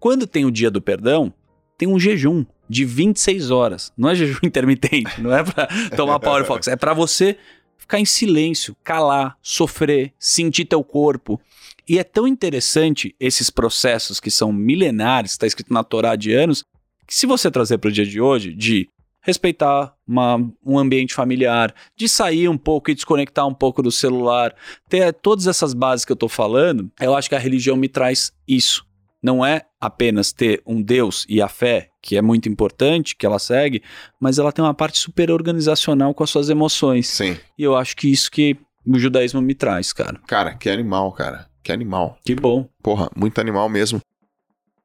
Quando 0.00 0.26
tem 0.26 0.44
o 0.44 0.50
dia 0.50 0.72
do 0.72 0.82
perdão, 0.82 1.32
tem 1.78 1.86
um 1.86 2.00
jejum 2.00 2.44
de 2.68 2.84
26 2.84 3.52
horas. 3.52 3.92
Não 3.96 4.10
é 4.10 4.16
jejum 4.16 4.40
intermitente, 4.42 5.22
não 5.22 5.32
é 5.32 5.44
para 5.44 5.68
tomar 5.94 6.18
Power 6.18 6.44
Fox, 6.44 6.66
é 6.66 6.74
para 6.74 6.92
você 6.92 7.36
ficar 7.78 8.00
em 8.00 8.04
silêncio, 8.04 8.76
calar, 8.82 9.38
sofrer, 9.40 10.12
sentir 10.18 10.64
teu 10.64 10.82
corpo. 10.82 11.40
E 11.88 11.98
é 11.98 12.04
tão 12.04 12.26
interessante 12.26 13.14
esses 13.20 13.48
processos 13.48 14.18
que 14.18 14.30
são 14.30 14.52
milenares, 14.52 15.32
está 15.32 15.46
escrito 15.46 15.72
na 15.72 15.84
Torá 15.84 16.16
de 16.16 16.32
anos, 16.32 16.64
que 17.06 17.14
se 17.14 17.26
você 17.26 17.50
trazer 17.50 17.78
para 17.78 17.88
o 17.88 17.92
dia 17.92 18.04
de 18.04 18.20
hoje, 18.20 18.52
de 18.52 18.88
respeitar 19.26 19.92
uma, 20.06 20.36
um 20.64 20.78
ambiente 20.78 21.12
familiar, 21.12 21.74
de 21.96 22.08
sair 22.08 22.48
um 22.48 22.56
pouco 22.56 22.90
e 22.90 22.94
desconectar 22.94 23.46
um 23.46 23.54
pouco 23.54 23.82
do 23.82 23.90
celular, 23.90 24.54
ter 24.88 25.12
todas 25.12 25.48
essas 25.48 25.74
bases 25.74 26.04
que 26.04 26.12
eu 26.12 26.14
estou 26.14 26.28
falando, 26.28 26.90
eu 27.00 27.14
acho 27.14 27.28
que 27.28 27.34
a 27.34 27.38
religião 27.38 27.76
me 27.76 27.88
traz 27.88 28.32
isso. 28.46 28.86
Não 29.20 29.44
é 29.44 29.62
apenas 29.80 30.32
ter 30.32 30.62
um 30.64 30.80
Deus 30.80 31.26
e 31.28 31.42
a 31.42 31.48
fé, 31.48 31.88
que 32.00 32.16
é 32.16 32.22
muito 32.22 32.48
importante, 32.48 33.16
que 33.16 33.26
ela 33.26 33.40
segue, 33.40 33.82
mas 34.20 34.38
ela 34.38 34.52
tem 34.52 34.64
uma 34.64 34.74
parte 34.74 34.98
super 34.98 35.32
organizacional 35.32 36.14
com 36.14 36.22
as 36.22 36.30
suas 36.30 36.48
emoções. 36.48 37.08
Sim. 37.08 37.36
E 37.58 37.64
eu 37.64 37.74
acho 37.74 37.96
que 37.96 38.08
isso 38.08 38.30
que 38.30 38.56
o 38.86 38.96
judaísmo 38.96 39.42
me 39.42 39.54
traz, 39.54 39.92
cara. 39.92 40.20
Cara, 40.26 40.54
que 40.54 40.70
animal, 40.70 41.10
cara. 41.10 41.48
Que 41.66 41.72
animal. 41.72 42.16
Que 42.24 42.32
bom. 42.32 42.68
Porra, 42.80 43.10
muito 43.16 43.40
animal 43.40 43.68
mesmo. 43.68 44.00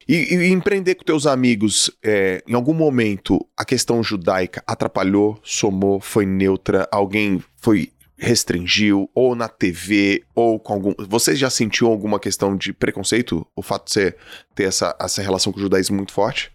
E, 0.09 0.15
e 0.33 0.51
empreender 0.51 0.95
com 0.95 1.03
teus 1.03 1.27
amigos, 1.27 1.91
é, 2.03 2.43
em 2.47 2.55
algum 2.55 2.73
momento, 2.73 3.39
a 3.55 3.63
questão 3.63 4.01
judaica 4.01 4.63
atrapalhou, 4.65 5.39
somou, 5.43 5.99
foi 5.99 6.25
neutra, 6.25 6.89
alguém 6.91 7.39
foi 7.57 7.91
restringiu, 8.17 9.07
ou 9.13 9.35
na 9.35 9.47
TV, 9.47 10.23
ou 10.33 10.59
com 10.59 10.73
algum. 10.73 10.93
Você 11.07 11.35
já 11.35 11.51
sentiu 11.51 11.85
alguma 11.85 12.19
questão 12.19 12.57
de 12.57 12.73
preconceito? 12.73 13.45
O 13.55 13.61
fato 13.61 13.85
de 13.85 13.91
você 13.93 14.15
ter 14.55 14.63
essa, 14.63 14.95
essa 14.99 15.21
relação 15.21 15.53
com 15.53 15.59
o 15.59 15.61
judaísmo 15.61 15.97
muito 15.97 16.13
forte? 16.13 16.51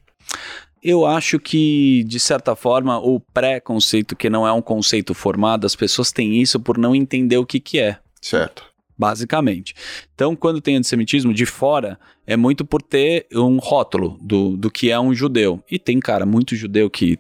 Eu 0.83 1.07
acho 1.07 1.39
que, 1.39 2.03
de 2.03 2.19
certa 2.19 2.57
forma, 2.57 2.99
o 2.99 3.21
pré-conceito, 3.21 4.17
que 4.17 4.29
não 4.29 4.45
é 4.45 4.53
um 4.53 4.63
conceito 4.63 5.15
formado, 5.15 5.67
as 5.67 5.77
pessoas 5.77 6.11
têm 6.11 6.43
isso 6.43 6.59
por 6.59 6.77
não 6.79 6.97
entender 6.97 7.37
o 7.37 7.47
que, 7.47 7.61
que 7.61 7.79
é. 7.79 8.01
Certo 8.21 8.75
basicamente. 8.99 9.75
Então, 10.15 10.35
quando 10.35 10.61
tem 10.61 10.77
antissemitismo 10.77 11.33
de 11.33 11.47
fora, 11.47 11.99
é 12.27 12.37
muito 12.37 12.65
por 12.65 12.83
ter 12.83 13.27
um 13.35 13.59
rótulo 13.59 14.19
do, 14.21 14.57
do 14.57 14.71
que 14.71 14.91
é 14.91 14.99
um 14.99 15.15
judeu. 15.15 15.63
E 15.71 15.79
tem, 15.79 16.01
cara, 16.01 16.25
muito 16.25 16.57
judeu 16.57 16.89
que 16.89 17.19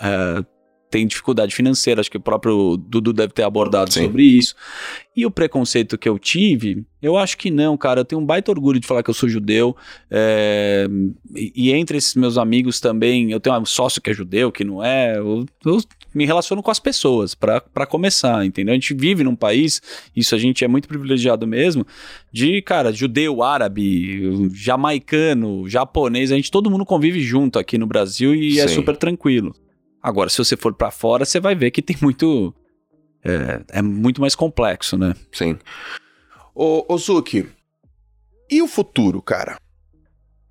é, 0.00 0.44
tem 0.94 1.08
dificuldade 1.08 1.52
financeira, 1.52 2.00
acho 2.00 2.08
que 2.08 2.16
o 2.16 2.20
próprio 2.20 2.76
Dudu 2.76 3.12
deve 3.12 3.32
ter 3.32 3.42
abordado 3.42 3.92
Sim. 3.92 4.04
sobre 4.04 4.22
isso. 4.22 4.54
E 5.16 5.26
o 5.26 5.30
preconceito 5.30 5.98
que 5.98 6.08
eu 6.08 6.20
tive, 6.20 6.84
eu 7.02 7.16
acho 7.16 7.36
que 7.36 7.50
não, 7.50 7.76
cara. 7.76 8.02
Eu 8.02 8.04
tenho 8.04 8.22
um 8.22 8.24
baita 8.24 8.52
orgulho 8.52 8.78
de 8.78 8.86
falar 8.86 9.02
que 9.02 9.10
eu 9.10 9.14
sou 9.14 9.28
judeu. 9.28 9.76
É, 10.08 10.86
e, 11.34 11.52
e, 11.56 11.72
entre 11.72 11.98
esses 11.98 12.14
meus 12.14 12.38
amigos 12.38 12.78
também, 12.78 13.32
eu 13.32 13.40
tenho 13.40 13.58
um 13.58 13.66
sócio 13.66 14.00
que 14.00 14.10
é 14.10 14.14
judeu, 14.14 14.52
que 14.52 14.62
não 14.62 14.84
é. 14.84 15.18
Eu, 15.18 15.44
eu 15.66 15.80
me 16.14 16.24
relaciono 16.24 16.62
com 16.62 16.70
as 16.70 16.78
pessoas, 16.78 17.34
para 17.34 17.86
começar, 17.86 18.46
entendeu? 18.46 18.72
A 18.72 18.76
gente 18.76 18.94
vive 18.94 19.24
num 19.24 19.34
país, 19.34 19.82
isso 20.14 20.34
a 20.34 20.38
gente 20.38 20.64
é 20.64 20.68
muito 20.68 20.86
privilegiado 20.86 21.46
mesmo, 21.46 21.86
de, 22.32 22.62
cara, 22.62 22.92
judeu, 22.92 23.42
árabe, 23.42 24.48
jamaicano, 24.54 25.68
japonês, 25.68 26.30
a 26.30 26.36
gente, 26.36 26.50
todo 26.50 26.70
mundo 26.70 26.84
convive 26.84 27.20
junto 27.20 27.58
aqui 27.58 27.76
no 27.76 27.86
Brasil 27.86 28.34
e 28.34 28.60
é 28.60 28.66
Sim. 28.66 28.72
é 28.72 28.74
super 28.74 28.96
tranquilo. 28.96 29.54
Agora, 30.02 30.28
se 30.28 30.38
você 30.38 30.56
for 30.56 30.74
para 30.74 30.90
fora, 30.90 31.24
você 31.24 31.40
vai 31.40 31.54
ver 31.54 31.70
que 31.70 31.80
tem 31.80 31.96
muito. 32.02 32.54
É, 33.24 33.78
é, 33.78 33.82
muito 33.82 34.20
mais 34.20 34.34
complexo, 34.34 34.98
né? 34.98 35.14
Sim. 35.32 35.56
Ô, 36.54 36.84
ô 36.86 36.98
Zuki, 36.98 37.48
e 38.50 38.60
o 38.60 38.68
futuro, 38.68 39.22
cara? 39.22 39.56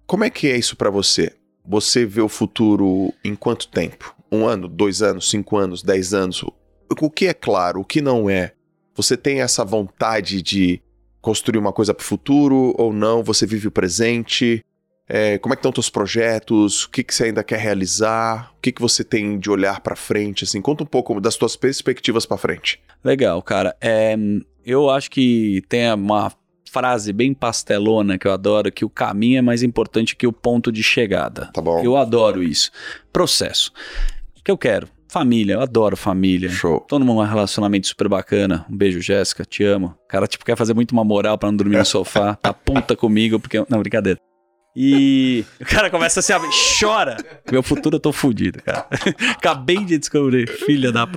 Como 0.07 0.23
é 0.23 0.29
que 0.31 0.47
é 0.47 0.57
isso 0.57 0.75
para 0.75 0.89
você? 0.89 1.35
Você 1.63 2.03
vê 2.03 2.21
o 2.21 2.27
futuro 2.27 3.13
em 3.23 3.35
quanto 3.35 3.67
tempo? 3.67 4.15
Um 4.33 4.47
ano, 4.47 4.67
dois 4.67 5.01
anos, 5.01 5.29
cinco 5.29 5.57
anos, 5.57 5.83
dez 5.83 6.13
anos? 6.13 6.43
O 6.99 7.09
que 7.09 7.27
é 7.27 7.33
claro, 7.33 7.81
o 7.81 7.85
que 7.85 8.01
não 8.01 8.29
é? 8.29 8.53
Você 8.95 9.15
tem 9.15 9.41
essa 9.41 9.63
vontade 9.63 10.41
de 10.41 10.81
construir 11.21 11.59
uma 11.59 11.71
coisa 11.71 11.93
para 11.93 12.03
o 12.03 12.05
futuro 12.05 12.73
ou 12.77 12.91
não? 12.91 13.23
Você 13.23 13.45
vive 13.45 13.67
o 13.67 13.71
presente? 13.71 14.63
É, 15.07 15.37
como 15.37 15.53
é 15.53 15.55
que 15.55 15.59
estão 15.59 15.71
teus 15.71 15.89
projetos? 15.89 16.85
O 16.85 16.89
que, 16.89 17.03
que 17.03 17.13
você 17.13 17.25
ainda 17.25 17.43
quer 17.43 17.59
realizar? 17.59 18.51
O 18.57 18.61
que, 18.61 18.71
que 18.71 18.81
você 18.81 19.03
tem 19.03 19.37
de 19.37 19.49
olhar 19.49 19.81
para 19.81 19.95
frente? 19.95 20.43
Assim, 20.43 20.61
conta 20.61 20.83
um 20.83 20.87
pouco 20.87 21.19
das 21.21 21.35
tuas 21.35 21.55
perspectivas 21.55 22.25
para 22.25 22.37
frente. 22.37 22.81
Legal, 23.03 23.41
cara. 23.41 23.75
É, 23.79 24.15
eu 24.65 24.89
acho 24.89 25.11
que 25.11 25.61
tem 25.67 25.91
uma 25.93 26.31
frase 26.71 27.13
bem 27.13 27.33
pastelona 27.33 28.17
que 28.17 28.27
eu 28.27 28.31
adoro, 28.31 28.71
que 28.71 28.83
o 28.83 28.89
caminho 28.89 29.37
é 29.37 29.41
mais 29.41 29.61
importante 29.61 30.15
que 30.15 30.25
o 30.25 30.33
ponto 30.33 30.71
de 30.71 30.81
chegada. 30.81 31.51
Tá 31.53 31.61
bom. 31.61 31.83
Eu 31.83 31.95
adoro 31.95 32.41
isso. 32.41 32.71
Processo. 33.11 33.71
Que 34.43 34.51
eu 34.51 34.57
quero? 34.57 34.89
Família, 35.07 35.53
eu 35.53 35.61
adoro 35.61 35.95
família. 35.95 36.49
Show. 36.49 36.81
Tô 36.81 36.99
num 36.99 37.21
relacionamento 37.21 37.87
super 37.87 38.09
bacana. 38.09 38.65
Um 38.69 38.75
beijo, 38.75 38.99
Jéssica, 38.99 39.45
te 39.45 39.63
amo. 39.63 39.95
O 40.03 40.07
cara, 40.07 40.27
tipo, 40.27 40.43
quer 40.43 40.57
fazer 40.57 40.73
muito 40.73 40.91
uma 40.91 41.03
moral 41.03 41.37
para 41.37 41.49
não 41.49 41.55
dormir 41.55 41.77
no 41.77 41.85
sofá. 41.85 42.35
Tá 42.41 42.51
puta 42.51 42.95
comigo, 42.95 43.39
porque. 43.39 43.63
Não, 43.69 43.79
brincadeira. 43.79 44.19
E 44.75 45.45
o 45.61 45.65
cara 45.65 45.89
começa 45.89 46.19
assim, 46.19 46.33
chora. 46.79 47.15
Meu 47.49 47.61
futuro 47.61 47.95
eu 47.95 47.99
tô 47.99 48.11
fudido, 48.11 48.61
cara. 48.63 48.87
Acabei 49.37 49.85
de 49.85 49.97
descobrir, 49.97 50.49
filha 50.49 50.91
da. 50.91 51.07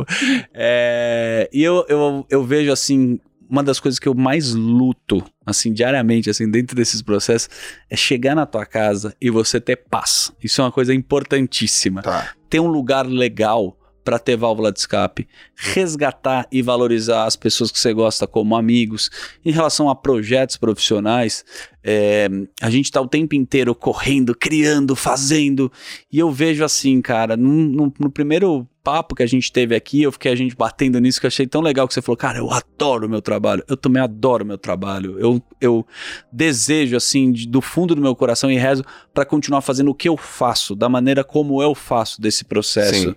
É, 0.55 1.49
e 1.53 1.65
eu, 1.65 1.85
eu, 1.89 2.27
eu 2.29 2.45
vejo 2.45 2.71
assim, 2.71 3.19
uma 3.49 3.63
das 3.63 3.81
coisas 3.81 3.99
que 3.99 4.09
eu 4.09 4.15
mais 4.15 4.55
luto, 4.55 5.25
assim, 5.45 5.73
diariamente, 5.73 6.31
assim, 6.31 6.51
dentro 6.51 6.77
desses 6.77 7.03
processos, 7.03 7.49
é 7.89 7.97
chegar 7.97 8.35
na 8.35 8.47
tua 8.47 8.67
casa 8.67 9.15
e 9.21 9.31
você 9.31 9.61
ter 9.61 9.77
paz. 9.77 10.33
Isso 10.43 10.61
é 10.61 10.65
uma 10.65 10.73
coisa 10.73 10.95
importantíssima. 10.95 12.03
Tá. 12.03 12.33
Ter 12.49 12.61
um 12.61 12.69
lugar 12.69 13.07
legal 13.07 13.77
para 14.07 14.21
ter 14.21 14.37
válvula 14.37 14.71
de 14.71 14.79
escape, 14.79 15.27
resgatar 15.57 16.47
e 16.53 16.63
valorizar 16.63 17.25
as 17.25 17.35
pessoas 17.35 17.73
que 17.73 17.79
você 17.81 17.93
gosta 17.93 18.25
como 18.25 18.55
amigos. 18.55 19.11
Em 19.45 19.51
relação 19.51 19.91
a 19.91 19.97
projetos 19.97 20.57
profissionais, 20.57 21.45
é, 21.89 22.29
a 22.61 22.69
gente 22.69 22.87
está 22.87 23.01
o 23.01 23.07
tempo 23.07 23.37
inteiro 23.37 23.73
correndo, 23.73 24.35
criando, 24.35 24.97
fazendo, 24.97 25.71
e 26.11 26.19
eu 26.19 26.33
vejo 26.33 26.65
assim, 26.65 27.01
cara, 27.01 27.37
no, 27.37 27.49
no, 27.49 27.95
no 27.97 28.11
primeiro 28.11 28.67
papo 28.83 29.15
que 29.15 29.23
a 29.23 29.27
gente 29.27 29.53
teve 29.53 29.75
aqui, 29.75 30.03
eu 30.03 30.11
fiquei 30.11 30.33
a 30.33 30.35
gente 30.35 30.57
batendo 30.57 30.99
nisso 30.99 31.21
que 31.21 31.27
eu 31.27 31.29
achei 31.29 31.47
tão 31.47 31.61
legal 31.61 31.87
que 31.87 31.95
você 31.95 32.03
falou, 32.03 32.17
cara, 32.17 32.39
eu 32.39 32.51
adoro 32.51 33.07
o 33.07 33.11
meu 33.11 33.23
trabalho. 33.23 33.65
Eu 33.69 33.77
também 33.77 34.03
adoro 34.03 34.45
o 34.45 34.47
meu 34.47 34.59
trabalho. 34.59 35.19
Eu, 35.19 35.43
eu 35.61 35.87
desejo, 36.33 36.97
assim, 36.97 37.31
de, 37.31 37.49
do 37.49 37.61
fundo 37.61 37.95
do 37.95 38.01
meu 38.01 38.15
coração 38.15 38.51
e 38.51 38.57
rezo 38.57 38.85
para 39.13 39.25
continuar 39.25 39.61
fazendo 39.61 39.91
o 39.91 39.95
que 39.95 40.09
eu 40.09 40.17
faço, 40.17 40.77
da 40.77 40.89
maneira 40.89 41.25
como 41.25 41.61
eu 41.61 41.75
faço 41.75 42.21
desse 42.21 42.45
processo. 42.45 43.11
Sim. 43.11 43.15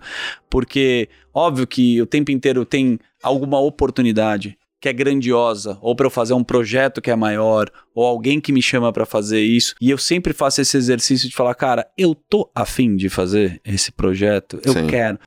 Porque, 0.48 1.08
óbvio 1.32 1.66
que 1.66 2.02
o 2.02 2.06
tempo 2.06 2.32
inteiro 2.32 2.64
tem 2.64 2.98
alguma 3.22 3.60
oportunidade 3.60 4.58
que 4.80 4.88
é 4.88 4.92
grandiosa, 4.92 5.78
ou 5.82 5.94
para 5.94 6.06
eu 6.06 6.10
fazer 6.10 6.32
um 6.32 6.42
projeto 6.42 7.02
que 7.02 7.10
é 7.10 7.16
maior, 7.16 7.70
ou 7.94 8.04
alguém 8.04 8.40
que 8.40 8.52
me 8.52 8.62
chama 8.62 8.92
para 8.92 9.04
fazer 9.04 9.40
isso. 9.40 9.74
E 9.80 9.90
eu 9.90 9.98
sempre 9.98 10.32
faço 10.32 10.60
esse 10.60 10.76
exercício 10.76 11.28
de 11.28 11.34
falar, 11.36 11.54
cara, 11.54 11.86
eu 11.98 12.14
tô 12.14 12.50
afim 12.54 12.96
de 12.96 13.08
fazer 13.08 13.60
esse 13.64 13.92
projeto, 13.92 14.58
eu 14.64 14.72
Sim. 14.72 14.86
quero. 14.86 15.18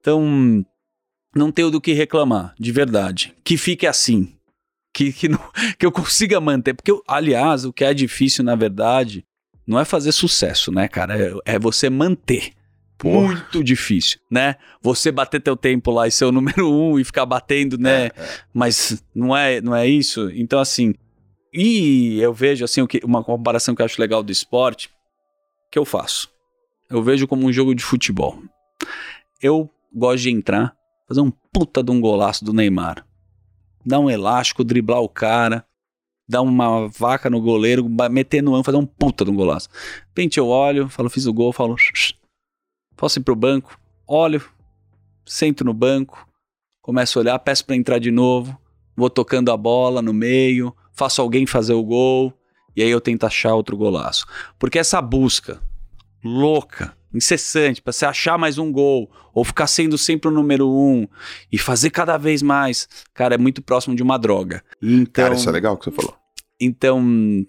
Então, 0.00 0.64
não 1.36 1.52
tenho 1.52 1.70
do 1.70 1.80
que 1.80 1.92
reclamar, 1.92 2.54
de 2.58 2.72
verdade. 2.72 3.34
Que 3.44 3.56
fique 3.56 3.86
assim. 3.86 4.32
Que, 4.94 5.12
que, 5.12 5.28
não, 5.28 5.40
que 5.78 5.84
eu 5.84 5.92
consiga 5.92 6.40
manter. 6.40 6.74
Porque, 6.74 6.92
aliás, 7.06 7.64
o 7.66 7.72
que 7.72 7.84
é 7.84 7.92
difícil, 7.92 8.42
na 8.42 8.54
verdade, 8.54 9.24
não 9.66 9.78
é 9.78 9.84
fazer 9.84 10.12
sucesso, 10.12 10.72
né, 10.72 10.88
cara? 10.88 11.18
É, 11.18 11.54
é 11.54 11.58
você 11.58 11.90
manter. 11.90 12.52
Porra. 13.02 13.26
Muito 13.26 13.64
difícil, 13.64 14.20
né? 14.30 14.54
Você 14.80 15.10
bater 15.10 15.40
teu 15.40 15.56
tempo 15.56 15.90
lá 15.90 16.06
e 16.06 16.10
ser 16.12 16.24
o 16.24 16.30
número 16.30 16.70
um 16.72 17.00
e 17.00 17.04
ficar 17.04 17.26
batendo, 17.26 17.76
né? 17.76 18.04
É, 18.04 18.06
é. 18.06 18.12
Mas 18.54 19.02
não 19.12 19.36
é, 19.36 19.60
não 19.60 19.74
é 19.74 19.88
isso. 19.88 20.30
Então, 20.30 20.60
assim, 20.60 20.94
e 21.52 22.20
eu 22.20 22.32
vejo, 22.32 22.64
assim, 22.64 22.80
uma 23.02 23.24
comparação 23.24 23.74
que 23.74 23.82
eu 23.82 23.86
acho 23.86 24.00
legal 24.00 24.22
do 24.22 24.30
esporte, 24.30 24.88
que 25.68 25.76
eu 25.76 25.84
faço. 25.84 26.30
Eu 26.88 27.02
vejo 27.02 27.26
como 27.26 27.44
um 27.44 27.52
jogo 27.52 27.74
de 27.74 27.82
futebol. 27.82 28.40
Eu 29.42 29.68
gosto 29.92 30.22
de 30.22 30.30
entrar, 30.30 30.72
fazer 31.08 31.22
um 31.22 31.32
puta 31.52 31.82
de 31.82 31.90
um 31.90 32.00
golaço 32.00 32.44
do 32.44 32.52
Neymar. 32.52 33.04
Dar 33.84 33.98
um 33.98 34.08
elástico, 34.08 34.62
driblar 34.62 35.00
o 35.00 35.08
cara, 35.08 35.66
dar 36.28 36.40
uma 36.42 36.86
vaca 36.86 37.28
no 37.28 37.40
goleiro, 37.40 37.84
meter 38.08 38.44
no 38.44 38.54
ano, 38.54 38.62
fazer 38.62 38.78
um 38.78 38.86
puta 38.86 39.24
de 39.24 39.32
um 39.32 39.34
golaço. 39.34 39.68
Pente 40.14 40.38
eu 40.38 40.46
olho, 40.46 40.88
falo, 40.88 41.10
fiz 41.10 41.26
o 41.26 41.32
gol, 41.32 41.52
falo, 41.52 41.74
posso 43.02 43.18
ir 43.18 43.22
pro 43.24 43.34
banco? 43.34 43.76
Olho, 44.06 44.40
sento 45.26 45.64
no 45.64 45.74
banco, 45.74 46.24
começo 46.80 47.18
a 47.18 47.22
olhar, 47.22 47.38
peço 47.40 47.66
para 47.66 47.74
entrar 47.74 47.98
de 47.98 48.12
novo, 48.12 48.56
vou 48.96 49.10
tocando 49.10 49.50
a 49.50 49.56
bola 49.56 50.00
no 50.00 50.12
meio, 50.12 50.72
faço 50.92 51.20
alguém 51.20 51.44
fazer 51.44 51.72
o 51.72 51.82
gol, 51.82 52.32
e 52.76 52.82
aí 52.82 52.88
eu 52.88 53.00
tento 53.00 53.24
achar 53.24 53.56
outro 53.56 53.76
golaço. 53.76 54.24
Porque 54.56 54.78
essa 54.78 55.02
busca 55.02 55.60
louca, 56.24 56.96
incessante, 57.12 57.82
para 57.82 57.92
você 57.92 58.06
achar 58.06 58.38
mais 58.38 58.56
um 58.56 58.70
gol, 58.70 59.10
ou 59.34 59.44
ficar 59.44 59.66
sendo 59.66 59.98
sempre 59.98 60.28
o 60.28 60.32
número 60.32 60.70
um, 60.70 61.08
e 61.50 61.58
fazer 61.58 61.90
cada 61.90 62.16
vez 62.16 62.40
mais, 62.40 62.88
cara, 63.12 63.34
é 63.34 63.38
muito 63.38 63.60
próximo 63.62 63.96
de 63.96 64.02
uma 64.04 64.16
droga. 64.16 64.62
Então, 64.80 65.24
cara, 65.24 65.34
isso 65.34 65.48
é 65.48 65.52
legal 65.52 65.76
que 65.76 65.86
você 65.86 65.90
falou. 65.90 66.16
Então, 66.60 67.44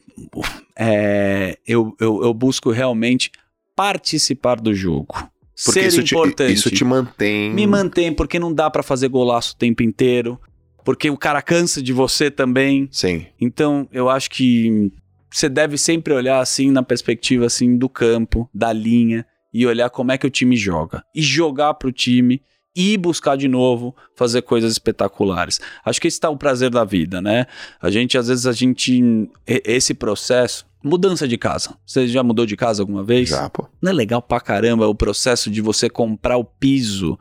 é, 0.75 1.59
eu, 1.67 1.95
eu, 1.99 2.23
eu 2.23 2.33
busco 2.33 2.71
realmente 2.71 3.31
participar 3.75 4.59
do 4.59 4.73
jogo. 4.73 5.31
Porque 5.65 5.81
ser 5.81 5.87
isso 5.87 6.01
importante. 6.01 6.53
Te, 6.53 6.53
isso 6.53 6.71
te 6.71 6.83
mantém. 6.83 7.53
Me 7.53 7.67
mantém, 7.67 8.13
porque 8.13 8.39
não 8.39 8.53
dá 8.53 8.69
para 8.69 8.83
fazer 8.83 9.07
golaço 9.07 9.53
o 9.53 9.57
tempo 9.57 9.83
inteiro. 9.83 10.39
Porque 10.83 11.09
o 11.09 11.17
cara 11.17 11.41
cansa 11.41 11.81
de 11.81 11.93
você 11.93 12.29
também. 12.29 12.89
Sim. 12.91 13.25
Então, 13.39 13.87
eu 13.91 14.09
acho 14.09 14.29
que 14.29 14.91
você 15.31 15.47
deve 15.47 15.77
sempre 15.77 16.13
olhar 16.13 16.39
assim 16.39 16.71
na 16.71 16.83
perspectiva 16.83 17.45
assim 17.45 17.77
do 17.77 17.87
campo, 17.87 18.49
da 18.53 18.73
linha 18.73 19.25
e 19.53 19.65
olhar 19.65 19.89
como 19.89 20.11
é 20.11 20.17
que 20.17 20.27
o 20.27 20.29
time 20.29 20.55
joga 20.55 21.03
e 21.15 21.21
jogar 21.21 21.75
pro 21.75 21.91
time 21.91 22.41
e 22.75 22.97
buscar 22.97 23.35
de 23.37 23.47
novo 23.47 23.95
fazer 24.15 24.41
coisas 24.41 24.71
espetaculares. 24.71 25.59
Acho 25.85 26.01
que 26.01 26.07
esse 26.07 26.17
está 26.17 26.29
o 26.29 26.37
prazer 26.37 26.69
da 26.69 26.83
vida, 26.83 27.21
né? 27.21 27.45
A 27.81 27.89
gente, 27.89 28.17
às 28.17 28.27
vezes, 28.27 28.47
a 28.47 28.51
gente. 28.51 29.29
Esse 29.45 29.93
processo. 29.93 30.65
Mudança 30.83 31.27
de 31.27 31.37
casa. 31.37 31.75
Você 31.85 32.07
já 32.07 32.21
mudou 32.21 32.45
de 32.45 32.57
casa 32.57 32.81
alguma 32.81 33.03
vez? 33.03 33.29
Já, 33.29 33.49
pô. 33.49 33.67
Não 33.81 33.91
é 33.91 33.93
legal 33.93 34.21
pra 34.21 34.41
caramba 34.41 34.87
o 34.87 34.95
processo 34.95 35.49
de 35.49 35.61
você 35.61 35.89
comprar 35.89 36.37
o 36.37 36.43
piso, 36.43 37.17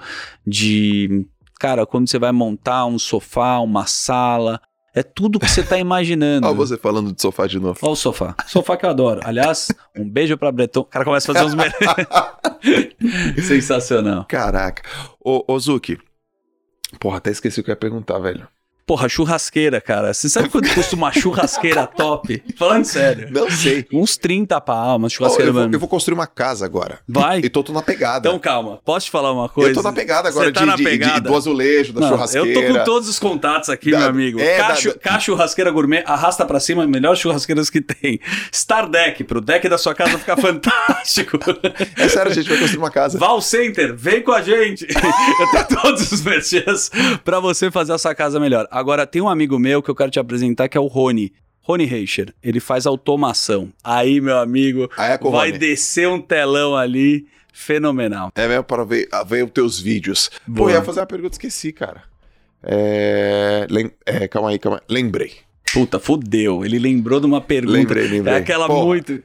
de. 0.47 1.27
Cara, 1.61 1.87
quando 1.87 2.09
você 2.09 2.19
vai 2.19 2.33
montar 2.33 2.87
um 2.87 2.99
sofá, 2.99 3.61
uma 3.61 3.87
sala, 3.87 4.61
é 4.95 5.03
tudo 5.03 5.39
que 5.39 5.49
você 5.49 5.63
tá 5.63 5.79
imaginando. 5.81 6.47
Olha 6.47 6.57
você 6.57 6.77
falando 6.77 7.13
de 7.13 7.23
sofá 7.23 7.47
de 7.47 7.59
novo. 7.61 7.79
Olha 7.83 7.93
o 7.93 7.97
sofá. 7.97 8.35
Sofá 8.47 8.77
que 8.77 8.85
eu 8.85 8.91
adoro. 8.91 9.21
Aliás, 9.25 9.69
um 9.97 10.09
beijo 10.09 10.37
pra 10.37 10.51
Breton. 10.51 10.81
O 10.81 10.85
cara 10.85 11.05
começa 11.05 11.31
a 11.31 11.35
fazer 11.35 11.57
uns... 11.57 11.63
Sensacional. 13.47 14.25
Caraca. 14.29 14.83
Ô, 15.25 15.45
ô 15.47 15.59
Zuki. 15.59 15.99
Porra, 17.01 17.19
até 17.19 17.31
esqueci 17.31 17.61
o 17.61 17.65
que 17.65 17.71
eu 17.71 17.73
ia 17.73 17.77
perguntar, 17.77 18.19
velho. 18.19 18.47
Porra, 18.85 19.09
churrasqueira, 19.09 19.81
cara. 19.81 20.13
Você 20.13 20.29
sabe 20.29 20.49
quanto 20.49 20.73
custa 20.75 20.97
uma 20.97 21.13
churrasqueira 21.13 21.87
top? 21.97 22.43
Falando 22.57 22.85
sério. 22.85 23.29
Não 23.31 23.51
sei. 23.51 23.87
Uns 23.93 24.17
30 24.17 24.61
pra 24.61 24.75
alma, 24.75 25.09
churrasqueira, 25.09 25.53
oh, 25.53 25.55
eu, 25.57 25.63
vou, 25.63 25.73
eu 25.73 25.79
vou 25.79 25.89
construir 25.89 26.15
uma 26.15 26.27
casa 26.27 26.65
agora. 26.65 26.99
Vai. 27.09 27.39
E 27.39 27.49
tô, 27.49 27.63
tô, 27.63 27.73
na 27.73 27.83
pegada. 27.83 28.29
Então 28.29 28.39
calma, 28.39 28.81
posso 28.85 29.07
te 29.07 29.13
falar 29.13 29.33
uma 29.33 29.49
coisa? 29.49 29.71
Eu 29.71 29.75
tô 29.75 29.83
na 29.83 29.93
pegada 29.93 30.29
agora 30.29 30.47
Você 30.47 30.53
tá 30.53 30.61
de, 30.61 30.67
na 30.67 30.77
de, 30.77 30.85
pegada. 30.85 31.21
De, 31.21 31.29
do 31.29 31.37
azulejo, 31.37 31.93
da 31.93 32.01
Não, 32.01 32.09
churrasqueira. 32.09 32.49
Eu 32.49 32.55
tô 32.55 32.79
com 32.79 32.85
todos 32.85 33.09
os 33.09 33.19
contatos 33.19 33.69
aqui, 33.69 33.93
da, 33.93 33.99
meu 34.01 34.09
amigo. 34.09 34.41
É, 34.41 34.59
Cacho, 34.59 34.95
da, 35.03 35.21
Churrasqueira 35.21 35.71
Gourmet, 35.71 36.03
arrasta 36.05 36.45
pra 36.45 36.59
cima, 36.59 36.87
melhores 36.87 37.21
churrasqueiras 37.21 37.71
que 37.71 37.81
tem. 37.81 38.21
Star 38.53 38.89
Deck, 38.89 39.23
pro 39.25 39.41
deck 39.41 39.69
da 39.69 39.79
sua 39.79 39.95
casa 39.95 40.19
ficar 40.19 40.37
fantástico. 40.43 41.39
É 41.97 42.09
sério, 42.09 42.33
a 42.33 42.35
gente 42.35 42.49
vai 42.49 42.59
construir 42.59 42.79
uma 42.79 42.91
casa. 42.91 43.19
Val 43.19 43.41
Center, 43.41 43.95
vem 43.95 44.23
com 44.23 44.33
a 44.33 44.43
gente. 44.43 44.87
eu 44.91 45.51
tenho 45.51 45.81
todos 45.81 46.11
os 46.11 46.23
merchans 46.23 46.91
pra 47.25 47.39
você 47.39 47.71
fazer 47.71 47.93
a 47.93 47.99
sua 47.99 48.15
casa 48.15 48.41
melhor. 48.41 48.67
Agora, 48.73 49.07
tem 49.07 49.21
um 49.21 49.29
amigo 49.29 49.59
meu 49.59 49.83
que 49.83 49.91
eu 49.91 49.95
quero 49.95 50.11
te 50.11 50.19
apresentar 50.19 50.67
que 50.67 50.79
é 50.79 50.81
o 50.81 50.87
Rony. 50.87 51.31
Rony 51.61 51.85
Reicher, 51.85 52.35
ele 52.43 52.59
faz 52.59 52.87
automação. 52.87 53.71
Aí, 53.85 54.19
meu 54.19 54.39
amigo, 54.39 54.91
é 54.99 55.19
vai 55.19 55.51
Rony. 55.51 55.59
descer 55.59 56.09
um 56.09 56.19
telão 56.19 56.75
ali 56.75 57.27
fenomenal. 57.53 58.33
É 58.35 58.49
mesmo 58.49 58.65
para 58.65 58.83
ver, 58.83 59.09
ver 59.27 59.45
os 59.45 59.51
teus 59.51 59.79
vídeos. 59.79 60.31
Boa. 60.47 60.69
Pô, 60.69 60.71
eu 60.71 60.79
ia 60.79 60.83
fazer 60.83 61.01
uma 61.01 61.07
pergunta, 61.07 61.35
esqueci, 61.35 61.71
cara. 61.71 62.03
É... 62.63 63.67
Lem... 63.71 63.93
é... 64.07 64.27
Calma 64.27 64.49
aí, 64.49 64.59
calma 64.59 64.79
aí. 64.79 64.85
Lembrei. 64.89 65.33
Puta, 65.73 66.01
fudeu. 66.01 66.65
Ele 66.65 66.79
lembrou 66.79 67.21
de 67.21 67.27
uma 67.27 67.41
pergunta. 67.41 67.79
Lembrei, 67.79 68.09
lembrei. 68.09 68.35
É 68.35 68.39
aquela 68.39 68.67
Porra. 68.67 68.87
muito. 68.87 69.23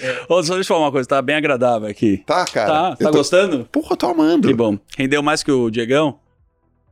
É. 0.00 0.20
Ô, 0.28 0.42
só 0.42 0.54
deixa 0.54 0.72
eu 0.72 0.76
falar 0.76 0.80
uma 0.86 0.92
coisa, 0.92 1.08
tá 1.08 1.22
bem 1.22 1.36
agradável 1.36 1.88
aqui. 1.88 2.22
Tá, 2.26 2.44
cara. 2.44 2.68
Tá, 2.68 2.96
tá 2.96 3.10
tô... 3.10 3.18
gostando? 3.18 3.64
Porra, 3.72 3.92
eu 3.92 3.96
tô 3.96 4.08
amando. 4.08 4.46
Que 4.46 4.54
bom. 4.54 4.78
Rendeu 4.98 5.22
mais 5.22 5.42
que 5.42 5.50
o 5.50 5.70
Diegão? 5.70 6.18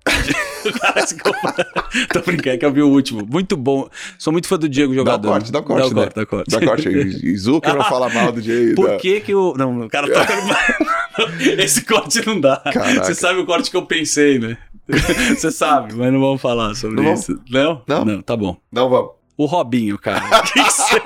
Tô 2.12 2.20
brincando, 2.20 2.50
é 2.50 2.56
que 2.58 2.64
eu 2.64 2.72
vi 2.72 2.82
o 2.82 2.88
último. 2.88 3.26
Muito 3.26 3.56
bom. 3.56 3.88
Sou 4.18 4.32
muito 4.32 4.48
fã 4.48 4.58
do 4.58 4.68
Diego 4.68 4.94
jogador. 4.94 5.28
Dá 5.28 5.28
corte, 5.28 5.52
dá 5.52 5.62
corte. 5.62 5.94
Dá 5.94 6.00
né? 6.00 6.02
corte, 6.02 6.14
dá 6.14 6.26
corte. 6.26 6.50
Dá 6.50 6.66
corte. 6.66 6.88
E 6.88 7.36
Zucker 7.36 7.74
não 7.74 7.84
fala 7.84 8.08
mal 8.08 8.32
do 8.32 8.40
Diego. 8.40 8.74
Por 8.80 8.96
que 8.96 9.20
que 9.20 9.34
o... 9.34 9.54
Não, 9.56 9.82
o 9.82 9.88
cara 9.88 10.08
toca 10.12 10.34
no... 10.36 11.62
Esse 11.62 11.84
corte 11.84 12.26
não 12.26 12.40
dá. 12.40 12.56
Caraca. 12.58 13.04
Você 13.04 13.14
sabe 13.14 13.40
o 13.40 13.46
corte 13.46 13.70
que 13.70 13.76
eu 13.76 13.86
pensei, 13.86 14.38
né? 14.38 14.56
Você 14.88 15.50
sabe, 15.50 15.94
mas 15.94 16.12
não 16.12 16.20
vamos 16.20 16.40
falar 16.40 16.74
sobre 16.74 17.02
não 17.02 17.14
isso. 17.14 17.38
Não? 17.48 17.82
Não? 17.86 18.04
Não, 18.04 18.22
tá 18.22 18.36
bom. 18.36 18.56
Não 18.70 18.90
vamos. 18.90 19.21
O 19.36 19.46
Robinho, 19.46 19.98
cara. 19.98 20.20
que 20.42 20.62
que 20.62 20.70
cê... 20.70 21.02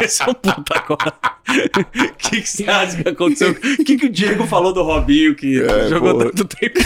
Esse 0.04 0.22
é 0.22 0.26
um 0.28 0.34
puta 0.34 0.74
agora. 0.76 1.14
O 1.48 2.14
que, 2.16 2.40
que 2.42 2.48
você 2.48 2.64
acha 2.68 3.02
que 3.02 3.08
aconteceu? 3.08 3.52
O 3.52 3.84
que, 3.84 3.96
que 3.96 4.06
o 4.06 4.10
Diego 4.10 4.46
falou 4.46 4.72
do 4.72 4.82
Robinho 4.82 5.34
que 5.34 5.62
É, 5.62 5.88
jogou 5.88 6.14
pô. 6.18 6.30
tanto 6.30 6.44
tempo? 6.44 6.78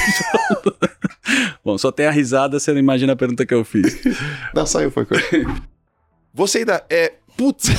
Bom, 1.65 1.79
só 1.79 1.91
tem 1.91 2.07
a 2.07 2.11
risada, 2.11 2.61
você 2.61 2.73
não 2.73 2.79
imagina 2.79 3.15
a 3.15 3.17
pergunta 3.17 3.47
que 3.47 3.55
eu 3.55 3.65
fiz. 3.65 3.99
Não, 4.55 4.67
saiu, 4.67 4.91
foi 4.91 5.05
coisa. 5.07 5.25
Você 6.35 6.59
ainda 6.59 6.85
é. 6.91 7.15
Putz. 7.37 7.71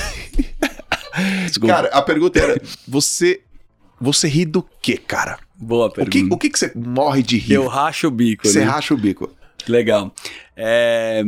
Desculpa. 1.46 1.74
Cara, 1.76 1.88
a 1.90 2.02
pergunta 2.02 2.40
era: 2.40 2.62
você. 2.88 3.42
Você 4.02 4.28
ri 4.28 4.44
do 4.46 4.64
quê, 4.82 4.98
cara? 4.98 5.38
Boa 5.56 5.86
O 5.88 5.92
pergunta. 5.92 6.12
que, 6.12 6.28
o 6.34 6.38
que, 6.38 6.50
que 6.50 6.60
você 6.60 6.72
morre 6.76 7.22
de 7.24 7.38
rir? 7.38 7.54
Eu 7.54 7.68
racho 7.68 8.08
o 8.08 8.12
bico, 8.12 8.46
Você 8.48 8.60
né? 8.60 8.66
racha 8.66 8.94
o 8.94 8.98
bico. 8.98 9.30
Legal. 9.68 10.14
É, 10.56 11.24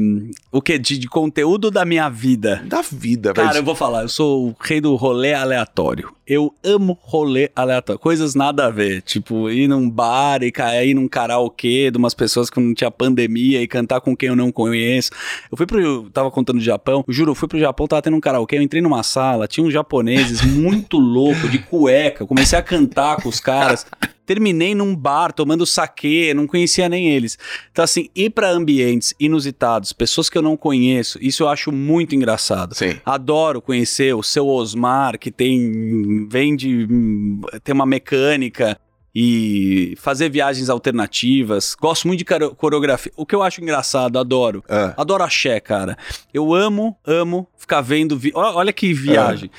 o 0.51 0.61
que? 0.61 0.77
De, 0.77 0.97
de 0.97 1.07
conteúdo 1.07 1.71
da 1.71 1.83
minha 1.83 2.09
vida? 2.09 2.61
Da 2.65 2.81
vida, 2.81 3.33
velho. 3.33 3.47
Cara, 3.47 3.59
eu 3.59 3.63
vou 3.63 3.75
falar, 3.75 4.03
eu 4.03 4.09
sou 4.09 4.49
o 4.49 4.55
rei 4.59 4.79
do 4.79 4.95
rolê 4.95 5.33
aleatório. 5.33 6.13
Eu 6.27 6.53
amo 6.63 6.97
rolê 7.01 7.51
aleatório. 7.55 7.99
Coisas 7.99 8.33
nada 8.33 8.65
a 8.65 8.69
ver. 8.69 9.01
Tipo, 9.01 9.49
ir 9.49 9.67
num 9.67 9.87
bar 9.89 10.41
e 10.43 10.51
cair 10.51 10.95
num 10.95 11.07
karaokê 11.07 11.91
de 11.91 11.97
umas 11.97 12.13
pessoas 12.15 12.49
que 12.49 12.59
não 12.59 12.73
tinha 12.73 12.89
pandemia 12.89 13.61
e 13.61 13.67
cantar 13.67 14.01
com 14.01 14.15
quem 14.15 14.29
eu 14.29 14.35
não 14.35 14.51
conheço. 14.51 15.11
Eu 15.51 15.57
fui 15.57 15.65
pro. 15.67 15.79
Eu 15.79 16.09
tava 16.11 16.31
contando 16.31 16.57
do 16.57 16.63
Japão. 16.63 17.03
Eu 17.07 17.13
juro, 17.13 17.31
eu 17.31 17.35
fui 17.35 17.47
pro 17.47 17.59
Japão, 17.59 17.87
tava 17.87 18.01
tendo 18.01 18.17
um 18.17 18.21
karaokê. 18.21 18.57
Eu 18.57 18.61
entrei 18.63 18.81
numa 18.81 19.03
sala, 19.03 19.47
tinha 19.47 19.65
uns 19.65 19.73
japoneses 19.73 20.41
muito 20.41 20.97
louco, 20.99 21.47
de 21.47 21.59
cueca. 21.59 22.25
Comecei 22.25 22.57
a 22.57 22.63
cantar 22.63 23.21
com 23.21 23.29
os 23.29 23.39
caras. 23.39 23.85
Terminei 24.25 24.73
num 24.73 24.95
bar 24.95 25.31
tomando 25.31 25.65
saquê, 25.65 26.33
não 26.33 26.47
conhecia 26.47 26.89
nem 26.89 27.09
eles. 27.09 27.37
Então, 27.71 27.83
assim, 27.83 28.09
ir 28.15 28.31
pra 28.31 28.49
ambientes 28.49 29.13
inusitados, 29.19 29.93
pessoas 29.93 30.29
que 30.29 30.37
eu 30.37 30.41
não 30.41 30.57
conheço, 30.57 31.17
isso 31.21 31.43
eu 31.43 31.49
acho 31.49 31.71
muito 31.71 32.15
engraçado. 32.15 32.75
Sim. 32.75 32.97
Adoro 33.05 33.61
conhecer 33.61 34.15
o 34.15 34.23
seu 34.23 34.47
Osmar, 34.47 35.19
que 35.19 35.31
tem. 35.31 36.27
vem 36.27 36.55
de. 36.55 36.87
hum, 36.89 37.41
tem 37.63 37.73
uma 37.73 37.85
mecânica 37.85 38.77
e 39.15 39.95
fazer 39.97 40.27
viagens 40.29 40.69
alternativas. 40.69 41.73
Gosto 41.79 42.05
muito 42.07 42.19
de 42.19 42.25
coreografia. 42.55 43.11
O 43.15 43.25
que 43.25 43.33
eu 43.33 43.41
acho 43.41 43.61
engraçado, 43.61 44.19
adoro. 44.19 44.61
Ah, 44.67 44.93
Adoro 44.97 45.23
axé, 45.23 45.59
cara. 45.61 45.97
Eu 46.33 46.53
amo, 46.53 46.97
amo 47.05 47.47
ficar 47.57 47.79
vendo. 47.81 48.17
Vi... 48.17 48.31
Olha, 48.35 48.73
que 48.73 48.93
viagem. 48.93 49.49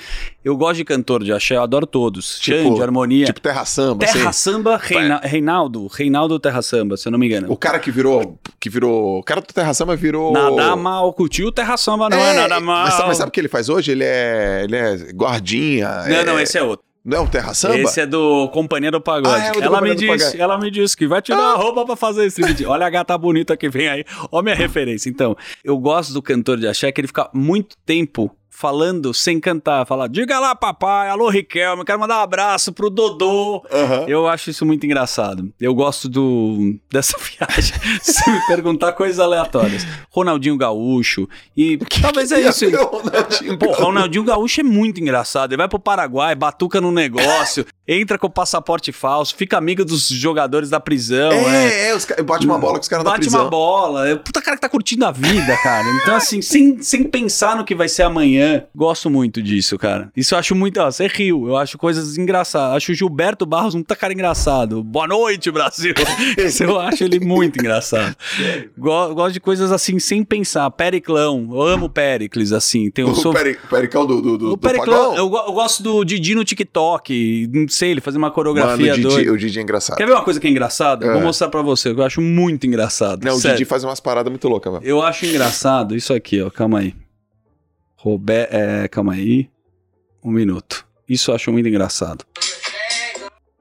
Eu 0.45 0.57
gosto 0.57 0.77
de 0.77 0.85
cantor 0.85 1.25
de 1.25 1.33
axé, 1.33 1.57
eu 1.57 1.63
adoro 1.63 1.87
todos. 1.87 2.39
Tipo- 2.39 2.57
Xande, 2.69 2.83
harmonia. 2.83 3.25
tipo 3.27 3.41
terra 3.41 3.65
samba, 3.65 4.05
Terra 4.07 4.29
assim. 4.31 4.51
Samba, 4.51 4.77
Reina... 4.77 5.21
Reinaldo. 5.25 5.87
Reinaldo 5.89 6.39
Terra 6.39 6.61
Samba, 6.63 6.97
se 6.97 7.09
eu 7.09 7.13
não 7.13 7.19
me 7.19 7.27
engano. 7.27 7.51
O 7.51 7.57
cara 7.57 7.79
que 7.79 7.91
virou. 7.91 8.39
Que 8.61 8.69
virou. 8.69 9.19
O 9.19 9.23
cara 9.23 9.41
do 9.41 9.47
Terra 9.47 9.73
Samba 9.73 9.97
virou. 9.97 10.33
Nada 10.33 10.77
mal, 10.77 11.13
curtiu 11.15 11.49
o 11.49 11.53
Terra 11.53 11.77
Samba, 11.77 12.09
não 12.11 12.19
é, 12.19 12.35
nada 12.35 12.61
mal. 12.61 12.85
Mas, 12.85 12.95
sabe- 12.95 13.09
mas 13.09 13.17
sabe 13.17 13.29
o 13.31 13.33
que 13.33 13.41
ele 13.41 13.49
faz 13.49 13.69
hoje? 13.69 13.91
Ele 13.93 14.05
é. 14.05 14.61
Ele 14.65 14.77
é 14.77 14.97
guardinha. 15.15 15.89
Não, 16.07 16.17
é- 16.17 16.25
não, 16.25 16.39
esse 16.39 16.59
é 16.59 16.63
outro. 16.63 16.86
Não 17.07 17.19
é 17.19 17.21
o 17.21 17.29
Terra 17.29 17.55
Samba? 17.55 17.77
Esse 17.77 18.01
é 18.01 18.07
do 18.07 18.49
Companhia 18.49 18.91
do 18.91 19.01
Pagode. 19.01 19.33
Ah, 19.33 19.47
é 19.47 19.53
do 19.53 19.63
ela, 19.63 19.81
me 19.81 19.91
do 19.91 19.95
disse, 19.95 20.25
Pagode. 20.25 20.41
ela 20.41 20.59
me 20.59 20.71
disse 20.73 20.97
que 20.97 21.07
vai 21.07 21.23
tirar 21.23 21.53
a 21.53 21.55
roupa 21.55 21.87
pra 21.87 21.95
fazer 21.95 22.27
esse 22.27 22.43
vídeo. 22.43 22.69
Olha 22.69 22.85
a 22.85 22.91
gata 22.91 23.17
bonita 23.17 23.57
que 23.57 23.69
vem 23.69 23.87
aí. 23.89 24.05
Olha 24.33 24.41
a 24.41 24.43
minha 24.43 24.57
referência. 24.57 25.09
Então, 25.09 25.37
eu 25.63 25.79
gosto 25.79 26.13
do 26.13 26.21
cantor 26.21 26.59
de 26.59 26.67
axé 26.67 26.91
que 26.91 27.01
ele 27.01 27.07
fica 27.07 27.31
muito 27.33 27.77
tempo 27.87 28.37
falando 28.57 29.13
sem 29.13 29.39
cantar, 29.39 29.85
falar, 29.85 30.09
diga 30.09 30.41
lá, 30.41 30.55
papai, 30.55 31.11
alô, 31.11 31.29
Riquelme, 31.29 31.85
quero 31.85 32.01
mandar 32.01 32.21
um 32.21 32.23
abraço 32.23 32.73
pro 32.73 32.89
Dodô. 32.89 33.57
Uhum. 33.57 34.09
Eu 34.09 34.27
acho 34.27 34.49
isso 34.49 34.65
muito 34.65 34.87
engraçado. 34.87 35.53
Eu 35.61 35.75
gosto 35.75 36.09
do 36.09 36.75
dessa 36.91 37.19
viagem, 37.19 37.75
se 38.01 38.31
me 38.31 38.41
perguntar 38.47 38.95
coisas 38.95 39.21
aleatórias. 39.21 39.87
Ronaldinho 40.11 40.57
Gaúcho, 40.57 41.29
e 41.55 41.77
que 41.85 42.01
talvez 42.01 42.33
é 42.33 42.41
que 42.41 42.47
é 42.47 42.49
isso. 42.49 42.65
É 42.65 42.83
Ronaldinho 42.83 43.59
Pô, 43.59 43.67
Gaúcho? 43.67 43.83
Ronaldinho 43.83 44.25
Gaúcho 44.25 44.61
é 44.63 44.65
muito 44.65 45.03
engraçado. 45.03 45.53
Ele 45.53 45.59
vai 45.59 45.69
pro 45.69 45.79
Paraguai, 45.79 46.35
batuca 46.35 46.81
no 46.81 46.91
negócio, 46.91 47.67
entra 47.87 48.19
com 48.19 48.27
o 48.27 48.31
passaporte 48.31 48.91
falso, 48.91 49.37
fica 49.37 49.59
amigo 49.59 49.85
dos 49.85 50.09
jogadores 50.09 50.71
da 50.71 50.81
prisão. 50.81 51.31
É, 51.31 51.67
é, 51.67 51.89
é 51.89 51.95
os, 51.95 52.07
bate 52.25 52.47
uma 52.47 52.59
bola 52.59 52.77
com 52.77 52.81
os 52.81 52.89
caras 52.89 53.05
da 53.05 53.13
prisão. 53.13 53.33
Bate 53.33 53.45
uma 53.45 53.51
bola. 53.51 54.09
É, 54.09 54.17
puta 54.17 54.41
cara 54.41 54.57
que 54.57 54.63
tá 54.63 54.69
curtindo 54.71 55.05
a 55.05 55.13
vida, 55.13 55.55
cara. 55.63 55.87
Então, 56.01 56.17
assim, 56.17 56.41
sem, 56.41 56.83
sem 56.83 57.05
pensar 57.05 57.55
no 57.55 57.63
que 57.63 57.75
vai 57.75 57.87
ser 57.87 58.05
amanhã 58.05 58.46
Gosto 58.75 59.11
muito 59.11 59.43
disso, 59.43 59.79
cara. 59.79 60.11
Isso 60.17 60.35
eu 60.35 60.39
acho 60.39 60.55
muito. 60.55 60.81
Ó, 60.81 60.91
você 60.91 61.07
riu. 61.07 61.49
Eu 61.49 61.57
acho 61.57 61.79
coisas 61.79 62.19
engraçadas. 62.19 62.77
Acho 62.77 62.93
o 62.93 62.95
Gilberto 62.95 63.47
Barros 63.47 63.75
um 63.75 63.83
cara 63.83 64.13
engraçado. 64.13 64.83
Boa 64.83 65.07
noite, 65.07 65.51
Brasil. 65.51 65.95
Isso 66.39 66.65
eu 66.65 66.79
acho 66.79 67.05
ele 67.05 67.21
muito 67.21 67.59
engraçado. 67.59 68.17
Gosto 68.77 69.33
de 69.33 69.41
coisas 69.41 69.73
assim, 69.73 69.99
sem 69.99 70.23
pensar. 70.25 70.71
Periclão. 70.71 71.49
Eu 71.51 71.63
amo 71.63 71.89
Pericles, 71.89 72.53
assim. 72.53 72.91
Tem, 72.91 73.05
o 73.05 73.15
sou... 73.15 73.33
Peri, 73.33 73.59
Pericão 73.69 74.07
do, 74.07 74.21
do, 74.21 74.39
do, 74.39 74.53
o 74.53 74.57
Periclão, 74.57 75.15
eu, 75.17 75.25
eu, 75.25 75.53
gosto 75.53 75.83
do 75.83 76.05
Didi 76.05 76.35
no 76.35 76.45
TikTok. 76.45 77.51
Não 77.53 77.69
sei, 77.69 77.93
ele 77.93 78.01
fazer 78.01 78.19
uma 78.19 78.31
coreografia 78.31 78.93
Mano, 78.97 79.09
o 79.09 79.17
Didi, 79.17 79.31
o 79.31 79.39
Didi 79.39 79.59
é 79.59 79.63
engraçado. 79.63 79.97
Quer 79.97 80.07
ver 80.07 80.13
uma 80.13 80.23
coisa 80.23 80.41
que 80.41 80.47
é 80.47 80.51
engraçada? 80.51 81.07
É. 81.07 81.13
Vou 81.13 81.23
mostrar 81.23 81.49
pra 81.49 81.63
você. 81.63 81.91
Eu 81.91 82.03
acho 82.03 82.21
muito 82.21 82.67
engraçado. 82.67 83.25
Não, 83.25 83.37
Sério. 83.37 83.55
o 83.55 83.59
Didi 83.59 83.69
faz 83.69 83.85
umas 83.85 84.01
paradas 84.01 84.31
muito 84.31 84.49
loucas, 84.49 84.73
mano. 84.73 84.85
Eu 84.85 85.03
acho 85.03 85.27
engraçado 85.27 85.97
isso 85.97 86.13
aqui, 86.13 86.41
ó. 86.41 86.51
Calma 86.51 86.81
aí. 86.81 86.95
Robert, 87.97 88.49
é, 88.51 88.89
calma 88.89 89.15
aí. 89.15 89.49
Um 90.23 90.31
minuto. 90.31 90.87
Isso 91.09 91.31
eu 91.31 91.35
acho 91.35 91.53
muito 91.53 91.69
engraçado. 91.69 92.25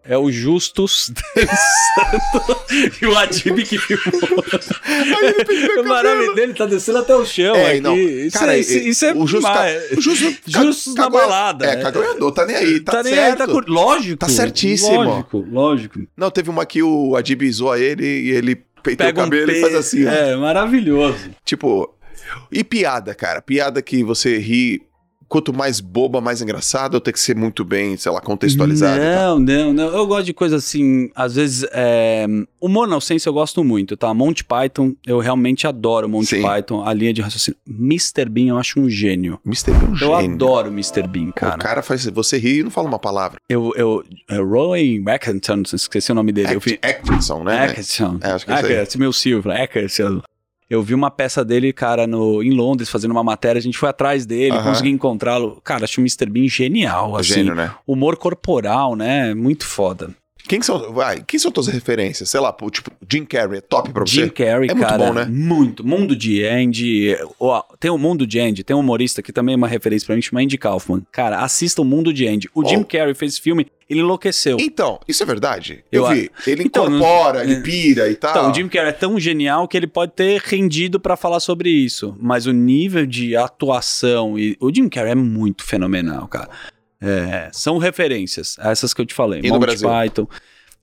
É 0.07 0.17
o 0.17 0.31
Justus 0.31 1.11
e 3.01 3.05
o 3.05 3.17
Adib 3.17 3.63
que 3.63 3.77
filmou. 3.77 4.45
o 5.79 5.83
maravilha 5.87 6.33
dele 6.33 6.53
tá 6.53 6.65
descendo 6.65 6.99
até 6.99 7.15
o 7.15 7.25
chão. 7.25 7.55
É, 7.55 7.71
aqui. 7.71 7.81
Não, 7.81 7.97
isso, 7.97 8.37
cara, 8.37 8.55
é, 8.55 8.59
isso, 8.59 8.77
isso 8.77 9.05
é 9.05 9.13
o 9.13 9.25
Justus, 9.25 9.49
ca... 9.49 9.65
Justus, 9.99 10.39
Justus 10.45 10.95
na 10.95 11.09
balada. 11.09 11.65
É, 11.65 11.81
caganhador, 11.81 12.31
tá 12.31 12.45
nem 12.45 12.55
aí. 12.55 12.79
Tá, 12.81 12.91
tá 12.91 13.03
nem 13.03 13.17
aí, 13.17 13.35
tá 13.35 13.47
cur... 13.47 13.65
Lógico. 13.67 14.17
Tá 14.17 14.29
certíssimo. 14.29 15.03
Lógico, 15.03 15.45
lógico. 15.49 15.99
Não, 16.15 16.29
teve 16.29 16.49
uma 16.51 16.65
que 16.65 16.83
o 16.83 17.15
Adib 17.15 17.49
zoa 17.51 17.79
ele 17.79 18.05
e 18.05 18.29
ele 18.29 18.55
peitou 18.83 19.07
Pega 19.07 19.21
o 19.21 19.23
cabelo 19.23 19.43
um 19.43 19.47
pe... 19.47 19.57
e 19.57 19.61
faz 19.61 19.75
assim. 19.75 20.05
É, 20.05 20.35
ó. 20.35 20.39
maravilhoso. 20.39 21.31
Tipo, 21.43 21.94
e 22.51 22.63
piada, 22.63 23.13
cara? 23.13 23.41
Piada 23.41 23.81
que 23.81 24.03
você 24.03 24.37
ri 24.37 24.81
quanto 25.27 25.53
mais 25.53 25.79
boba, 25.79 26.21
mais 26.21 26.41
engraçada, 26.41 26.97
ou 26.97 27.01
tem 27.01 27.13
que 27.13 27.19
ser 27.19 27.35
muito 27.35 27.65
bem, 27.65 27.97
sei 27.97 28.11
lá, 28.11 28.21
contextualizado? 28.21 29.01
Não, 29.01 29.39
não, 29.39 29.73
não. 29.73 29.87
Eu 29.87 30.05
gosto 30.07 30.25
de 30.25 30.33
coisas 30.33 30.63
assim, 30.63 31.09
às 31.15 31.35
vezes, 31.35 31.67
é... 31.71 32.25
humor 32.61 32.87
não 32.87 33.01
sense 33.01 33.27
eu 33.27 33.33
gosto 33.33 33.63
muito, 33.63 33.97
tá? 33.97 34.13
Monty 34.13 34.43
Python, 34.43 34.93
eu 35.05 35.19
realmente 35.19 35.67
adoro 35.67 36.07
Monty 36.07 36.37
Sim. 36.37 36.41
Python, 36.41 36.85
a 36.85 36.93
linha 36.93 37.13
de 37.13 37.21
raciocínio. 37.21 37.57
Mr. 37.67 38.29
Bean 38.29 38.47
eu 38.49 38.57
acho 38.57 38.79
um 38.79 38.89
gênio. 38.89 39.39
Mr. 39.45 39.71
Bean 39.71 39.87
é 39.87 39.91
um 39.91 39.95
gênio. 39.95 40.13
Eu 40.13 40.15
adoro 40.15 40.67
Mr. 40.69 41.07
Bean, 41.07 41.31
cara. 41.31 41.55
O 41.55 41.59
cara 41.59 41.81
faz 41.81 42.05
você 42.05 42.37
rir 42.37 42.59
e 42.59 42.63
não 42.63 42.71
fala 42.71 42.87
uma 42.87 42.99
palavra. 42.99 43.39
Eu, 43.49 43.73
eu, 43.75 44.03
é 44.29 44.37
Roy 44.37 45.03
Atkinson, 45.07 45.63
esqueci 45.73 46.11
o 46.11 46.15
nome 46.15 46.31
dele. 46.31 46.47
Act, 46.47 46.55
eu 46.55 46.59
vi... 46.61 46.79
Atkinson, 46.81 47.43
né? 47.43 47.65
Atkinson. 47.65 48.19
É, 48.21 48.31
acho 48.31 48.45
que 48.45 48.51
é. 48.51 48.55
Atkinson, 48.55 48.99
meu 48.99 49.11
Silva, 49.11 49.53
Atkinson. 49.55 50.21
Eu 50.69 50.81
vi 50.81 50.95
uma 50.95 51.11
peça 51.11 51.45
dele, 51.45 51.71
cara, 51.71 52.07
no, 52.07 52.41
em 52.41 52.51
Londres, 52.51 52.89
fazendo 52.89 53.11
uma 53.11 53.23
matéria. 53.23 53.59
A 53.59 53.61
gente 53.61 53.77
foi 53.77 53.89
atrás 53.89 54.25
dele, 54.25 54.57
consegui 54.63 54.89
encontrá-lo. 54.89 55.61
Cara, 55.63 55.83
achei 55.83 56.01
o 56.01 56.05
Mr. 56.05 56.25
Bean 56.27 56.47
genial, 56.47 57.15
assim. 57.15 57.35
Gênio, 57.35 57.53
né? 57.53 57.71
Humor 57.85 58.17
corporal, 58.17 58.95
né? 58.95 59.33
Muito 59.35 59.65
foda. 59.65 60.09
Quem 60.47 60.61
são, 60.61 60.93
vai, 60.93 61.23
quem 61.25 61.39
são 61.39 61.51
tuas 61.51 61.67
referências? 61.67 62.29
Sei 62.29 62.39
lá, 62.39 62.55
tipo, 62.71 62.91
Jim 63.09 63.25
Carrey 63.25 63.57
é 63.57 63.61
top 63.61 63.91
pra 63.91 64.05
você? 64.05 64.21
Jim 64.21 64.29
Carrey, 64.29 64.69
é 64.69 64.75
cara, 64.75 64.97
muito 64.97 65.07
bom, 65.07 65.13
né? 65.13 65.25
Muito. 65.25 65.85
Mundo 65.85 66.15
de 66.15 66.45
Andy. 66.45 67.17
Ó, 67.39 67.63
tem 67.79 67.91
o 67.91 67.97
Mundo 67.97 68.27
de 68.27 68.39
Andy, 68.39 68.63
tem 68.63 68.75
um 68.75 68.79
humorista 68.79 69.21
que 69.21 69.33
também 69.33 69.53
é 69.53 69.57
uma 69.57 69.67
referência 69.67 70.05
pra 70.05 70.15
mim, 70.15 70.21
chama 70.21 70.41
Andy 70.41 70.57
Kaufman. 70.57 71.01
Cara, 71.11 71.39
assista 71.39 71.81
o 71.81 71.85
Mundo 71.85 72.13
de 72.13 72.27
Andy. 72.27 72.49
O 72.53 72.61
oh. 72.63 72.67
Jim 72.67 72.83
Carrey 72.83 73.13
fez 73.13 73.33
esse 73.33 73.41
filme, 73.41 73.67
ele 73.89 74.01
enlouqueceu. 74.01 74.57
Então, 74.59 74.99
isso 75.07 75.23
é 75.23 75.25
verdade? 75.25 75.83
Eu, 75.91 76.03
eu 76.03 76.09
vi. 76.09 76.31
Ele 76.47 76.63
então, 76.63 76.85
incorpora, 76.85 77.43
ele 77.43 77.61
pira 77.61 78.09
e 78.09 78.15
tal. 78.15 78.31
Então, 78.31 78.51
o 78.51 78.53
Jim 78.53 78.67
Carrey 78.67 78.89
é 78.89 78.93
tão 78.93 79.19
genial 79.19 79.67
que 79.67 79.77
ele 79.77 79.87
pode 79.87 80.13
ter 80.13 80.41
rendido 80.41 80.99
para 80.99 81.15
falar 81.15 81.39
sobre 81.39 81.69
isso. 81.69 82.15
Mas 82.19 82.45
o 82.45 82.51
nível 82.51 83.05
de 83.05 83.35
atuação 83.35 84.37
e 84.37 84.55
o 84.59 84.73
Jim 84.73 84.89
Carrey 84.89 85.11
é 85.11 85.15
muito 85.15 85.63
fenomenal, 85.63 86.27
cara. 86.27 86.49
É, 87.05 87.49
são 87.51 87.77
referências, 87.77 88.57
essas 88.59 88.93
que 88.93 89.01
eu 89.01 89.05
te 89.05 89.13
falei. 89.13 89.41
E 89.43 89.49
Monty 89.49 89.77
Python. 89.79 90.27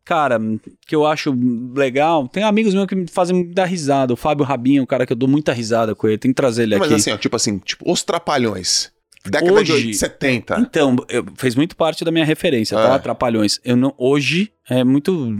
Cara, 0.05 0.40
que 0.86 0.97
eu 0.97 1.07
acho 1.07 1.32
legal. 1.74 2.27
Tem 2.27 2.43
amigos 2.43 2.74
meus 2.74 2.86
que 2.86 2.94
me 2.94 3.07
fazem 3.07 3.53
dar 3.53 3.66
risada. 3.66 4.12
O 4.12 4.16
Fábio 4.16 4.44
Rabinho, 4.44 4.81
é 4.81 4.82
um 4.82 4.86
cara 4.86 5.07
que 5.07 5.12
eu 5.12 5.16
dou 5.16 5.28
muita 5.28 5.53
risada 5.53 5.94
com 5.94 6.09
ele. 6.09 6.19
Tem 6.19 6.32
que 6.32 6.35
trazer 6.35 6.65
ele 6.65 6.77
Mas 6.77 6.82
aqui. 6.82 6.93
Mas 6.93 7.03
assim, 7.03 7.12
ó, 7.12 7.16
tipo 7.16 7.36
assim, 7.36 7.59
tipo, 7.59 7.90
os 7.90 8.03
trapalhões. 8.03 8.90
Década 9.24 9.53
hoje, 9.53 9.86
de 9.86 9.94
70. 9.94 10.59
Então, 10.59 10.97
eu, 11.09 11.24
fez 11.36 11.55
muito 11.55 11.77
parte 11.77 12.05
da 12.05 12.11
minha 12.11 12.24
referência, 12.24 12.77
tá? 12.77 12.82
é. 12.82 12.89
tá? 12.89 12.99
Trapalhões. 12.99 13.61
Eu 13.65 13.77
não, 13.77 13.94
hoje, 13.97 14.53
é 14.69 14.82
muito. 14.82 15.32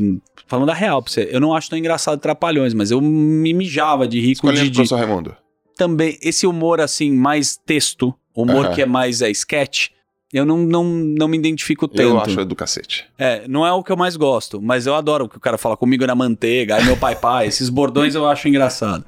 Falando 0.47 0.67
da 0.67 0.75
real 0.75 1.03
pra 1.03 1.13
você, 1.13 1.29
eu 1.33 1.41
não 1.41 1.55
acho 1.55 1.69
tão 1.69 1.79
engraçado 1.79 2.21
Trapalhões, 2.21 2.75
mas 2.75 2.91
eu 2.91 3.01
me 3.01 3.53
mijava 3.53 4.07
de 4.07 4.21
rir 4.21 4.37
com 4.37 4.47
o 4.47 4.53
Didi. 4.53 4.71
professor 4.71 4.97
Raimundo. 4.97 5.35
Também, 5.77 6.17
esse 6.23 6.47
humor 6.47 6.81
assim, 6.81 7.11
mais 7.11 7.57
texto, 7.57 8.15
humor 8.37 8.71
que 8.71 8.83
é 8.83 8.87
mais 8.87 9.21
é, 9.21 9.31
sketch, 9.31 9.89
eu 10.33 10.47
não, 10.47 10.59
não, 10.59 10.85
não 10.85 11.29
me 11.29 11.37
identifico 11.37 11.87
tanto. 11.87 12.03
Eu 12.03 12.21
acho 12.21 12.45
do 12.45 12.57
cacete. 12.57 13.07
É, 13.19 13.47
não 13.47 13.67
é 13.67 13.73
o 13.73 13.83
que 13.83 13.93
eu 13.93 13.97
mais 13.97 14.17
gosto, 14.17 14.63
mas 14.63 14.87
eu 14.87 14.95
adoro 14.95 15.27
o 15.27 15.29
que 15.29 15.37
o 15.37 15.41
cara 15.41 15.59
fala 15.59 15.77
comigo 15.77 16.07
na 16.07 16.15
manteiga, 16.15 16.77
aí 16.77 16.85
meu 16.85 16.97
pai 16.97 17.15
pai, 17.15 17.47
esses 17.47 17.69
bordões 17.69 18.15
eu 18.15 18.27
acho 18.27 18.49
engraçado. 18.49 19.05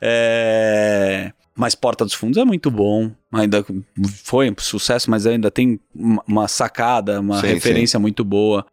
É... 0.00 1.32
Mas 1.54 1.74
Porta 1.74 2.04
dos 2.04 2.12
Fundos 2.12 2.36
é 2.36 2.44
muito 2.44 2.70
bom. 2.70 3.10
Ainda 3.32 3.64
foi 4.24 4.50
um 4.50 4.54
sucesso, 4.58 5.10
mas 5.10 5.26
ainda 5.26 5.50
tem 5.50 5.80
uma 5.94 6.46
sacada, 6.48 7.20
uma 7.20 7.40
sim, 7.40 7.46
referência 7.46 7.96
sim. 7.96 8.02
muito 8.02 8.22
boa. 8.22 8.66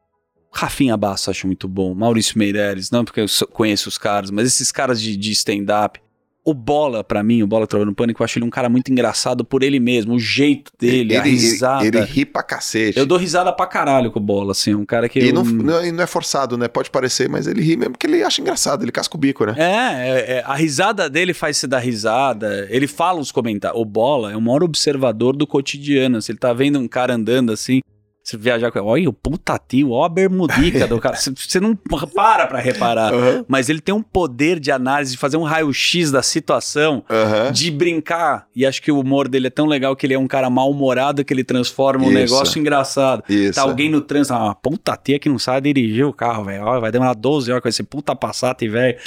Rafinha 0.52 0.98
Basso 0.98 1.32
acho 1.32 1.48
muito 1.48 1.68
bom. 1.68 1.96
Maurício 1.96 2.38
Meirelles, 2.38 2.92
não 2.92 3.06
porque 3.06 3.22
eu 3.22 3.26
conheço 3.52 3.88
os 3.88 3.98
caras, 3.98 4.30
mas 4.30 4.48
esses 4.48 4.72
caras 4.72 5.02
de, 5.02 5.16
de 5.16 5.32
stand-up. 5.32 6.00
O 6.46 6.54
Bola, 6.54 7.04
para 7.04 7.24
mim, 7.24 7.42
o 7.42 7.48
Bola 7.48 7.66
Trabalhando 7.66 7.92
no 7.92 7.96
Pânico, 7.96 8.22
eu 8.22 8.26
acho 8.26 8.38
ele 8.38 8.46
um 8.46 8.50
cara 8.50 8.68
muito 8.68 8.92
engraçado 8.92 9.46
por 9.46 9.64
ele 9.64 9.80
mesmo, 9.80 10.16
o 10.16 10.20
jeito 10.20 10.72
dele, 10.78 11.14
ele, 11.14 11.18
a 11.18 11.22
risada. 11.22 11.86
Ele, 11.86 11.98
ele 11.98 12.06
ri 12.06 12.26
pra 12.26 12.44
cacete. 12.44 13.00
Eu 13.00 13.06
dou 13.06 13.18
risada 13.18 13.54
pra 13.54 13.66
caralho 13.66 14.12
com 14.12 14.20
o 14.20 14.22
Bola, 14.22 14.52
assim, 14.52 14.76
um 14.76 14.86
cara 14.86 15.08
que... 15.08 15.20
E 15.20 15.30
eu... 15.30 15.34
não, 15.34 15.44
não, 15.44 15.92
não, 15.92 16.04
é 16.04 16.08
forçado, 16.08 16.58
né? 16.58 16.68
Pode 16.68 16.90
parecer, 16.90 17.30
mas 17.30 17.48
ele 17.48 17.62
ri 17.62 17.78
mesmo 17.78 17.94
porque 17.94 18.08
ele 18.08 18.22
acha 18.22 18.42
engraçado, 18.42 18.84
ele 18.84 18.92
casca 18.92 19.16
o 19.16 19.20
bico, 19.20 19.46
né? 19.46 19.56
É, 19.58 19.64
é, 19.64 20.38
é 20.38 20.44
a 20.46 20.54
risada 20.54 21.10
dele 21.10 21.34
faz 21.34 21.58
se 21.58 21.68
dar 21.68 21.80
risada, 21.80 22.68
ele 22.70 22.88
fala 22.88 23.22
os 23.22 23.32
comentários. 23.32 23.80
O 23.80 23.86
Bola 23.86 24.34
é 24.34 24.36
o 24.36 24.42
maior 24.42 24.64
observador 24.64 25.38
do 25.38 25.48
cotidiano, 25.48 26.22
se 26.22 26.32
ele 26.32 26.40
tá 26.40 26.52
vendo 26.52 26.78
um 26.78 26.88
cara 26.88 27.14
andando 27.16 27.54
assim, 27.54 27.82
você 28.24 28.38
viajar 28.38 28.72
com 28.72 28.80
olha 28.80 29.10
o 29.10 29.14
puta 29.14 29.60
tio, 29.60 29.92
ó 29.92 30.06
a 30.06 30.10
bermudica 30.10 30.88
do 30.88 30.98
cara. 30.98 31.18
Você 31.20 31.60
não 31.60 31.76
para 31.76 32.48
pra 32.48 32.60
reparar. 32.60 33.14
Uhum. 33.14 33.44
Mas 33.48 33.70
ele 33.70 33.82
tem 33.82 33.94
um 33.94 34.02
poder 34.02 34.60
de 34.60 34.72
análise, 34.72 35.12
de 35.12 35.18
fazer 35.18 35.36
um 35.36 35.44
raio-x 35.44 36.10
da 36.10 36.24
situação, 36.24 37.04
uhum. 37.10 37.52
de 37.52 37.70
brincar. 37.70 38.48
E 38.56 38.66
acho 38.66 38.82
que 38.82 38.92
o 38.92 39.00
humor 39.00 39.28
dele 39.28 39.48
é 39.48 39.50
tão 39.50 39.66
legal 39.66 39.94
que 39.96 40.06
ele 40.06 40.14
é 40.14 40.20
um 40.20 40.28
cara 40.28 40.50
mal-humorado 40.50 41.26
que 41.26 41.34
ele 41.34 41.44
transforma 41.44 42.06
um 42.06 42.12
negócio 42.12 42.58
engraçado. 42.60 43.24
Isso. 43.28 43.56
Tá 43.56 43.64
alguém 43.64 43.90
no 43.90 44.00
trânsito, 44.00 44.34
ah, 44.34 44.56
puta 44.56 44.96
tia 44.96 45.20
que 45.20 45.28
não 45.28 45.38
sabe 45.38 45.74
dirigir 45.74 46.06
o 46.06 46.14
carro, 46.14 46.46
velho. 46.46 46.64
Vai 46.80 46.92
demorar 46.92 47.16
12 47.16 47.52
horas 47.52 47.62
com 47.62 47.68
esse 47.68 47.84
puta 47.84 48.16
Passat, 48.16 48.66
velho. 48.68 48.98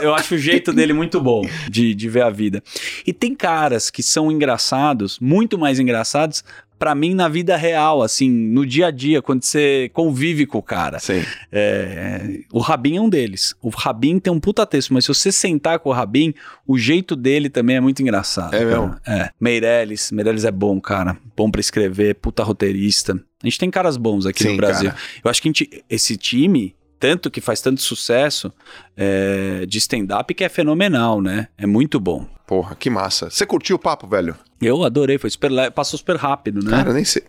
Eu 0.00 0.14
acho 0.14 0.36
o 0.36 0.38
jeito 0.38 0.72
dele 0.72 0.92
muito 0.92 1.20
bom 1.20 1.42
de, 1.68 1.94
de 1.94 2.08
ver 2.08 2.22
a 2.22 2.30
vida. 2.30 2.62
E 3.04 3.12
tem 3.12 3.34
caras 3.34 3.90
que 3.90 4.04
são 4.04 4.30
engraçados, 4.30 5.18
muito 5.18 5.58
mais 5.58 5.80
engraçados, 5.80 6.44
para 6.78 6.94
mim 6.94 7.14
na 7.14 7.28
vida 7.28 7.56
real, 7.56 8.02
assim, 8.02 8.30
no 8.30 8.66
dia 8.66 8.88
a 8.88 8.90
dia, 8.90 9.22
quando 9.22 9.42
você 9.42 9.90
convive 9.92 10.46
com 10.46 10.58
o 10.58 10.62
cara. 10.62 10.98
Sim. 10.98 11.24
É, 11.50 12.40
o 12.52 12.58
Rabin 12.58 12.96
é 12.96 13.00
um 13.00 13.08
deles. 13.08 13.54
O 13.62 13.70
Rabin 13.70 14.18
tem 14.18 14.32
um 14.32 14.38
puta 14.38 14.66
texto, 14.66 14.92
mas 14.92 15.04
se 15.04 15.08
você 15.08 15.32
sentar 15.32 15.78
com 15.78 15.88
o 15.88 15.92
Rabin, 15.92 16.34
o 16.66 16.76
jeito 16.76 17.16
dele 17.16 17.48
também 17.48 17.76
é 17.76 17.80
muito 17.80 18.02
engraçado. 18.02 18.54
É 18.54 18.64
mesmo? 18.64 18.94
É. 19.06 19.30
Meirelles, 19.40 20.12
Meirelles 20.12 20.44
é 20.44 20.50
bom, 20.52 20.80
cara. 20.80 21.16
Bom 21.34 21.50
para 21.50 21.60
escrever, 21.60 22.16
puta 22.16 22.42
roteirista. 22.42 23.18
A 23.42 23.46
gente 23.46 23.58
tem 23.58 23.70
caras 23.70 23.96
bons 23.96 24.26
aqui 24.26 24.42
Sim, 24.42 24.50
no 24.50 24.56
Brasil. 24.56 24.90
Cara. 24.90 25.02
Eu 25.24 25.30
acho 25.30 25.40
que 25.40 25.48
gente, 25.48 25.84
esse 25.88 26.16
time, 26.16 26.75
tanto 26.98 27.30
que 27.30 27.40
faz 27.40 27.60
tanto 27.60 27.80
sucesso 27.82 28.52
é, 28.96 29.64
de 29.66 29.78
stand-up 29.78 30.32
que 30.34 30.44
é 30.44 30.48
fenomenal, 30.48 31.20
né? 31.20 31.48
É 31.58 31.66
muito 31.66 31.98
bom. 32.00 32.26
Porra, 32.46 32.74
que 32.76 32.88
massa. 32.88 33.28
Você 33.30 33.44
curtiu 33.44 33.76
o 33.76 33.78
papo, 33.78 34.06
velho? 34.06 34.36
Eu 34.60 34.84
adorei, 34.84 35.18
foi 35.18 35.30
super 35.30 35.70
passou 35.72 35.98
super 35.98 36.16
rápido, 36.16 36.62
né? 36.64 36.70
Cara, 36.70 36.92
nem 36.92 37.04
sei. 37.04 37.24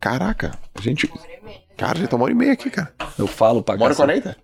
Caraca, 0.00 0.58
a 0.74 0.80
gente. 0.80 1.08
Cara, 1.76 1.98
já 1.98 2.06
tá 2.06 2.16
uma 2.16 2.24
hora 2.24 2.32
e 2.32 2.36
meia 2.36 2.52
aqui, 2.52 2.68
cara. 2.70 2.92
Eu 3.18 3.26
falo 3.26 3.62
pra 3.62 3.74
Uma 3.76 3.84
hora 3.86 3.94
e 3.94 3.96
quarenta? 3.96 4.36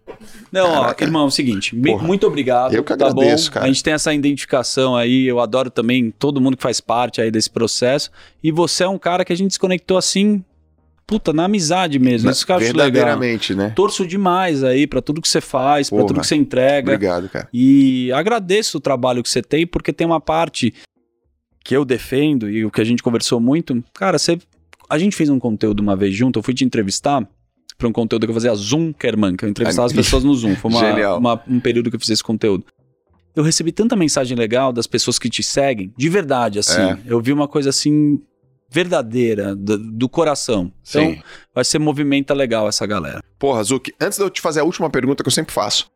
Não, 0.51 0.73
Caraca. 0.73 1.05
ó, 1.05 1.07
irmão, 1.07 1.23
é 1.25 1.27
o 1.27 1.31
seguinte, 1.31 1.77
Porra. 1.77 2.07
muito 2.07 2.27
obrigado. 2.27 2.75
Eu 2.75 2.83
que 2.83 2.97
tá 2.97 3.07
agradeço, 3.07 3.49
bom? 3.49 3.55
cara. 3.55 3.67
A 3.67 3.69
gente 3.69 3.83
tem 3.83 3.93
essa 3.93 4.13
identificação 4.15 4.97
aí, 4.97 5.27
eu 5.27 5.39
adoro 5.41 5.71
também 5.71 6.11
todo 6.11 6.41
mundo 6.41 6.57
que 6.57 6.63
faz 6.63 6.81
parte 6.81 7.21
aí 7.21 7.31
desse 7.31 7.51
processo. 7.51 8.11
E 8.43 8.51
você 8.51 8.85
é 8.85 8.89
um 8.89 8.99
cara 8.99 9.25
que 9.25 9.33
a 9.33 9.37
gente 9.37 9.49
desconectou 9.49 9.97
assim, 9.99 10.43
puta, 11.09 11.33
na 11.33 11.45
amizade 11.45 11.99
mesmo. 11.99 12.31
Isso 12.31 12.45
que 12.45 12.53
eu 12.53 12.57
acho 12.57 12.67
Verdadeiramente, 12.67 13.55
legal. 13.55 13.69
né? 13.69 13.73
Torço 13.75 14.07
demais 14.07 14.63
aí 14.63 14.87
para 14.87 15.01
tudo 15.01 15.23
que 15.23 15.29
você 15.29 15.41
faz, 15.41 15.89
para 15.89 16.05
tudo 16.05 16.21
que 16.21 16.27
você 16.27 16.37
entrega. 16.37 16.93
Obrigado, 16.93 17.31
cara. 17.31 17.49
E 17.51 18.13
agradeço 18.13 18.77
o 18.77 18.81
trabalho 18.81 19.23
que 19.23 19.31
você 19.31 19.41
tem, 19.41 19.67
porque 19.67 19.91
tem 19.91 20.07
uma 20.07 20.21
parte 20.21 20.75
que 21.65 21.75
eu 21.75 21.83
defendo 21.87 22.49
e 22.51 22.63
o 22.63 22.71
que 22.71 22.83
a 22.83 22.85
gente 22.85 23.03
conversou 23.03 23.41
muito. 23.41 23.83
Cara, 23.95 24.19
você 24.19 24.39
a 24.89 24.99
gente 24.99 25.17
fez 25.17 25.31
um 25.31 25.39
conteúdo 25.39 25.81
uma 25.81 25.97
vez 25.97 26.15
junto, 26.15 26.39
eu 26.39 26.43
fui 26.43 26.53
te 26.53 26.65
entrevistar 26.65 27.27
para 27.79 27.89
um 27.89 27.93
conteúdo 27.93 28.27
que 28.27 28.31
eu 28.31 28.35
fazia 28.35 28.55
Zoomkerman, 28.55 29.35
que 29.35 29.47
eu 29.47 29.49
entrevistava 29.49 29.87
as 29.87 29.93
pessoas 29.93 30.25
no 30.25 30.35
Zoom. 30.35 30.57
Foi 30.57 30.71
uma, 30.71 31.17
uma, 31.17 31.43
um 31.49 31.61
período 31.61 31.89
que 31.89 31.97
eu 31.97 32.01
fiz 32.01 32.11
esse 32.11 32.23
conteúdo. 32.23 32.65
Eu 33.35 33.43
recebi 33.43 33.73
tanta 33.73 33.97
mensagem 33.97 34.37
legal 34.37 34.73
das 34.73 34.87
pessoas 34.87 35.19
que 35.19 35.31
te 35.31 35.43
seguem, 35.43 35.93
de 35.97 36.09
verdade, 36.09 36.59
assim. 36.59 36.81
É. 36.81 36.99
Eu 37.07 37.21
vi 37.21 37.33
uma 37.33 37.47
coisa 37.49 37.71
assim 37.71 38.21
verdadeira, 38.69 39.57
do, 39.57 39.79
do 39.79 40.09
coração. 40.09 40.73
Então, 40.89 41.13
Sim. 41.13 41.23
vai 41.55 41.65
ser 41.65 41.79
movimenta 41.79 42.35
legal 42.35 42.69
essa 42.69 42.87
galera. 42.87 43.23
Porra, 43.39 43.63
Zuki, 43.63 43.95
antes 44.01 44.19
de 44.19 44.25
eu 44.25 44.31
te 44.31 44.41
fazer 44.41 44.61
a 44.61 44.65
última 44.65 44.91
pergunta 44.91 45.23
que 45.23 45.29
eu 45.29 45.33
sempre 45.33 45.53
faço. 45.53 45.91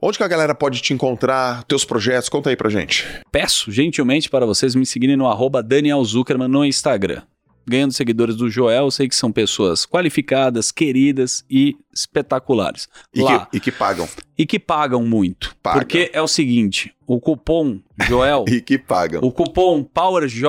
Onde 0.00 0.18
que 0.18 0.24
a 0.24 0.28
galera 0.28 0.54
pode 0.54 0.82
te 0.82 0.92
encontrar, 0.92 1.64
teus 1.64 1.84
projetos? 1.84 2.28
Conta 2.28 2.50
aí 2.50 2.56
pra 2.56 2.68
gente. 2.68 3.06
Peço 3.32 3.70
gentilmente 3.70 4.28
para 4.28 4.44
vocês 4.44 4.74
me 4.74 4.84
seguirem 4.84 5.16
no 5.16 5.26
arroba 5.26 5.62
Daniel 5.62 6.04
Zuckerman 6.04 6.48
no 6.48 6.64
Instagram 6.64 7.22
ganhando 7.68 7.92
seguidores 7.92 8.36
do 8.36 8.48
Joel, 8.48 8.84
eu 8.84 8.90
sei 8.90 9.08
que 9.08 9.16
são 9.16 9.32
pessoas 9.32 9.84
qualificadas, 9.84 10.70
queridas 10.70 11.44
e 11.50 11.76
espetaculares. 11.92 12.88
E, 13.12 13.20
Lá, 13.20 13.46
que, 13.46 13.56
e 13.56 13.60
que 13.60 13.72
pagam. 13.72 14.08
E 14.38 14.46
que 14.46 14.58
pagam 14.58 15.04
muito. 15.04 15.56
Pagam. 15.62 15.80
Porque 15.80 16.10
é 16.12 16.22
o 16.22 16.28
seguinte: 16.28 16.94
o 17.06 17.20
cupom 17.20 17.78
Joel. 18.08 18.44
e 18.48 18.60
que 18.60 18.76
pagam. 18.76 19.20
O 19.22 19.30
cupom 19.30 19.82
PowerJ, 19.82 20.42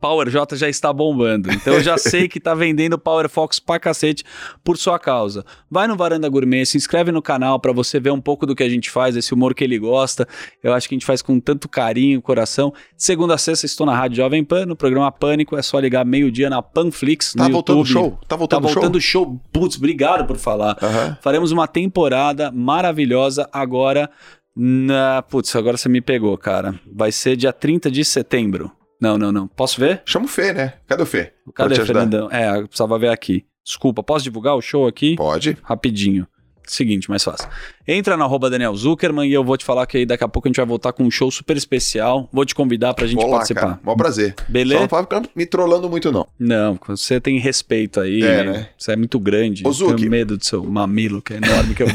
PowerJ 0.00 0.56
já 0.56 0.68
está 0.68 0.92
bombando. 0.92 1.50
Então 1.50 1.74
eu 1.74 1.82
já 1.82 1.96
sei 1.98 2.28
que 2.28 2.38
está 2.38 2.54
vendendo 2.54 2.98
Power 2.98 3.28
Fox 3.28 3.58
pra 3.58 3.78
cacete 3.78 4.24
por 4.62 4.76
sua 4.76 4.98
causa. 4.98 5.44
Vai 5.70 5.86
no 5.86 5.96
Varanda 5.96 6.28
Gourmet, 6.28 6.66
se 6.66 6.76
inscreve 6.76 7.12
no 7.12 7.22
canal 7.22 7.58
para 7.60 7.72
você 7.72 7.98
ver 7.98 8.10
um 8.10 8.20
pouco 8.20 8.46
do 8.46 8.54
que 8.54 8.62
a 8.62 8.68
gente 8.68 8.90
faz, 8.90 9.16
esse 9.16 9.32
humor 9.32 9.54
que 9.54 9.64
ele 9.64 9.78
gosta. 9.78 10.26
Eu 10.62 10.72
acho 10.72 10.88
que 10.88 10.94
a 10.94 10.96
gente 10.96 11.06
faz 11.06 11.22
com 11.22 11.38
tanto 11.40 11.68
carinho, 11.68 12.20
coração. 12.20 12.72
Segunda 12.96 13.34
a 13.34 13.38
sexta 13.38 13.66
estou 13.66 13.86
na 13.86 13.96
Rádio 13.96 14.16
Jovem 14.16 14.44
Pan, 14.44 14.66
no 14.66 14.76
programa 14.76 15.10
Pânico. 15.10 15.56
É 15.56 15.62
só 15.62 15.78
ligar 15.78 16.04
meio-dia 16.04 16.50
na 16.50 16.60
Panflix. 16.60 17.32
Tá 17.32 17.48
voltando 17.48 17.80
o 17.80 17.84
show? 17.84 18.18
Tá 18.26 18.36
voltando 18.36 18.62
tá 18.62 18.68
voltando 18.68 19.00
show? 19.00 19.24
show. 19.24 19.40
Putz, 19.52 19.76
obrigado 19.76 20.26
por 20.26 20.36
falar. 20.36 20.76
Uhum. 20.82 21.16
Faremos 21.20 21.52
uma 21.52 21.66
temporada 21.66 22.50
maravilhosa 22.50 23.48
agora 23.52 24.10
na... 24.56 25.22
Putz, 25.22 25.54
agora 25.56 25.76
você 25.76 25.88
me 25.88 26.00
pegou, 26.00 26.36
cara. 26.36 26.78
Vai 26.92 27.12
ser 27.12 27.36
dia 27.36 27.52
30 27.52 27.90
de 27.90 28.04
setembro. 28.04 28.70
Não, 29.00 29.18
não, 29.18 29.32
não. 29.32 29.48
Posso 29.48 29.80
ver? 29.80 30.02
Chama 30.06 30.26
o 30.26 30.28
Fê, 30.28 30.52
né? 30.52 30.74
Cadê 30.86 31.02
o 31.02 31.06
Fê? 31.06 31.32
Cadê 31.54 31.74
o 31.80 31.86
Fernandão? 31.86 32.30
É, 32.30 32.56
eu 32.56 32.68
precisava 32.68 32.98
ver 32.98 33.08
aqui. 33.08 33.44
Desculpa, 33.64 34.02
posso 34.02 34.24
divulgar 34.24 34.54
o 34.54 34.62
show 34.62 34.86
aqui? 34.86 35.16
Pode. 35.16 35.56
Rapidinho. 35.62 36.26
Seguinte, 36.66 37.10
mais 37.10 37.22
fácil. 37.24 37.48
Entra 37.86 38.16
na 38.16 38.24
arroba 38.24 38.48
Daniel 38.48 38.74
Zuckerman 38.74 39.28
e 39.28 39.32
eu 39.32 39.42
vou 39.42 39.56
te 39.56 39.64
falar 39.64 39.86
que 39.86 39.98
aí 39.98 40.06
daqui 40.06 40.22
a 40.22 40.28
pouco 40.28 40.46
a 40.46 40.50
gente 40.50 40.56
vai 40.56 40.66
voltar 40.66 40.92
com 40.92 41.02
um 41.02 41.10
show 41.10 41.30
super 41.30 41.56
especial. 41.56 42.28
Vou 42.32 42.44
te 42.44 42.54
convidar 42.54 42.94
pra 42.94 43.06
gente 43.06 43.22
Olá, 43.22 43.38
participar. 43.38 43.60
Cara. 43.60 43.80
Mó 43.82 43.96
prazer. 43.96 44.34
Beleza? 44.48 44.86
Só 44.88 44.96
não 44.96 45.02
ficar 45.02 45.22
me 45.34 45.46
trollando 45.46 45.90
muito, 45.90 46.12
não. 46.12 46.26
Não, 46.38 46.78
você 46.86 47.20
tem 47.20 47.38
respeito 47.38 48.00
aí. 48.00 48.22
É, 48.22 48.44
né? 48.44 48.68
Você 48.78 48.92
é 48.92 48.96
muito 48.96 49.18
grande. 49.18 49.66
Ô, 49.66 49.72
Zuki. 49.72 49.96
Tenho 49.96 50.10
medo 50.10 50.36
do 50.38 50.44
seu 50.44 50.62
mamilo, 50.64 51.20
que 51.20 51.34
é 51.34 51.36
enorme, 51.36 51.74
que 51.74 51.82
é 51.82 51.86
o 51.86 51.88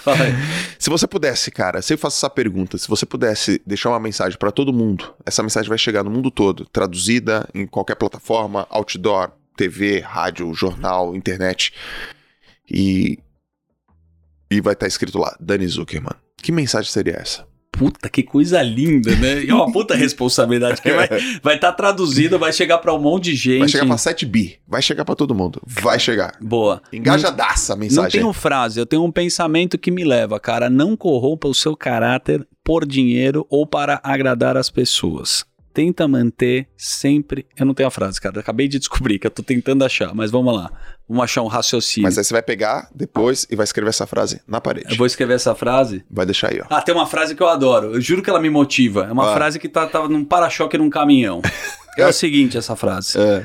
Fala 0.00 0.22
aí. 0.22 0.32
Se 0.78 0.88
você 0.88 1.06
pudesse, 1.06 1.50
cara, 1.50 1.82
se 1.82 1.94
eu 1.94 1.98
faço 1.98 2.16
essa 2.18 2.30
pergunta, 2.30 2.78
se 2.78 2.88
você 2.88 3.04
pudesse 3.04 3.60
deixar 3.66 3.90
uma 3.90 4.00
mensagem 4.00 4.38
para 4.38 4.50
todo 4.50 4.72
mundo, 4.72 5.12
essa 5.26 5.42
mensagem 5.42 5.68
vai 5.68 5.78
chegar 5.78 6.04
no 6.04 6.10
mundo 6.10 6.30
todo, 6.30 6.64
traduzida 6.66 7.48
em 7.54 7.66
qualquer 7.66 7.96
plataforma, 7.96 8.66
outdoor, 8.70 9.30
TV, 9.56 10.00
rádio, 10.00 10.54
jornal, 10.54 11.14
internet. 11.16 11.72
E 12.70 13.18
e 14.50 14.60
vai 14.60 14.72
estar 14.72 14.84
tá 14.84 14.88
escrito 14.88 15.18
lá, 15.18 15.36
Dani 15.40 15.66
Zuckerman. 15.66 16.14
Que 16.36 16.52
mensagem 16.52 16.90
seria 16.90 17.14
essa? 17.14 17.46
Puta, 17.70 18.08
que 18.08 18.24
coisa 18.24 18.60
linda, 18.60 19.14
né? 19.14 19.46
É 19.46 19.54
uma 19.54 19.70
puta 19.70 19.94
responsabilidade 19.96 20.82
que 20.82 20.90
vai 20.92 21.04
estar 21.04 21.40
vai 21.40 21.60
tá 21.60 21.72
traduzida, 21.72 22.36
vai 22.36 22.52
chegar 22.52 22.78
para 22.78 22.92
um 22.92 22.98
monte 22.98 23.24
de 23.24 23.36
gente. 23.36 23.60
Vai 23.60 23.68
chegar 23.68 23.86
para 23.86 23.98
7 23.98 24.26
bi, 24.26 24.58
vai 24.66 24.82
chegar 24.82 25.04
para 25.04 25.14
todo 25.14 25.34
mundo, 25.34 25.62
vai 25.64 25.98
chegar. 26.00 26.36
Boa. 26.40 26.82
Engajadaça 26.92 27.74
a 27.74 27.76
mensagem. 27.76 28.02
Não 28.02 28.10
tenho 28.10 28.32
frase, 28.32 28.80
eu 28.80 28.86
tenho 28.86 29.04
um 29.04 29.12
pensamento 29.12 29.78
que 29.78 29.92
me 29.92 30.02
leva, 30.02 30.40
cara, 30.40 30.68
não 30.68 30.96
corrompa 30.96 31.46
o 31.46 31.54
seu 31.54 31.76
caráter 31.76 32.44
por 32.64 32.84
dinheiro 32.84 33.46
ou 33.48 33.64
para 33.64 34.00
agradar 34.02 34.56
as 34.56 34.70
pessoas 34.70 35.46
tenta 35.78 36.08
manter 36.08 36.66
sempre. 36.76 37.46
Eu 37.56 37.64
não 37.64 37.72
tenho 37.72 37.86
a 37.86 37.90
frase, 37.90 38.20
cara. 38.20 38.40
Acabei 38.40 38.66
de 38.66 38.80
descobrir 38.80 39.16
que 39.20 39.28
eu 39.28 39.30
tô 39.30 39.44
tentando 39.44 39.84
achar, 39.84 40.12
mas 40.12 40.28
vamos 40.28 40.52
lá. 40.52 40.72
Vamos 41.08 41.24
achar 41.24 41.42
um 41.42 41.46
raciocínio. 41.46 42.06
Mas 42.06 42.18
aí 42.18 42.24
você 42.24 42.34
vai 42.34 42.42
pegar 42.42 42.90
depois 42.94 43.46
e 43.50 43.56
vai 43.56 43.64
escrever 43.64 43.88
essa 43.88 44.06
frase 44.06 44.42
na 44.46 44.60
parede. 44.60 44.90
Eu 44.90 44.96
vou 44.96 45.06
escrever 45.06 45.34
essa 45.34 45.54
frase. 45.54 46.04
Vai 46.10 46.26
deixar 46.26 46.52
aí, 46.52 46.60
ó. 46.60 46.66
Ah, 46.68 46.82
tem 46.82 46.94
uma 46.94 47.06
frase 47.06 47.34
que 47.34 47.42
eu 47.42 47.48
adoro. 47.48 47.94
Eu 47.94 48.00
juro 48.00 48.22
que 48.22 48.28
ela 48.28 48.40
me 48.40 48.50
motiva. 48.50 49.06
É 49.06 49.12
uma 49.12 49.30
ah. 49.30 49.34
frase 49.34 49.58
que 49.58 49.68
tá, 49.68 49.86
tava 49.86 50.08
num 50.08 50.22
para-choque 50.22 50.76
num 50.76 50.90
caminhão. 50.90 51.40
é 51.96 52.06
o 52.06 52.12
seguinte, 52.12 52.58
essa 52.58 52.76
frase. 52.76 53.18
É. 53.18 53.42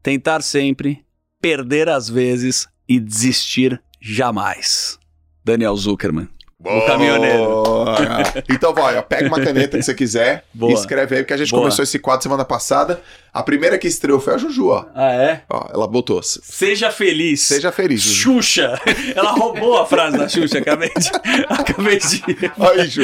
Tentar 0.00 0.42
sempre, 0.42 1.04
perder 1.40 1.88
às 1.88 2.08
vezes 2.08 2.68
e 2.88 3.00
desistir 3.00 3.82
jamais. 4.00 4.98
Daniel 5.44 5.76
Zuckerman. 5.76 6.28
Boa. 6.62 6.78
O 6.78 6.86
caminhoneiro. 6.86 7.64
então 8.48 8.72
vai, 8.72 9.02
pega 9.02 9.26
uma 9.26 9.40
caneta 9.40 9.76
que 9.76 9.82
você 9.82 9.92
quiser 9.92 10.44
Boa. 10.54 10.70
e 10.70 10.74
escreve 10.74 11.16
aí, 11.16 11.22
porque 11.22 11.34
a 11.34 11.36
gente 11.36 11.50
Boa. 11.50 11.62
começou 11.62 11.82
esse 11.82 11.98
quadro 11.98 12.22
semana 12.22 12.44
passada. 12.44 13.02
A 13.34 13.42
primeira 13.42 13.76
que 13.78 13.88
estreou 13.88 14.20
foi 14.20 14.34
a 14.34 14.38
Juju, 14.38 14.68
ó. 14.68 14.84
Ah, 14.94 15.12
é? 15.12 15.42
Ó, 15.50 15.68
ela 15.74 15.88
botou. 15.88 16.22
Seja 16.22 16.92
feliz. 16.92 17.40
Seja 17.40 17.72
feliz. 17.72 18.00
Juju. 18.00 18.42
Xuxa. 18.42 18.80
Ela 19.16 19.32
roubou 19.32 19.78
a 19.78 19.86
frase 19.86 20.16
da 20.16 20.28
Xuxa, 20.28 20.58
acabei 20.58 20.90
de. 20.90 21.10
Acabei 21.48 21.98
de. 21.98 22.22
Aí, 22.58 22.86
Ju. 22.86 23.02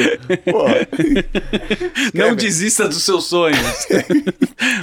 Não 2.13 2.35
desista 2.35 2.87
dos 2.87 3.03
seus 3.03 3.25
sonhos. 3.25 3.87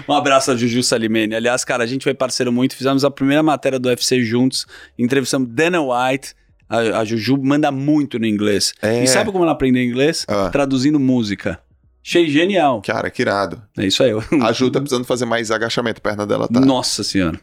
um 0.07 0.13
abraço 0.13 0.51
a 0.51 0.57
Juju 0.57 0.83
Salimene. 0.83 1.35
Aliás, 1.35 1.65
cara, 1.65 1.85
a 1.85 1.87
gente 1.87 2.03
foi 2.03 2.13
parceiro 2.13 2.53
muito, 2.53 2.77
fizemos 2.77 3.05
a 3.05 3.11
primeira 3.11 3.43
matéria 3.43 3.79
do 3.79 3.89
UFC 3.89 4.23
juntos, 4.23 4.67
entrevistamos 4.99 5.49
Dana 5.49 5.81
White 5.81 6.35
a, 6.69 7.01
a 7.01 7.05
Juju 7.05 7.37
manda 7.43 7.71
muito 7.71 8.19
no 8.19 8.27
inglês. 8.27 8.75
É. 8.83 9.05
E 9.05 9.07
sabe 9.07 9.31
como 9.31 9.45
ela 9.45 9.53
aprendeu 9.53 9.83
inglês? 9.83 10.25
Ah. 10.29 10.51
Traduzindo 10.51 10.99
música. 10.99 11.61
Achei 12.05 12.29
genial. 12.29 12.83
Cara, 12.83 13.11
que 13.11 13.23
irado. 13.23 13.61
É 13.77 13.85
isso 13.85 14.03
aí. 14.03 14.13
A 14.41 14.53
Ju 14.53 14.71
tá 14.71 14.79
precisando 14.79 15.05
fazer 15.05 15.25
mais 15.25 15.51
agachamento, 15.51 15.99
a 15.99 16.01
perna 16.01 16.25
dela 16.25 16.47
tá. 16.47 16.61
Nossa 16.61 17.03
senhora. 17.03 17.39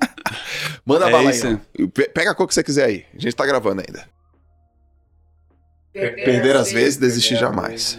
Manda 0.84 1.08
é 1.08 1.10
bala 1.10 1.30
aí. 1.30 1.88
Pega 2.12 2.32
a 2.32 2.34
cor 2.34 2.46
que 2.46 2.54
você 2.54 2.62
quiser 2.62 2.84
aí. 2.84 3.04
A 3.14 3.18
gente 3.18 3.34
tá 3.34 3.46
gravando 3.46 3.82
ainda. 3.86 4.06
Perder, 5.92 6.24
Perder 6.24 6.56
às 6.56 6.70
vezes, 6.72 6.98
desistir 6.98 7.36
jamais. 7.36 7.98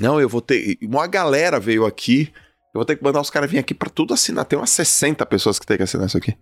Não, 0.00 0.20
eu 0.20 0.28
vou 0.28 0.40
ter. 0.40 0.78
Uma 0.82 1.06
galera 1.06 1.58
veio 1.58 1.86
aqui. 1.86 2.32
Eu 2.74 2.78
vou 2.78 2.84
ter 2.84 2.96
que 2.96 3.02
mandar 3.02 3.20
os 3.20 3.30
caras 3.30 3.48
virem 3.48 3.60
aqui 3.60 3.72
para 3.72 3.88
tudo 3.88 4.12
assinar. 4.12 4.44
Tem 4.44 4.58
umas 4.58 4.70
60 4.70 5.24
pessoas 5.26 5.58
que 5.58 5.64
tem 5.64 5.76
que 5.76 5.82
assinar 5.82 6.06
isso 6.06 6.18
aqui. 6.18 6.36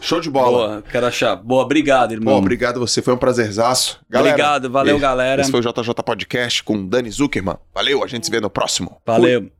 Show 0.00 0.18
de 0.18 0.30
bola. 0.30 0.68
Boa, 0.68 0.82
quero 0.90 1.06
achar. 1.06 1.36
Boa, 1.36 1.62
obrigado, 1.62 2.12
irmão. 2.12 2.32
Boa, 2.32 2.38
obrigado 2.38 2.80
você, 2.80 3.02
foi 3.02 3.12
um 3.12 3.18
prazerzaço. 3.18 4.00
Galera, 4.08 4.34
obrigado, 4.34 4.70
valeu, 4.70 4.98
galera. 4.98 5.42
Esse 5.42 5.50
foi 5.50 5.60
o 5.60 5.62
JJ 5.62 5.92
Podcast 6.02 6.64
com 6.64 6.86
Dani 6.86 7.10
Zuckerman. 7.10 7.58
Valeu, 7.74 8.02
a 8.02 8.06
gente 8.06 8.24
se 8.24 8.32
vê 8.32 8.40
no 8.40 8.48
próximo. 8.48 9.00
Valeu. 9.04 9.42
Fui. 9.42 9.52